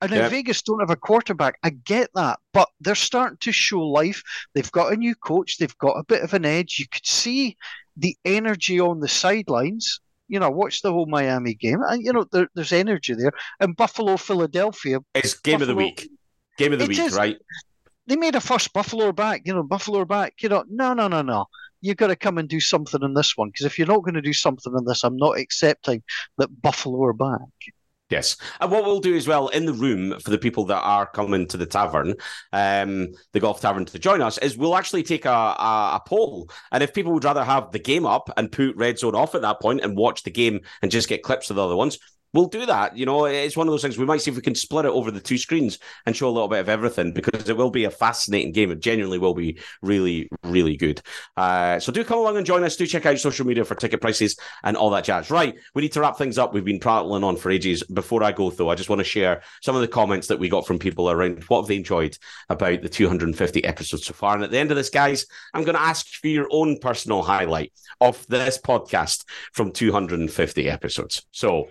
And 0.00 0.10
now 0.10 0.18
Yeah. 0.18 0.28
Vegas 0.28 0.62
don't 0.62 0.80
have 0.80 0.90
a 0.90 0.96
quarterback. 0.96 1.58
I 1.62 1.70
get 1.70 2.10
that, 2.14 2.40
but 2.52 2.68
they're 2.80 2.96
starting 2.96 3.38
to 3.40 3.52
show 3.52 3.80
life. 3.80 4.22
They've 4.52 4.72
got 4.72 4.92
a 4.92 4.96
new 4.96 5.14
coach. 5.14 5.58
They've 5.58 5.78
got 5.78 5.96
a 5.98 6.04
bit 6.04 6.22
of 6.22 6.34
an 6.34 6.44
edge. 6.44 6.78
You 6.80 6.86
could 6.88 7.06
see 7.06 7.56
the 7.96 8.16
energy 8.24 8.80
on 8.80 8.98
the 9.00 9.08
sidelines. 9.08 10.00
You 10.32 10.40
know, 10.40 10.50
watch 10.50 10.80
the 10.80 10.90
whole 10.90 11.04
Miami 11.06 11.54
game, 11.54 11.80
and 11.86 12.02
you 12.04 12.12
know 12.12 12.24
there, 12.32 12.48
there's 12.54 12.72
energy 12.72 13.14
there. 13.14 13.32
And 13.60 13.76
Buffalo, 13.76 14.16
Philadelphia, 14.16 15.00
It's 15.14 15.34
game 15.34 15.60
of 15.60 15.68
the 15.68 15.74
week. 15.74 16.08
Game 16.56 16.72
of 16.72 16.78
the 16.78 16.86
week, 16.86 16.98
is. 16.98 17.14
right? 17.14 17.36
they 18.06 18.16
made 18.16 18.34
a 18.34 18.40
first 18.40 18.72
Buffalo 18.72 19.12
back. 19.12 19.42
You 19.44 19.54
know, 19.54 19.62
Buffalo 19.62 20.04
back. 20.04 20.34
You 20.40 20.48
know, 20.48 20.64
no, 20.68 20.94
no, 20.94 21.08
no, 21.08 21.22
no. 21.22 21.46
You've 21.80 21.96
got 21.96 22.08
to 22.08 22.16
come 22.16 22.38
and 22.38 22.48
do 22.48 22.60
something 22.60 23.02
in 23.02 23.14
this 23.14 23.36
one 23.36 23.48
because 23.48 23.66
if 23.66 23.78
you're 23.78 23.88
not 23.88 24.04
going 24.04 24.14
to 24.14 24.22
do 24.22 24.32
something 24.32 24.72
in 24.76 24.84
this, 24.84 25.04
I'm 25.04 25.16
not 25.16 25.38
accepting 25.38 26.02
that 26.38 26.62
Buffalo 26.62 27.02
are 27.04 27.12
back. 27.12 27.38
Yes. 28.12 28.36
And 28.60 28.70
what 28.70 28.84
we'll 28.84 29.00
do 29.00 29.16
as 29.16 29.26
well 29.26 29.48
in 29.48 29.64
the 29.64 29.72
room 29.72 30.20
for 30.20 30.28
the 30.28 30.36
people 30.36 30.66
that 30.66 30.82
are 30.82 31.06
coming 31.06 31.46
to 31.46 31.56
the 31.56 31.64
tavern, 31.64 32.14
um, 32.52 33.08
the 33.32 33.40
golf 33.40 33.62
tavern 33.62 33.86
to 33.86 33.98
join 33.98 34.20
us, 34.20 34.36
is 34.36 34.54
we'll 34.54 34.76
actually 34.76 35.02
take 35.02 35.24
a, 35.24 35.30
a, 35.30 35.92
a, 35.94 36.02
poll. 36.06 36.50
And 36.72 36.82
if 36.82 36.92
people 36.92 37.14
would 37.14 37.24
rather 37.24 37.42
have 37.42 37.72
the 37.72 37.78
game 37.78 38.04
up 38.04 38.30
and 38.36 38.52
put 38.52 38.76
Red 38.76 38.98
Zone 38.98 39.14
off 39.14 39.34
at 39.34 39.40
that 39.40 39.62
point 39.62 39.80
and 39.80 39.96
watch 39.96 40.24
the 40.24 40.30
game 40.30 40.60
and 40.82 40.90
just 40.90 41.08
get 41.08 41.22
clips 41.22 41.48
of 41.48 41.56
the 41.56 41.64
other 41.64 41.74
ones, 41.74 41.98
we'll 42.32 42.46
do 42.46 42.66
that. 42.66 42.96
You 42.96 43.06
know, 43.06 43.26
it's 43.26 43.56
one 43.56 43.66
of 43.66 43.72
those 43.72 43.82
things. 43.82 43.98
We 43.98 44.04
might 44.04 44.20
see 44.20 44.30
if 44.30 44.36
we 44.36 44.42
can 44.42 44.54
split 44.54 44.84
it 44.84 44.90
over 44.90 45.10
the 45.10 45.20
two 45.20 45.38
screens 45.38 45.78
and 46.06 46.16
show 46.16 46.28
a 46.28 46.30
little 46.30 46.48
bit 46.48 46.60
of 46.60 46.68
everything 46.68 47.12
because 47.12 47.48
it 47.48 47.56
will 47.56 47.70
be 47.70 47.84
a 47.84 47.90
fascinating 47.90 48.52
game. 48.52 48.70
It 48.70 48.80
genuinely 48.80 49.18
will 49.18 49.34
be 49.34 49.58
really, 49.82 50.28
really 50.44 50.76
good. 50.76 51.02
Uh, 51.36 51.78
so 51.78 51.92
do 51.92 52.04
come 52.04 52.18
along 52.18 52.36
and 52.36 52.46
join 52.46 52.64
us. 52.64 52.76
Do 52.76 52.86
check 52.86 53.06
out 53.06 53.18
social 53.18 53.46
media 53.46 53.64
for 53.64 53.74
ticket 53.74 54.00
prices 54.00 54.36
and 54.64 54.76
all 54.76 54.90
that 54.90 55.04
jazz. 55.04 55.30
Right, 55.30 55.54
we 55.74 55.82
need 55.82 55.92
to 55.92 56.00
wrap 56.00 56.16
things 56.16 56.38
up. 56.38 56.54
We've 56.54 56.64
been 56.64 56.80
prattling 56.80 57.24
on 57.24 57.36
for 57.36 57.50
ages. 57.50 57.82
Before 57.82 58.22
I 58.22 58.32
go, 58.32 58.50
though, 58.50 58.70
I 58.70 58.74
just 58.74 58.88
want 58.88 59.00
to 59.00 59.04
share 59.04 59.42
some 59.60 59.74
of 59.74 59.82
the 59.82 59.88
comments 59.88 60.28
that 60.28 60.38
we 60.38 60.48
got 60.48 60.66
from 60.66 60.78
people 60.78 61.10
around 61.10 61.44
what 61.44 61.62
have 61.62 61.68
they 61.68 61.76
enjoyed 61.76 62.16
about 62.48 62.82
the 62.82 62.88
250 62.88 63.64
episodes 63.64 64.06
so 64.06 64.14
far. 64.14 64.34
And 64.34 64.44
at 64.44 64.50
the 64.50 64.58
end 64.58 64.70
of 64.70 64.76
this, 64.76 64.90
guys, 64.90 65.26
I'm 65.54 65.64
going 65.64 65.74
to 65.74 65.82
ask 65.82 66.06
for 66.06 66.28
your 66.28 66.48
own 66.50 66.78
personal 66.78 67.22
highlight 67.22 67.72
of 68.00 68.26
this 68.26 68.58
podcast 68.58 69.24
from 69.52 69.72
250 69.72 70.68
episodes. 70.68 71.26
So 71.30 71.68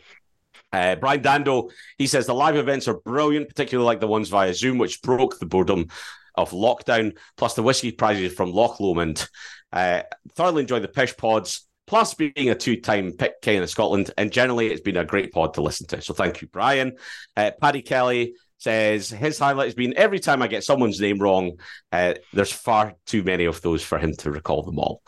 uh, 0.74 0.96
Brian 0.96 1.22
Dando, 1.22 1.70
he 1.98 2.08
says 2.08 2.26
the 2.26 2.34
live 2.34 2.56
events 2.56 2.88
are 2.88 3.00
brilliant, 3.00 3.50
particularly 3.50 3.86
like 3.86 4.00
the 4.00 4.08
ones 4.08 4.30
via 4.30 4.54
Zoom, 4.54 4.78
which 4.78 5.02
broke 5.02 5.40
the 5.40 5.46
boredom 5.46 5.88
of 6.36 6.52
lockdown, 6.52 7.18
plus 7.38 7.56
the 7.56 7.64
whiskey 7.64 7.92
prizes 7.92 8.34
from 8.34 8.52
Loch 8.52 8.80
Lomond. 8.80 9.28
Uh, 9.72 10.04
thoroughly 10.36 10.62
enjoyed 10.62 10.84
the 10.84 10.88
Pish 10.88 11.16
pods, 11.18 11.68
plus 11.88 12.14
being 12.14 12.50
a 12.50 12.56
two-time 12.56 13.14
pick 13.14 13.42
king 13.42 13.62
of 13.62 13.70
Scotland, 13.70 14.12
and 14.18 14.32
generally 14.32 14.68
it's 14.68 14.82
been 14.82 14.98
a 14.98 15.06
great 15.06 15.32
pod 15.34 15.54
to 15.56 15.62
listen 15.62 15.88
to. 15.88 16.02
So 16.02 16.14
thank 16.14 16.42
you, 16.42 16.48
Brian. 16.48 16.94
Uh, 17.36 17.52
Paddy 17.60 17.82
Kelly 17.82 18.36
says 18.58 19.10
his 19.10 19.40
highlight 19.40 19.66
has 19.66 19.76
been 19.76 19.98
every 19.98 20.20
time 20.20 20.42
I 20.42 20.48
get 20.48 20.64
someone's 20.64 21.02
name 21.02 21.18
wrong. 21.18 21.54
Uh, 21.92 22.14
there's 22.32 22.52
far 22.52 22.94
too 23.08 23.24
many 23.24 23.46
of 23.46 23.62
those 23.62 23.84
for 23.84 23.98
him 23.98 24.14
to 24.18 24.32
recall 24.32 24.62
them 24.62 24.78
all. 24.78 25.02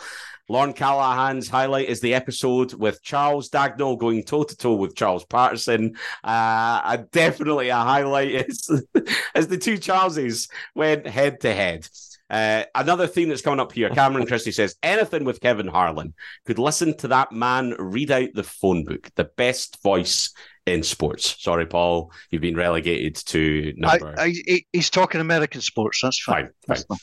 Lorne 0.50 0.74
Callahan's 0.74 1.48
highlight 1.48 1.88
is 1.88 2.02
the 2.02 2.14
episode 2.14 2.74
with 2.74 3.02
Charles 3.02 3.50
Dagnall 3.50 3.98
going 3.98 4.24
toe 4.24 4.44
to 4.44 4.56
toe 4.56 4.76
with 4.76 4.96
Charles 4.96 5.26
Patterson. 5.26 5.96
Uh, 6.24 6.98
definitely 7.12 7.70
a 7.70 7.76
highlight 7.76 8.32
is 8.32 8.84
as 9.36 9.48
the 9.48 9.58
two 9.58 9.78
Charleses 9.78 10.50
went 10.76 11.08
head 11.08 11.40
to 11.42 11.54
head. 11.54 11.88
Uh, 12.30 12.64
another 12.74 13.06
theme 13.06 13.30
that's 13.30 13.42
coming 13.42 13.60
up 13.60 13.72
here, 13.72 13.90
Cameron 13.90 14.26
Christie 14.26 14.52
says, 14.52 14.76
anything 14.82 15.24
with 15.24 15.40
Kevin 15.40 15.68
Harlan. 15.68 16.14
Could 16.46 16.58
listen 16.58 16.98
to 16.98 17.10
that 17.10 17.32
man 17.32 17.76
read 17.78 18.12
out 18.12 18.30
the 18.34 18.44
phone 18.44 18.84
book, 18.86 19.10
the 19.16 19.26
best 19.38 19.82
voice 19.84 20.34
in 20.66 20.84
sports. 20.84 21.36
Sorry, 21.44 21.66
Paul, 21.66 22.12
you've 22.32 22.42
been 22.42 22.56
relegated 22.56 23.16
to 23.28 23.74
number. 23.78 24.16
I, 24.18 24.34
I, 24.50 24.62
he's 24.72 24.90
talking 24.90 25.22
American 25.22 25.62
sports. 25.62 26.00
That's 26.02 26.20
fine. 26.22 26.36
fine, 26.36 26.46
fine. 26.46 26.54
That's 26.68 26.84
fine. 26.86 26.98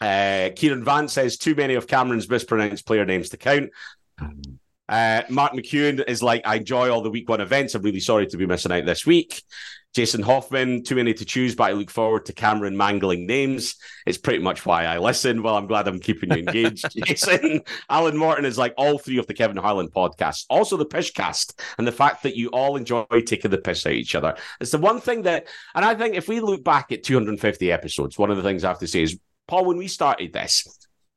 Uh, 0.00 0.50
Kieran 0.56 0.84
Vance 0.84 1.12
says 1.12 1.36
too 1.36 1.54
many 1.54 1.74
of 1.74 1.86
Cameron's 1.86 2.28
mispronounced 2.28 2.86
player 2.86 3.04
names 3.04 3.30
to 3.30 3.36
count. 3.36 3.70
Uh, 4.88 5.22
Mark 5.28 5.52
McEwen 5.52 6.02
is 6.08 6.22
like, 6.22 6.42
I 6.44 6.56
enjoy 6.56 6.90
all 6.90 7.02
the 7.02 7.10
week 7.10 7.28
one 7.28 7.40
events. 7.40 7.74
I'm 7.74 7.82
really 7.82 8.00
sorry 8.00 8.26
to 8.26 8.36
be 8.36 8.46
missing 8.46 8.72
out 8.72 8.86
this 8.86 9.06
week. 9.06 9.42
Jason 9.92 10.22
Hoffman, 10.22 10.84
too 10.84 10.94
many 10.94 11.12
to 11.14 11.24
choose, 11.24 11.56
but 11.56 11.64
I 11.64 11.72
look 11.72 11.90
forward 11.90 12.26
to 12.26 12.32
Cameron 12.32 12.76
mangling 12.76 13.26
names. 13.26 13.74
It's 14.06 14.18
pretty 14.18 14.38
much 14.38 14.64
why 14.64 14.84
I 14.84 14.98
listen. 14.98 15.42
Well, 15.42 15.56
I'm 15.56 15.66
glad 15.66 15.88
I'm 15.88 15.98
keeping 15.98 16.30
you 16.30 16.38
engaged, 16.38 16.86
Jason. 17.06 17.62
Alan 17.88 18.16
Morton 18.16 18.44
is 18.44 18.56
like 18.56 18.72
all 18.76 18.98
three 18.98 19.18
of 19.18 19.26
the 19.26 19.34
Kevin 19.34 19.56
Harlan 19.56 19.88
podcasts, 19.88 20.44
also 20.48 20.76
the 20.76 20.86
Pishcast, 20.86 21.60
and 21.76 21.86
the 21.86 21.92
fact 21.92 22.22
that 22.22 22.36
you 22.36 22.50
all 22.50 22.76
enjoy 22.76 23.04
taking 23.26 23.50
the 23.50 23.58
piss 23.58 23.84
out 23.84 23.92
each 23.92 24.14
other. 24.14 24.36
It's 24.60 24.70
the 24.70 24.78
one 24.78 25.00
thing 25.00 25.22
that, 25.22 25.48
and 25.74 25.84
I 25.84 25.96
think 25.96 26.14
if 26.14 26.28
we 26.28 26.38
look 26.38 26.62
back 26.62 26.92
at 26.92 27.02
250 27.02 27.72
episodes, 27.72 28.16
one 28.16 28.30
of 28.30 28.36
the 28.36 28.44
things 28.44 28.62
I 28.62 28.68
have 28.68 28.78
to 28.78 28.86
say 28.86 29.02
is 29.02 29.18
Paul, 29.50 29.64
when 29.64 29.78
we 29.78 29.88
started 29.88 30.32
this, 30.32 30.64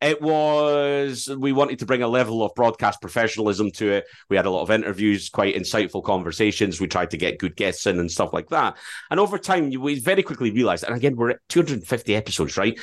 it 0.01 0.19
was 0.19 1.29
we 1.37 1.53
wanted 1.53 1.77
to 1.77 1.85
bring 1.85 2.01
a 2.01 2.07
level 2.07 2.41
of 2.41 2.55
broadcast 2.55 2.99
professionalism 2.99 3.69
to 3.73 3.91
it. 3.91 4.05
We 4.27 4.35
had 4.35 4.47
a 4.47 4.49
lot 4.49 4.63
of 4.63 4.71
interviews, 4.71 5.29
quite 5.29 5.55
insightful 5.55 6.03
conversations. 6.03 6.81
We 6.81 6.87
tried 6.87 7.11
to 7.11 7.17
get 7.17 7.37
good 7.37 7.55
guests 7.55 7.85
in 7.85 7.99
and 7.99 8.11
stuff 8.11 8.33
like 8.33 8.49
that. 8.49 8.75
And 9.11 9.19
over 9.19 9.37
time, 9.37 9.69
we 9.79 9.99
very 9.99 10.23
quickly 10.23 10.49
realized, 10.49 10.83
and 10.83 10.95
again, 10.95 11.15
we're 11.15 11.29
at 11.29 11.39
250 11.49 12.15
episodes, 12.15 12.57
right? 12.57 12.77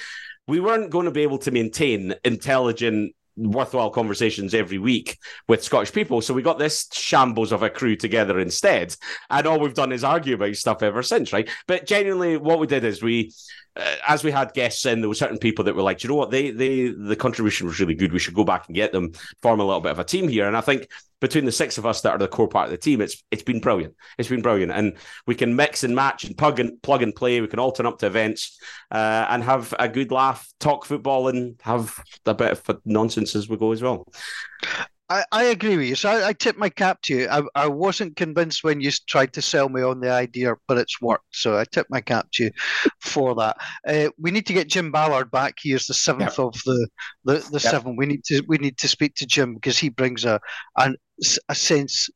We 0.46 0.60
weren't 0.60 0.90
going 0.90 1.06
to 1.06 1.10
be 1.10 1.22
able 1.22 1.38
to 1.38 1.50
maintain 1.50 2.14
intelligent 2.24 3.16
worthwhile 3.36 3.90
conversations 3.90 4.54
every 4.54 4.78
week 4.78 5.18
with 5.48 5.64
Scottish 5.64 5.92
people. 5.92 6.20
So 6.20 6.32
we 6.32 6.42
got 6.42 6.58
this 6.60 6.86
shambles 6.92 7.50
of 7.50 7.64
a 7.64 7.70
crew 7.70 7.96
together 7.96 8.38
instead. 8.38 8.94
And 9.30 9.46
all 9.46 9.58
we've 9.58 9.74
done 9.74 9.92
is 9.92 10.04
argue 10.04 10.34
about 10.34 10.54
stuff 10.56 10.82
ever 10.82 11.02
since, 11.02 11.32
right? 11.32 11.48
But 11.66 11.86
genuinely, 11.86 12.36
what 12.36 12.60
we 12.60 12.66
did 12.66 12.84
is 12.84 13.02
we 13.02 13.32
uh, 13.76 13.96
as 14.06 14.24
we 14.24 14.30
had 14.30 14.52
guests 14.52 14.84
in, 14.86 15.00
there 15.00 15.08
were 15.08 15.14
certain 15.14 15.38
people 15.38 15.64
that 15.64 15.74
were 15.74 15.82
like, 15.82 16.02
you 16.02 16.08
know 16.08 16.16
what, 16.16 16.30
they 16.30 16.50
they 16.50 16.88
the 16.88 17.16
contribution 17.16 17.66
was 17.66 17.78
really 17.80 17.94
good. 17.94 18.12
We 18.12 18.18
should 18.18 18.34
go 18.34 18.44
back 18.44 18.66
and 18.66 18.74
get 18.74 18.92
them, 18.92 19.12
form 19.42 19.60
a 19.60 19.64
little 19.64 19.80
bit 19.80 19.92
of 19.92 19.98
a 19.98 20.04
team 20.04 20.28
here. 20.28 20.46
And 20.46 20.56
I 20.56 20.60
think 20.60 20.88
between 21.20 21.44
the 21.44 21.52
six 21.52 21.78
of 21.78 21.86
us 21.86 22.00
that 22.00 22.10
are 22.10 22.18
the 22.18 22.28
core 22.28 22.48
part 22.48 22.66
of 22.66 22.70
the 22.72 22.78
team, 22.78 23.00
it's 23.00 23.22
it's 23.30 23.42
been 23.42 23.60
brilliant. 23.60 23.94
It's 24.18 24.28
been 24.28 24.42
brilliant, 24.42 24.72
and 24.72 24.96
we 25.26 25.34
can 25.34 25.54
mix 25.54 25.84
and 25.84 25.94
match 25.94 26.24
and 26.24 26.36
plug 26.36 26.58
and 26.58 26.82
plug 26.82 27.02
and 27.02 27.14
play. 27.14 27.40
We 27.40 27.48
can 27.48 27.58
alternate 27.58 27.90
up 27.90 27.98
to 28.00 28.06
events 28.06 28.58
uh, 28.90 29.26
and 29.28 29.42
have 29.44 29.74
a 29.78 29.88
good 29.88 30.10
laugh, 30.10 30.48
talk 30.58 30.84
football, 30.84 31.28
and 31.28 31.60
have 31.62 31.96
a 32.26 32.34
bit 32.34 32.52
of 32.52 32.80
nonsense 32.84 33.36
as 33.36 33.48
we 33.48 33.56
go 33.56 33.72
as 33.72 33.82
well. 33.82 34.06
I, 35.10 35.24
I 35.32 35.44
agree 35.46 35.76
with 35.76 35.88
you. 35.88 35.94
So 35.96 36.08
I, 36.08 36.28
I 36.28 36.32
tip 36.32 36.56
my 36.56 36.68
cap 36.68 37.02
to 37.02 37.14
you. 37.14 37.28
I, 37.28 37.42
I 37.56 37.66
wasn't 37.66 38.14
convinced 38.14 38.62
when 38.62 38.80
you 38.80 38.92
tried 39.08 39.32
to 39.32 39.42
sell 39.42 39.68
me 39.68 39.82
on 39.82 39.98
the 39.98 40.10
idea, 40.10 40.54
but 40.68 40.78
it's 40.78 41.00
worked. 41.00 41.34
So 41.34 41.58
I 41.58 41.64
tip 41.64 41.88
my 41.90 42.00
cap 42.00 42.28
to 42.34 42.44
you 42.44 42.50
for 43.00 43.34
that. 43.34 43.56
Uh, 43.86 44.10
we 44.18 44.30
need 44.30 44.46
to 44.46 44.52
get 44.52 44.68
Jim 44.68 44.92
Ballard 44.92 45.32
back. 45.32 45.56
He 45.60 45.72
is 45.72 45.86
the 45.86 45.94
seventh 45.94 46.38
yep. 46.38 46.46
of 46.46 46.54
the 46.64 46.88
the, 47.24 47.34
the 47.50 47.60
yep. 47.60 47.72
seven. 47.72 47.96
We 47.96 48.06
need 48.06 48.22
to 48.26 48.42
we 48.46 48.58
need 48.58 48.78
to 48.78 48.88
speak 48.88 49.16
to 49.16 49.26
Jim 49.26 49.54
because 49.54 49.78
he 49.78 49.88
brings 49.88 50.24
a 50.24 50.40
an, 50.76 50.96
a 51.48 51.54
sense 51.56 52.08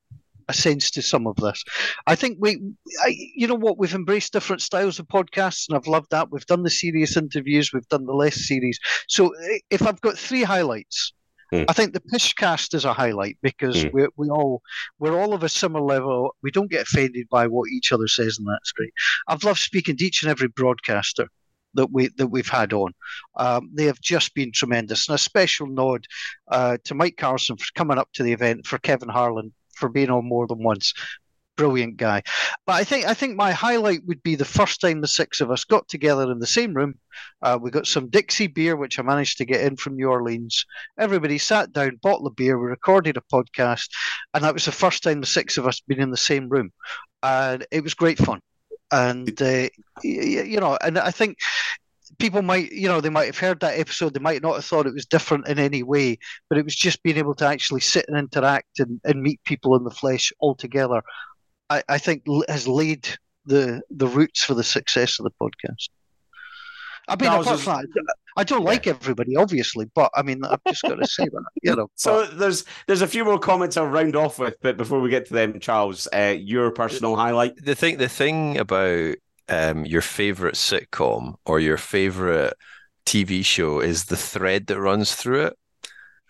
a 0.48 0.52
sense 0.52 0.90
to 0.92 1.02
some 1.02 1.26
of 1.26 1.36
this. 1.36 1.64
I 2.06 2.14
think 2.14 2.36
we, 2.38 2.60
I, 3.02 3.16
you 3.34 3.46
know 3.46 3.54
what, 3.54 3.78
we've 3.78 3.94
embraced 3.94 4.34
different 4.34 4.60
styles 4.60 4.98
of 4.98 5.08
podcasts, 5.08 5.66
and 5.68 5.76
I've 5.76 5.86
loved 5.86 6.10
that. 6.10 6.30
We've 6.30 6.46
done 6.46 6.62
the 6.62 6.70
serious 6.70 7.16
interviews, 7.16 7.72
we've 7.72 7.88
done 7.88 8.04
the 8.04 8.12
less 8.12 8.46
series. 8.46 8.78
So 9.08 9.32
if 9.70 9.82
I've 9.82 10.02
got 10.02 10.18
three 10.18 10.42
highlights, 10.42 11.14
Mm. 11.54 11.66
I 11.68 11.72
think 11.72 11.92
the 11.92 12.00
Pishcast 12.00 12.74
is 12.74 12.84
a 12.84 12.92
highlight 12.92 13.38
because 13.40 13.76
mm. 13.76 13.92
we 13.92 14.08
we 14.16 14.28
all 14.28 14.60
we're 14.98 15.18
all 15.18 15.34
of 15.34 15.44
a 15.44 15.48
similar 15.48 15.84
level. 15.84 16.34
We 16.42 16.50
don't 16.50 16.70
get 16.70 16.82
offended 16.82 17.28
by 17.30 17.46
what 17.46 17.70
each 17.70 17.92
other 17.92 18.08
says, 18.08 18.38
and 18.38 18.48
that's 18.48 18.72
great. 18.72 18.92
I've 19.28 19.44
loved 19.44 19.60
speaking 19.60 19.96
to 19.96 20.04
each 20.04 20.22
and 20.22 20.30
every 20.30 20.48
broadcaster 20.48 21.28
that 21.74 21.92
we 21.92 22.08
that 22.16 22.28
we've 22.28 22.48
had 22.48 22.72
on. 22.72 22.92
Um, 23.36 23.70
they 23.72 23.84
have 23.84 24.00
just 24.00 24.34
been 24.34 24.50
tremendous, 24.52 25.08
and 25.08 25.14
a 25.14 25.18
special 25.18 25.68
nod 25.68 26.06
uh, 26.48 26.78
to 26.84 26.94
Mike 26.94 27.16
Carson 27.16 27.56
for 27.56 27.66
coming 27.76 27.98
up 27.98 28.08
to 28.14 28.24
the 28.24 28.32
event, 28.32 28.66
for 28.66 28.78
Kevin 28.78 29.08
Harlan 29.08 29.52
for 29.76 29.88
being 29.88 30.10
on 30.10 30.28
more 30.28 30.46
than 30.46 30.62
once, 30.62 30.92
brilliant 31.56 31.96
guy. 31.96 32.22
But 32.66 32.74
I 32.74 32.84
think 32.84 33.06
I 33.06 33.14
think 33.14 33.36
my 33.36 33.52
highlight 33.52 34.04
would 34.06 34.22
be 34.22 34.34
the 34.34 34.44
first 34.44 34.80
time 34.80 35.00
the 35.00 35.08
six 35.08 35.40
of 35.40 35.50
us 35.50 35.64
got 35.64 35.88
together 35.88 36.30
in 36.30 36.38
the 36.38 36.46
same 36.46 36.74
room. 36.74 36.94
Uh, 37.42 37.58
we 37.60 37.70
got 37.70 37.86
some 37.86 38.08
Dixie 38.08 38.46
beer, 38.46 38.76
which 38.76 38.98
I 38.98 39.02
managed 39.02 39.38
to 39.38 39.44
get 39.44 39.60
in 39.60 39.76
from 39.76 39.96
New 39.96 40.08
Orleans. 40.08 40.64
Everybody 40.98 41.38
sat 41.38 41.72
down, 41.72 41.98
bottle 42.02 42.26
of 42.26 42.36
beer. 42.36 42.58
We 42.58 42.66
recorded 42.66 43.16
a 43.16 43.22
podcast, 43.32 43.88
and 44.32 44.44
that 44.44 44.54
was 44.54 44.64
the 44.64 44.72
first 44.72 45.02
time 45.02 45.20
the 45.20 45.26
six 45.26 45.56
of 45.56 45.66
us 45.66 45.80
been 45.80 46.00
in 46.00 46.10
the 46.10 46.16
same 46.16 46.48
room, 46.48 46.72
and 47.22 47.66
it 47.70 47.82
was 47.82 47.94
great 47.94 48.18
fun. 48.18 48.40
And 48.90 49.40
uh, 49.40 49.68
you 50.02 50.60
know, 50.60 50.78
and 50.80 50.98
I 50.98 51.10
think 51.10 51.38
people 52.18 52.42
might, 52.42 52.70
you 52.70 52.88
know, 52.88 53.00
they 53.00 53.10
might 53.10 53.26
have 53.26 53.38
heard 53.38 53.60
that 53.60 53.78
episode. 53.78 54.14
They 54.14 54.20
might 54.20 54.42
not 54.42 54.54
have 54.54 54.64
thought 54.64 54.86
it 54.86 54.94
was 54.94 55.06
different 55.06 55.48
in 55.48 55.58
any 55.58 55.82
way, 55.82 56.18
but 56.48 56.58
it 56.58 56.64
was 56.64 56.76
just 56.76 57.02
being 57.02 57.16
able 57.16 57.34
to 57.36 57.46
actually 57.46 57.80
sit 57.80 58.04
and 58.08 58.16
interact 58.16 58.78
and, 58.78 59.00
and 59.04 59.22
meet 59.22 59.42
people 59.44 59.76
in 59.76 59.84
the 59.84 59.90
flesh 59.90 60.32
all 60.38 60.54
together 60.54 61.02
I, 61.74 61.82
I 61.88 61.98
think 61.98 62.24
has 62.48 62.68
laid 62.68 63.08
the 63.46 63.82
the 63.90 64.06
roots 64.06 64.44
for 64.44 64.54
the 64.54 64.64
success 64.64 65.18
of 65.18 65.24
the 65.24 65.32
podcast. 65.40 65.88
I 67.06 67.16
mean, 67.16 67.30
apart 67.30 67.60
from 67.60 67.82
that, 67.82 68.14
I 68.36 68.44
don't 68.44 68.62
yeah. 68.62 68.68
like 68.68 68.86
everybody, 68.86 69.36
obviously, 69.36 69.90
but 69.94 70.10
I 70.14 70.22
mean, 70.22 70.42
I've 70.44 70.64
just 70.66 70.82
got 70.82 70.94
to 70.94 71.06
say 71.06 71.24
that, 71.24 71.44
you 71.62 71.76
know. 71.76 71.90
So 71.96 72.26
but. 72.26 72.38
there's 72.38 72.64
there's 72.86 73.02
a 73.02 73.06
few 73.06 73.24
more 73.24 73.38
comments 73.38 73.76
I'll 73.76 73.86
round 73.86 74.16
off 74.16 74.38
with, 74.38 74.56
but 74.62 74.76
before 74.76 75.00
we 75.00 75.10
get 75.10 75.26
to 75.26 75.34
them, 75.34 75.60
Charles, 75.60 76.08
uh, 76.12 76.34
your 76.38 76.70
personal 76.70 77.16
highlight. 77.16 77.62
The 77.62 77.74
thing, 77.74 77.98
the 77.98 78.08
thing 78.08 78.58
about 78.58 79.16
um, 79.48 79.84
your 79.84 80.00
favorite 80.00 80.54
sitcom 80.54 81.34
or 81.44 81.60
your 81.60 81.76
favorite 81.76 82.54
TV 83.04 83.44
show 83.44 83.80
is 83.80 84.06
the 84.06 84.16
thread 84.16 84.66
that 84.68 84.80
runs 84.80 85.14
through 85.14 85.46
it. 85.46 85.58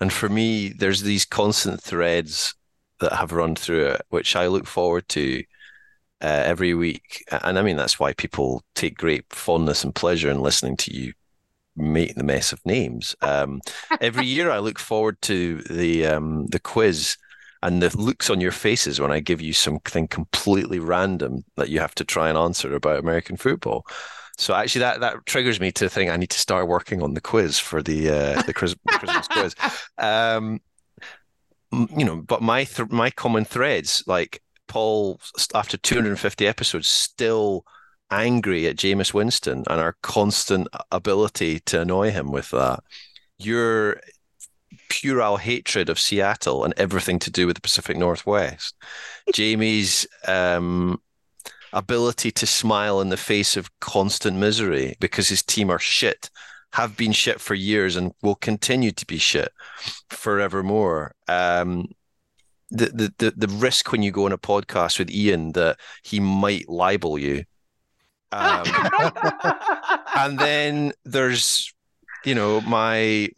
And 0.01 0.13
for 0.13 0.29
me, 0.29 0.71
there's 0.71 1.03
these 1.03 1.25
constant 1.25 1.81
threads 1.81 2.55
that 3.01 3.13
have 3.15 3.33
run 3.33 3.57
through 3.57 3.87
it, 3.87 4.03
which 4.11 4.37
I 4.37 4.47
look 4.47 4.67
forward 4.67 5.09
to 5.11 5.43
uh, 6.23 6.43
every 6.45 6.75
week. 6.75 7.25
And 7.31 7.59
I 7.59 7.63
mean, 7.63 7.77
that's 7.77 8.01
why 8.01 8.13
people 8.15 8.63
take 8.75 8.97
great 8.97 9.25
fondness 9.31 9.85
and 9.85 9.95
pleasure 9.95 10.31
in 10.31 10.41
listening 10.41 10.77
to 10.79 10.95
you 10.95 11.13
make 11.77 12.15
the 12.15 12.23
mess 12.25 12.53
of 12.53 12.65
names. 12.65 13.17
Um, 13.21 13.61
every 14.01 14.27
year, 14.27 14.51
I 14.51 14.59
look 14.59 14.79
forward 14.79 15.21
to 15.23 15.61
the 15.63 16.07
um, 16.07 16.47
the 16.47 16.61
quiz. 16.61 17.17
and 17.63 17.83
the 17.83 17.97
looks 17.97 18.31
on 18.31 18.41
your 18.41 18.53
faces 18.53 19.01
when 19.01 19.11
I 19.11 19.21
give 19.21 19.41
you 19.41 19.53
something 19.53 20.07
completely 20.09 20.79
random 20.79 21.45
that 21.57 21.71
you 21.71 21.81
have 21.81 21.95
to 21.97 22.05
try 22.05 22.29
and 22.29 22.39
answer 22.39 22.75
about 22.75 22.99
American 22.99 23.37
football. 23.37 23.87
So 24.37 24.55
actually, 24.55 24.81
that 24.81 25.01
that 25.01 25.27
triggers 25.27 25.61
me 25.61 25.73
to 25.73 25.89
think 25.89 26.11
I 26.11 26.17
need 26.17 26.31
to 26.31 26.39
start 26.39 26.69
working 26.69 27.03
on 27.03 27.15
the 27.15 27.21
quiz 27.21 27.59
for 27.59 27.83
the 27.83 28.11
uh, 28.11 28.43
the 28.43 28.55
Christmas 28.55 29.29
quiz. 29.29 29.55
Um, 29.99 30.61
you 31.97 32.05
know, 32.05 32.17
but 32.17 32.43
my 32.43 32.65
th- 32.65 32.91
my 32.91 33.11
common 33.11 33.45
threads, 33.45 34.03
like 34.07 34.43
Paul, 34.67 35.21
after 35.55 35.77
250 35.77 36.47
episodes, 36.47 36.89
still 36.89 37.65
angry 38.11 38.67
at 38.67 38.77
Jameis 38.77 39.15
Winston 39.15 39.65
and 39.69 39.81
our 39.81 39.97
constant 40.03 40.69
ability 40.93 41.61
to 41.61 41.81
annoy 41.81 42.11
him 42.11 42.31
with 42.31 42.51
that. 42.51 42.81
Your 43.39 44.01
puerile 44.89 45.37
hatred 45.37 45.89
of 45.89 45.99
Seattle 45.99 46.65
and 46.65 46.75
everything 46.77 47.19
to 47.21 47.31
do 47.31 47.47
with 47.47 47.57
the 47.57 47.63
Pacific 47.63 47.97
Northwest. 47.97 48.75
Jamie's 49.33 50.07
um, 50.27 51.01
ability 51.73 52.31
to 52.31 52.47
smile 52.47 53.01
in 53.01 53.09
the 53.09 53.17
face 53.17 53.57
of 53.57 53.71
constant 53.81 54.37
misery 54.37 54.97
because 55.01 55.29
his 55.29 55.43
team 55.43 55.71
are 55.71 55.79
shit, 55.79 56.31
have 56.75 56.97
been 56.97 57.13
shit 57.13 57.41
for 57.41 57.55
years 57.55 57.95
and 57.95 58.13
will 58.21 58.35
continue 58.35 58.91
to 58.91 59.07
be 59.07 59.17
shit 59.17 59.53
forevermore. 60.11 61.15
Um, 61.29 61.87
the, 62.71 62.87
the, 62.87 63.15
the, 63.19 63.31
the 63.37 63.47
risk 63.47 63.93
when 63.93 64.03
you 64.03 64.11
go 64.11 64.27
on 64.27 64.33
a 64.33 64.39
podcast 64.39 64.99
with 64.99 65.09
Ian 65.09 65.53
that 65.53 65.79
he 66.03 66.19
might 66.19 66.69
libel 66.69 67.17
you. 67.17 67.45
Um, 68.33 68.65
and 70.17 70.37
then 70.37 70.93
there's, 71.05 71.73
you 72.25 72.35
know, 72.35 72.61
my 72.63 73.29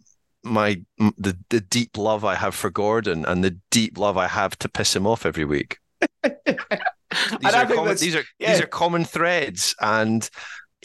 my 0.42 0.80
the 1.18 1.36
the 1.50 1.60
deep 1.60 1.98
love 1.98 2.24
I 2.24 2.36
have 2.36 2.54
for 2.54 2.70
Gordon 2.70 3.26
and 3.26 3.44
the 3.44 3.58
deep 3.70 3.98
love 3.98 4.16
I 4.16 4.28
have 4.28 4.56
to 4.60 4.68
piss 4.70 4.96
him 4.96 5.06
off 5.06 5.26
every 5.26 5.44
week. 5.44 5.78
these, 6.22 7.52
are 7.52 7.66
common, 7.66 7.96
these 7.96 8.16
are 8.16 8.24
yeah. 8.38 8.52
these 8.52 8.62
are 8.62 8.66
common 8.66 9.04
threads, 9.04 9.74
and 9.80 10.30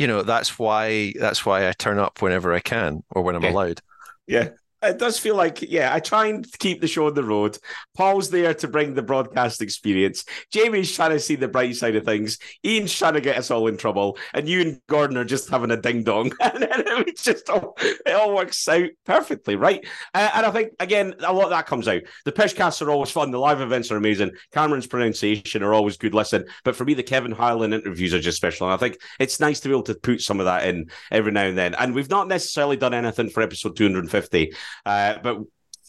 you 0.01 0.07
know 0.07 0.23
that's 0.23 0.57
why 0.57 1.13
that's 1.19 1.45
why 1.45 1.69
I 1.69 1.73
turn 1.73 1.99
up 1.99 2.23
whenever 2.23 2.51
I 2.51 2.59
can 2.59 3.03
or 3.11 3.21
when 3.21 3.35
I'm 3.35 3.43
yeah. 3.43 3.51
allowed. 3.51 3.81
Yeah, 4.25 4.49
it 4.83 4.97
does 4.97 5.19
feel 5.19 5.35
like, 5.35 5.61
yeah, 5.61 5.93
I 5.93 5.99
try 5.99 6.27
and 6.27 6.45
keep 6.59 6.81
the 6.81 6.87
show 6.87 7.07
on 7.07 7.13
the 7.13 7.23
road. 7.23 7.57
Paul's 7.95 8.29
there 8.29 8.53
to 8.55 8.67
bring 8.67 8.93
the 8.93 9.03
broadcast 9.03 9.61
experience. 9.61 10.25
Jamie's 10.51 10.95
trying 10.95 11.11
to 11.11 11.19
see 11.19 11.35
the 11.35 11.47
bright 11.47 11.75
side 11.75 11.95
of 11.95 12.05
things. 12.05 12.39
Ian's 12.65 12.95
trying 12.97 13.13
to 13.13 13.21
get 13.21 13.37
us 13.37 13.51
all 13.51 13.67
in 13.67 13.77
trouble. 13.77 14.17
And 14.33 14.49
you 14.49 14.61
and 14.61 14.81
Gordon 14.87 15.17
are 15.17 15.25
just 15.25 15.49
having 15.49 15.71
a 15.71 15.77
ding 15.77 16.03
dong. 16.03 16.33
and 16.41 16.63
then 16.63 16.83
it 16.87 17.17
just 17.17 17.49
all, 17.49 17.77
it 17.79 18.13
all 18.13 18.35
works 18.35 18.67
out 18.67 18.89
perfectly, 19.05 19.55
right? 19.55 19.85
Uh, 20.13 20.31
and 20.35 20.45
I 20.45 20.51
think, 20.51 20.71
again, 20.79 21.13
a 21.19 21.33
lot 21.33 21.45
of 21.45 21.49
that 21.51 21.67
comes 21.67 21.87
out. 21.87 22.01
The 22.25 22.31
Pishcasts 22.31 22.81
are 22.81 22.89
always 22.89 23.11
fun. 23.11 23.31
The 23.31 23.39
live 23.39 23.61
events 23.61 23.91
are 23.91 23.97
amazing. 23.97 24.31
Cameron's 24.51 24.87
pronunciation 24.87 25.63
are 25.63 25.73
always 25.73 25.97
good 25.97 26.13
listen. 26.13 26.45
But 26.63 26.75
for 26.75 26.85
me, 26.85 26.93
the 26.93 27.03
Kevin 27.03 27.31
Harlan 27.31 27.73
interviews 27.73 28.13
are 28.13 28.19
just 28.19 28.37
special. 28.37 28.67
And 28.67 28.73
I 28.73 28.77
think 28.77 28.97
it's 29.19 29.39
nice 29.39 29.59
to 29.59 29.69
be 29.69 29.73
able 29.73 29.83
to 29.83 29.95
put 29.95 30.21
some 30.21 30.39
of 30.39 30.45
that 30.45 30.67
in 30.67 30.89
every 31.11 31.31
now 31.31 31.45
and 31.45 31.57
then. 31.57 31.75
And 31.75 31.93
we've 31.93 32.09
not 32.09 32.27
necessarily 32.27 32.77
done 32.77 32.93
anything 32.93 33.29
for 33.29 33.41
episode 33.41 33.75
250. 33.75 34.53
Uh, 34.85 35.17
but 35.21 35.39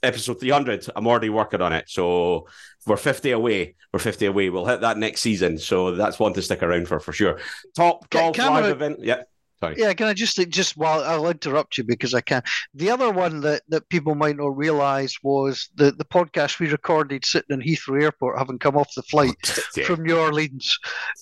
episode 0.02 0.40
300, 0.40 0.86
I'm 0.96 1.06
already 1.06 1.30
working 1.30 1.60
on 1.60 1.72
it. 1.72 1.88
So 1.88 2.48
we're 2.86 2.96
50 2.96 3.30
away. 3.30 3.76
We're 3.92 4.00
50 4.00 4.26
away. 4.26 4.50
We'll 4.50 4.66
hit 4.66 4.80
that 4.80 4.98
next 4.98 5.20
season. 5.20 5.58
So 5.58 5.94
that's 5.94 6.18
one 6.18 6.32
to 6.34 6.42
stick 6.42 6.62
around 6.62 6.88
for 6.88 6.98
for 6.98 7.12
sure. 7.12 7.38
Top 7.76 8.08
golf 8.10 8.36
live 8.38 8.64
event. 8.64 8.98
Yeah. 9.00 9.22
Sorry. 9.62 9.76
Yeah, 9.78 9.92
can 9.92 10.08
I 10.08 10.12
just 10.12 10.36
just 10.48 10.76
while 10.76 11.04
I'll 11.04 11.28
interrupt 11.28 11.78
you 11.78 11.84
because 11.84 12.14
I 12.14 12.20
can. 12.20 12.42
The 12.74 12.90
other 12.90 13.12
one 13.12 13.42
that, 13.42 13.62
that 13.68 13.88
people 13.90 14.16
might 14.16 14.36
not 14.36 14.56
realise 14.56 15.16
was 15.22 15.68
the, 15.76 15.92
the 15.92 16.04
podcast 16.04 16.58
we 16.58 16.68
recorded 16.68 17.24
sitting 17.24 17.60
in 17.60 17.60
Heathrow 17.60 18.02
Airport, 18.02 18.38
having 18.38 18.58
come 18.58 18.76
off 18.76 18.92
the 18.96 19.04
flight 19.04 19.36
yeah. 19.76 19.84
from 19.84 20.02
New 20.02 20.18
Orleans. 20.18 20.76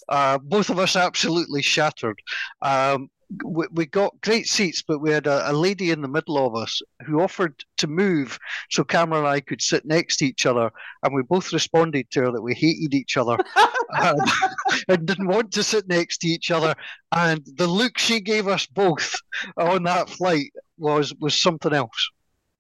Uh, 0.09 0.39
both 0.39 0.71
of 0.71 0.79
us 0.79 0.97
absolutely 0.97 1.61
shattered. 1.61 2.19
Um, 2.63 3.11
we, 3.45 3.67
we 3.73 3.87
got 3.87 4.21
great 4.21 4.47
seats, 4.47 4.83
but 4.83 5.01
we 5.01 5.11
had 5.11 5.27
a, 5.27 5.51
a, 5.51 5.53
lady 5.53 5.91
in 5.91 6.03
the 6.03 6.09
middle 6.09 6.39
of 6.39 6.55
us 6.55 6.81
who 7.07 7.21
offered 7.21 7.55
to 7.79 7.87
move 7.87 8.39
so 8.71 8.85
Cameron 8.85 9.25
and 9.25 9.29
I 9.29 9.41
could 9.41 9.63
sit 9.63 9.85
next 9.85 10.19
to 10.19 10.27
each 10.27 10.47
other, 10.47 10.71
and 11.03 11.15
we 11.15 11.23
both 11.23 11.53
responded 11.53 12.11
to 12.11 12.23
her 12.23 12.33
that 12.33 12.43
we 12.43 12.55
hated 12.55 12.95
each 12.95 13.17
other 13.17 13.39
um, 14.03 14.17
and 14.89 15.07
didn't 15.07 15.29
want 15.29 15.53
to 15.53 15.63
sit 15.63 15.89
next 15.89 16.19
to 16.19 16.29
each 16.29 16.51
other. 16.51 16.75
And 17.13 17.45
the 17.57 17.67
look 17.67 17.99
she 17.99 18.21
gave 18.21 18.49
us 18.49 18.67
both 18.67 19.15
on 19.57 19.85
that 19.85 20.09
flight 20.09 20.53
was 20.79 21.15
was 21.21 21.41
something 21.41 21.73
else. 21.73 22.11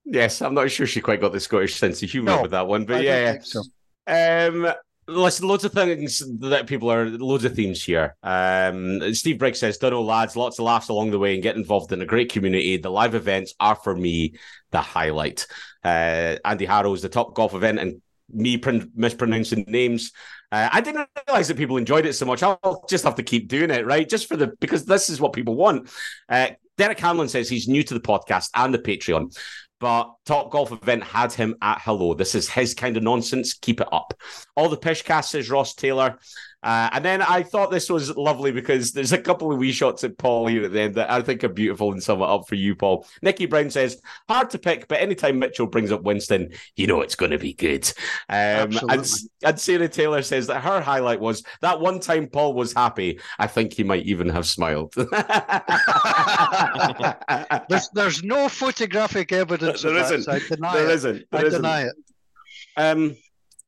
Yes, 0.05 0.42
I'm 0.42 0.55
not 0.55 0.70
sure 0.70 0.86
she 0.86 1.01
quite 1.01 1.20
got 1.20 1.32
the 1.32 1.40
Scottish 1.40 1.76
sense 1.76 2.02
of 2.02 2.10
humour 2.10 2.36
no, 2.36 2.42
with 2.42 2.51
that 2.52 2.66
one, 2.66 2.84
but 2.84 2.97
I 2.97 3.01
yeah. 3.01 3.38
So. 3.42 3.62
Um, 4.06 4.72
listen, 5.10 5.48
loads 5.48 5.64
of 5.64 5.72
things 5.72 6.22
that 6.40 6.66
people 6.66 6.90
are, 6.90 7.08
loads 7.08 7.44
of 7.44 7.54
themes 7.54 7.82
here. 7.82 8.16
Um, 8.22 9.14
Steve 9.14 9.38
Briggs 9.38 9.58
says, 9.58 9.78
Dunno, 9.78 10.00
lads, 10.00 10.36
lots 10.36 10.58
of 10.58 10.64
laughs 10.64 10.88
along 10.88 11.10
the 11.10 11.18
way 11.18 11.34
and 11.34 11.42
get 11.42 11.56
involved 11.56 11.92
in 11.92 12.02
a 12.02 12.06
great 12.06 12.30
community. 12.30 12.76
The 12.76 12.90
live 12.90 13.14
events 13.14 13.54
are, 13.60 13.74
for 13.74 13.94
me, 13.94 14.34
the 14.70 14.80
highlight. 14.80 15.46
Uh, 15.84 16.36
Andy 16.44 16.66
Harrow's 16.66 17.02
the 17.02 17.08
top 17.08 17.34
golf 17.34 17.54
event 17.54 17.78
and 17.78 18.00
me 18.32 18.56
pr- 18.56 18.86
mispronouncing 18.94 19.64
names. 19.66 20.12
Uh, 20.52 20.68
I 20.72 20.80
didn't 20.80 21.08
realize 21.26 21.48
that 21.48 21.56
people 21.56 21.76
enjoyed 21.76 22.06
it 22.06 22.14
so 22.14 22.26
much. 22.26 22.42
I'll 22.42 22.84
just 22.88 23.04
have 23.04 23.16
to 23.16 23.22
keep 23.22 23.48
doing 23.48 23.70
it, 23.70 23.86
right? 23.86 24.08
Just 24.08 24.28
for 24.28 24.36
the 24.36 24.48
because 24.60 24.84
this 24.84 25.10
is 25.10 25.20
what 25.20 25.32
people 25.32 25.54
want. 25.54 25.90
Uh, 26.28 26.50
Derek 26.76 26.98
Hamlin 26.98 27.28
says 27.28 27.48
he's 27.48 27.68
new 27.68 27.82
to 27.82 27.94
the 27.94 28.00
podcast 28.00 28.50
and 28.54 28.72
the 28.72 28.78
Patreon 28.78 29.36
but 29.81 30.15
Top 30.27 30.51
Golf 30.51 30.70
Event 30.70 31.02
had 31.02 31.32
him 31.32 31.57
at 31.62 31.81
hello. 31.82 32.15
This 32.15 32.35
is 32.35 32.48
his 32.48 32.74
kind 32.74 32.97
of 32.97 33.02
nonsense. 33.02 33.55
Keep 33.55 33.81
it 33.81 33.89
up. 33.90 34.15
All 34.55 34.69
the 34.69 34.77
Pishcast 34.77 35.24
says 35.24 35.51
Ross 35.51 35.74
Taylor. 35.74 36.19
Uh, 36.62 36.90
and 36.92 37.04
then 37.04 37.22
I 37.22 37.42
thought 37.42 37.70
this 37.70 37.88
was 37.88 38.14
lovely 38.16 38.52
because 38.52 38.92
there's 38.92 39.12
a 39.12 39.18
couple 39.18 39.50
of 39.50 39.58
wee 39.58 39.72
shots 39.72 40.04
at 40.04 40.18
Paul 40.18 40.46
here 40.46 40.64
at 40.64 40.72
the 40.72 40.80
end 40.80 40.94
that 40.96 41.10
I 41.10 41.22
think 41.22 41.42
are 41.42 41.48
beautiful 41.48 41.92
and 41.92 42.02
sum 42.02 42.20
it 42.20 42.26
up 42.26 42.48
for 42.48 42.54
you, 42.54 42.76
Paul. 42.76 43.06
Nicky 43.22 43.46
Brown 43.46 43.70
says, 43.70 44.02
hard 44.28 44.50
to 44.50 44.58
pick, 44.58 44.86
but 44.86 45.00
anytime 45.00 45.38
Mitchell 45.38 45.66
brings 45.66 45.90
up 45.90 46.02
Winston, 46.02 46.52
you 46.76 46.86
know 46.86 47.00
it's 47.00 47.14
going 47.14 47.30
to 47.30 47.38
be 47.38 47.54
good. 47.54 47.90
Um, 48.28 48.78
and, 48.90 49.10
and 49.42 49.58
Sarah 49.58 49.88
Taylor 49.88 50.20
says 50.22 50.48
that 50.48 50.60
her 50.60 50.82
highlight 50.82 51.20
was 51.20 51.42
that 51.62 51.80
one 51.80 51.98
time 52.00 52.26
Paul 52.26 52.52
was 52.54 52.74
happy. 52.74 53.20
I 53.38 53.46
think 53.46 53.72
he 53.72 53.84
might 53.84 54.04
even 54.04 54.28
have 54.28 54.46
smiled. 54.46 54.92
there's, 57.68 57.88
there's 57.94 58.22
no 58.22 58.48
photographic 58.48 59.32
evidence 59.32 59.82
there 59.82 59.96
isn't. 59.96 60.24
That, 60.24 60.24
so 60.24 60.32
I 60.32 60.40
deny 60.56 60.74
there 60.74 60.90
it. 60.90 60.94
Isn't. 60.94 61.24
There 61.30 61.40
I 61.40 61.44
isn't. 61.44 61.62
deny 61.62 61.82
it. 61.84 61.94
Um, 62.76 63.16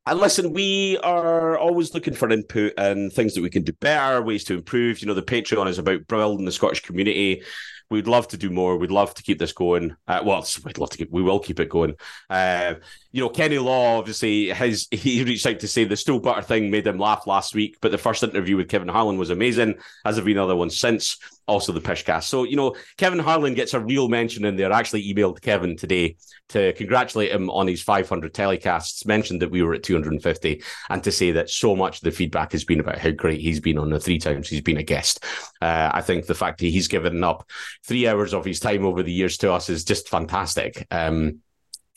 and 0.05 0.19
listen, 0.19 0.53
we 0.53 0.97
are 0.99 1.57
always 1.57 1.93
looking 1.93 2.13
for 2.13 2.29
input 2.29 2.73
and 2.77 3.11
things 3.11 3.33
that 3.33 3.41
we 3.41 3.49
can 3.49 3.63
do 3.63 3.73
better, 3.73 4.21
ways 4.21 4.43
to 4.45 4.55
improve. 4.55 5.01
You 5.01 5.07
know, 5.07 5.13
the 5.13 5.21
Patreon 5.21 5.67
is 5.67 5.79
about 5.79 6.07
building 6.07 6.45
the 6.45 6.51
Scottish 6.51 6.81
community. 6.81 7.43
We'd 7.89 8.07
love 8.07 8.27
to 8.29 8.37
do 8.37 8.49
more. 8.49 8.77
We'd 8.77 8.91
love 8.91 9.13
to 9.13 9.23
keep 9.23 9.39
this 9.39 9.53
going. 9.53 9.95
Uh, 10.07 10.21
well, 10.25 10.45
we'd 10.65 10.77
love 10.77 10.89
to 10.89 10.97
keep. 10.97 11.11
We 11.11 11.21
will 11.21 11.39
keep 11.39 11.59
it 11.59 11.69
going. 11.69 11.95
Uh, 12.29 12.75
you 13.13 13.21
know, 13.21 13.29
Kenny 13.29 13.59
Law 13.59 13.99
obviously 13.99 14.49
has 14.49 14.87
he 14.91 15.23
reached 15.23 15.45
out 15.45 15.59
to 15.59 15.67
say 15.67 15.85
the 15.85 15.95
stool 15.95 16.19
butter 16.19 16.41
thing 16.41 16.69
made 16.69 16.85
him 16.85 16.97
laugh 16.97 17.25
last 17.27 17.55
week, 17.55 17.77
but 17.79 17.91
the 17.91 17.97
first 17.97 18.23
interview 18.23 18.57
with 18.57 18.67
Kevin 18.67 18.89
Harlan 18.89 19.17
was 19.17 19.29
amazing, 19.29 19.75
as 20.03 20.17
have 20.17 20.25
been 20.25 20.37
other 20.37 20.55
ones 20.55 20.77
since. 20.77 21.17
Also 21.45 21.73
the 21.73 21.81
Pishcast. 21.81 22.23
So 22.23 22.45
you 22.45 22.55
know, 22.55 22.73
Kevin 22.97 23.19
Harlan 23.19 23.53
gets 23.53 23.73
a 23.73 23.79
real 23.79 24.07
mention 24.07 24.45
in 24.45 24.55
there. 24.55 24.71
I 24.71 24.79
actually 24.79 25.13
emailed 25.13 25.41
Kevin 25.41 25.75
today 25.75 26.15
to 26.49 26.71
congratulate 26.73 27.33
him 27.33 27.49
on 27.49 27.67
his 27.67 27.83
500 27.83 28.33
telecasts. 28.33 29.05
Mentioned 29.05 29.41
that 29.41 29.51
we 29.51 29.61
were 29.61 29.73
at 29.73 29.83
250, 29.83 30.63
and 30.89 31.03
to 31.03 31.11
say 31.11 31.31
that 31.31 31.49
so 31.49 31.75
much 31.75 31.97
of 31.97 32.03
the 32.03 32.11
feedback 32.11 32.53
has 32.53 32.63
been 32.63 32.79
about 32.79 32.97
how 32.97 33.11
great 33.11 33.41
he's 33.41 33.59
been 33.59 33.77
on 33.77 33.89
the 33.89 33.99
three 33.99 34.19
times 34.19 34.47
he's 34.47 34.61
been 34.61 34.77
a 34.77 34.83
guest. 34.83 35.23
Uh, 35.61 35.91
I 35.93 36.01
think 36.01 36.25
the 36.25 36.33
fact 36.33 36.59
that 36.59 36.67
he's 36.67 36.87
given 36.87 37.23
up 37.23 37.47
three 37.85 38.07
hours 38.07 38.33
of 38.33 38.45
his 38.45 38.61
time 38.61 38.85
over 38.85 39.03
the 39.03 39.11
years 39.11 39.37
to 39.39 39.51
us 39.51 39.69
is 39.69 39.83
just 39.83 40.07
fantastic. 40.07 40.87
Um, 40.89 41.41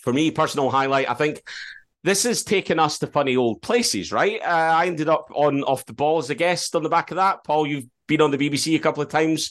for 0.06 0.12
me, 0.12 0.30
personal 0.30 0.70
highlight, 0.70 1.10
I 1.10 1.14
think 1.14 1.42
this 2.04 2.22
has 2.22 2.44
taken 2.44 2.78
us 2.78 3.00
to 3.00 3.08
funny 3.08 3.34
old 3.34 3.60
places, 3.60 4.12
right? 4.12 4.40
Uh, 4.40 4.46
I 4.46 4.86
ended 4.86 5.08
up 5.08 5.32
on 5.34 5.64
off 5.64 5.84
the 5.84 5.94
ball 5.94 6.18
as 6.18 6.30
a 6.30 6.36
guest 6.36 6.76
on 6.76 6.84
the 6.84 6.88
back 6.88 7.10
of 7.10 7.16
that. 7.16 7.42
Paul, 7.42 7.66
you've 7.66 7.88
been 8.06 8.20
on 8.20 8.30
the 8.30 8.38
BBC 8.38 8.76
a 8.76 8.78
couple 8.78 9.02
of 9.02 9.08
times 9.08 9.50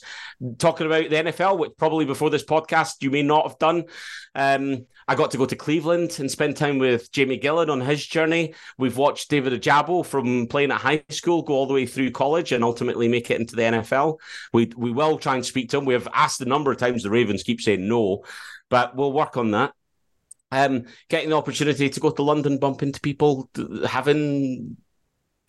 talking 0.57 0.85
about 0.85 1.09
the 1.09 1.15
NFL, 1.17 1.57
which 1.57 1.73
probably 1.77 2.05
before 2.05 2.29
this 2.29 2.45
podcast 2.45 3.03
you 3.03 3.11
may 3.11 3.21
not 3.21 3.45
have 3.45 3.59
done. 3.59 3.83
Um, 4.33 4.85
I 5.09 5.15
got 5.15 5.31
to 5.31 5.37
go 5.37 5.45
to 5.45 5.57
Cleveland 5.57 6.15
and 6.19 6.31
spend 6.31 6.55
time 6.55 6.77
with 6.77 7.11
Jamie 7.11 7.37
Gillan 7.37 7.69
on 7.69 7.81
his 7.81 8.07
journey. 8.07 8.53
We've 8.77 8.95
watched 8.95 9.29
David 9.29 9.61
Ojabo 9.61 10.05
from 10.05 10.47
playing 10.47 10.71
at 10.71 10.79
high 10.79 11.03
school 11.09 11.41
go 11.41 11.55
all 11.55 11.67
the 11.67 11.73
way 11.73 11.85
through 11.85 12.11
college 12.11 12.53
and 12.53 12.63
ultimately 12.63 13.09
make 13.09 13.29
it 13.29 13.41
into 13.41 13.57
the 13.57 13.63
NFL. 13.63 14.19
We 14.53 14.71
we 14.77 14.91
will 14.91 15.17
try 15.17 15.35
and 15.35 15.45
speak 15.45 15.71
to 15.71 15.79
him. 15.79 15.83
We 15.83 15.95
have 15.95 16.07
asked 16.13 16.39
a 16.39 16.45
number 16.45 16.71
of 16.71 16.77
times. 16.77 17.03
The 17.03 17.09
Ravens 17.09 17.43
keep 17.43 17.59
saying 17.59 17.85
no, 17.85 18.23
but 18.69 18.95
we'll 18.95 19.11
work 19.11 19.35
on 19.35 19.51
that 19.51 19.73
um, 20.51 20.83
getting 21.09 21.29
the 21.29 21.37
opportunity 21.37 21.89
to 21.89 21.99
go 21.99 22.11
to 22.11 22.23
London, 22.23 22.57
bump 22.57 22.83
into 22.83 22.99
people, 23.01 23.49
having 23.87 24.77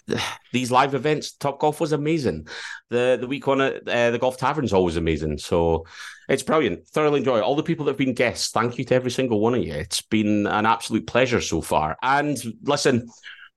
these 0.52 0.70
live 0.70 0.94
events, 0.94 1.32
Top 1.32 1.58
Golf 1.58 1.80
was 1.80 1.92
amazing. 1.92 2.46
The 2.90 3.18
the 3.20 3.26
week 3.26 3.46
on 3.48 3.60
at 3.60 3.88
uh, 3.88 4.10
the 4.10 4.18
Golf 4.18 4.38
Tavern's 4.38 4.72
always 4.72 4.96
amazing. 4.96 5.38
So 5.38 5.86
it's 6.28 6.42
brilliant. 6.42 6.86
Thoroughly 6.88 7.20
enjoy. 7.20 7.40
All 7.40 7.56
the 7.56 7.62
people 7.62 7.86
that 7.86 7.92
have 7.92 7.98
been 7.98 8.14
guests, 8.14 8.50
thank 8.50 8.78
you 8.78 8.84
to 8.84 8.94
every 8.94 9.10
single 9.10 9.40
one 9.40 9.54
of 9.54 9.62
you. 9.62 9.74
It's 9.74 10.02
been 10.02 10.46
an 10.46 10.66
absolute 10.66 11.06
pleasure 11.06 11.40
so 11.40 11.60
far. 11.60 11.96
And 12.02 12.36
listen, 12.62 13.08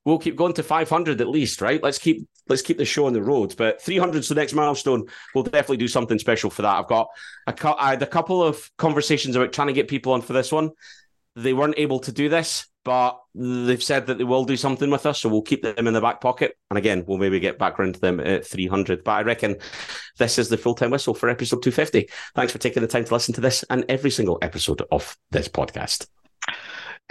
we'll 0.06 0.20
keep 0.20 0.36
going 0.36 0.54
to 0.54 0.64
500 0.64 1.22
at 1.22 1.28
least, 1.28 1.62
right? 1.62 1.82
Let's 1.82 1.98
keep 1.98 2.28
let's 2.48 2.62
keep 2.62 2.78
the 2.78 2.86
show 2.86 3.06
on 3.06 3.14
the 3.14 3.22
road. 3.22 3.56
But 3.58 3.82
300 3.82 4.20
is 4.20 4.30
the 4.30 4.36
next 4.36 4.54
milestone. 4.54 5.06
We'll 5.34 5.44
definitely 5.44 5.78
do 5.78 5.88
something 5.88 6.20
special 6.20 6.50
for 6.50 6.64
that. 6.64 6.78
I've 6.78 6.88
got 6.88 7.08
a, 7.48 7.76
I 7.78 7.92
had 7.92 8.02
a 8.02 8.08
couple 8.08 8.44
of 8.44 8.70
conversations 8.78 9.36
about 9.36 9.54
trying 9.54 9.68
to 9.68 9.74
get 9.74 9.88
people 9.88 10.14
on 10.14 10.22
for 10.22 10.34
this 10.34 10.52
one. 10.52 10.72
They 11.44 11.54
weren't 11.54 11.78
able 11.78 12.00
to 12.00 12.12
do 12.12 12.30
this, 12.30 12.68
but 12.84 13.20
they've 13.36 13.84
said 13.84 14.08
that 14.08 14.18
they 14.18 14.24
will 14.24 14.46
do 14.46 14.58
something 14.58 14.90
with 14.90 15.06
us, 15.06 15.22
so 15.22 15.30
we'll 15.30 15.42
keep 15.42 15.62
them 15.62 15.88
in 15.88 15.94
the 15.94 16.02
back 16.02 16.22
pocket. 16.22 16.58
And 16.70 16.78
again, 16.78 17.04
we'll 17.08 17.18
maybe 17.18 17.40
get 17.40 17.60
back 17.60 17.80
around 17.80 17.96
to 17.96 18.00
them 18.00 18.20
at 18.20 18.48
300. 18.48 19.04
But 19.04 19.12
I 19.12 19.22
reckon 19.22 19.58
this 20.18 20.38
is 20.38 20.50
the 20.50 20.58
full 20.58 20.76
time 20.76 20.92
whistle 20.92 21.14
for 21.14 21.30
episode 21.30 21.62
250. 21.62 22.10
Thanks 22.36 22.52
for 22.52 22.58
taking 22.58 22.82
the 22.82 22.88
time 22.88 23.06
to 23.06 23.14
listen 23.14 23.34
to 23.36 23.42
this 23.42 23.64
and 23.70 23.86
every 23.90 24.12
single 24.12 24.38
episode 24.42 24.82
of 24.92 25.18
this 25.32 25.48
podcast. 25.48 26.08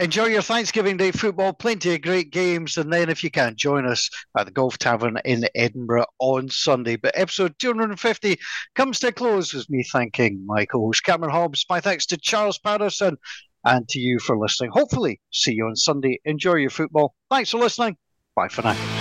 Enjoy 0.00 0.26
your 0.26 0.42
Thanksgiving 0.42 0.96
Day 0.96 1.10
football. 1.10 1.52
Plenty 1.52 1.92
of 1.92 2.02
great 2.02 2.30
games. 2.30 2.76
And 2.76 2.92
then, 2.92 3.08
if 3.08 3.24
you 3.24 3.32
can, 3.32 3.56
join 3.56 3.84
us 3.84 4.08
at 4.38 4.46
the 4.46 4.52
Golf 4.52 4.78
Tavern 4.78 5.18
in 5.24 5.48
Edinburgh 5.56 6.06
on 6.20 6.48
Sunday. 6.48 6.94
But 6.94 7.18
episode 7.18 7.58
250 7.58 8.38
comes 8.76 9.00
to 9.00 9.08
a 9.08 9.12
close 9.12 9.52
with 9.52 9.68
me 9.68 9.82
thanking 9.82 10.46
my 10.46 10.66
co 10.66 10.78
host 10.78 11.02
Cameron 11.02 11.32
Hobbs. 11.32 11.66
My 11.68 11.80
thanks 11.80 12.06
to 12.06 12.16
Charles 12.16 12.60
Patterson 12.60 13.16
and 13.64 13.88
to 13.88 13.98
you 13.98 14.18
for 14.18 14.38
listening. 14.38 14.70
Hopefully, 14.72 15.20
see 15.32 15.52
you 15.52 15.66
on 15.66 15.76
Sunday. 15.76 16.20
Enjoy 16.24 16.54
your 16.54 16.70
football. 16.70 17.14
Thanks 17.30 17.50
for 17.50 17.58
listening. 17.58 17.96
Bye 18.34 18.48
for 18.48 18.62
now. 18.62 18.97